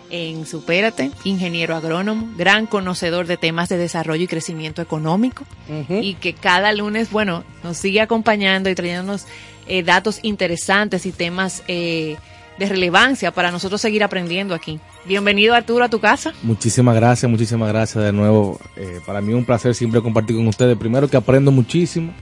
en 0.09 0.47
Supérate, 0.47 1.11
ingeniero 1.23 1.75
agrónomo, 1.75 2.27
gran 2.35 2.65
conocedor 2.65 3.27
de 3.27 3.37
temas 3.37 3.69
de 3.69 3.77
desarrollo 3.77 4.23
y 4.23 4.27
crecimiento 4.27 4.81
económico. 4.81 5.45
Y 5.89 6.15
que 6.15 6.33
cada 6.33 6.73
lunes, 6.73 7.11
bueno, 7.11 7.43
nos 7.63 7.77
sigue 7.77 8.01
acompañando 8.01 8.71
y 8.71 8.75
trayéndonos 8.75 9.27
eh, 9.67 9.83
datos 9.83 10.19
interesantes 10.23 11.05
y 11.05 11.11
temas 11.11 11.61
eh, 11.67 12.17
de 12.57 12.65
relevancia 12.65 13.31
para 13.31 13.51
nosotros 13.51 13.79
seguir 13.79 14.03
aprendiendo 14.03 14.55
aquí. 14.55 14.79
Bienvenido 15.05 15.53
Arturo 15.53 15.85
a 15.85 15.89
tu 15.89 15.99
casa. 15.99 16.33
Muchísimas 16.41 16.95
gracias, 16.95 17.29
muchísimas 17.29 17.69
gracias 17.69 18.03
de 18.03 18.11
nuevo. 18.11 18.59
Eh, 18.75 18.99
para 19.05 19.21
mí 19.21 19.29
es 19.29 19.35
un 19.35 19.45
placer 19.45 19.75
siempre 19.75 20.01
compartir 20.01 20.35
con 20.35 20.47
ustedes. 20.47 20.75
Primero 20.77 21.07
que 21.07 21.17
aprendo 21.17 21.51
muchísimo. 21.51 22.13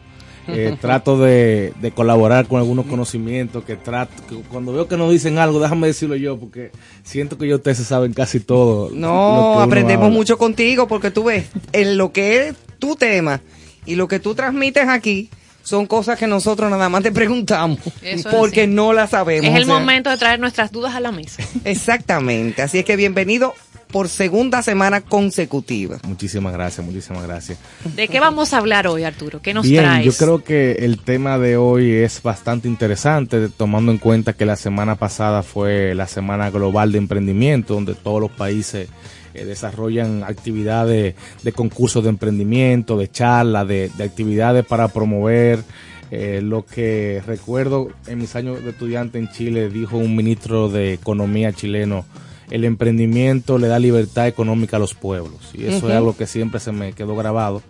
Eh, 0.49 0.77
trato 0.79 1.17
de, 1.17 1.73
de 1.81 1.91
colaborar 1.91 2.47
con 2.47 2.59
algunos 2.59 2.85
conocimientos 2.85 3.63
que 3.65 3.75
trato 3.75 4.13
que 4.29 4.35
cuando 4.49 4.71
veo 4.71 4.87
que 4.87 4.95
nos 4.95 5.11
dicen 5.11 5.37
algo 5.39 5.59
déjame 5.59 5.87
decirlo 5.87 6.15
yo 6.15 6.37
porque 6.39 6.71
siento 7.03 7.37
que 7.37 7.47
ya 7.47 7.55
ustedes 7.55 7.77
se 7.77 7.83
saben 7.83 8.13
casi 8.13 8.39
todo 8.39 8.89
No, 8.93 9.59
aprendemos 9.59 10.05
habla. 10.05 10.15
mucho 10.17 10.37
contigo 10.37 10.87
porque 10.87 11.11
tú 11.11 11.25
ves, 11.25 11.47
en 11.73 11.97
lo 11.97 12.11
que 12.13 12.47
es 12.47 12.55
tu 12.79 12.95
tema 12.95 13.41
y 13.85 13.95
lo 13.95 14.07
que 14.07 14.19
tú 14.19 14.35
transmites 14.35 14.87
aquí 14.87 15.29
son 15.63 15.85
cosas 15.85 16.17
que 16.17 16.27
nosotros 16.27 16.71
nada 16.71 16.87
más 16.87 17.03
te 17.03 17.11
preguntamos 17.11 17.79
Eso 18.01 18.29
porque 18.29 18.67
no 18.67 18.93
las 18.93 19.09
sabemos. 19.09 19.49
Es 19.49 19.55
el 19.57 19.63
o 19.63 19.65
sea, 19.65 19.79
momento 19.79 20.09
de 20.09 20.17
traer 20.17 20.39
nuestras 20.39 20.71
dudas 20.71 20.95
a 20.95 21.01
la 21.01 21.11
mesa. 21.11 21.43
Exactamente, 21.65 22.61
así 22.61 22.79
es 22.79 22.85
que 22.85 22.95
bienvenido 22.95 23.53
por 23.91 24.09
segunda 24.09 24.61
semana 24.61 25.01
consecutiva. 25.01 25.97
muchísimas 26.07 26.53
gracias 26.53 26.85
muchísimas 26.85 27.23
gracias 27.23 27.57
¿De 27.95 28.07
qué 28.07 28.19
vamos 28.19 28.53
a 28.53 28.57
hablar 28.57 28.87
hoy, 28.87 29.03
Arturo? 29.03 29.41
¿Qué 29.41 29.53
nos 29.53 29.65
Bien, 29.67 29.83
traes? 29.83 30.05
yo 30.05 30.13
creo 30.13 30.43
que 30.43 30.73
el 30.85 30.99
tema 30.99 31.37
de 31.37 31.57
hoy 31.57 31.91
es 31.91 32.21
bastante 32.21 32.67
interesante, 32.67 33.49
tomando 33.49 33.91
en 33.91 33.97
cuenta 33.97 34.33
que 34.33 34.45
la 34.45 34.55
semana 34.55 34.95
pasada 34.95 35.43
fue 35.43 35.95
la 35.95 36.07
Semana 36.07 36.49
Global 36.49 36.91
de 36.91 36.97
Emprendimiento, 36.97 37.73
donde 37.75 37.95
todos 37.95 38.19
los 38.21 38.31
países 38.31 38.89
eh, 39.33 39.45
desarrollan 39.45 40.23
actividades 40.23 41.15
de 41.43 41.51
concursos 41.51 42.03
de 42.03 42.09
emprendimiento, 42.09 42.97
de 42.97 43.09
charlas, 43.09 43.67
de, 43.67 43.89
de 43.97 44.03
actividades 44.03 44.65
para 44.65 44.87
promover. 44.89 45.63
eh, 46.09 46.39
lo 46.41 46.65
que 46.65 47.21
recuerdo 47.27 47.89
en 48.07 48.19
mis 48.19 48.35
años 48.35 48.63
de 48.63 48.69
estudiante 48.69 49.19
en 49.19 49.29
Chile, 49.29 49.69
dijo 49.69 49.97
un 49.97 50.15
ministro 50.15 50.69
de 50.69 50.93
Economía 50.93 51.51
chileno, 51.53 52.05
el 52.49 52.63
emprendimiento 52.65 53.57
le 53.57 53.67
da 53.67 53.79
libertad 53.79 54.27
económica 54.27 54.77
a 54.77 54.79
los 54.79 54.93
pueblos. 54.93 55.51
Y 55.53 55.65
eso 55.65 55.89
es 55.89 55.95
algo 55.95 56.15
que 56.15 56.27
siempre 56.27 56.59
se 56.59 56.71
me 56.71 56.93
quedó 56.93 57.15
grabado 57.15 57.61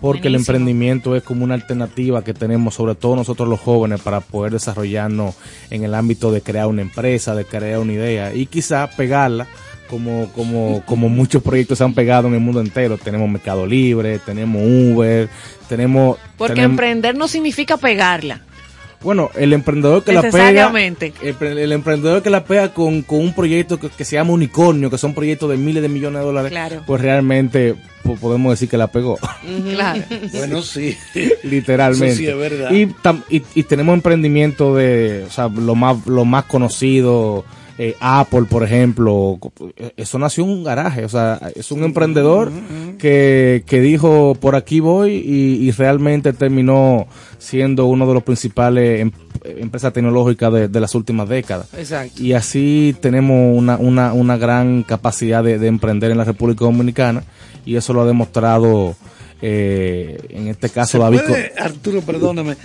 porque 0.00 0.28
el 0.28 0.34
emprendimiento 0.34 1.14
es 1.14 1.22
como 1.22 1.44
una 1.44 1.52
alternativa 1.54 2.24
que 2.24 2.32
tenemos, 2.32 2.74
sobre 2.74 2.94
todo 2.94 3.16
nosotros 3.16 3.46
los 3.48 3.60
jóvenes, 3.60 4.00
para 4.00 4.20
poder 4.20 4.52
desarrollarnos 4.52 5.34
en 5.68 5.84
el 5.84 5.94
ámbito 5.94 6.32
de 6.32 6.40
crear 6.40 6.68
una 6.68 6.80
empresa, 6.82 7.34
de 7.34 7.44
crear 7.44 7.78
una 7.80 7.92
idea 7.92 8.34
y 8.34 8.46
quizá 8.46 8.88
pegarla 8.88 9.46
como, 9.90 10.30
como, 10.34 10.82
como 10.86 11.08
muchos 11.10 11.42
proyectos 11.42 11.76
se 11.78 11.84
han 11.84 11.92
pegado 11.92 12.28
en 12.28 12.34
el 12.34 12.40
mundo 12.40 12.60
entero. 12.60 12.96
Tenemos 12.96 13.28
Mercado 13.28 13.66
Libre, 13.66 14.20
tenemos 14.20 14.62
Uber, 14.64 15.28
tenemos... 15.68 16.16
Porque 16.38 16.54
tenemos- 16.54 16.70
emprender 16.72 17.14
no 17.16 17.28
significa 17.28 17.76
pegarla. 17.76 18.42
Bueno, 19.02 19.30
el 19.34 19.52
emprendedor 19.54 20.04
que 20.04 20.12
la 20.12 20.20
pega, 20.22 20.70
el, 21.22 21.58
el 21.58 21.72
emprendedor 21.72 22.22
que 22.22 22.28
la 22.30 22.44
pega 22.44 22.74
con, 22.74 23.00
con 23.02 23.20
un 23.20 23.34
proyecto 23.34 23.80
que, 23.80 23.88
que 23.88 24.04
se 24.04 24.16
llama 24.16 24.32
Unicornio, 24.32 24.90
que 24.90 24.98
son 24.98 25.14
proyectos 25.14 25.48
de 25.50 25.56
miles 25.56 25.82
de 25.82 25.88
millones 25.88 26.20
de 26.20 26.26
dólares, 26.26 26.50
Claro. 26.50 26.82
pues 26.86 27.00
realmente 27.00 27.76
po- 28.02 28.16
podemos 28.16 28.52
decir 28.52 28.68
que 28.68 28.76
la 28.76 28.88
pegó. 28.88 29.18
Claro. 29.72 30.02
Bueno, 30.32 30.60
sí. 30.62 30.96
literalmente. 31.44 32.08
Eso 32.08 32.16
sí 32.18 32.26
es 32.26 32.36
verdad. 32.36 32.70
Y, 32.72 32.86
tam- 32.86 33.22
y, 33.30 33.42
y 33.54 33.62
tenemos 33.62 33.94
emprendimiento 33.94 34.74
de, 34.76 35.24
o 35.26 35.30
sea, 35.30 35.48
lo 35.48 35.74
más, 35.74 36.06
lo 36.06 36.24
más 36.26 36.44
conocido, 36.44 37.44
eh, 37.82 37.96
Apple, 37.98 38.42
por 38.42 38.62
ejemplo, 38.62 39.38
eso 39.96 40.18
nació 40.18 40.44
en 40.44 40.50
un 40.50 40.64
garaje, 40.64 41.02
o 41.02 41.08
sea, 41.08 41.40
es 41.54 41.72
un 41.72 41.82
emprendedor 41.82 42.52
que, 42.98 43.64
que 43.64 43.80
dijo, 43.80 44.36
por 44.38 44.54
aquí 44.54 44.80
voy, 44.80 45.12
y, 45.14 45.66
y 45.66 45.70
realmente 45.70 46.34
terminó 46.34 47.06
siendo 47.38 47.86
uno 47.86 48.06
de 48.06 48.12
los 48.12 48.22
principales 48.22 49.00
em- 49.00 49.12
empresas 49.44 49.94
tecnológicas 49.94 50.52
de, 50.52 50.68
de 50.68 50.80
las 50.80 50.94
últimas 50.94 51.26
décadas. 51.26 51.68
Exacto. 51.72 52.22
Y 52.22 52.34
así 52.34 52.94
tenemos 53.00 53.56
una, 53.56 53.78
una, 53.78 54.12
una 54.12 54.36
gran 54.36 54.82
capacidad 54.82 55.42
de, 55.42 55.58
de 55.58 55.68
emprender 55.68 56.10
en 56.10 56.18
la 56.18 56.24
República 56.24 56.66
Dominicana, 56.66 57.24
y 57.64 57.76
eso 57.76 57.94
lo 57.94 58.02
ha 58.02 58.06
demostrado, 58.06 58.94
eh, 59.40 60.18
en 60.28 60.48
este 60.48 60.68
caso, 60.68 60.98
David. 60.98 61.20
Puede, 61.26 61.52
Arturo, 61.58 62.02
perdóname, 62.02 62.56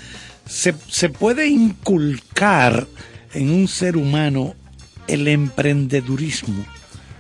se, 0.46 0.76
se 0.90 1.08
puede 1.08 1.48
inculcar 1.48 2.86
en 3.34 3.50
un 3.50 3.70
ser 3.70 3.96
humano 3.96 4.56
el 5.08 5.28
emprendedurismo. 5.28 6.66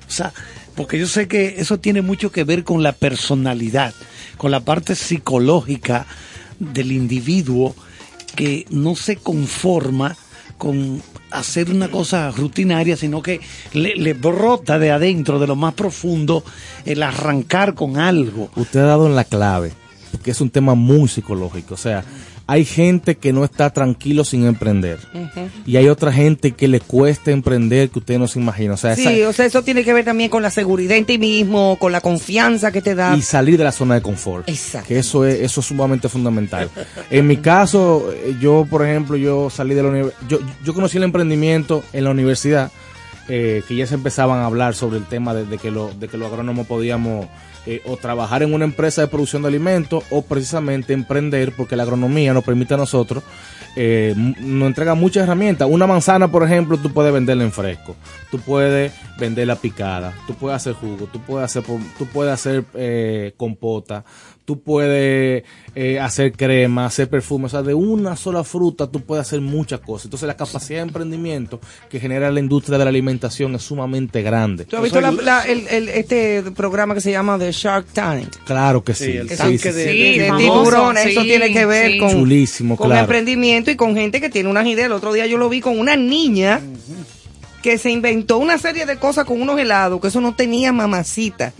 O 0.07 0.11
sea, 0.11 0.33
porque 0.75 0.99
yo 0.99 1.07
sé 1.07 1.27
que 1.27 1.55
eso 1.57 1.79
tiene 1.79 2.01
mucho 2.01 2.31
que 2.31 2.43
ver 2.43 2.63
con 2.63 2.83
la 2.83 2.91
personalidad, 2.91 3.93
con 4.37 4.51
la 4.51 4.59
parte 4.59 4.95
psicológica 4.95 6.05
del 6.59 6.91
individuo 6.91 7.75
que 8.35 8.65
no 8.69 8.95
se 8.95 9.15
conforma 9.15 10.15
con 10.57 11.01
hacer 11.31 11.69
una 11.69 11.89
cosa 11.89 12.31
rutinaria, 12.31 12.95
sino 12.95 13.21
que 13.21 13.41
le, 13.73 14.13
brota 14.13 14.79
de 14.79 14.91
adentro, 14.91 15.39
de 15.39 15.47
lo 15.47 15.55
más 15.55 15.73
profundo, 15.73 16.43
el 16.85 17.03
arrancar 17.03 17.73
con 17.73 17.97
algo. 17.97 18.49
Usted 18.55 18.81
ha 18.81 18.85
dado 18.85 19.07
en 19.07 19.15
la 19.15 19.25
clave, 19.25 19.73
porque 20.11 20.31
es 20.31 20.41
un 20.41 20.49
tema 20.49 20.75
muy 20.75 21.07
psicológico. 21.07 21.73
O 21.73 21.77
sea, 21.77 22.03
hay 22.47 22.63
gente 22.63 23.15
que 23.15 23.33
no 23.33 23.43
está 23.43 23.71
tranquilo 23.71 24.23
sin 24.23 24.45
emprender. 24.45 24.99
Y 25.65 25.77
hay 25.77 25.87
otra 25.89 26.11
gente 26.13 26.51
que 26.51 26.67
le 26.67 26.79
cuesta 26.79 27.31
emprender 27.31 27.89
que 27.89 27.97
usted 27.99 28.19
no 28.19 28.27
se 28.27 28.39
imagina. 28.39 28.75
O 28.75 28.77
sea, 28.77 28.93
esa- 28.93 29.09
Sí, 29.09 29.23
o 29.23 29.33
sea, 29.33 29.45
eso 29.47 29.63
tiene 29.63 29.83
que 29.83 29.93
ver 29.93 30.05
también 30.05 30.29
con 30.29 30.43
la 30.43 30.51
seguridad 30.51 30.95
en 30.95 31.05
ti 31.05 31.17
mismo, 31.17 31.77
con 31.79 31.91
la 31.91 32.01
confianza 32.01 32.71
que 32.71 32.81
te 32.83 32.93
da. 32.93 33.15
y 33.17 33.21
salir 33.23 33.57
de 33.57 33.63
la 33.63 33.71
zona 33.71 33.95
de 33.95 34.01
confort. 34.03 34.47
Exacto. 34.47 34.87
Que 34.89 34.99
eso 34.99 35.25
es, 35.25 35.39
eso 35.41 35.59
es 35.61 35.65
sumamente 35.65 36.07
fundamental. 36.07 36.69
En 37.09 37.25
mi 37.25 37.37
caso, 37.37 38.11
eh, 38.13 38.35
yo, 38.39 38.67
por 38.69 38.85
ejemplo, 38.85 39.17
yo 39.17 39.49
salí 39.49 39.73
de 39.73 39.81
la 39.83 39.89
universidad, 39.89 40.27
yo, 40.29 40.39
yo 40.63 40.73
conocí 40.75 40.97
el 40.97 41.03
emprendimiento 41.03 41.83
en 41.93 42.03
la 42.03 42.11
universidad, 42.11 42.71
eh, 43.27 43.63
que 43.67 43.75
ya 43.75 43.87
se 43.87 43.95
empezaban 43.95 44.39
a 44.41 44.45
hablar 44.45 44.75
sobre 44.75 44.99
el 44.99 45.05
tema 45.05 45.33
de, 45.33 45.45
de 45.45 45.57
que, 45.57 45.71
lo, 45.71 45.91
de 45.99 46.07
que 46.07 46.17
los 46.17 46.27
agrónomos 46.31 46.67
podíamos 46.67 47.25
eh, 47.65 47.81
o 47.85 47.97
trabajar 47.97 48.43
en 48.43 48.53
una 48.53 48.65
empresa 48.65 49.01
de 49.01 49.07
producción 49.07 49.41
de 49.41 49.47
alimentos 49.47 50.03
o 50.11 50.21
precisamente 50.21 50.93
emprender, 50.93 51.51
porque 51.55 51.75
la 51.75 51.83
agronomía 51.83 52.33
nos 52.33 52.43
permite 52.43 52.75
a 52.75 52.77
nosotros, 52.77 53.23
eh, 53.75 54.13
nos 54.15 54.67
entrega 54.67 54.95
muchas 54.95 55.23
herramientas. 55.23 55.67
Una 55.69 55.87
manzana, 55.87 56.31
por 56.31 56.43
ejemplo, 56.43 56.77
tú 56.77 56.91
puedes 56.93 57.11
venderla 57.11 57.43
en 57.43 57.51
fresco, 57.51 57.95
tú 58.29 58.39
puedes 58.39 58.93
venderla 59.17 59.55
picada, 59.55 60.13
tú 60.27 60.35
puedes 60.35 60.57
hacer 60.57 60.73
jugo, 60.73 61.07
tú 61.11 61.19
puedes 61.21 61.45
hacer, 61.45 61.63
tú 61.97 62.05
puedes 62.05 62.33
hacer 62.33 62.65
eh, 62.75 63.33
compota, 63.35 64.05
tú 64.45 64.61
puedes 64.61 65.43
eh, 65.73 65.99
hacer 65.99 66.31
crema, 66.33 66.85
hacer 66.85 67.09
perfume, 67.09 67.47
o 67.47 67.49
sea, 67.49 67.63
de 67.63 67.73
una 67.73 68.15
sola 68.15 68.43
fruta 68.43 68.87
tú 68.87 69.01
puedes 69.01 69.25
hacer 69.25 69.41
muchas 69.41 69.79
cosas. 69.79 70.05
Entonces 70.05 70.27
la 70.27 70.37
capacidad 70.37 70.79
de 70.79 70.83
emprendimiento 70.87 71.59
que 71.89 71.99
genera 71.99 72.29
la 72.31 72.39
industria 72.39 72.77
de 72.77 72.83
la 72.85 72.89
alimentación 72.89 73.55
es 73.55 73.63
sumamente 73.63 74.21
grande. 74.21 74.65
¿Tú 74.65 74.77
has 74.77 74.83
visto 74.83 75.01
la- 75.01 75.11
la- 75.11 75.43
el, 75.43 75.67
el- 75.67 75.89
este 75.89 76.43
programa 76.55 76.93
que 76.93 77.01
se 77.01 77.11
llama 77.11 77.37
The 77.39 77.51
Shark 77.51 77.87
Tank? 77.91 78.35
Claro 78.45 78.83
que 78.83 78.93
sí. 78.93 79.05
Sí, 79.05 79.17
el 79.17 79.29
sí, 79.29 79.35
tanque 79.35 79.57
sí, 79.57 79.71
de- 79.71 79.91
sí. 79.91 80.19
de, 80.19 80.31
tiburones, 80.37 81.05
eso 81.07 81.21
tiene 81.23 81.51
que 81.51 81.65
ver 81.65 81.91
sí. 81.93 81.97
con, 81.97 82.11
Chulísimo, 82.11 82.77
con 82.77 82.87
claro. 82.87 83.01
emprendimiento 83.01 83.71
y 83.71 83.75
con 83.75 83.95
gente 83.95 84.21
que 84.21 84.29
tiene 84.29 84.47
unas 84.49 84.67
ideas. 84.67 84.85
El 84.85 84.91
otro 84.93 85.11
día 85.11 85.25
yo 85.25 85.37
lo 85.37 85.49
vi 85.49 85.59
con 85.61 85.79
una 85.79 85.95
niña 85.95 86.61
que 87.65 87.79
se 87.79 87.89
inventó 87.89 88.37
una 88.37 88.59
serie 88.59 88.85
de 88.85 88.97
cosas 88.97 89.25
con 89.25 89.41
unos 89.41 89.59
helados 89.59 89.99
que 89.99 90.09
eso 90.09 90.21
no 90.21 90.35
tenía 90.35 90.71
mamacita. 90.71 91.51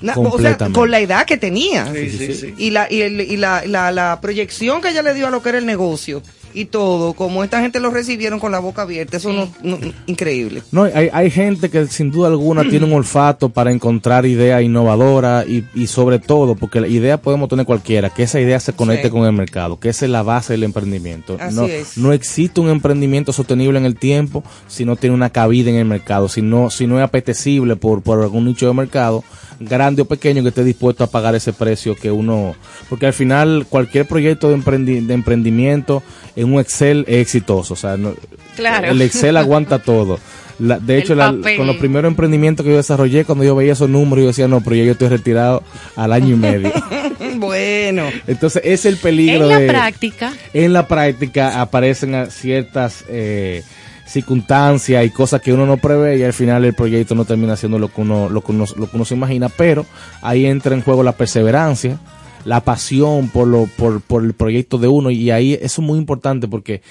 Na- 0.00 0.12
o 0.16 0.38
sea, 0.38 0.56
con 0.72 0.88
la 0.92 1.00
edad 1.00 1.26
que 1.26 1.36
tenía. 1.36 1.92
Sí, 1.92 2.10
sí, 2.10 2.32
sí. 2.34 2.54
Y, 2.56 2.70
la, 2.70 2.86
y, 2.88 3.00
el- 3.00 3.20
y 3.22 3.36
la, 3.36 3.64
la, 3.66 3.90
la 3.90 4.20
proyección 4.20 4.80
que 4.80 4.90
ella 4.90 5.02
le 5.02 5.14
dio 5.14 5.26
a 5.26 5.30
lo 5.30 5.42
que 5.42 5.48
era 5.48 5.58
el 5.58 5.66
negocio 5.66 6.22
y 6.54 6.66
todo, 6.66 7.12
como 7.14 7.44
esta 7.44 7.60
gente 7.60 7.80
lo 7.80 7.90
recibieron 7.90 8.38
con 8.40 8.52
la 8.52 8.58
boca 8.58 8.82
abierta, 8.82 9.16
eso 9.16 9.32
no, 9.32 9.48
no- 9.62 9.78
increíble. 10.06 10.62
No, 10.72 10.84
hay, 10.84 11.08
hay 11.12 11.30
gente 11.30 11.70
que 11.70 11.86
sin 11.86 12.10
duda 12.10 12.28
alguna 12.28 12.68
tiene 12.68 12.86
un 12.86 12.92
olfato 12.92 13.48
para 13.48 13.70
encontrar 13.72 14.26
ideas 14.26 14.62
innovadoras 14.62 15.46
y, 15.48 15.64
y 15.74 15.86
sobre 15.86 16.18
todo, 16.18 16.54
porque 16.54 16.80
la 16.80 16.88
idea 16.88 17.20
podemos 17.20 17.48
tener 17.48 17.66
cualquiera, 17.66 18.10
que 18.10 18.22
esa 18.24 18.40
idea 18.40 18.60
se 18.60 18.72
conecte 18.72 19.08
Sí. 19.08 19.12
con 19.12 19.24
el 19.24 19.32
mercado, 19.32 19.78
que 19.78 19.88
esa 19.90 20.04
es 20.04 20.10
la 20.10 20.22
base 20.22 20.52
del 20.54 20.64
emprendimiento. 20.64 21.36
Así 21.40 21.54
no, 21.56 21.64
es. 21.66 21.96
no 21.98 22.12
existe 22.12 22.60
un 22.60 22.68
emprendimiento 22.68 23.32
sostenible 23.32 23.78
en 23.78 23.84
el 23.84 23.96
tiempo 23.96 24.42
si 24.66 24.84
no 24.84 24.96
tiene 24.96 25.14
una 25.14 25.30
cabida 25.30 25.70
en 25.70 25.76
el 25.76 25.84
mercado, 25.84 26.28
si 26.28 26.42
no, 26.42 26.70
si 26.70 26.86
no 26.86 26.98
es 26.98 27.04
apetecible 27.04 27.76
por, 27.76 28.02
por 28.02 28.20
algún 28.22 28.44
nicho 28.46 28.66
de 28.66 28.74
mercado, 28.74 29.22
grande 29.60 30.02
o 30.02 30.04
pequeño, 30.04 30.42
que 30.42 30.48
esté 30.50 30.64
dispuesto 30.64 31.04
a 31.04 31.06
pagar 31.08 31.34
ese 31.34 31.52
precio 31.52 31.94
que 31.96 32.10
uno... 32.10 32.54
Porque 32.88 33.06
al 33.06 33.12
final 33.12 33.66
cualquier 33.68 34.06
proyecto 34.06 34.48
de, 34.50 34.56
emprendi- 34.56 35.04
de 35.06 35.14
emprendimiento 35.14 36.02
en 36.36 36.52
un 36.52 36.60
Excel 36.60 37.04
es 37.08 37.16
exitoso, 37.22 37.74
o 37.74 37.76
sea, 37.76 37.96
no- 37.96 38.14
Claro. 38.56 38.88
el 38.88 39.00
Excel 39.02 39.36
aguanta 39.36 39.78
todo. 39.82 40.18
La- 40.58 40.78
de 40.80 40.98
hecho, 40.98 41.14
la- 41.14 41.32
con 41.56 41.66
los 41.66 41.76
primeros 41.76 42.08
emprendimientos 42.10 42.64
que 42.64 42.70
yo 42.70 42.76
desarrollé, 42.76 43.24
cuando 43.24 43.44
yo 43.44 43.54
veía 43.54 43.72
esos 43.74 43.88
números, 43.88 44.22
yo 44.22 44.28
decía, 44.28 44.48
no, 44.48 44.60
pero 44.60 44.74
ya 44.76 44.84
yo 44.84 44.92
estoy 44.92 45.08
retirado 45.08 45.62
al 45.94 46.12
año 46.12 46.34
y 46.34 46.38
medio. 46.38 46.72
bueno. 47.36 48.04
Entonces, 48.26 48.62
es 48.64 48.84
el 48.84 48.96
peligro 48.96 49.44
En 49.44 49.48
la 49.48 49.58
de... 49.60 49.66
práctica, 49.68 50.32
En 50.52 50.72
la 50.72 50.88
práctica 50.88 51.60
aparecen 51.60 52.28
ciertas 52.30 53.04
eh, 53.08 53.62
circunstancias 54.08 55.04
y 55.04 55.10
cosas 55.10 55.40
que 55.40 55.52
uno 55.52 55.66
no 55.66 55.76
prevé 55.76 56.18
y 56.18 56.22
al 56.22 56.32
final 56.32 56.64
el 56.64 56.74
proyecto 56.74 57.14
no 57.14 57.24
termina 57.24 57.56
siendo 57.56 57.78
lo 57.78 57.88
que 57.88 58.00
uno, 58.00 58.28
lo 58.28 58.40
que 58.40 58.52
uno, 58.52 58.64
lo 58.76 58.88
que 58.88 58.96
uno 58.96 59.04
se 59.04 59.14
imagina, 59.14 59.48
pero 59.48 59.84
ahí 60.22 60.46
entra 60.46 60.74
en 60.74 60.82
juego 60.82 61.02
la 61.02 61.12
perseverancia, 61.12 61.98
la 62.44 62.62
pasión 62.62 63.28
por, 63.28 63.46
lo, 63.46 63.66
por, 63.76 64.00
por 64.00 64.24
el 64.24 64.32
proyecto 64.32 64.78
de 64.78 64.88
uno 64.88 65.10
y 65.10 65.30
ahí 65.30 65.54
eso 65.54 65.82
es 65.82 65.86
muy 65.86 65.98
importante 65.98 66.48
porque 66.48 66.82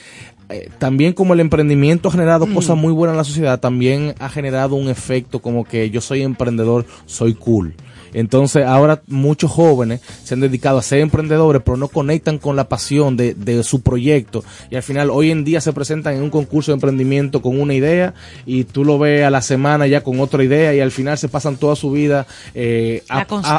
eh, 0.50 0.70
también 0.78 1.14
como 1.14 1.34
el 1.34 1.42
emprendimiento 1.42 2.08
ha 2.08 2.12
generado 2.12 2.48
cosas 2.54 2.78
muy 2.78 2.94
buenas 2.94 3.16
en 3.16 3.18
la 3.18 3.24
sociedad, 3.24 3.60
también 3.60 4.16
ha 4.20 4.30
generado 4.30 4.76
un 4.76 4.88
efecto 4.88 5.40
como 5.40 5.66
que 5.66 5.90
yo 5.90 6.00
soy 6.00 6.22
emprendedor, 6.22 6.86
soy 7.06 7.34
cool. 7.34 7.74
Entonces 8.14 8.66
ahora 8.66 9.02
muchos 9.08 9.52
jóvenes 9.52 10.02
se 10.24 10.34
han 10.34 10.40
dedicado 10.42 10.78
a 10.78 10.82
ser 10.82 11.00
emprendedores, 11.00 11.62
pero 11.66 11.78
no 11.78 11.88
conectan 11.88 12.38
con 12.38 12.56
la 12.56 12.70
pasión 12.70 13.18
de, 13.18 13.34
de 13.34 13.64
su 13.64 13.82
proyecto. 13.82 14.44
Y 14.70 14.76
al 14.76 14.84
final 14.84 15.10
hoy 15.10 15.32
en 15.32 15.44
día 15.44 15.62
se 15.62 15.74
presentan 15.74 16.16
en 16.16 16.24
un 16.24 16.30
concurso 16.30 16.72
de 16.72 16.76
emprendimiento 16.76 17.42
con 17.42 17.60
una 17.60 17.74
idea 17.74 18.14
y 18.46 18.64
tú 18.64 18.84
lo 18.86 18.98
ves 19.00 19.24
a 19.26 19.30
la 19.30 19.42
semana 19.42 19.88
ya 19.88 20.02
con 20.04 20.20
otra 20.20 20.44
idea 20.44 20.74
y 20.74 20.80
al 20.80 20.92
final 20.92 21.18
se 21.18 21.28
pasan 21.30 21.58
toda 21.58 21.76
su 21.76 21.92
vida 21.92 22.28
eh, 22.56 23.04
a- 23.10 23.20
a- 23.46 23.58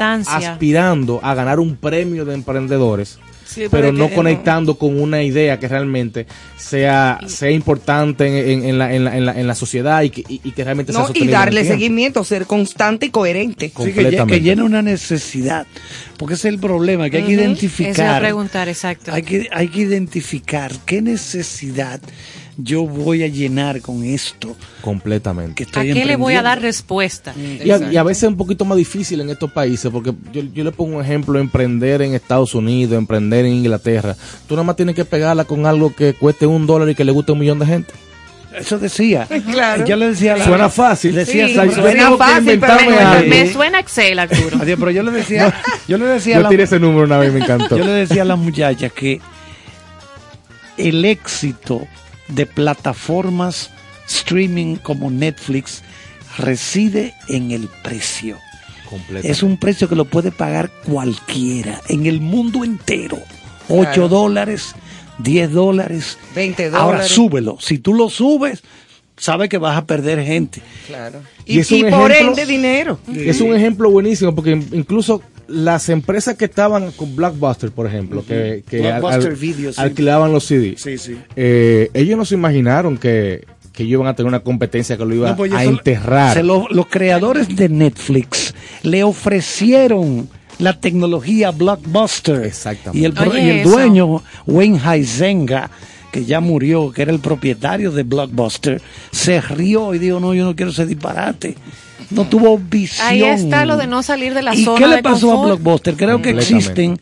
aspirando 0.50 1.20
a 1.22 1.34
ganar 1.34 1.60
un 1.60 1.76
premio 1.76 2.24
de 2.24 2.34
emprendedores. 2.34 3.18
Sí, 3.48 3.64
pero 3.70 3.92
no 3.92 4.08
que, 4.08 4.14
conectando 4.14 4.76
con 4.76 5.00
una 5.00 5.22
idea 5.22 5.58
que 5.58 5.66
realmente 5.68 6.26
sea, 6.58 7.18
sea 7.26 7.50
importante 7.50 8.26
en, 8.52 8.62
en- 8.62 8.64
en 8.68 8.78
la, 8.78 8.94
en, 8.94 9.04
la, 9.04 9.16
en, 9.16 9.24
la, 9.26 9.40
en 9.40 9.46
la 9.46 9.54
sociedad 9.54 10.02
y 10.02 10.10
que, 10.10 10.20
y, 10.28 10.40
y 10.44 10.52
que 10.52 10.64
realmente 10.64 10.92
sea 10.92 11.00
No, 11.00 11.06
y 11.06 11.08
sostenible 11.08 11.32
en 11.32 11.38
el 11.38 11.44
darle 11.44 11.64
seguimiento, 11.64 12.24
ser 12.24 12.44
constante 12.46 13.06
y 13.06 13.10
coherente. 13.10 13.72
Sí, 13.74 13.92
que, 13.92 14.24
que 14.26 14.40
llena 14.42 14.64
una 14.64 14.82
necesidad. 14.82 15.66
Porque 16.18 16.34
ese 16.34 16.48
es 16.48 16.54
el 16.54 16.60
problema, 16.60 17.08
que 17.08 17.16
hay 17.18 17.22
que 17.22 17.32
eso 17.32 17.40
iba 17.40 17.42
a 17.42 17.46
identificar. 17.46 18.20
preguntar, 18.20 18.68
exacto. 18.68 19.12
Hay 19.14 19.22
que, 19.22 19.48
hay 19.50 19.68
que 19.68 19.80
identificar 19.80 20.72
qué 20.84 21.00
necesidad 21.00 22.00
yo 22.60 22.82
voy 22.84 23.22
a 23.22 23.28
llenar 23.28 23.80
con 23.80 24.02
esto 24.02 24.56
Completamente. 24.80 25.64
que 25.64 25.78
¿A 25.78 25.82
qué 25.82 26.04
le 26.04 26.16
voy 26.16 26.34
a 26.34 26.42
dar 26.42 26.60
respuesta? 26.60 27.32
Y 27.36 27.70
a, 27.70 27.78
y 27.92 27.96
a 27.96 28.02
veces 28.02 28.24
es 28.24 28.28
un 28.30 28.36
poquito 28.36 28.64
más 28.64 28.76
difícil 28.76 29.20
en 29.20 29.30
estos 29.30 29.52
países, 29.52 29.90
porque 29.92 30.12
yo, 30.32 30.42
yo 30.52 30.64
le 30.64 30.72
pongo 30.72 30.96
un 30.96 31.02
ejemplo, 31.04 31.38
emprender 31.38 32.02
en 32.02 32.14
Estados 32.14 32.54
Unidos, 32.56 32.98
emprender 32.98 33.44
en 33.44 33.52
Inglaterra. 33.52 34.16
Tú 34.48 34.54
nada 34.54 34.64
más 34.64 34.74
tienes 34.76 34.96
que 34.96 35.04
pegarla 35.04 35.44
con 35.44 35.66
algo 35.66 35.94
que 35.94 36.14
cueste 36.14 36.46
un 36.46 36.66
dólar 36.66 36.88
y 36.90 36.94
que 36.96 37.04
le 37.04 37.12
guste 37.12 37.30
a 37.30 37.34
un 37.34 37.38
millón 37.38 37.60
de 37.60 37.66
gente. 37.66 37.92
Eso 38.58 38.76
decía. 38.78 39.28
Claro. 39.52 39.84
Yo 39.86 39.94
le 39.94 40.08
decía 40.08 40.32
a 40.34 40.38
la- 40.38 40.44
Suena 40.44 40.68
fácil. 40.68 41.14
Decía 41.14 41.46
Sí, 41.46 41.54
suena 41.54 42.10
que 42.10 42.16
fácil, 42.16 42.58
pero 42.58 42.74
me-. 43.20 43.26
Me 43.28 43.52
suena 43.52 43.78
Excel, 43.78 44.18
Arturo. 44.18 44.56
Adiós, 44.60 44.78
pero 44.80 44.90
yo 44.90 45.04
le 45.04 45.12
decía, 45.12 45.54
yo 45.86 45.96
le 45.96 46.06
decía 46.06 46.36
Yo 46.38 46.42
la- 46.42 46.48
tiré 46.48 46.64
ese 46.64 46.80
número 46.80 47.04
una 47.04 47.18
vez 47.18 47.30
y 47.30 47.34
me 47.34 47.40
encantó. 47.44 47.76
Yo 47.76 47.84
le 47.84 47.92
decía 47.92 48.22
a 48.22 48.24
la 48.24 48.34
muchacha 48.34 48.88
que 48.88 49.20
el 50.76 51.04
éxito 51.04 51.86
de 52.28 52.46
plataformas 52.46 53.70
streaming 54.06 54.76
como 54.76 55.10
Netflix 55.10 55.82
reside 56.38 57.14
en 57.28 57.50
el 57.50 57.68
precio. 57.82 58.36
Es 59.22 59.42
un 59.42 59.58
precio 59.58 59.88
que 59.88 59.96
lo 59.96 60.06
puede 60.06 60.30
pagar 60.32 60.70
cualquiera 60.86 61.80
en 61.88 62.06
el 62.06 62.20
mundo 62.20 62.64
entero. 62.64 63.18
8 63.68 63.82
Claro. 63.92 64.08
dólares 64.08 64.74
10 65.18 65.52
dólares. 65.52 66.16
20 66.34 66.66
Ahora 66.66 66.78
dólares. 66.84 67.08
súbelo. 67.12 67.58
Si 67.60 67.78
tú 67.78 67.92
lo 67.92 68.08
subes, 68.08 68.62
sabes 69.16 69.48
que 69.50 69.58
vas 69.58 69.76
a 69.76 69.84
perder 69.84 70.22
gente. 70.24 70.62
Claro. 70.86 71.20
Y 71.44 71.56
Y, 71.56 71.58
es 71.60 71.70
un 71.72 71.78
y 71.78 71.82
por 71.90 72.10
ejemplo- 72.12 72.30
ende 72.38 72.46
dinero. 72.46 72.98
Es 73.14 73.40
un 73.40 73.54
ejemplo 73.54 73.90
buenísimo 73.90 74.34
porque 74.34 74.52
in- 74.52 74.68
incluso 74.72 75.20
las 75.48 75.88
empresas 75.88 76.36
que 76.36 76.44
estaban 76.44 76.92
con 76.92 77.16
Blockbuster, 77.16 77.70
por 77.70 77.86
ejemplo, 77.86 78.24
que, 78.26 78.62
que 78.68 78.86
al- 78.90 79.00
Blockbuster 79.00 79.32
al- 79.32 79.36
Video, 79.38 79.72
sí. 79.72 79.80
alquilaban 79.80 80.32
los 80.32 80.44
CD, 80.44 80.74
Sí, 80.76 80.98
sí. 80.98 81.16
eh, 81.36 81.90
ellos 81.94 82.16
no 82.18 82.24
se 82.24 82.34
imaginaron 82.34 82.98
que, 82.98 83.44
que 83.72 83.82
ellos 83.84 83.94
iban 84.00 84.08
a 84.08 84.14
tener 84.14 84.28
una 84.28 84.40
competencia 84.40 84.96
que 84.96 85.04
lo 85.04 85.14
iba 85.14 85.30
No, 85.30 85.36
pues 85.36 85.52
a 85.52 85.64
enterrar. 85.64 86.34
se 86.34 86.42
lo- 86.42 86.68
los 86.68 86.86
creadores 86.86 87.54
de 87.56 87.68
Netflix 87.68 88.54
le 88.82 89.02
ofrecieron 89.04 90.28
la 90.58 90.78
tecnología 90.80 91.50
Blockbuster. 91.52 92.44
Exactamente. 92.44 92.98
Y 92.98 93.04
el, 93.04 93.18
Oye, 93.18 93.42
y 93.42 93.48
el 93.60 93.64
dueño, 93.64 94.22
Wayne 94.46 94.80
Huizenga, 94.84 95.70
que 96.10 96.24
ya 96.24 96.40
murió, 96.40 96.90
que 96.92 97.02
era 97.02 97.12
el 97.12 97.20
propietario 97.20 97.90
de 97.92 98.02
Blockbuster, 98.02 98.82
se 99.12 99.40
rió 99.40 99.94
y 99.94 99.98
dijo, 99.98 100.18
no, 100.20 100.34
yo 100.34 100.44
no 100.44 100.56
quiero 100.56 100.72
ese 100.72 100.84
disparate. 100.84 101.54
No 102.10 102.24
tuvo 102.26 102.58
visión. 102.58 103.06
Ahí 103.06 103.22
está 103.22 103.64
lo 103.66 103.76
de 103.76 103.86
no 103.86 104.02
salir 104.02 104.34
de 104.34 104.42
la 104.42 104.54
¿Y 104.54 104.64
zona 104.64 104.78
qué 104.78 104.86
le 104.86 104.96
de 104.96 105.02
pasó 105.02 105.42
a. 105.42 105.46
Blockbuster? 105.46 105.96
Creo 105.96 106.22
que 106.22 106.30
existen 106.30 106.98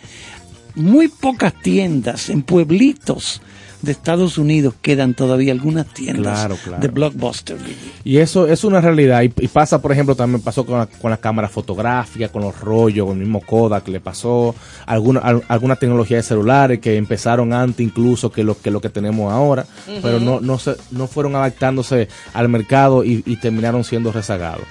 muy 0.75 1.09
pocas 1.09 1.55
tiendas 1.63 2.29
en 2.29 2.43
pueblitos 2.43 3.41
de 3.83 3.93
Estados 3.93 4.37
Unidos 4.37 4.75
quedan 4.83 5.15
todavía 5.15 5.53
algunas 5.53 5.87
tiendas 5.87 6.39
Claro, 6.41 6.57
claro. 6.65 6.83
de 6.83 6.89
Blockbuster. 6.89 7.57
Y 8.05 8.17
eso 8.17 8.49
es 8.49 8.65
una 8.65 8.81
realidad. 8.81 9.23
Y, 9.23 9.27
y 9.27 9.49
pasa, 9.49 9.81
por 9.81 9.93
ejemplo, 9.93 10.17
también 10.17 10.43
pasó 10.43 10.67
con 10.67 10.79
la, 10.79 10.87
con 10.87 11.11
la 11.11 11.19
cámara 11.19 11.49
fotográfica, 11.49 12.29
con 12.29 12.43
los 12.43 12.59
rollos, 12.59 13.07
con 13.07 13.19
el 13.19 13.23
mismo 13.25 13.41
Kodak, 13.43 13.87
le 13.89 14.01
pasó 14.01 14.55
alguna, 14.87 15.21
al- 15.21 15.45
alguna 15.49 15.77
tecnología 15.77 16.17
de 16.17 16.23
celulares 16.25 16.81
que 16.81 16.97
empezaron 16.97 17.53
antes 17.53 17.87
incluso 17.87 18.33
que 18.33 18.43
lo 18.43 18.59
que, 18.59 18.71
lo 18.71 18.81
que 18.81 18.89
tenemos 18.89 19.33
ahora, 19.33 19.67
pero 20.03 20.19
no, 20.19 20.41
no, 20.41 20.59
se, 20.59 20.75
no 20.91 21.07
fueron 21.07 21.37
adaptándose 21.37 22.09
al 22.35 22.49
mercado 22.49 23.05
y, 23.05 23.23
y 23.25 23.37
terminaron 23.37 23.85
siendo 23.85 24.11
rezagados. 24.11 24.65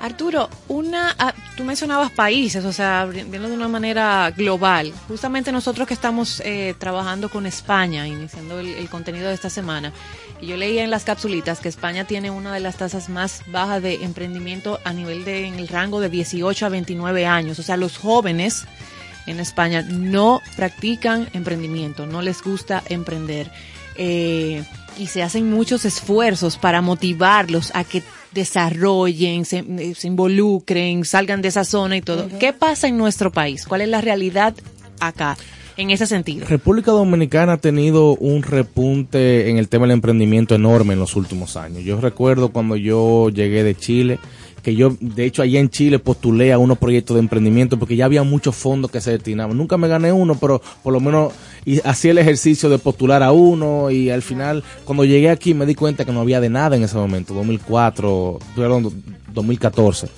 Arturo, 0.00 0.48
una, 0.68 1.14
ah, 1.18 1.34
tú 1.56 1.64
mencionabas 1.64 2.12
países, 2.12 2.64
o 2.64 2.72
sea, 2.72 3.06
viendo 3.06 3.48
de 3.48 3.54
una 3.54 3.66
manera 3.66 4.30
global. 4.30 4.92
Justamente 5.08 5.50
nosotros 5.50 5.88
que 5.88 5.94
estamos 5.94 6.40
eh, 6.44 6.74
trabajando 6.78 7.28
con 7.28 7.46
España, 7.46 8.06
iniciando 8.06 8.60
el, 8.60 8.88
contenido 8.88 9.28
de 9.28 9.34
esta 9.34 9.50
semana, 9.50 9.92
y 10.40 10.46
yo 10.46 10.56
leía 10.56 10.84
en 10.84 10.90
las 10.90 11.02
capsulitas 11.02 11.58
que 11.58 11.68
España 11.68 12.04
tiene 12.04 12.30
una 12.30 12.54
de 12.54 12.60
las 12.60 12.76
tasas 12.76 13.08
más 13.08 13.42
bajas 13.48 13.82
de 13.82 14.04
emprendimiento 14.04 14.78
a 14.84 14.92
nivel 14.92 15.24
de, 15.24 15.46
en 15.46 15.54
el 15.54 15.66
rango 15.66 16.00
de 16.00 16.08
18 16.08 16.66
a 16.66 16.68
29 16.68 17.26
años. 17.26 17.58
O 17.58 17.64
sea, 17.64 17.76
los 17.76 17.98
jóvenes 17.98 18.66
en 19.26 19.40
España 19.40 19.82
no 19.82 20.42
practican 20.54 21.28
emprendimiento, 21.32 22.06
no 22.06 22.22
les 22.22 22.40
gusta 22.40 22.84
emprender. 22.88 23.50
Eh, 23.96 24.62
y 24.96 25.08
se 25.08 25.24
hacen 25.24 25.50
muchos 25.50 25.84
esfuerzos 25.84 26.56
para 26.56 26.82
motivarlos 26.82 27.72
a 27.74 27.82
que 27.82 28.02
desarrollen, 28.32 29.44
se, 29.44 29.58
eh, 29.58 29.94
se 29.94 30.06
involucren, 30.06 31.04
salgan 31.04 31.42
de 31.42 31.48
esa 31.48 31.64
zona 31.64 31.96
y 31.96 32.02
todo. 32.02 32.28
¿Qué 32.38 32.52
pasa 32.52 32.88
en 32.88 32.96
nuestro 32.98 33.30
país? 33.32 33.66
¿Cuál 33.66 33.82
es 33.82 33.88
la 33.88 34.00
realidad 34.00 34.54
acá 35.00 35.36
en 35.76 35.90
ese 35.90 36.06
sentido? 36.06 36.46
República 36.46 36.90
Dominicana 36.90 37.54
ha 37.54 37.58
tenido 37.58 38.14
un 38.16 38.42
repunte 38.42 39.48
en 39.50 39.58
el 39.58 39.68
tema 39.68 39.86
del 39.86 39.92
emprendimiento 39.92 40.54
enorme 40.54 40.94
en 40.94 41.00
los 41.00 41.16
últimos 41.16 41.56
años. 41.56 41.84
Yo 41.84 42.00
recuerdo 42.00 42.50
cuando 42.50 42.76
yo 42.76 43.30
llegué 43.30 43.64
de 43.64 43.74
Chile, 43.74 44.18
que 44.62 44.74
yo, 44.74 44.96
de 45.00 45.24
hecho, 45.24 45.42
allá 45.42 45.60
en 45.60 45.70
Chile 45.70 45.98
postulé 45.98 46.52
a 46.52 46.58
unos 46.58 46.78
proyectos 46.78 47.14
de 47.14 47.20
emprendimiento 47.20 47.78
porque 47.78 47.96
ya 47.96 48.04
había 48.04 48.22
muchos 48.22 48.56
fondos 48.56 48.90
que 48.90 49.00
se 49.00 49.12
destinaban. 49.12 49.56
Nunca 49.56 49.76
me 49.78 49.88
gané 49.88 50.12
uno, 50.12 50.34
pero 50.34 50.60
por 50.82 50.92
lo 50.92 51.00
menos 51.00 51.32
y 51.64 51.80
hacía 51.86 52.12
el 52.12 52.18
ejercicio 52.18 52.68
de 52.68 52.78
postular 52.78 53.22
a 53.22 53.32
uno 53.32 53.90
y 53.90 54.10
al 54.10 54.22
final, 54.22 54.64
cuando 54.84 55.04
llegué 55.04 55.30
aquí 55.30 55.54
me 55.54 55.66
di 55.66 55.74
cuenta 55.74 56.04
que 56.04 56.12
no 56.12 56.20
había 56.20 56.40
de 56.40 56.48
nada 56.48 56.76
en 56.76 56.82
ese 56.82 56.96
momento, 56.96 57.34
2004, 57.34 58.38
perdón, 58.54 59.02
2014. 59.32 60.08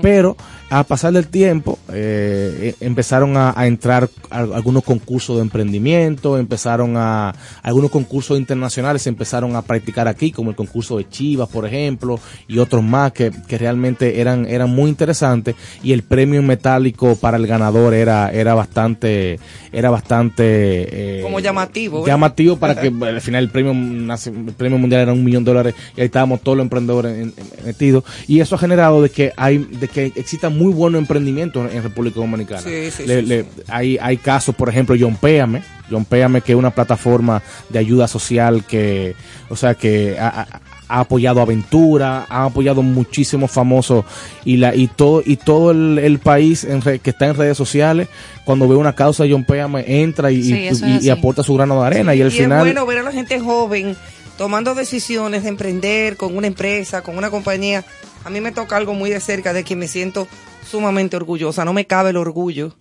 Pero 0.00 0.36
a 0.70 0.84
pasar 0.84 1.12
del 1.12 1.26
tiempo 1.26 1.78
eh, 1.92 2.70
eh, 2.70 2.74
empezaron 2.80 3.36
a, 3.36 3.52
a 3.56 3.66
entrar 3.66 4.08
a- 4.30 4.38
algunos 4.40 4.82
concursos 4.84 5.36
de 5.36 5.42
emprendimiento, 5.42 6.38
empezaron 6.38 6.96
a 6.96 7.34
algunos 7.62 7.90
concursos 7.90 8.38
internacionales 8.38 9.02
se 9.02 9.08
empezaron 9.08 9.56
a 9.56 9.62
practicar 9.62 10.08
aquí, 10.08 10.32
como 10.32 10.50
el 10.50 10.56
concurso 10.56 10.96
de 10.98 11.08
Chivas, 11.08 11.48
por 11.48 11.66
ejemplo, 11.66 12.18
y 12.48 12.58
otros 12.58 12.82
más 12.82 13.12
que, 13.12 13.30
que 13.46 13.58
realmente 13.58 14.20
eran 14.20 14.46
eran 14.46 14.70
muy 14.70 14.88
interesantes 14.90 15.54
y 15.82 15.92
el 15.92 16.02
premio 16.02 16.40
en 16.40 16.46
metálico 16.46 17.16
para 17.16 17.36
el 17.36 17.46
ganador 17.46 17.94
era 17.94 18.30
era 18.32 18.54
bastante 18.54 19.38
era 19.72 19.90
bastante 19.90 21.18
eh, 21.18 21.22
Como 21.22 21.40
llamativo. 21.40 22.02
¿verdad? 22.02 22.14
llamativo 22.14 22.56
para 22.56 22.80
que 22.80 22.88
al 23.06 23.20
final 23.20 23.44
el 23.44 23.50
premio 23.50 23.72
el 23.72 24.54
premio 24.54 24.78
mundial 24.78 25.02
era 25.02 25.12
un 25.12 25.24
millón 25.24 25.44
de 25.44 25.50
dólares 25.50 25.74
y 25.96 26.00
ahí 26.00 26.06
estábamos 26.06 26.40
todos 26.42 26.56
los 26.58 26.64
emprendedores 26.64 27.12
en- 27.18 27.34
en- 27.36 27.66
metidos 27.66 28.04
y 28.28 28.40
eso 28.40 28.54
ha 28.54 28.58
generado 28.58 29.02
de 29.02 29.10
que 29.10 29.32
hay 29.36 29.58
de 29.58 29.88
que 29.88 30.06
exista 30.14 30.48
muy 30.48 30.72
buen 30.72 30.94
emprendimiento 30.94 31.66
en, 31.68 31.81
en 31.82 31.88
República 31.88 32.20
Dominicana. 32.20 32.60
Sí, 32.62 32.90
sí, 32.90 33.06
Le- 33.06 33.20
sí, 33.20 33.26
le- 33.26 33.44
hay 33.68 33.98
hay 34.00 34.16
casos 34.16 34.54
por 34.54 34.68
ejemplo 34.68 34.94
John 34.98 35.16
Péame. 35.16 35.62
John 35.90 36.04
Péame 36.06 36.40
que 36.40 36.52
es 36.52 36.58
una 36.58 36.70
plataforma 36.70 37.42
de 37.68 37.78
ayuda 37.78 38.08
social 38.08 38.64
que 38.64 39.14
o 39.50 39.56
sea 39.56 39.74
que 39.74 40.16
ha, 40.18 40.42
ha- 40.42 41.00
apoyado 41.00 41.40
Aventura, 41.40 42.26
ha 42.28 42.44
apoyado 42.44 42.82
muchísimos 42.82 43.50
famosos 43.50 44.04
y 44.44 44.56
la 44.58 44.74
y 44.74 44.88
todo 44.88 45.22
y 45.24 45.36
todo 45.36 45.70
el, 45.70 45.98
el 45.98 46.18
país 46.18 46.64
en 46.64 46.80
re- 46.82 46.98
que 46.98 47.10
está 47.10 47.26
en 47.26 47.34
redes 47.36 47.56
sociales 47.56 48.08
cuando 48.44 48.68
ve 48.68 48.76
una 48.76 48.94
causa 48.94 49.24
John 49.28 49.44
Péame 49.44 49.84
entra 50.02 50.30
y, 50.30 50.42
Sí, 50.42 50.68
y- 51.00 51.06
y- 51.06 51.10
aporta 51.10 51.42
su 51.42 51.54
grano 51.54 51.80
de 51.80 51.86
arena 51.86 52.14
y 52.14 52.22
al 52.22 52.28
y 52.28 52.30
final 52.32 52.58
es 52.58 52.64
bueno 52.74 52.86
ver 52.86 52.98
a 52.98 53.02
la 53.02 53.12
gente 53.12 53.38
joven 53.40 53.96
tomando 54.38 54.74
decisiones 54.74 55.42
de 55.44 55.50
emprender 55.50 56.16
con 56.16 56.36
una 56.36 56.46
empresa, 56.46 57.02
con 57.02 57.16
una 57.18 57.30
compañía. 57.30 57.84
A 58.24 58.30
mí 58.30 58.40
me 58.40 58.50
toca 58.52 58.76
algo 58.76 58.94
muy 58.94 59.10
de 59.10 59.20
cerca 59.20 59.52
de 59.52 59.62
que 59.64 59.76
me 59.76 59.88
siento 59.88 60.26
sumamente 60.72 61.16
orgullosa. 61.16 61.64
No 61.64 61.72
me 61.72 61.86
cabe 61.86 62.10
el 62.10 62.16
orgullo. 62.16 62.74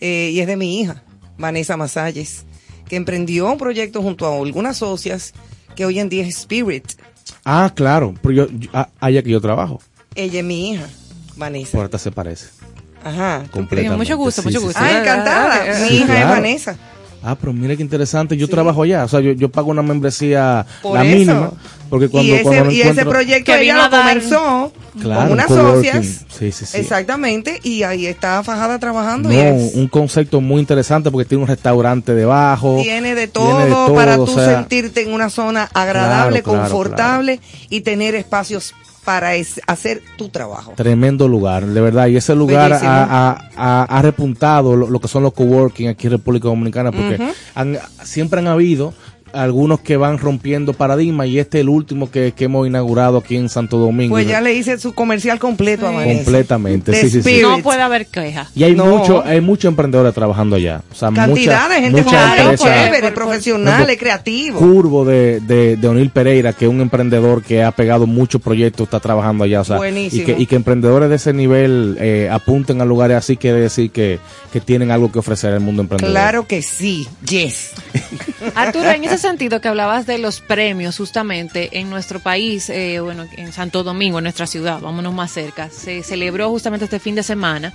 Eh, 0.00 0.30
y 0.32 0.40
es 0.40 0.46
de 0.48 0.56
mi 0.56 0.80
hija, 0.80 1.02
Vanessa 1.38 1.76
Masalles, 1.76 2.44
que 2.88 2.96
emprendió 2.96 3.50
un 3.50 3.58
proyecto 3.58 4.02
junto 4.02 4.26
a 4.26 4.36
algunas 4.36 4.78
socias 4.78 5.32
que 5.76 5.86
hoy 5.86 6.00
en 6.00 6.08
día 6.08 6.24
es 6.26 6.36
Spirit. 6.40 6.84
Ah, 7.44 7.70
claro, 7.74 8.14
pero 8.22 8.34
yo, 8.34 8.46
yo- 8.50 8.70
ah, 8.72 8.88
allá 9.00 9.22
que 9.22 9.30
yo 9.30 9.40
trabajo, 9.40 9.80
Ella 10.16 10.40
es 10.40 10.44
mi 10.44 10.70
hija, 10.72 10.88
Vanessa. 11.36 11.70
por 11.72 11.80
ahorita 11.82 11.98
se 11.98 12.10
parece. 12.10 12.46
Ajá. 13.04 13.44
Completamente. 13.50 13.96
Mucho 13.98 14.16
gusto, 14.16 14.42
Sí, 14.42 14.48
mucho 14.48 14.60
gusto. 14.62 14.78
sí. 14.78 14.84
Ah, 14.88 15.00
encantada. 15.00 15.74
Sí, 15.76 15.82
Mi 15.92 15.96
hija 15.98 16.04
es 16.04 16.10
claro. 16.20 16.30
Vanessa. 16.30 16.76
Ah, 17.26 17.36
pero 17.40 17.54
mira 17.54 17.74
qué 17.74 17.82
interesante, 17.82 18.36
yo 18.36 18.46
trabajo 18.48 18.82
allá, 18.82 19.04
o 19.04 19.08
sea, 19.08 19.18
yo, 19.20 19.32
yo 19.32 19.48
pago 19.48 19.70
una 19.70 19.80
membresía 19.82 20.66
Por 20.82 20.94
la 20.98 21.04
eso. 21.06 21.16
mínima, 21.16 21.52
porque 21.88 22.08
cuando, 22.10 22.28
y 22.30 22.34
ese, 22.34 22.42
cuando 22.42 22.70
y 22.70 22.80
ese 22.82 22.90
encuentro- 22.90 23.10
proyecto 23.10 23.52
Que 23.52 23.62
ella 23.62 23.74
vino 23.74 23.84
lo 23.84 23.90
comenzó 23.90 24.72
Claro, 25.00 25.22
con 25.22 25.32
unas 25.32 25.46
socias. 25.48 26.06
Sí, 26.28 26.52
sí, 26.52 26.66
sí. 26.66 26.76
Exactamente, 26.76 27.60
y 27.62 27.82
ahí 27.82 28.06
está 28.06 28.42
Fajada 28.42 28.78
trabajando. 28.78 29.32
y 29.32 29.36
No, 29.36 29.42
es- 29.42 29.74
un 29.74 29.88
concepto 29.88 30.42
muy 30.42 30.60
interesante 30.60 31.10
porque 31.10 31.24
tiene 31.26 31.42
un 31.42 31.48
restaurante 31.48 32.14
debajo. 32.14 32.78
tiene 32.82 33.14
de 33.14 33.26
tiene 33.26 33.28
todo, 33.28 33.58
de 33.64 33.70
todo, 33.70 33.94
para 33.94 34.18
o 34.20 34.24
tú 34.26 34.34
sea, 34.34 34.56
sentirte 34.58 35.00
en 35.02 35.12
una 35.14 35.30
zona 35.30 35.68
agradable, 35.72 36.42
Claro, 36.42 36.58
claro, 36.58 36.70
confortable 36.70 37.40
y 37.70 37.80
tener 37.80 38.14
espacios 38.14 38.74
para 39.04 39.34
es- 39.34 39.60
hacer 39.66 40.02
tu 40.16 40.28
trabajo. 40.28 40.72
Tremendo 40.76 41.28
lugar, 41.28 41.66
de 41.66 41.80
verdad. 41.80 42.06
Y 42.08 42.16
ese 42.16 42.34
lugar 42.34 42.72
ha, 42.72 43.04
ha- 43.04 43.50
ha- 43.56 43.84
ha 43.84 44.02
repuntado 44.02 44.74
lo, 44.76 44.88
lo 44.88 44.98
que 45.00 45.08
son 45.08 45.22
los 45.22 45.32
coworking 45.32 45.88
aquí 45.88 46.06
en 46.06 46.12
República 46.12 46.48
Dominicana, 46.48 46.90
porque 46.90 47.18
han- 47.54 47.78
siempre 48.02 48.40
han 48.40 48.46
habido 48.48 48.94
algunos 49.34 49.80
que 49.80 49.96
van 49.96 50.18
rompiendo 50.18 50.72
paradigmas 50.72 51.26
y 51.28 51.38
este 51.38 51.58
es 51.58 51.62
el 51.62 51.68
último 51.68 52.10
que, 52.10 52.32
que 52.36 52.44
hemos 52.44 52.66
inaugurado 52.66 53.18
aquí 53.18 53.36
en 53.36 53.48
Santo 53.48 53.78
Domingo. 53.78 54.14
Pues 54.14 54.26
ya 54.28 54.40
le 54.40 54.54
hice 54.54 54.78
su 54.78 54.92
comercial 54.94 55.38
completo 55.38 55.86
a 55.86 55.90
Vanessa. 55.90 56.24
Completamente, 56.24 56.92
The 56.92 57.00
sí, 57.02 57.10
sí, 57.10 57.22
sí. 57.22 57.38
No 57.42 57.58
puede 57.58 57.82
haber 57.82 58.06
queja. 58.06 58.48
Y 58.54 58.64
hay 58.64 58.74
No. 58.74 58.86
mucho, 58.86 59.22
hay 59.24 59.40
muchos 59.40 59.68
emprendedores 59.68 60.14
trabajando 60.14 60.56
allá. 60.56 60.82
O 60.90 60.94
sea, 60.94 61.10
Cantidad 61.10 61.62
mucha- 61.62 61.74
de 61.74 61.80
gente 61.82 62.00
empresas- 62.00 62.60
chévere, 62.60 63.12
profesionales, 63.12 63.98
creativos. 63.98 64.60
Curvo 64.60 65.04
de, 65.04 65.40
de, 65.40 65.76
de 65.76 65.88
Onil 65.88 66.10
Pereira, 66.10 66.52
que 66.52 66.64
es 66.66 66.70
un 66.70 66.80
emprendedor 66.80 67.42
que 67.42 67.62
ha 67.62 67.72
pegado 67.72 68.06
muchos 68.06 68.40
proyectos, 68.40 68.84
está 68.84 69.00
trabajando 69.00 69.44
allá. 69.44 69.60
O 69.60 69.64
sea, 69.64 69.76
Buenísimo. 69.76 70.22
y 70.22 70.24
que, 70.26 70.36
y 70.42 70.46
que 70.46 70.56
emprendedores 70.56 71.08
de 71.10 71.16
ese 71.16 71.32
nivel 71.32 71.96
eh, 72.00 72.28
apunten 72.30 72.80
a 72.80 72.84
lugares 72.84 73.16
así, 73.16 73.36
quiere 73.36 73.58
decir 73.60 73.90
que, 73.90 74.18
que 74.52 74.60
tienen 74.60 74.90
algo 74.90 75.10
que 75.10 75.18
ofrecer 75.18 75.52
al 75.52 75.60
mundo 75.60 75.82
emprendedor. 75.82 76.10
Claro 76.12 76.46
que 76.46 76.62
sí, 76.62 77.08
yes. 77.28 77.72
Arturo, 78.54 78.90
en 78.90 79.04
ese 79.04 79.18
sentido 79.24 79.60
que 79.60 79.68
hablabas 79.68 80.06
de 80.06 80.18
los 80.18 80.40
premios, 80.40 80.96
justamente 80.98 81.78
en 81.78 81.90
nuestro 81.90 82.20
país, 82.20 82.70
eh, 82.70 83.00
bueno, 83.00 83.26
en 83.36 83.52
Santo 83.52 83.82
Domingo, 83.82 84.18
en 84.18 84.24
nuestra 84.24 84.46
ciudad, 84.46 84.80
vámonos 84.80 85.12
más 85.14 85.32
cerca, 85.32 85.70
se 85.70 86.02
celebró 86.02 86.48
justamente 86.50 86.84
este 86.84 86.98
fin 87.00 87.14
de 87.14 87.22
semana 87.22 87.72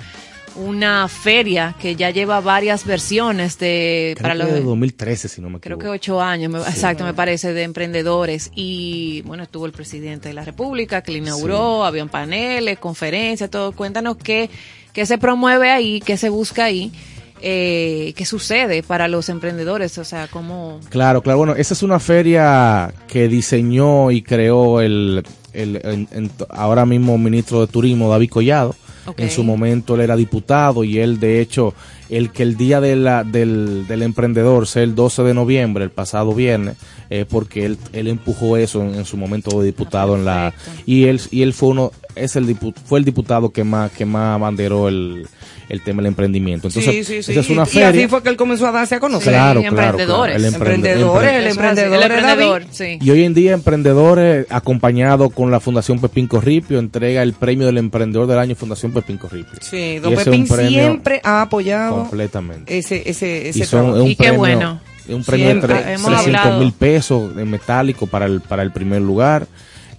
una 0.55 1.07
feria 1.07 1.75
que 1.79 1.95
ya 1.95 2.09
lleva 2.09 2.41
varias 2.41 2.83
versiones 2.85 3.57
de 3.59 4.13
Creo 4.17 4.21
para 4.23 4.33
que 4.33 4.39
los 4.39 4.51
de 4.53 4.61
2013, 4.61 5.27
si 5.29 5.41
no 5.41 5.49
me 5.49 5.59
creo 5.59 5.75
equivoco. 5.77 5.91
que 5.93 5.95
ocho 5.95 6.21
años, 6.21 6.51
me- 6.51 6.59
exacto, 6.59 7.03
me 7.05 7.13
parece, 7.13 7.53
de 7.53 7.63
emprendedores. 7.63 8.51
Y 8.55 9.21
bueno, 9.23 9.43
estuvo 9.43 9.65
el 9.67 9.71
presidente 9.71 10.27
de 10.29 10.33
la 10.33 10.43
República 10.43 11.01
que 11.01 11.11
le 11.11 11.19
inauguró, 11.19 11.85
habían 11.85 12.09
paneles, 12.09 12.79
conferencias, 12.79 13.49
todo. 13.49 13.71
Cuéntanos 13.73 14.17
qué, 14.17 14.49
qué 14.91 15.05
se 15.05 15.17
promueve 15.19 15.69
ahí, 15.71 16.01
qué 16.01 16.17
se 16.17 16.29
busca 16.29 16.65
ahí. 16.65 16.91
Eh, 17.41 18.13
qué 18.15 18.25
sucede 18.25 18.83
para 18.83 19.07
los 19.07 19.29
emprendedores, 19.29 19.97
o 19.97 20.03
sea, 20.03 20.27
cómo... 20.27 20.79
Claro, 20.89 21.21
claro. 21.21 21.37
Bueno, 21.37 21.55
esa 21.55 21.73
es 21.73 21.83
una 21.83 21.99
feria 21.99 22.93
que 23.07 23.27
diseñó 23.27 24.11
y 24.11 24.21
creó 24.21 24.81
el, 24.81 25.23
el 25.53 25.79
en- 26.11 26.31
ahora 26.49 26.85
mismo 26.85 27.17
ministro 27.17 27.61
de 27.61 27.67
Turismo, 27.67 28.09
David 28.09 28.29
Collado. 28.29 28.75
En 29.17 29.31
su 29.31 29.43
momento 29.43 29.95
él 29.95 30.01
era 30.01 30.15
diputado 30.15 30.83
y 30.83 30.99
él, 30.99 31.19
de 31.19 31.41
hecho, 31.41 31.73
el 32.09 32.29
que 32.31 32.43
el 32.43 32.57
día 32.57 32.79
de 32.79 32.95
la, 32.95 33.23
del, 33.23 33.87
del 33.87 34.03
emprendedor 34.03 34.67
sea 34.67 34.83
el 34.83 34.93
12 34.93 35.23
de 35.23 35.33
noviembre, 35.33 35.83
el 35.83 35.89
pasado 35.89 36.33
viernes, 36.35 36.75
eh, 37.09 37.25
porque 37.29 37.65
él, 37.65 37.77
él 37.93 38.07
empujó 38.07 38.57
eso 38.57 38.81
en, 38.81 38.95
en 38.95 39.05
su 39.05 39.17
momento 39.17 39.59
de 39.59 39.65
diputado 39.67 40.15
en 40.15 40.25
la 40.25 40.53
y 40.85 41.05
él 41.05 41.19
y 41.31 41.41
él 41.41 41.53
fue 41.53 41.69
uno 41.69 41.91
es 42.15 42.35
el 42.35 42.47
dipu- 42.47 42.73
fue 42.85 42.99
el 42.99 43.05
diputado 43.05 43.51
que 43.51 43.63
más 43.63 43.91
que 43.91 44.05
más 44.05 44.35
abanderó 44.35 44.87
el, 44.89 45.27
el 45.69 45.81
tema 45.81 46.01
del 46.01 46.07
emprendimiento. 46.07 46.67
Entonces, 46.67 46.93
sí, 46.93 47.03
sí, 47.03 47.23
sí. 47.23 47.31
esa 47.31 47.39
es 47.41 47.49
una 47.49 47.63
y 47.63 47.65
feria. 47.67 47.89
así 47.89 48.07
fue 48.07 48.21
que 48.23 48.29
él 48.29 48.35
comenzó 48.35 48.67
a 48.67 48.71
darse 48.71 48.95
a 48.95 48.99
conocer. 48.99 49.31
Claro, 49.33 49.61
claro, 49.61 49.77
emprendedores. 49.77 50.35
claro. 50.35 50.47
El 50.47 50.53
emprende- 50.53 50.73
emprendedores, 50.91 51.31
el 51.31 51.45
empre- 51.45 51.49
emprendedor, 51.51 51.93
El 51.93 52.09
David. 52.09 52.15
emprendedor, 52.15 52.63
sí. 52.71 52.97
Y 52.99 53.09
hoy 53.11 53.23
en 53.23 53.33
día 53.33 53.53
emprendedores 53.53 54.47
acompañado 54.49 55.29
con 55.29 55.51
la 55.51 55.59
Fundación 55.59 55.99
Pepín 55.99 56.27
Corripio 56.27 56.79
entrega 56.79 57.23
el 57.23 57.33
premio 57.33 57.67
del 57.67 57.77
emprendedor 57.77 58.27
del 58.27 58.39
año 58.39 58.55
Fundación 58.55 58.91
Pepín 58.91 59.17
Corripio. 59.17 59.59
Sí, 59.61 59.77
Y 59.77 59.99
don 59.99 60.15
Pepín 60.15 60.47
siempre 60.47 61.21
ha 61.23 61.41
apoyado 61.43 62.01
completamente. 62.01 62.77
ese, 62.77 63.03
ese, 63.09 63.49
ese 63.49 63.59
Y 63.59 63.63
son- 63.63 63.69
trabajo. 63.81 63.97
es 63.97 64.03
un 64.03 64.09
Y 64.09 64.15
qué 64.15 64.23
premio, 64.23 64.39
bueno. 64.39 64.81
Un 65.13 65.23
premio 65.23 65.47
Siempre. 65.47 65.73
de 65.73 65.79
tre- 65.81 65.93
Hemos 65.95 66.11
300 66.11 66.25
hablado. 66.41 66.59
mil 66.61 66.73
pesos 66.73 67.35
de 67.35 67.45
metálico 67.45 68.07
para 68.07 68.25
el, 68.25 68.41
para 68.41 68.63
el 68.63 68.71
primer 68.71 69.01
lugar. 69.01 69.47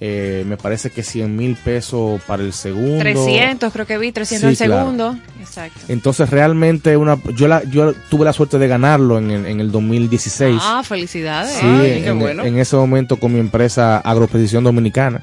Eh, 0.03 0.45
me 0.49 0.57
parece 0.57 0.89
que 0.89 1.03
100 1.03 1.37
mil 1.37 1.57
pesos 1.57 2.23
para 2.27 2.43
el 2.43 2.55
segundo. 2.55 3.01
300, 3.01 3.71
creo 3.71 3.85
que 3.87 3.99
vi, 3.99 4.13
300 4.13 4.57
Sí, 4.57 4.65
el 4.65 4.71
claro. 4.71 4.85
segundo. 4.85 5.19
Exacto. 5.41 5.79
Entonces 5.89 6.31
realmente 6.31 6.97
una 6.97 7.19
yo 7.37 7.49
la 7.49 7.63
yo 7.65 7.93
tuve 8.09 8.25
la 8.25 8.33
suerte 8.33 8.59
de 8.59 8.67
ganarlo 8.67 9.19
en 9.19 9.31
el, 9.31 9.45
en 9.45 9.61
el 9.61 9.71
2016. 9.71 10.59
Ah, 10.63 10.83
felicidades. 10.83 11.53
Sí, 11.53 11.67
en, 11.67 12.23
en 12.23 12.59
ese 12.59 12.77
momento 12.77 13.17
con 13.19 13.35
mi 13.35 13.41
empresa 13.41 13.99
Agroprecisión 13.99 14.65
Dominicana, 14.65 15.21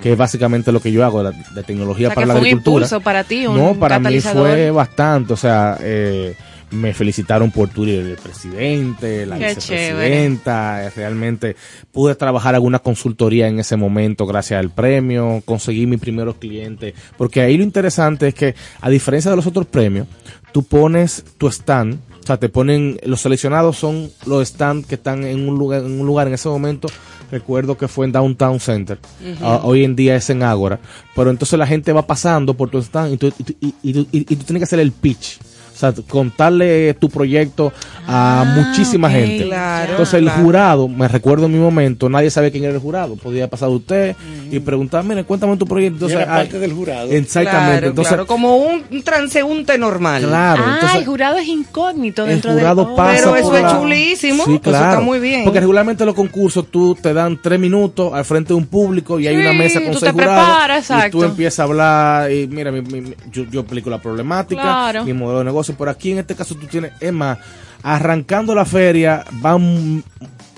que 0.00 0.12
es 0.12 0.16
básicamente 0.16 0.70
lo 0.70 0.78
que 0.78 0.92
yo 0.92 1.04
hago, 1.04 1.24
de, 1.24 1.32
de 1.56 1.62
tecnología 1.64 2.06
O 2.06 2.10
sea, 2.10 2.14
para 2.14 2.24
que 2.24 2.28
la 2.28 2.34
fue 2.34 2.40
un 2.42 2.46
agricultura. 2.46 2.84
impulso 2.84 3.00
para 3.00 3.24
ti, 3.24 3.46
un 3.48 3.56
no, 3.58 3.74
para 3.74 3.98
mí 3.98 4.20
fue 4.20 4.70
bastante, 4.70 5.32
o 5.32 5.36
sea, 5.36 5.76
eh, 5.80 6.36
me 6.72 6.92
felicitaron 6.94 7.50
por 7.50 7.68
Twitter 7.68 8.04
el 8.06 8.16
presidente, 8.16 9.26
la 9.26 9.38
Qué 9.38 9.54
vicepresidenta, 10.00 10.90
realmente 10.96 11.56
pude 11.92 12.14
trabajar 12.14 12.54
alguna 12.54 12.78
consultoría 12.78 13.48
en 13.48 13.58
ese 13.60 13.76
momento 13.76 14.26
gracias 14.26 14.58
al 14.58 14.70
premio, 14.70 15.42
conseguí 15.44 15.86
mis 15.86 16.00
primeros 16.00 16.36
clientes, 16.36 16.94
porque 17.16 17.40
ahí 17.40 17.56
lo 17.56 17.62
interesante 17.64 18.28
es 18.28 18.34
que 18.34 18.54
a 18.80 18.88
diferencia 18.90 19.30
de 19.30 19.36
los 19.36 19.46
otros 19.46 19.66
premios, 19.66 20.06
tú 20.52 20.62
pones 20.62 21.24
tu 21.38 21.46
stand, 21.48 21.98
o 22.22 22.26
sea, 22.26 22.36
te 22.38 22.48
ponen, 22.48 22.98
los 23.04 23.20
seleccionados 23.20 23.76
son 23.76 24.10
los 24.26 24.46
stands 24.48 24.86
que 24.86 24.94
están 24.94 25.24
en 25.24 25.48
un 25.48 25.58
lugar, 25.58 25.82
en 25.84 26.00
un 26.00 26.06
lugar. 26.06 26.28
En 26.28 26.34
ese 26.34 26.48
momento, 26.48 26.86
recuerdo 27.32 27.76
que 27.76 27.88
fue 27.88 28.06
en 28.06 28.12
Downtown 28.12 28.60
Center. 28.60 28.98
Ah, 29.42 29.60
hoy 29.64 29.82
en 29.82 29.96
día 29.96 30.14
es 30.14 30.30
en 30.30 30.44
Ágora, 30.44 30.78
pero 31.16 31.30
entonces 31.30 31.58
la 31.58 31.66
gente 31.66 31.92
va 31.92 32.06
pasando 32.06 32.54
por 32.54 32.70
tu 32.70 32.78
stand 32.78 33.14
y 33.14 33.16
tú, 33.16 33.32
y, 33.60 33.74
y- 33.82 34.06
y 34.12 34.24
tú 34.36 34.44
tienes 34.44 34.60
que 34.60 34.64
hacer 34.64 34.78
el 34.78 34.92
pitch. 34.92 35.38
O 35.74 35.78
sea, 35.78 35.92
contarle 36.08 36.94
tu 36.94 37.08
proyecto 37.08 37.72
a 38.06 38.44
muchísima 38.56 39.08
ok, 39.08 39.14
gente. 39.14 39.44
claro, 39.46 39.90
Entonces 39.92 40.14
el 40.14 40.24
claro. 40.24 40.42
jurado, 40.42 40.88
me 40.88 41.08
recuerdo 41.08 41.46
en 41.46 41.52
mi 41.52 41.58
momento, 41.58 42.08
nadie 42.08 42.30
sabe 42.30 42.50
quién 42.50 42.64
era 42.64 42.74
el 42.74 42.78
jurado. 42.80 43.16
Podía 43.16 43.48
pasar 43.48 43.68
usted 43.70 44.14
y 44.50 44.58
preguntar, 44.60 45.04
mire, 45.04 45.24
cuéntame 45.24 45.56
tu 45.56 45.66
proyecto. 45.66 45.94
Entonces, 46.06 46.18
era 46.18 46.26
parte 46.26 46.56
ay, 46.56 46.60
del 46.60 46.72
jurado. 46.72 47.10
Exactamente. 47.10 47.70
Claro, 47.72 47.86
entonces, 47.88 48.08
claro, 48.12 48.26
como 48.26 48.56
un, 48.56 48.82
un 48.90 49.02
transeúnte 49.02 49.78
normal. 49.78 50.22
Claro, 50.24 50.62
ah, 50.66 50.70
entonces- 50.74 50.98
el 50.98 51.06
jurado 51.06 51.38
es 51.38 51.48
incógnito 51.48 52.22
el 52.24 52.28
dentro 52.30 52.52
jurado 52.52 52.84
del... 52.86 52.94
pasa 52.96 53.12
Pero 53.16 53.36
eso 53.36 53.56
es 53.56 53.62
la- 53.62 53.72
chulísimo, 53.80 54.44
Sí, 54.44 54.52
eso 54.52 54.60
claro. 54.60 54.90
está 54.90 55.00
muy 55.00 55.20
bien. 55.20 55.44
Porque 55.44 55.60
regularmente 55.60 56.04
los 56.04 56.14
concursos 56.14 56.66
tú 56.70 56.94
te 57.00 57.14
dan 57.14 57.40
tres 57.40 57.58
minutos 57.58 58.12
al 58.12 58.24
frente 58.24 58.48
de 58.48 58.54
un 58.54 58.66
público 58.66 59.18
y 59.18 59.26
hay 59.26 59.34
Sí, 59.36 59.40
una 59.40 59.52
mesa 59.52 59.80
con 59.80 59.92
tú 59.92 59.98
seis 59.98 60.12
te 60.12 60.12
jurados 60.12 60.46
preparas, 60.46 61.06
y 61.08 61.10
tú 61.10 61.24
empiezas 61.24 61.60
a 61.60 61.62
hablar 61.64 62.30
y 62.32 62.46
mira, 62.46 62.70
mi- 62.72 62.82
mi- 62.82 63.00
mi- 63.00 63.14
yo, 63.30 63.44
yo 63.50 63.60
explico 63.60 63.88
la 63.90 63.98
problemática, 64.02 64.60
Claro. 64.60 65.04
mi 65.04 65.12
modelo 65.12 65.38
de 65.38 65.44
negocio. 65.46 65.61
Por 65.70 65.88
aquí 65.88 66.10
en 66.12 66.18
este 66.18 66.34
caso 66.34 66.54
tú 66.54 66.66
tienes, 66.66 66.92
es 66.98 67.12
más, 67.12 67.38
arrancando 67.82 68.54
la 68.54 68.64
feria 68.64 69.24
van 69.32 70.02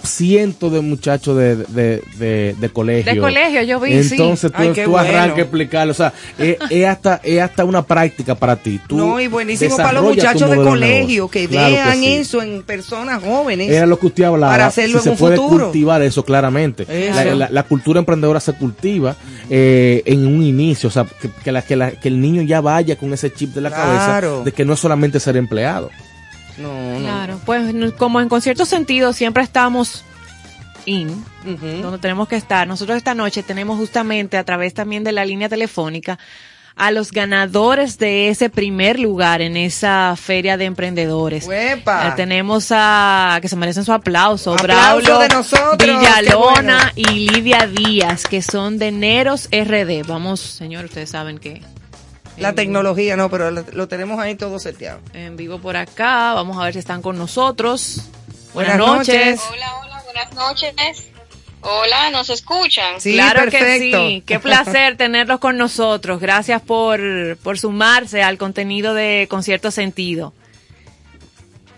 cientos 0.07 0.73
de 0.73 0.81
muchachos 0.81 1.37
de, 1.37 1.57
de, 1.57 2.03
de, 2.19 2.55
de 2.59 2.69
colegio. 2.69 3.13
De 3.15 3.21
colegio, 3.21 3.63
yo 3.63 3.81
vi, 3.81 4.03
sí. 4.03 4.15
Entonces 4.15 4.51
tú, 4.53 4.59
Ay, 4.61 4.73
qué 4.75 4.85
tú 4.85 4.91
bueno. 4.93 5.09
arrancas 5.09 5.39
a 5.39 5.43
explicarlo. 5.43 5.91
O 5.93 5.95
sea, 5.95 6.13
es, 6.39 6.57
es 6.71 6.87
hasta, 6.87 7.21
es 7.23 7.41
hasta 7.41 7.65
una 7.65 7.83
práctica 7.83 8.35
para 8.35 8.57
ti. 8.57 8.81
Tú 8.87 8.97
no, 8.97 9.21
y 9.21 9.27
buenísimo 9.29 9.77
para 9.77 9.93
los 9.93 10.05
muchachos 10.05 10.51
de 10.51 10.57
colegio 10.57 11.29
que 11.29 11.49
Claro 11.49 11.75
vean 11.75 11.99
sí. 11.99 12.07
eso 12.15 12.43
en 12.43 12.63
personas 12.63 13.23
jóvenes. 13.23 13.71
Era 13.71 13.87
lo 13.87 13.99
que 13.99 14.07
usted 14.07 14.25
hablaba. 14.25 14.53
Para 14.53 14.67
hacerlo 14.67 15.01
si 15.01 15.09
en 15.09 15.17
se 15.17 15.23
un 15.23 15.29
puede 15.29 15.37
futuro. 15.37 15.65
cultivar 15.67 16.03
eso 16.03 16.25
claramente. 16.25 16.87
Eso. 16.89 17.15
La, 17.25 17.35
la- 17.35 17.49
la 17.51 17.63
cultura 17.65 17.99
emprendedora 17.99 18.41
se 18.41 18.53
cultiva 18.55 19.17
eh, 19.51 20.03
en 20.07 20.27
un 20.27 20.43
inicio, 20.43 20.89
o 20.89 20.93
sea, 20.93 21.05
que, 21.05 21.29
que 21.43 21.53
la- 21.53 21.63
que 21.63 21.77
la- 21.77 21.91
que 21.93 22.09
el 22.09 22.21
niño 22.21 22.43
ya 22.43 22.61
vaya 22.61 22.97
con 22.97 23.13
ese 23.13 23.33
chip 23.33 23.55
de 23.55 23.61
la 23.61 23.71
Claro. 23.71 23.85
cabeza 23.85 24.45
de 24.45 24.53
que 24.53 24.65
no 24.65 24.75
es 24.75 24.81
solamente 24.81 25.21
ser 25.21 25.37
empleado. 25.37 25.91
No, 26.59 26.99
Claro, 27.01 27.41
pues 27.45 27.75
como 27.97 28.21
en 28.21 28.29
cierto 28.41 28.65
sentido 28.65 29.13
siempre 29.13 29.43
estamos 29.43 30.05
in, 30.87 31.25
donde 31.45 31.99
tenemos 31.99 32.29
que 32.29 32.37
estar. 32.37 32.67
Nosotros 32.69 32.97
esta 32.97 33.15
noche 33.15 33.43
tenemos 33.43 33.79
justamente 33.79 34.37
a 34.37 34.45
través 34.45 34.75
también 34.75 35.05
de 35.05 35.13
la 35.13 35.25
línea 35.25 35.49
telefónica 35.49 36.19
a 36.77 36.91
los 36.91 37.13
ganadores 37.13 37.99
de 37.99 38.29
ese 38.29 38.51
primer 38.51 38.99
lugar 38.99 39.41
en 39.41 39.57
esa 39.57 40.15
feria 40.17 40.57
de 40.57 40.65
emprendedores. 40.65 41.47
¡Uepa! 41.47 42.15
Tenemos 42.17 42.69
a 42.71 43.39
que 43.41 43.49
se 43.49 43.57
merecen 43.57 43.85
su 43.85 43.93
aplauso, 43.93 44.55
Aplauso 44.55 45.07
Braulio 45.07 45.19
de 45.21 45.29
nosotros, 45.29 45.77
Villalona 45.79 46.37
bueno. 46.37 46.79
y 46.97 47.31
Lidia 47.31 47.67
Díaz, 47.69 48.25
que 48.25 48.43
son 48.43 48.79
de 48.79 48.91
Neros 48.91 49.49
RD. 49.53 50.05
Vamos, 50.07 50.41
señor, 50.41 50.87
ustedes 50.87 51.11
saben 51.11 51.39
que 51.39 51.63
La 52.37 52.53
tecnología, 52.53 53.17
no, 53.17 53.31
pero 53.31 53.51
lo, 53.51 53.65
lo 53.73 53.89
tenemos 53.89 54.19
ahí 54.19 54.35
todo 54.35 54.59
seteado. 54.59 55.01
en 55.13 55.37
vivo 55.37 55.59
por 55.59 55.77
acá. 55.77 56.35
Vamos 56.35 56.59
a 56.59 56.65
ver 56.65 56.73
si 56.73 56.79
están 56.81 57.01
con 57.03 57.17
nosotros. 57.17 58.03
Buenas, 58.53 58.79
Buenas 58.79 58.97
noches. 58.99 59.37
noches. 59.37 59.41
Hola, 59.53 59.77
hola, 59.81 60.03
buenas 60.05 60.33
noches. 60.35 61.09
Hola, 61.67 62.11
¿nos 62.11 62.29
escuchan? 62.29 63.01
claro 63.01 63.51
que 63.51 63.79
sí. 63.79 64.23
Qué 64.27 64.39
placer 64.39 64.97
tenerlos 64.99 65.41
con 65.41 65.57
nosotros. 65.57 66.21
Gracias 66.21 66.61
por, 66.61 67.01
por 67.39 67.59
sumarse 67.59 68.23
al 68.23 68.37
contenido 68.37 68.93
de 68.95 69.27
Concierto 69.31 69.71
Sentido. 69.71 70.35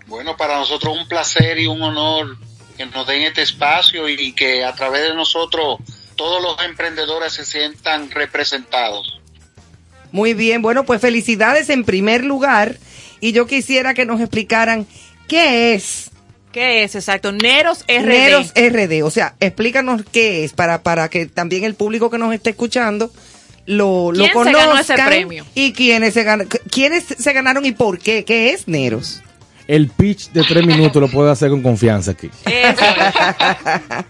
Bueno, 0.07 0.37
para 0.37 0.59
nosotros 0.59 0.97
un 0.97 1.07
placer 1.09 1.59
y 1.59 1.66
un 1.66 1.83
honor 1.83 2.37
que 2.77 2.87
nos 2.87 3.07
den 3.07 3.23
este 3.23 3.43
espacio 3.43 4.09
y 4.09 4.33
que 4.33 4.65
a 4.65 4.74
través 4.74 5.03
de 5.09 5.15
nosotros 5.15 5.78
todos 6.16 6.43
los 6.43 6.61
emprendedores 6.65 7.33
se 7.33 7.45
sientan 7.45 8.11
representados. 8.11 9.20
Muy 10.12 10.35
bien, 10.35 10.62
bueno, 10.62 10.85
pues 10.85 11.01
felicidades 11.01 11.69
en 11.70 11.85
primer 11.85 12.24
lugar. 12.24 12.77
Y 13.20 13.33
yo 13.33 13.47
quisiera 13.47 13.95
que 13.95 14.05
nos 14.07 14.20
explicaran 14.20 14.87
qué 15.28 15.74
es 15.74 16.11
¿Qué 16.53 16.85
es 16.85 16.95
exacto? 16.95 17.33
Neros 17.33 17.85
RD. 17.87 18.07
Neros 18.07 18.53
RD. 18.55 19.03
O 19.05 19.11
sea, 19.11 19.35
explícanos 19.41 20.03
qué 20.11 20.43
es 20.45 20.53
para, 20.55 20.83
para 20.83 21.11
que 21.11 21.27
también 21.27 21.65
el 21.65 21.74
público 21.74 22.09
que 22.11 22.16
nos 22.16 22.33
esté 22.33 22.51
escuchando 22.51 23.12
lo, 23.66 24.11
lo 24.12 24.19
¿Quién 24.19 24.28
se 24.28 24.33
conozcan. 24.33 24.69
ganó 24.69 24.81
ese 24.81 24.95
premio? 24.95 25.45
Y 25.55 25.73
quiénes 25.74 26.15
se, 26.15 26.24
gan- 26.24 26.49
quiénes 26.70 27.05
se 27.05 27.33
ganaron 27.35 27.66
y 27.66 27.73
por 27.73 27.99
qué. 27.99 28.24
¿Qué 28.24 28.51
es 28.53 28.69
Neros? 28.69 29.23
El 29.69 29.89
pitch 29.91 30.31
de 30.31 30.45
tres 30.45 30.65
minutos 30.65 31.03
lo 31.03 31.09
puedo 31.11 31.31
hacer 31.31 31.51
con 31.51 31.61
confianza 31.62 32.12
aquí. 32.12 32.31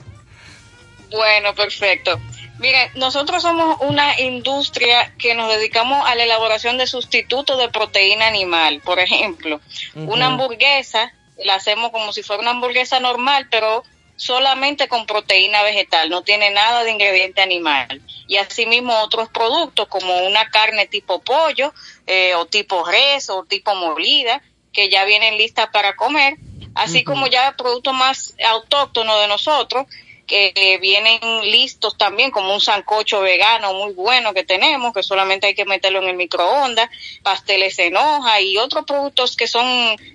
Bueno, 1.10 1.54
perfecto. 1.54 2.20
Miren, 2.58 2.90
nosotros 2.94 3.42
somos 3.42 3.78
una 3.80 4.18
industria 4.20 5.14
que 5.18 5.34
nos 5.34 5.48
dedicamos 5.48 6.08
a 6.08 6.14
la 6.14 6.24
elaboración 6.24 6.78
de 6.78 6.86
sustitutos 6.86 7.58
de 7.58 7.68
proteína 7.68 8.26
animal. 8.26 8.80
Por 8.84 8.98
ejemplo, 8.98 9.60
una 9.94 10.26
hamburguesa 10.26 11.12
la 11.44 11.56
hacemos 11.56 11.90
como 11.90 12.12
si 12.12 12.22
fuera 12.22 12.40
una 12.40 12.52
hamburguesa 12.52 12.98
normal, 12.98 13.48
pero 13.50 13.82
solamente 14.16 14.88
con 14.88 15.06
proteína 15.06 15.62
vegetal, 15.62 16.08
no 16.08 16.22
tiene 16.22 16.50
nada 16.50 16.82
de 16.84 16.92
ingrediente 16.92 17.42
animal. 17.42 18.00
Y 18.26 18.36
asimismo 18.36 18.98
otros 19.02 19.28
productos 19.28 19.88
como 19.88 20.26
una 20.26 20.48
carne 20.48 20.86
tipo 20.86 21.20
pollo 21.20 21.72
eh, 22.06 22.34
o 22.34 22.46
tipo 22.46 22.84
res 22.84 23.28
o 23.28 23.44
tipo 23.44 23.74
molida, 23.74 24.42
que 24.72 24.88
ya 24.88 25.04
vienen 25.04 25.36
listas 25.36 25.68
para 25.70 25.96
comer, 25.96 26.36
así 26.74 27.04
como 27.04 27.26
ya 27.26 27.54
productos 27.56 27.94
más 27.94 28.34
autóctonos 28.46 29.20
de 29.20 29.28
nosotros, 29.28 29.86
que 30.26 30.78
vienen 30.80 31.18
listos 31.44 31.96
también, 31.96 32.30
como 32.30 32.52
un 32.54 32.60
sancocho 32.60 33.20
vegano 33.20 33.72
muy 33.74 33.92
bueno 33.94 34.34
que 34.34 34.44
tenemos, 34.44 34.92
que 34.92 35.02
solamente 35.02 35.46
hay 35.46 35.54
que 35.54 35.64
meterlo 35.64 36.00
en 36.02 36.08
el 36.08 36.16
microondas, 36.16 36.88
pasteles 37.22 37.78
en 37.78 37.96
hoja 37.96 38.40
y 38.40 38.56
otros 38.58 38.84
productos 38.84 39.36
que 39.36 39.46
son 39.46 39.64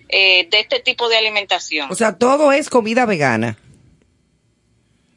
eh, 0.10 0.48
de 0.52 0.60
este 0.60 0.80
tipo 0.82 1.08
de 1.10 1.18
alimentación. 1.18 1.90
O 1.92 1.96
sea, 1.96 2.18
todo 2.18 2.52
es 2.52 2.70
comida 2.70 3.06
vegana. 3.06 3.58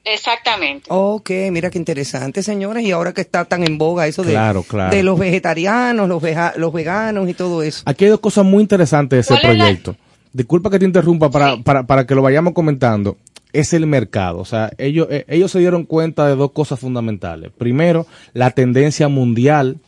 Exactamente. 0.06 0.84
Ok, 0.90 1.30
mira 1.50 1.70
qué 1.70 1.78
interesante, 1.78 2.42
señores. 2.42 2.84
Y 2.84 2.90
ahora 2.92 3.14
que 3.14 3.22
está 3.22 3.46
tan 3.46 3.64
en 3.64 3.78
boga 3.78 4.06
eso 4.06 4.22
de, 4.22 4.32
Claro, 4.32 4.62
claro. 4.62 4.94
de 4.94 5.02
los 5.02 5.18
vegetarianos, 5.18 6.08
los, 6.08 6.20
veja- 6.20 6.52
los 6.56 6.72
veganos 6.74 7.28
y 7.28 7.32
todo 7.34 7.62
eso. 7.62 7.82
Aquí 7.86 8.04
hay 8.04 8.10
dos 8.10 8.20
cosas 8.20 8.44
muy 8.44 8.60
interesantes 8.62 9.16
de 9.16 9.20
ese 9.34 9.40
¿Cuál 9.40 9.52
es 9.52 9.58
la- 9.58 9.64
proyecto. 9.64 9.96
Disculpa 10.32 10.68
que 10.68 10.78
te 10.78 10.84
interrumpa 10.84 11.30
para, 11.30 11.56
para, 11.58 11.84
para 11.84 12.06
que 12.06 12.14
lo 12.14 12.20
vayamos 12.20 12.52
comentando. 12.52 13.16
Es 13.54 13.72
el 13.72 13.86
mercado. 13.86 14.40
O 14.40 14.44
sea, 14.44 14.72
ellos, 14.76 15.06
eh, 15.10 15.24
ellos 15.28 15.50
se 15.50 15.60
dieron 15.60 15.84
cuenta 15.84 16.26
de 16.26 16.34
dos 16.34 16.50
cosas 16.50 16.78
fundamentales. 16.80 17.50
Primero, 17.56 18.06
la 18.34 18.50
tendencia 18.50 19.08
mundial 19.08 19.78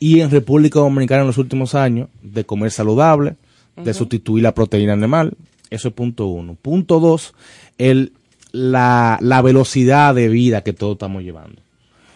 y 0.00 0.20
en 0.20 0.30
República 0.30 0.80
Dominicana 0.80 1.20
en 1.20 1.28
los 1.28 1.38
últimos 1.38 1.74
años 1.74 2.08
de 2.22 2.44
comer 2.44 2.70
saludable, 2.70 3.36
de 3.76 3.94
sustituir 3.94 4.42
la 4.42 4.54
proteína 4.54 4.94
animal. 4.94 5.34
Eso 5.70 5.88
es 5.88 5.94
punto 5.94 6.26
uno. 6.26 6.56
Punto 6.60 6.98
dos, 6.98 7.34
el, 7.78 8.12
la, 8.52 9.18
la 9.20 9.42
velocidad 9.42 10.14
de 10.14 10.28
vida 10.28 10.62
que 10.62 10.72
todos 10.72 10.94
estamos 10.94 11.22
llevando. 11.22 11.60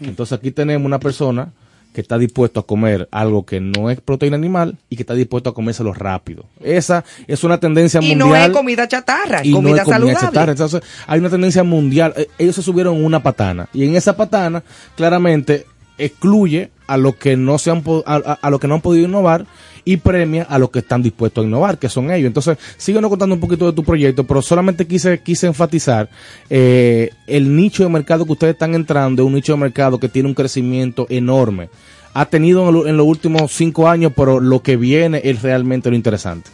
Entonces 0.00 0.38
aquí 0.38 0.52
tenemos 0.52 0.86
una 0.86 1.00
persona 1.00 1.52
que 1.92 2.00
está 2.00 2.16
dispuesto 2.18 2.60
a 2.60 2.66
comer 2.66 3.08
algo 3.10 3.44
que 3.44 3.60
no 3.60 3.90
es 3.90 4.00
proteína 4.00 4.36
animal 4.36 4.76
y 4.88 4.96
que 4.96 5.02
está 5.02 5.14
dispuesto 5.14 5.50
a 5.50 5.54
comérselo 5.54 5.92
rápido. 5.92 6.44
Esa 6.62 7.04
es 7.26 7.42
una 7.44 7.58
tendencia 7.58 8.00
Y 8.00 8.14
mundial. 8.14 8.28
no 8.28 8.36
es 8.36 8.50
comida 8.50 8.86
chatarra, 8.86 9.40
es 9.40 9.46
y 9.46 9.50
no 9.50 9.56
comida 9.56 9.76
es 9.78 9.82
comida 9.82 9.94
saludable. 9.96 10.20
chatarra. 10.20 10.52
Entonces, 10.52 10.82
hay 11.06 11.20
una 11.20 11.30
tendencia 11.30 11.64
mundial. 11.64 12.14
Eh, 12.16 12.28
Ellos 12.38 12.54
se 12.54 12.62
subieron 12.62 13.02
una 13.04 13.22
patana. 13.22 13.68
Y 13.72 13.84
en 13.84 13.96
esa 13.96 14.16
patana, 14.16 14.62
claramente, 14.96 15.66
excluye 15.96 16.70
a 16.88 16.96
los 16.96 17.14
que 17.14 17.36
no 17.36 17.56
se 17.58 17.70
han 17.70 17.84
a, 18.06 18.38
a- 18.42 18.58
que 18.58 18.66
no 18.66 18.74
han 18.74 18.80
podido 18.80 19.06
innovar 19.06 19.46
y 19.84 19.98
premia 19.98 20.42
a 20.42 20.58
los 20.58 20.70
que 20.70 20.80
están 20.80 21.02
dispuestos 21.02 21.44
a 21.44 21.46
innovar, 21.46 21.78
que 21.78 21.88
son 21.88 22.10
ellos. 22.10 22.26
Entonces, 22.26 22.58
síguenos 22.76 23.08
contando 23.08 23.34
un 23.36 23.40
poquito 23.40 23.64
de 23.66 23.72
tu 23.72 23.84
proyecto, 23.84 24.24
pero 24.24 24.42
solamente 24.42 24.86
quise, 24.86 25.20
quise 25.20 25.46
enfatizar 25.46 26.10
eh, 26.50 27.10
el 27.26 27.54
nicho 27.56 27.84
de 27.84 27.88
mercado 27.88 28.26
que 28.26 28.32
ustedes 28.32 28.54
están 28.54 28.74
entrando, 28.74 29.24
un 29.24 29.34
nicho 29.34 29.52
de 29.52 29.58
mercado 29.60 29.98
que 30.00 30.08
tiene 30.08 30.28
un 30.28 30.34
crecimiento 30.34 31.06
enorme. 31.08 31.70
Ha 32.14 32.26
tenido 32.26 32.68
en, 32.68 32.74
lo- 32.74 32.86
en 32.86 32.96
los 32.96 33.06
últimos 33.06 33.52
cinco 33.52 33.88
años, 33.88 34.12
pero 34.16 34.40
lo 34.40 34.60
que 34.62 34.76
viene 34.76 35.20
es 35.24 35.40
realmente 35.42 35.88
lo 35.88 35.96
interesante. 35.96 36.50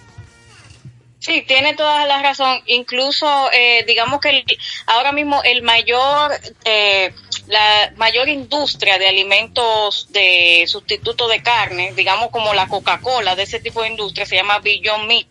Sí, 1.25 1.41
tiene 1.41 1.73
toda 1.73 2.05
la 2.07 2.21
razón. 2.21 2.61
Incluso, 2.67 3.51
eh, 3.51 3.83
digamos 3.87 4.21
que 4.21 4.29
el- 4.29 4.45
ahora 4.85 5.11
mismo 5.11 5.43
el 5.43 5.63
mayor, 5.63 6.39
eh, 6.67 7.15
la 7.47 7.95
mayor 7.97 8.29
industria 8.29 8.99
de 8.99 9.09
alimentos 9.09 10.13
de 10.13 10.65
sustituto 10.67 11.27
de 11.27 11.43
carne, 11.43 11.95
digamos 11.97 12.29
como 12.29 12.53
la 12.53 12.69
Coca-Cola, 12.69 13.37
de 13.37 13.45
ese 13.45 13.59
tipo 13.59 13.81
de 13.81 13.89
industria, 13.89 14.27
se 14.27 14.37
llama 14.37 14.59
Beyond 14.59 15.07
Meat. 15.07 15.29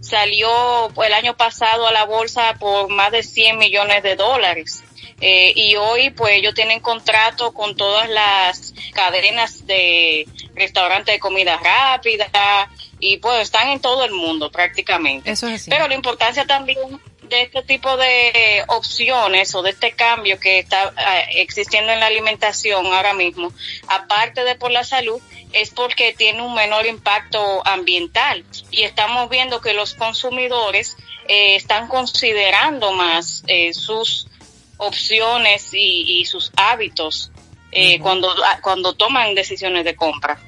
Salió 0.00 0.88
el 1.04 1.14
año 1.14 1.36
pasado 1.36 1.86
a 1.86 1.92
la 1.92 2.06
bolsa 2.06 2.56
por 2.58 2.88
más 2.88 3.12
de 3.12 3.22
100 3.22 3.56
millones 3.56 4.02
de 4.02 4.16
dólares. 4.16 4.82
Eh, 5.20 5.52
y 5.54 5.76
hoy 5.76 6.10
pues 6.10 6.34
ellos 6.34 6.54
tienen 6.54 6.80
contrato 6.80 7.54
con 7.54 7.74
todas 7.76 8.08
las 8.10 8.74
cadenas 8.92 9.64
de 9.66 10.26
restaurantes 10.54 11.14
de 11.14 11.20
comida 11.20 11.56
rápida 11.56 12.68
y 12.98 13.18
pues 13.18 13.42
están 13.42 13.68
en 13.68 13.80
todo 13.80 14.04
el 14.04 14.12
mundo 14.12 14.50
prácticamente. 14.50 15.30
Eso 15.30 15.48
es 15.48 15.62
así. 15.62 15.70
Pero 15.70 15.88
la 15.88 15.94
importancia 15.94 16.46
también 16.46 16.78
de 17.22 17.42
este 17.42 17.62
tipo 17.62 17.96
de 17.96 18.64
opciones 18.68 19.54
o 19.54 19.62
de 19.62 19.70
este 19.70 19.92
cambio 19.92 20.38
que 20.38 20.60
está 20.60 20.92
eh, 20.96 21.40
existiendo 21.40 21.92
en 21.92 22.00
la 22.00 22.06
alimentación 22.06 22.86
ahora 22.86 23.14
mismo, 23.14 23.52
aparte 23.88 24.44
de 24.44 24.54
por 24.54 24.70
la 24.70 24.84
salud, 24.84 25.20
es 25.52 25.70
porque 25.70 26.12
tiene 26.12 26.42
un 26.42 26.54
menor 26.54 26.86
impacto 26.86 27.66
ambiental 27.66 28.44
y 28.70 28.82
estamos 28.82 29.28
viendo 29.28 29.60
que 29.60 29.72
los 29.72 29.94
consumidores 29.94 30.96
eh, 31.28 31.56
están 31.56 31.88
considerando 31.88 32.92
más 32.92 33.42
eh, 33.46 33.72
sus 33.72 34.28
opciones 34.76 35.72
y, 35.72 36.20
y 36.20 36.24
sus 36.26 36.52
hábitos 36.56 37.30
eh, 37.72 37.98
cuando 38.00 38.34
cuando 38.62 38.94
toman 38.94 39.34
decisiones 39.34 39.84
de 39.84 39.94
compra. 39.94 40.38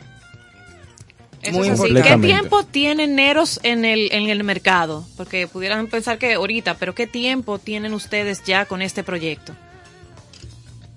Eso 1.42 1.56
Muy 1.56 1.68
es 1.68 1.80
así. 1.80 1.94
¿Qué 1.94 2.16
tiempo 2.16 2.64
tienen 2.64 3.14
Neros 3.14 3.60
en 3.62 3.84
el, 3.84 4.08
en 4.12 4.28
el 4.28 4.42
mercado? 4.44 5.06
Porque 5.16 5.46
pudieran 5.46 5.86
pensar 5.86 6.18
que 6.18 6.34
ahorita, 6.34 6.74
pero 6.74 6.94
¿qué 6.94 7.06
tiempo 7.06 7.58
tienen 7.58 7.94
ustedes 7.94 8.42
ya 8.44 8.64
con 8.64 8.82
este 8.82 9.04
proyecto? 9.04 9.54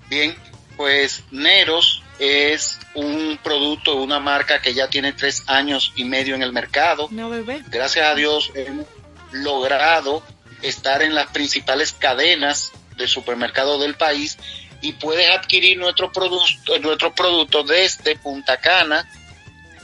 Bien, 0.10 0.36
pues 0.78 1.24
Neros 1.32 2.02
es 2.20 2.80
un 2.96 3.40
producto, 3.44 3.96
una 3.96 4.20
marca 4.20 4.62
que 4.62 4.74
ya 4.74 4.90
tiene 4.90 5.14
tres 5.14 5.44
años 5.48 5.94
y 5.96 6.06
medio 6.06 6.36
en 6.36 6.44
el 6.44 6.52
mercado. 6.52 7.08
No, 7.12 7.30
bebé. 7.30 7.64
Gracias 7.70 8.06
a 8.06 8.16
Dios 8.16 8.52
hemos 8.56 8.86
logrado 9.32 10.24
estar 10.62 11.02
en 11.02 11.16
las 11.16 11.28
principales 11.28 11.94
cadenas 11.94 12.72
de 12.98 13.08
supermercados 13.08 13.82
del 13.82 13.96
país 13.96 14.38
y 14.82 14.94
puedes 14.94 15.30
adquirir 15.30 15.78
nuestro 15.78 16.12
producto, 16.12 16.78
nuestro 16.80 17.14
producto 17.14 17.64
desde 17.64 18.16
Punta 18.16 18.58
Cana, 18.58 19.10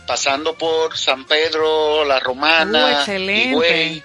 pasando 0.08 0.56
por 0.58 0.98
San 0.98 1.26
Pedro, 1.26 2.04
La 2.06 2.18
Uh, 2.18 2.20
Romana, 2.22 2.92
excelente. 2.94 3.50
Higüey, 3.50 4.04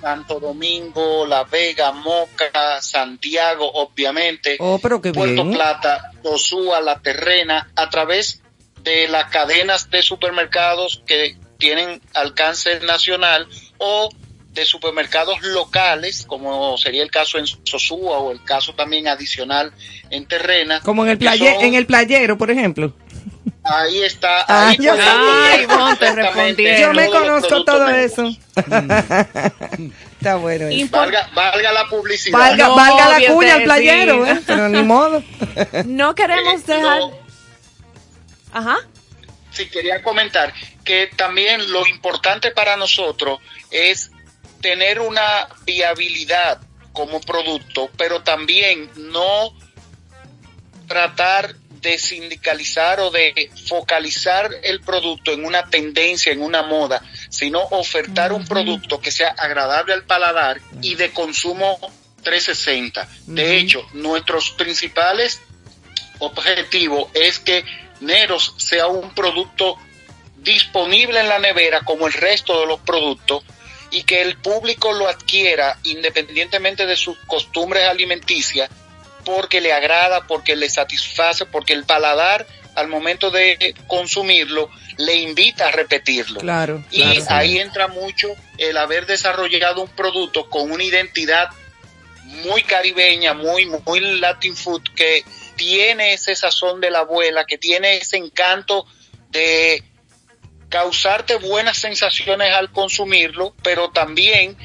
Santo 0.00 0.40
Domingo, 0.40 1.26
La 1.26 1.44
Vega, 1.44 1.92
Moca, 1.92 2.80
Santiago, 2.80 3.70
obviamente, 3.70 4.56
Oh, 4.60 4.78
pero 4.82 5.02
qué 5.02 5.12
Puerto 5.12 5.42
bien. 5.44 5.52
Plata, 5.54 6.12
Tosúa, 6.22 6.80
La 6.80 7.00
Terrena, 7.00 7.68
a 7.76 7.90
través 7.90 8.40
de 8.82 9.08
las 9.08 9.30
cadenas 9.30 9.90
de 9.90 10.00
supermercados 10.02 11.02
que 11.06 11.36
tienen 11.58 12.00
alcance 12.14 12.80
nacional 12.80 13.46
o 13.76 14.08
de 14.52 14.64
supermercados 14.64 15.42
locales, 15.42 16.24
como 16.26 16.76
sería 16.78 17.02
el 17.02 17.10
caso 17.10 17.38
en 17.38 17.46
Sosúa 17.46 18.18
o 18.18 18.32
el 18.32 18.42
caso 18.42 18.74
también 18.74 19.06
adicional 19.06 19.72
en 20.10 20.26
Terrena. 20.26 20.80
Como 20.80 21.04
en 21.04 21.10
el, 21.10 21.18
que 21.18 21.26
playe- 21.26 21.54
son- 21.56 21.64
en 21.66 21.74
el 21.74 21.86
playero, 21.86 22.38
por 22.38 22.50
ejemplo. 22.50 22.94
Ahí 23.62 24.02
está. 24.02 24.44
Ah, 24.48 24.68
ahí 24.68 24.76
yo 24.78 24.92
podemos 24.92 25.06
sé. 25.06 25.10
encontrar 25.10 25.52
Ay, 25.52 25.66
Monte, 25.66 26.06
perfectamente 26.06 26.80
Yo 26.80 26.92
me 26.92 27.08
conozco 27.08 27.64
todo 27.64 27.88
eso. 27.88 28.28
Está 30.20 30.36
bueno. 30.36 30.68
eso. 30.68 30.88
Valga, 30.90 31.30
valga 31.34 31.72
la 31.72 31.88
publicidad. 31.88 32.38
Valga, 32.38 32.68
No, 32.68 32.76
valga 32.76 33.18
la 33.18 33.32
cuña 33.32 33.54
al 33.54 33.58
sí. 33.60 33.64
playero, 33.64 34.26
¿eh? 34.26 34.40
pero 34.46 34.68
ni 34.68 34.82
modo. 34.82 35.22
No 35.86 36.14
queremos 36.14 36.66
dejar... 36.66 37.00
Ajá. 38.52 38.78
Sí, 39.52 39.68
quería 39.68 40.02
comentar 40.02 40.52
que 40.84 41.08
también 41.16 41.72
lo 41.72 41.86
importante 41.86 42.50
para 42.50 42.76
nosotros 42.76 43.40
es 43.70 44.10
tener 44.60 45.00
una 45.00 45.48
viabilidad 45.64 46.60
como 46.92 47.20
producto, 47.20 47.90
pero 47.96 48.22
también 48.22 48.90
no 48.96 49.52
tratar 50.86 51.54
de 51.80 51.98
sindicalizar 51.98 53.00
o 53.00 53.10
de 53.10 53.50
focalizar 53.66 54.50
el 54.62 54.80
producto 54.80 55.32
en 55.32 55.44
una 55.44 55.68
tendencia, 55.68 56.32
en 56.32 56.42
una 56.42 56.62
moda, 56.62 57.02
sino 57.28 57.60
ofertar 57.60 58.32
un 58.32 58.46
producto 58.46 59.00
que 59.00 59.10
sea 59.10 59.30
agradable 59.30 59.94
al 59.94 60.04
paladar 60.04 60.60
y 60.82 60.94
de 60.94 61.10
consumo 61.12 61.78
360. 62.22 63.08
De 63.26 63.56
hecho, 63.56 63.86
nuestros 63.94 64.50
principales 64.50 65.40
objetivos 66.18 67.08
es 67.14 67.38
que 67.38 67.64
Neros 68.00 68.54
sea 68.58 68.86
un 68.86 69.14
producto 69.14 69.76
disponible 70.38 71.20
en 71.20 71.28
la 71.28 71.38
nevera 71.38 71.80
como 71.80 72.06
el 72.06 72.12
resto 72.12 72.60
de 72.60 72.66
los 72.66 72.80
productos 72.80 73.42
y 73.90 74.04
que 74.04 74.22
el 74.22 74.36
público 74.36 74.92
lo 74.92 75.08
adquiera 75.08 75.78
independientemente 75.84 76.86
de 76.86 76.96
sus 76.96 77.18
costumbres 77.26 77.88
alimenticias 77.88 78.70
porque 79.34 79.60
le 79.60 79.72
agrada, 79.72 80.26
porque 80.26 80.56
le 80.56 80.68
satisface, 80.68 81.46
porque 81.46 81.72
el 81.72 81.84
paladar 81.84 82.46
al 82.74 82.88
momento 82.88 83.30
de 83.30 83.74
consumirlo 83.86 84.70
le 84.96 85.16
invita 85.16 85.68
a 85.68 85.70
repetirlo. 85.70 86.40
Claro. 86.40 86.84
Y 86.90 87.02
claro. 87.02 87.24
ahí 87.28 87.58
entra 87.58 87.88
mucho 87.88 88.28
el 88.58 88.76
haber 88.76 89.06
desarrollado 89.06 89.82
un 89.82 89.88
producto 89.88 90.48
con 90.48 90.70
una 90.70 90.84
identidad 90.84 91.48
muy 92.44 92.62
caribeña, 92.62 93.34
muy, 93.34 93.66
muy 93.66 94.00
Latin 94.20 94.56
food, 94.56 94.82
que 94.94 95.24
tiene 95.56 96.14
ese 96.14 96.34
sazón 96.34 96.80
de 96.80 96.90
la 96.90 97.00
abuela, 97.00 97.44
que 97.44 97.58
tiene 97.58 97.98
ese 97.98 98.16
encanto 98.16 98.86
de 99.30 99.82
causarte 100.68 101.36
buenas 101.36 101.78
sensaciones 101.78 102.52
al 102.52 102.70
consumirlo, 102.70 103.54
pero 103.62 103.90
también 103.90 104.56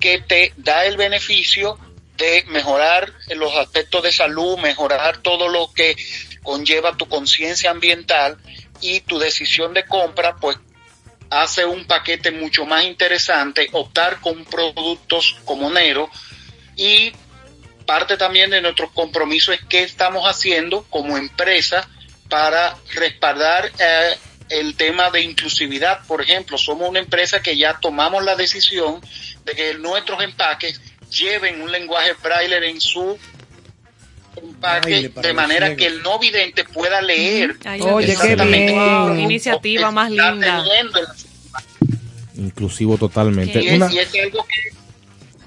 que 0.00 0.18
te 0.20 0.52
da 0.56 0.84
el 0.84 0.96
beneficio 0.96 1.78
de 2.22 2.44
mejorar 2.44 3.12
los 3.34 3.56
aspectos 3.56 4.00
de 4.04 4.12
salud, 4.12 4.56
mejorar 4.58 5.18
todo 5.18 5.48
lo 5.48 5.72
que 5.72 5.96
conlleva 6.44 6.96
tu 6.96 7.08
conciencia 7.08 7.72
ambiental 7.72 8.38
y 8.80 9.00
tu 9.00 9.18
decisión 9.18 9.74
de 9.74 9.84
compra, 9.84 10.36
pues 10.36 10.56
hace 11.30 11.64
un 11.64 11.84
paquete 11.84 12.30
mucho 12.30 12.64
más 12.64 12.84
interesante, 12.84 13.68
optar 13.72 14.20
con 14.20 14.44
productos 14.44 15.36
como 15.44 15.68
Nero 15.68 16.08
y 16.76 17.12
parte 17.86 18.16
también 18.16 18.50
de 18.50 18.60
nuestro 18.60 18.92
compromiso 18.92 19.52
es 19.52 19.60
qué 19.68 19.82
estamos 19.82 20.24
haciendo 20.24 20.84
como 20.90 21.18
empresa 21.18 21.88
para 22.28 22.76
respaldar 22.94 23.72
eh, 23.80 24.16
el 24.48 24.76
tema 24.76 25.10
de 25.10 25.22
inclusividad. 25.22 26.06
Por 26.06 26.22
ejemplo, 26.22 26.56
somos 26.56 26.88
una 26.88 27.00
empresa 27.00 27.42
que 27.42 27.56
ya 27.56 27.80
tomamos 27.80 28.22
la 28.22 28.36
decisión 28.36 29.00
de 29.44 29.54
que 29.54 29.74
nuestros 29.74 30.22
empaques 30.22 30.80
lleven 31.12 31.60
un 31.62 31.70
lenguaje 31.70 32.12
braille 32.22 32.68
en 32.68 32.80
su 32.80 33.18
empaque 34.36 35.08
de 35.14 35.32
manera 35.34 35.76
que 35.76 35.86
el 35.86 36.02
no 36.02 36.18
vidente 36.18 36.64
pueda 36.64 37.00
leer. 37.02 37.56
Ay, 37.64 37.80
Oye, 37.82 38.06
qué 38.06 38.12
exactamente 38.12 38.72
bien. 38.72 38.78
Wow, 38.78 39.18
iniciativa 39.18 39.90
más 39.90 40.10
linda. 40.10 40.64
Inclusivo 42.36 42.96
totalmente. 42.96 43.62
Y 43.62 43.68
es, 43.68 43.74
Una- 43.76 43.92
y 43.92 43.98
es 43.98 44.10
algo 44.22 44.46
que, 44.46 44.62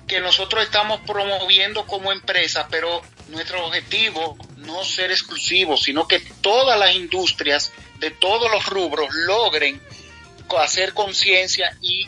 que 0.08 0.20
nosotros 0.22 0.64
estamos 0.64 1.02
promoviendo 1.02 1.86
como 1.86 2.12
empresa, 2.12 2.68
pero 2.70 3.02
nuestro 3.30 3.66
objetivo 3.66 4.38
no 4.58 4.84
ser 4.84 5.12
exclusivos, 5.12 5.82
sino 5.84 6.08
que 6.08 6.20
todas 6.42 6.78
las 6.80 6.94
industrias 6.96 7.72
de 8.00 8.12
todos 8.12 8.52
los 8.52 8.66
rubros 8.68 9.08
logren 9.28 9.82
hacer 10.60 10.94
conciencia 10.94 11.76
y 11.82 12.08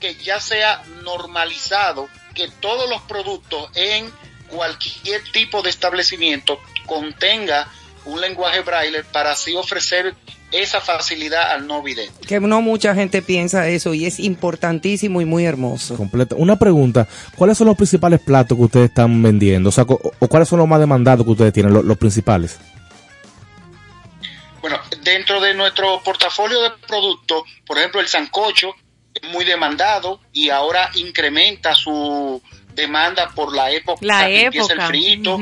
que 0.00 0.14
ya 0.16 0.40
sea 0.40 0.82
normalizado 1.04 2.08
que 2.38 2.48
todos 2.60 2.88
los 2.88 3.02
productos 3.02 3.68
en 3.74 4.10
cualquier 4.48 5.22
tipo 5.32 5.60
de 5.62 5.70
establecimiento 5.70 6.58
contenga 6.86 7.68
un 8.04 8.20
lenguaje 8.20 8.60
braille 8.60 9.02
para 9.12 9.32
así 9.32 9.54
ofrecer 9.56 10.14
esa 10.52 10.80
facilidad 10.80 11.50
al 11.52 11.66
no 11.66 11.82
vidente. 11.82 12.26
Que 12.26 12.40
no 12.40 12.62
mucha 12.62 12.94
gente 12.94 13.20
piensa 13.20 13.68
eso 13.68 13.92
y 13.92 14.06
es 14.06 14.18
importantísimo 14.20 15.20
y 15.20 15.26
muy 15.26 15.44
hermoso. 15.44 15.96
completa. 15.96 16.36
Una 16.38 16.56
pregunta, 16.58 17.06
¿cuáles 17.36 17.58
son 17.58 17.66
los 17.66 17.76
principales 17.76 18.20
platos 18.20 18.56
que 18.56 18.64
ustedes 18.64 18.88
están 18.88 19.20
vendiendo? 19.22 19.68
O 19.68 19.72
sea, 19.72 19.84
o 19.84 20.28
cuáles 20.28 20.48
son 20.48 20.60
los 20.60 20.68
más 20.68 20.80
demandados 20.80 21.26
que 21.26 21.32
ustedes 21.32 21.52
tienen, 21.52 21.74
lo- 21.74 21.82
los, 21.82 21.98
principales? 21.98 22.58
Bueno, 24.62 24.78
dentro 25.02 25.40
de 25.40 25.52
nuestro 25.54 26.00
portafolio 26.02 26.62
de 26.62 26.70
productos, 26.86 27.42
por 27.66 27.76
ejemplo, 27.78 28.00
el 28.00 28.08
sancocho 28.08 28.72
muy 29.32 29.44
demandado 29.44 30.20
y 30.32 30.50
ahora 30.50 30.90
incrementa 30.94 31.74
su 31.74 32.40
demanda 32.74 33.28
por 33.34 33.54
la 33.54 33.70
época 33.70 34.00
La 34.04 34.26
que 34.26 34.42
empieza 34.44 34.72
el 34.72 34.78
época. 34.78 34.88
frito. 34.88 35.38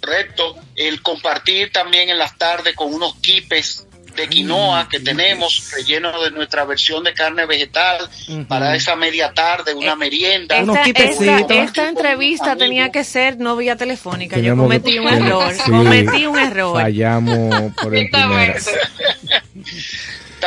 Correcto. 0.00 0.56
El 0.74 1.00
compartir 1.02 1.70
también 1.70 2.08
en 2.10 2.18
las 2.18 2.36
tardes 2.36 2.74
con 2.74 2.92
unos 2.92 3.14
quipes 3.16 3.86
de 4.16 4.28
quinoa 4.28 4.88
que 4.90 5.00
tenemos 5.00 5.70
relleno 5.70 6.20
de 6.22 6.30
nuestra 6.32 6.64
versión 6.66 7.02
de 7.02 7.14
carne 7.14 7.46
vegetal 7.46 8.10
para 8.46 8.76
esa 8.76 8.94
media 8.94 9.32
tarde, 9.32 9.72
una 9.72 9.96
merienda. 9.96 10.58
Esta, 10.58 10.82
esta, 10.82 11.14
Con- 11.46 11.52
esta 11.56 11.88
entrevista 11.88 12.54
tenía 12.56 12.90
que 12.92 13.04
ser 13.04 13.38
no 13.38 13.56
vía 13.56 13.74
telefónica. 13.76 14.38
Yo 14.38 14.54
cometí 14.54 14.92
que- 14.94 15.00
un 15.00 15.08
error. 15.08 15.54
sí, 15.54 15.70
Cometí 15.70 16.26
un 16.26 16.38
error. 16.38 16.82
Fallamos 16.82 17.72
por 17.80 17.94
el. 17.96 18.10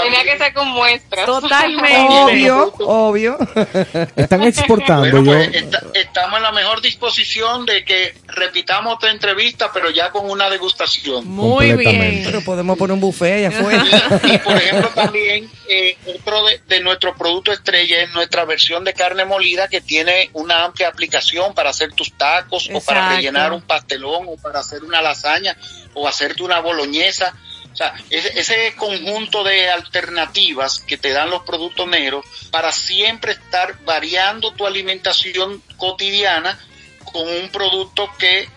Tenía 0.03 0.23
que 0.23 0.37
ser 0.37 0.53
con 0.53 0.67
muestras. 0.69 1.25
Totalmente. 1.25 1.97
Obvio, 2.09 2.73
obvio. 2.79 3.37
Están 4.15 4.43
exportando, 4.43 5.09
Bueno, 5.21 5.25
yo... 5.25 5.31
pues, 5.51 5.55
esta- 5.55 5.83
estamos 5.93 6.37
en 6.37 6.43
la 6.43 6.51
mejor 6.51 6.81
disposición 6.81 7.65
de 7.65 7.83
que 7.85 8.13
repitamos 8.27 8.95
otra 8.95 9.11
entrevista, 9.11 9.71
pero 9.73 9.89
ya 9.89 10.11
con 10.11 10.29
una 10.29 10.49
degustación. 10.49 11.27
Muy 11.27 11.73
bien. 11.73 12.21
Pero 12.25 12.41
podemos 12.41 12.77
poner 12.77 12.93
un 12.93 12.99
buffet 12.99 13.45
allá 13.45 13.49
afuera. 13.59 13.83
Y 14.23 14.37
por 14.39 14.55
ejemplo 14.57 14.89
también 14.89 15.49
eh, 15.69 15.97
otro 16.15 16.45
de, 16.45 16.61
de 16.67 16.79
nuestro 16.81 17.15
producto 17.15 17.51
estrella 17.51 18.01
es 18.03 18.11
nuestra 18.13 18.45
versión 18.45 18.83
de 18.83 18.93
carne 18.93 19.25
molida 19.25 19.67
que 19.67 19.81
tiene 19.81 20.29
una 20.33 20.63
amplia 20.65 20.87
aplicación 20.89 21.53
para 21.53 21.69
hacer 21.69 21.93
tus 21.93 22.11
tacos 22.17 22.69
o 22.73 22.81
para 22.81 23.09
rellenar 23.15 23.51
un 23.53 23.61
pastelón 23.61 24.25
o 24.27 24.37
para 24.37 24.59
hacer 24.59 24.83
una 24.83 25.01
lasaña 25.01 25.55
o 25.93 26.07
hacerte 26.07 26.43
una 26.43 26.59
boloñesa. 26.59 27.35
O 27.75 27.77
sea, 27.77 27.93
ese, 28.09 28.73
conjunto 28.77 29.43
de 29.43 29.69
alternativas 29.69 30.79
que 30.79 30.95
te 30.95 31.11
dan 31.11 31.29
los 31.29 31.43
productos 31.43 31.85
negros 31.89 32.25
para 32.49 32.71
siempre 32.71 33.33
estar 33.33 33.77
variando 33.83 34.53
tu 34.53 34.65
alimentación 34.65 35.61
cotidiana 35.75 36.57
con 37.03 37.27
un 37.27 37.49
producto 37.49 38.09
que 38.17 38.47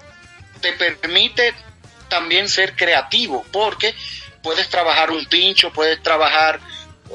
te 0.60 0.72
permite 0.72 1.52
también 2.08 2.48
ser 2.48 2.76
creativo, 2.76 3.44
porque 3.50 3.92
puedes 4.40 4.68
trabajar 4.68 5.10
un 5.10 5.26
pincho, 5.26 5.72
puedes 5.72 6.00
trabajar 6.00 6.60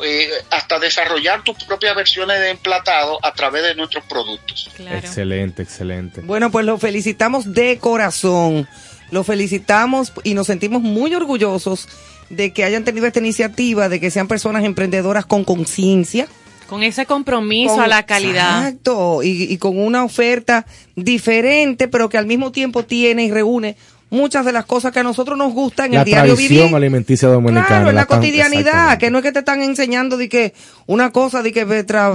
eh, 0.04 0.30
hasta 0.50 0.80
desarrollar 0.80 1.42
tus 1.44 1.64
propias 1.64 1.96
versiones 1.96 2.38
de 2.38 2.50
emplatado 2.50 3.18
a 3.24 3.34
través 3.34 3.64
de 3.64 3.76
nuestros 3.76 4.04
productos. 4.04 4.70
Excelente, 4.78 5.64
excelente. 5.64 6.20
Bueno, 6.20 6.52
pues 6.52 6.66
lo 6.66 6.78
felicitamos 6.78 7.54
de 7.54 7.80
corazón. 7.80 8.68
Lo 9.14 9.24
felicitamos 9.24 10.12
y 10.24 10.34
nos 10.34 10.48
sentimos 10.48 10.82
muy 10.82 11.14
orgullosos 11.14 11.88
de 12.32 12.52
que 12.52 12.64
hayan 12.64 12.84
tenido 12.84 13.06
esta 13.06 13.20
iniciativa, 13.20 13.88
de 13.88 14.00
que 14.00 14.10
sean 14.10 14.28
personas 14.28 14.64
emprendedoras 14.64 15.26
con 15.28 15.44
conciencia. 15.44 16.28
Con 16.68 16.82
ese 16.82 17.06
compromiso 17.06 17.76
Con- 17.76 17.84
a 17.84 17.88
la 17.88 18.08
calidad. 18.08 18.68
Exacto, 18.68 19.22
y, 19.22 19.44
y 19.44 19.58
con 19.58 19.78
una 19.78 20.04
oferta 20.04 20.66
diferente, 20.96 21.88
pero 21.88 22.10
que 22.10 22.18
al 22.18 22.26
mismo 22.26 22.52
tiempo 22.52 22.84
tiene 22.84 23.26
y 23.26 23.32
reúne 23.32 23.76
muchas 24.14 24.46
de 24.46 24.52
las 24.54 24.66
cosas 24.66 24.92
que 24.94 25.00
a 25.00 25.04
nosotros 25.04 25.38
nos 25.38 25.52
gustan 25.54 25.88
en 25.88 25.94
La 25.96 26.00
el 26.02 26.06
diario 26.06 26.34
tradición 26.36 26.62
vivir. 26.68 26.76
alimenticia 26.76 27.28
dominicana. 27.28 27.68
Claro, 27.68 27.90
en 27.90 27.96
la 27.96 28.06
tan- 28.06 28.20
cotidianidad, 28.20 28.98
que 28.98 29.10
no 29.12 29.18
es 29.18 29.24
que 29.24 29.32
te 29.32 29.40
están 29.40 29.62
enseñando 29.62 30.16
de 30.18 30.30
que 30.30 30.54
una 30.86 31.12
cosa 31.12 31.42
de 31.42 31.52
que 31.52 31.66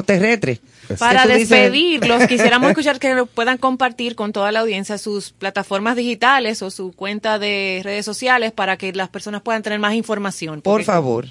terrestre. 0.07 0.61
Para 0.99 1.27
despedirlos, 1.27 2.27
quisiéramos 2.29 2.71
escuchar 2.71 2.99
que 2.99 3.13
lo 3.15 3.27
puedan 3.27 3.59
compartir 3.59 4.15
con 4.15 4.33
toda 4.33 4.53
la 4.53 4.61
audiencia 4.61 4.97
sus 4.97 5.33
plataformas 5.33 5.97
digitales 5.97 6.63
o 6.63 6.71
su 6.71 6.93
cuenta 6.93 7.39
de 7.39 7.83
redes 7.85 8.07
sociales 8.07 8.53
para 8.53 8.77
que 8.79 8.93
las 8.95 9.11
personas 9.11 9.43
puedan 9.43 9.63
tener 9.63 9.79
más 9.81 9.93
información. 9.95 10.63
Por 10.63 10.85
favor. 10.85 11.27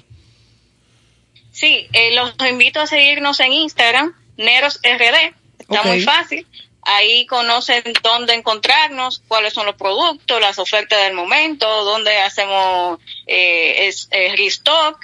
Sí, 1.50 1.88
eh, 1.92 2.14
los 2.14 2.34
invito 2.48 2.78
a 2.80 2.86
seguirnos 2.86 3.40
en 3.40 3.52
Instagram, 3.52 4.12
Neros 4.36 4.78
RD. 4.84 5.34
Está 5.58 5.82
muy 5.82 6.02
fácil. 6.02 6.46
Ahí 6.90 7.26
conocen 7.26 7.82
dónde 8.02 8.32
encontrarnos, 8.32 9.22
cuáles 9.28 9.52
son 9.52 9.66
los 9.66 9.74
productos, 9.74 10.40
las 10.40 10.58
ofertas 10.58 11.02
del 11.02 11.12
momento, 11.12 11.84
dónde 11.84 12.16
hacemos 12.16 12.98
eh, 13.26 13.88
es, 13.88 14.08
eh, 14.10 14.34
restock. 14.34 14.98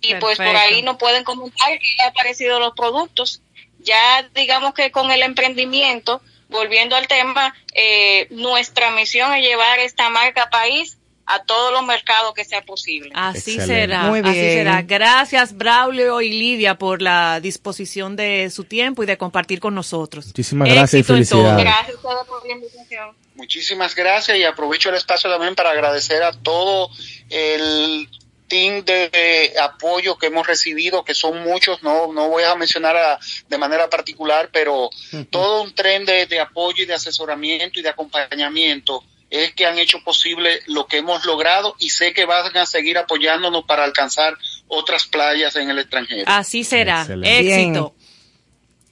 Y 0.00 0.14
pues 0.14 0.38
por 0.38 0.54
ahí 0.54 0.82
nos 0.82 0.98
pueden 0.98 1.24
comentar 1.24 1.80
qué 1.80 2.04
han 2.04 2.12
parecido 2.12 2.60
los 2.60 2.74
productos. 2.76 3.42
Ya 3.80 4.22
digamos 4.36 4.72
que 4.72 4.92
con 4.92 5.10
el 5.10 5.22
emprendimiento, 5.22 6.22
volviendo 6.48 6.94
al 6.94 7.08
tema, 7.08 7.56
eh, 7.74 8.28
nuestra 8.30 8.92
misión 8.92 9.34
es 9.34 9.42
llevar 9.42 9.80
esta 9.80 10.08
marca 10.10 10.48
país 10.48 10.96
a 11.26 11.42
todos 11.44 11.72
los 11.72 11.84
mercados 11.84 12.32
que 12.34 12.44
sea 12.44 12.62
posible. 12.62 13.10
Así 13.14 13.56
Excelente. 13.56 13.66
será, 13.66 14.02
Muy 14.04 14.20
así 14.20 14.30
bien. 14.32 14.52
será. 14.58 14.82
Gracias 14.82 15.56
Braulio 15.56 16.20
y 16.20 16.30
Lidia 16.30 16.76
por 16.78 17.02
la 17.02 17.40
disposición 17.40 18.14
de 18.16 18.48
su 18.50 18.64
tiempo 18.64 19.02
y 19.02 19.06
de 19.06 19.18
compartir 19.18 19.58
con 19.60 19.74
nosotros. 19.74 20.26
Muchísimas 20.26 20.68
gracias 20.68 20.94
y 20.94 20.98
Éxito 21.12 21.16
en 21.16 21.28
todo. 21.28 21.38
felicidades. 21.42 21.64
Gracias 21.64 21.98
a 21.98 22.02
todos 22.02 22.26
por 22.28 22.46
la 22.46 22.52
invitación. 22.52 23.16
Muchísimas 23.34 23.94
gracias 23.94 24.38
y 24.38 24.44
aprovecho 24.44 24.88
el 24.88 24.94
espacio 24.94 25.28
también 25.30 25.54
para 25.54 25.70
agradecer 25.70 26.22
a 26.22 26.32
todo 26.32 26.88
el 27.28 28.08
team 28.48 28.84
de, 28.84 29.08
de 29.08 29.52
apoyo 29.60 30.16
que 30.18 30.26
hemos 30.28 30.46
recibido, 30.46 31.04
que 31.04 31.14
son 31.14 31.42
muchos, 31.42 31.82
no, 31.82 32.12
no 32.12 32.28
voy 32.28 32.44
a 32.44 32.54
mencionar 32.54 32.96
a- 32.96 33.18
de 33.48 33.58
manera 33.58 33.90
particular, 33.90 34.50
pero 34.52 34.88
todo 35.30 35.62
un 35.64 35.74
tren 35.74 36.04
de, 36.06 36.26
de 36.26 36.38
apoyo 36.38 36.84
y 36.84 36.86
de 36.86 36.94
asesoramiento 36.94 37.80
y 37.80 37.82
de 37.82 37.88
acompañamiento 37.88 39.02
es 39.44 39.54
que 39.54 39.66
han 39.66 39.78
hecho 39.78 40.02
posible 40.02 40.60
lo 40.66 40.86
que 40.86 40.98
hemos 40.98 41.24
logrado 41.24 41.74
y 41.78 41.90
sé 41.90 42.12
que 42.12 42.24
van 42.24 42.56
a 42.56 42.66
seguir 42.66 42.98
apoyándonos 42.98 43.64
para 43.64 43.84
alcanzar 43.84 44.36
otras 44.68 45.06
playas 45.06 45.56
en 45.56 45.70
el 45.70 45.78
extranjero. 45.78 46.24
Así 46.26 46.64
será. 46.64 47.02
Excelente. 47.02 47.54
Éxito. 47.54 47.94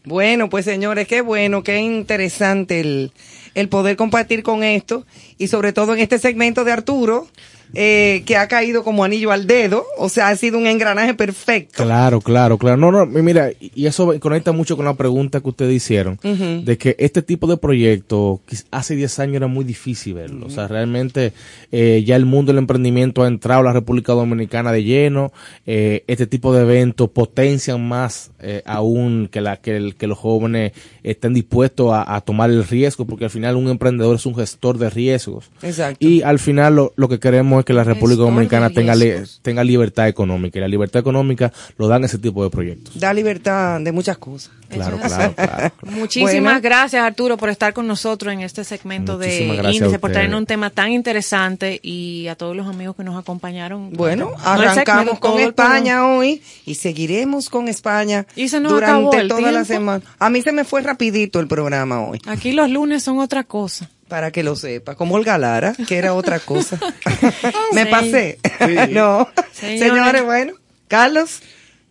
Bueno, 0.04 0.50
pues 0.50 0.66
señores, 0.66 1.08
qué 1.08 1.22
bueno, 1.22 1.62
qué 1.62 1.78
interesante 1.78 2.80
el, 2.80 3.12
el 3.54 3.68
poder 3.68 3.96
compartir 3.96 4.42
con 4.42 4.62
esto 4.62 5.06
y 5.38 5.48
sobre 5.48 5.72
todo 5.72 5.94
en 5.94 6.00
este 6.00 6.18
segmento 6.18 6.64
de 6.64 6.72
Arturo, 6.72 7.28
eh, 7.74 8.22
que 8.26 8.36
ha 8.36 8.48
caído 8.48 8.82
como 8.84 9.04
anillo 9.04 9.30
al 9.32 9.46
dedo, 9.46 9.84
o 9.98 10.08
sea, 10.08 10.28
ha 10.28 10.36
sido 10.36 10.58
un 10.58 10.66
engranaje 10.66 11.14
perfecto. 11.14 11.82
Claro, 11.84 12.20
claro, 12.20 12.58
claro. 12.58 12.76
No, 12.76 12.90
no, 12.92 13.06
mira, 13.06 13.50
y 13.60 13.86
eso 13.86 14.12
conecta 14.20 14.52
mucho 14.52 14.76
con 14.76 14.84
la 14.84 14.94
pregunta 14.94 15.40
que 15.40 15.48
ustedes 15.48 15.74
hicieron, 15.74 16.18
de 16.22 16.78
que 16.78 16.96
este 16.98 17.22
tipo 17.22 17.46
de 17.46 17.56
proyectos 17.56 18.40
hace 18.70 18.96
10 18.96 19.18
años 19.18 19.36
era 19.36 19.46
muy 19.46 19.64
difícil 19.64 20.14
verlo. 20.14 20.46
O 20.46 20.50
sea, 20.50 20.68
realmente 20.68 21.32
eh, 21.72 22.02
ya 22.06 22.16
el 22.16 22.26
mundo 22.26 22.52
del 22.52 22.58
emprendimiento 22.58 23.22
ha 23.22 23.28
entrado 23.28 23.60
a 23.60 23.64
la 23.64 23.72
República 23.72 24.12
Dominicana 24.12 24.72
de 24.72 24.84
lleno. 24.84 25.32
Eh, 25.66 26.04
este 26.06 26.26
tipo 26.26 26.54
de 26.54 26.62
eventos 26.62 27.10
potencian 27.10 27.86
más 27.86 28.30
eh, 28.40 28.62
aún 28.66 29.28
que, 29.30 29.40
la, 29.40 29.56
que, 29.56 29.76
el- 29.76 29.94
que 29.96 30.06
los 30.06 30.18
jóvenes 30.18 30.72
estén 31.02 31.34
dispuestos 31.34 31.92
a, 31.92 32.14
a 32.16 32.20
tomar 32.20 32.50
el 32.50 32.64
riesgo, 32.64 33.04
porque 33.06 33.24
al 33.24 33.30
final 33.30 33.56
un 33.56 33.68
emprendedor 33.68 34.16
es 34.16 34.26
un 34.26 34.34
gestor 34.34 34.78
de 34.78 34.90
riesgos. 34.90 35.50
Exacto. 35.62 35.98
Y 36.06 36.22
al 36.22 36.38
final 36.38 36.76
lo, 36.76 36.92
lo 36.96 37.08
que 37.08 37.18
queremos 37.18 37.58
es 37.60 37.63
que 37.64 37.72
la 37.72 37.84
República 37.84 38.22
Dominicana 38.22 38.70
tenga, 38.70 38.94
tenga 39.42 39.64
libertad 39.64 40.08
económica. 40.08 40.58
Y 40.58 40.60
la 40.60 40.68
libertad 40.68 41.00
económica 41.00 41.52
lo 41.76 41.88
dan 41.88 42.04
ese 42.04 42.18
tipo 42.18 42.44
de 42.44 42.50
proyectos. 42.50 42.98
Da 42.98 43.12
libertad 43.12 43.80
de 43.80 43.92
muchas 43.92 44.18
cosas. 44.18 44.50
Claro, 44.68 44.98
claro, 44.98 45.34
claro. 45.36 45.74
Muchísimas 45.82 46.34
Bueno. 46.42 46.60
gracias 46.60 47.02
Arturo 47.04 47.36
por 47.36 47.48
estar 47.48 47.72
con 47.72 47.86
nosotros 47.86 48.32
en 48.32 48.40
este 48.40 48.64
segmento 48.64 49.18
de 49.18 49.26
Muchísimas 49.46 49.74
Índice, 49.74 49.98
por 49.98 50.10
traernos 50.12 50.40
un 50.40 50.46
tema 50.46 50.70
tan 50.70 50.90
interesante 50.92 51.78
y 51.82 52.26
a 52.28 52.34
todos 52.34 52.56
los 52.56 52.66
amigos 52.66 52.96
que 52.96 53.04
nos 53.04 53.16
acompañaron. 53.16 53.92
Bueno, 53.92 54.32
No 54.36 54.44
arrancamos 54.44 55.18
con 55.18 55.38
España 55.40 56.06
hoy 56.06 56.42
y 56.66 56.74
seguiremos 56.74 57.50
con 57.50 57.68
España 57.68 58.26
Y 58.36 58.48
se 58.48 58.60
nos 58.60 58.72
acabó 58.72 59.10
durante 59.12 59.20
el 59.20 59.28
toda 59.28 59.52
la 59.52 59.64
semana. 59.64 60.02
A 60.18 60.30
mí 60.30 60.42
se 60.42 60.52
me 60.52 60.64
fue 60.64 60.80
rapidito 60.82 61.40
el 61.40 61.46
programa 61.46 62.00
hoy. 62.00 62.20
Aquí 62.26 62.52
los 62.52 62.70
lunes 62.70 63.02
son 63.02 63.18
otra 63.18 63.44
cosa 63.44 63.88
para 64.08 64.30
que 64.30 64.42
lo 64.42 64.56
sepa, 64.56 64.94
como 64.94 65.14
Olga 65.14 65.38
Lara, 65.38 65.74
que 65.88 65.96
era 65.96 66.14
otra 66.14 66.38
cosa. 66.40 66.78
Me 67.72 67.86
pasé. 67.86 68.38
No. 68.90 69.28
Señores. 69.52 70.24
Bueno, 70.24 70.54
Carlos. 70.88 71.40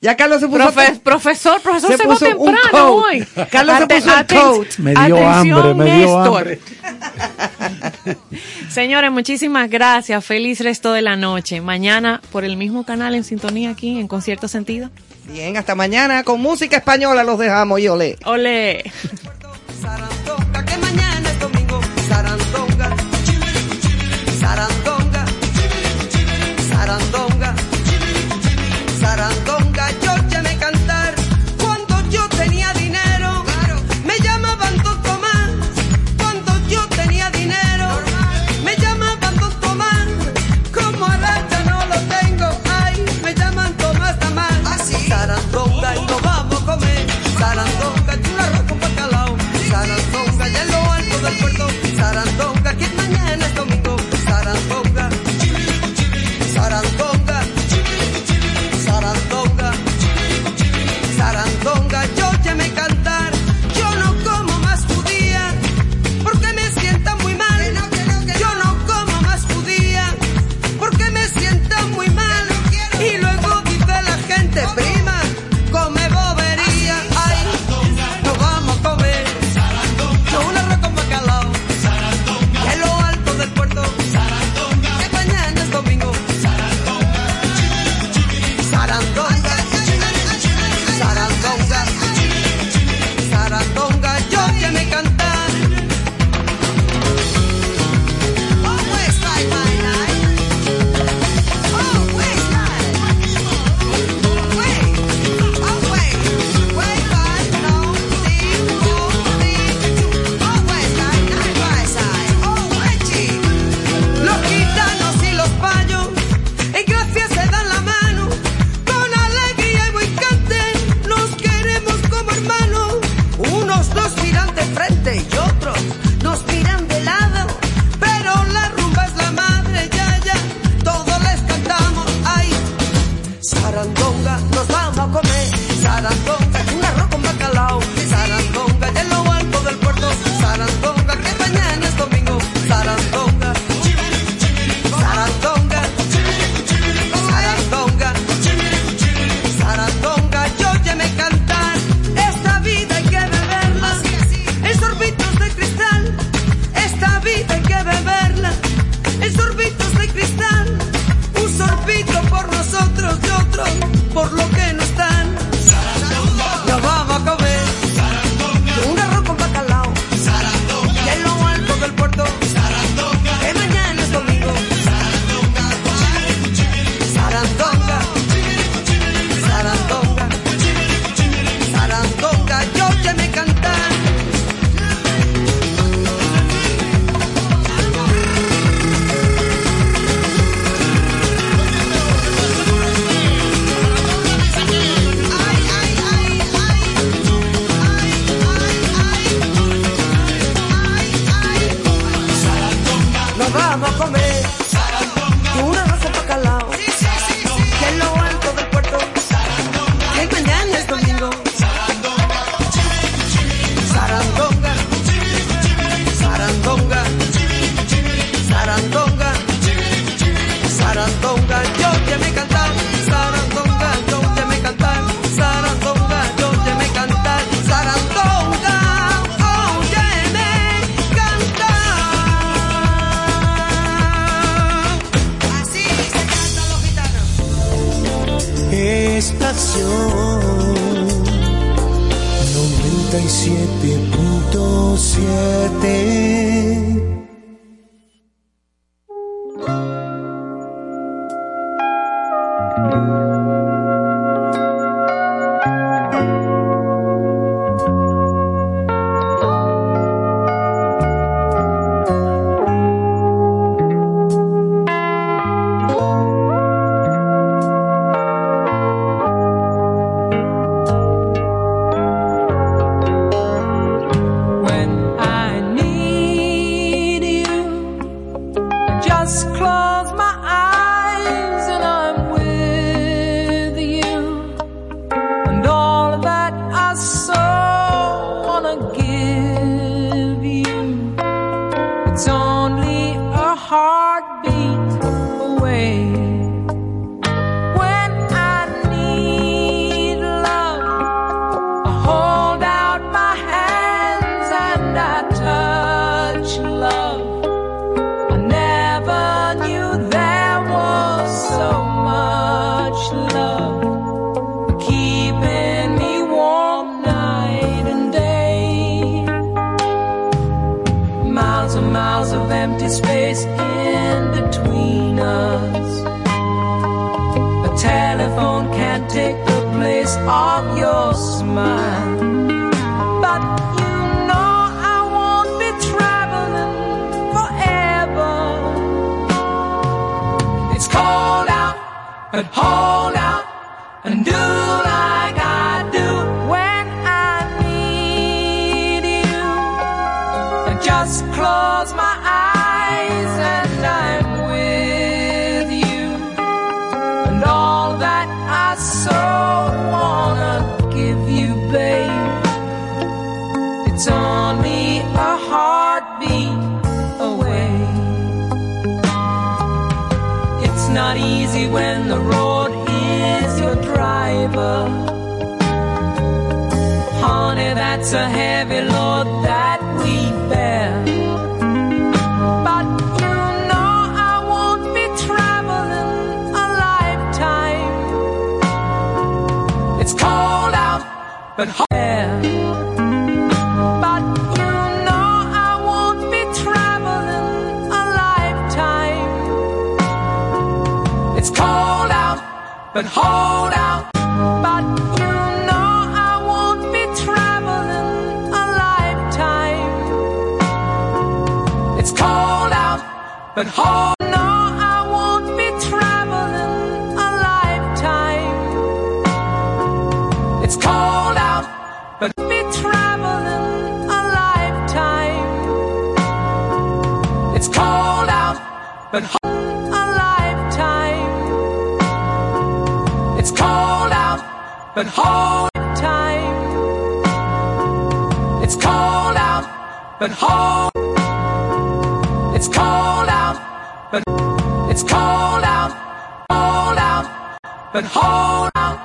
Ya 0.01 0.17
Carlos 0.17 0.41
se 0.41 0.47
puso 0.47 0.59
Profe, 0.59 0.99
profesor, 1.01 1.61
profesor 1.61 1.91
se, 1.91 1.97
se 1.97 2.03
puso 2.03 2.25
temprano 2.25 2.49
un 2.51 2.57
coat. 2.71 3.05
hoy. 3.05 3.27
Carlos 3.49 3.77
se 3.77 3.87
puso 3.87 4.09
un 4.09 4.25
coat. 4.25 4.77
Me 4.79 4.91
dio 4.91 4.99
Atención, 5.29 5.59
hambre, 5.59 5.73
me 5.75 5.97
dio 5.97 6.17
hambre. 6.19 6.59
Señores, 8.69 9.11
muchísimas 9.11 9.69
gracias. 9.69 10.25
Feliz 10.25 10.59
resto 10.59 10.91
de 10.91 11.01
la 11.01 11.15
noche. 11.15 11.61
Mañana 11.61 12.21
por 12.33 12.43
el 12.43 12.57
mismo 12.57 12.85
canal 12.85 13.15
en 13.15 13.23
sintonía 13.23 13.69
aquí 13.69 13.97
en 13.97 14.09
Concierto 14.09 14.49
Sentido. 14.49 14.89
Bien, 15.25 15.55
hasta 15.55 15.73
mañana 15.73 16.25
con 16.25 16.41
música 16.41 16.75
española 16.75 17.23
los 17.23 17.39
dejamos 17.39 17.79
y 17.79 17.87
olé. 17.87 18.17
Olé. 18.25 18.83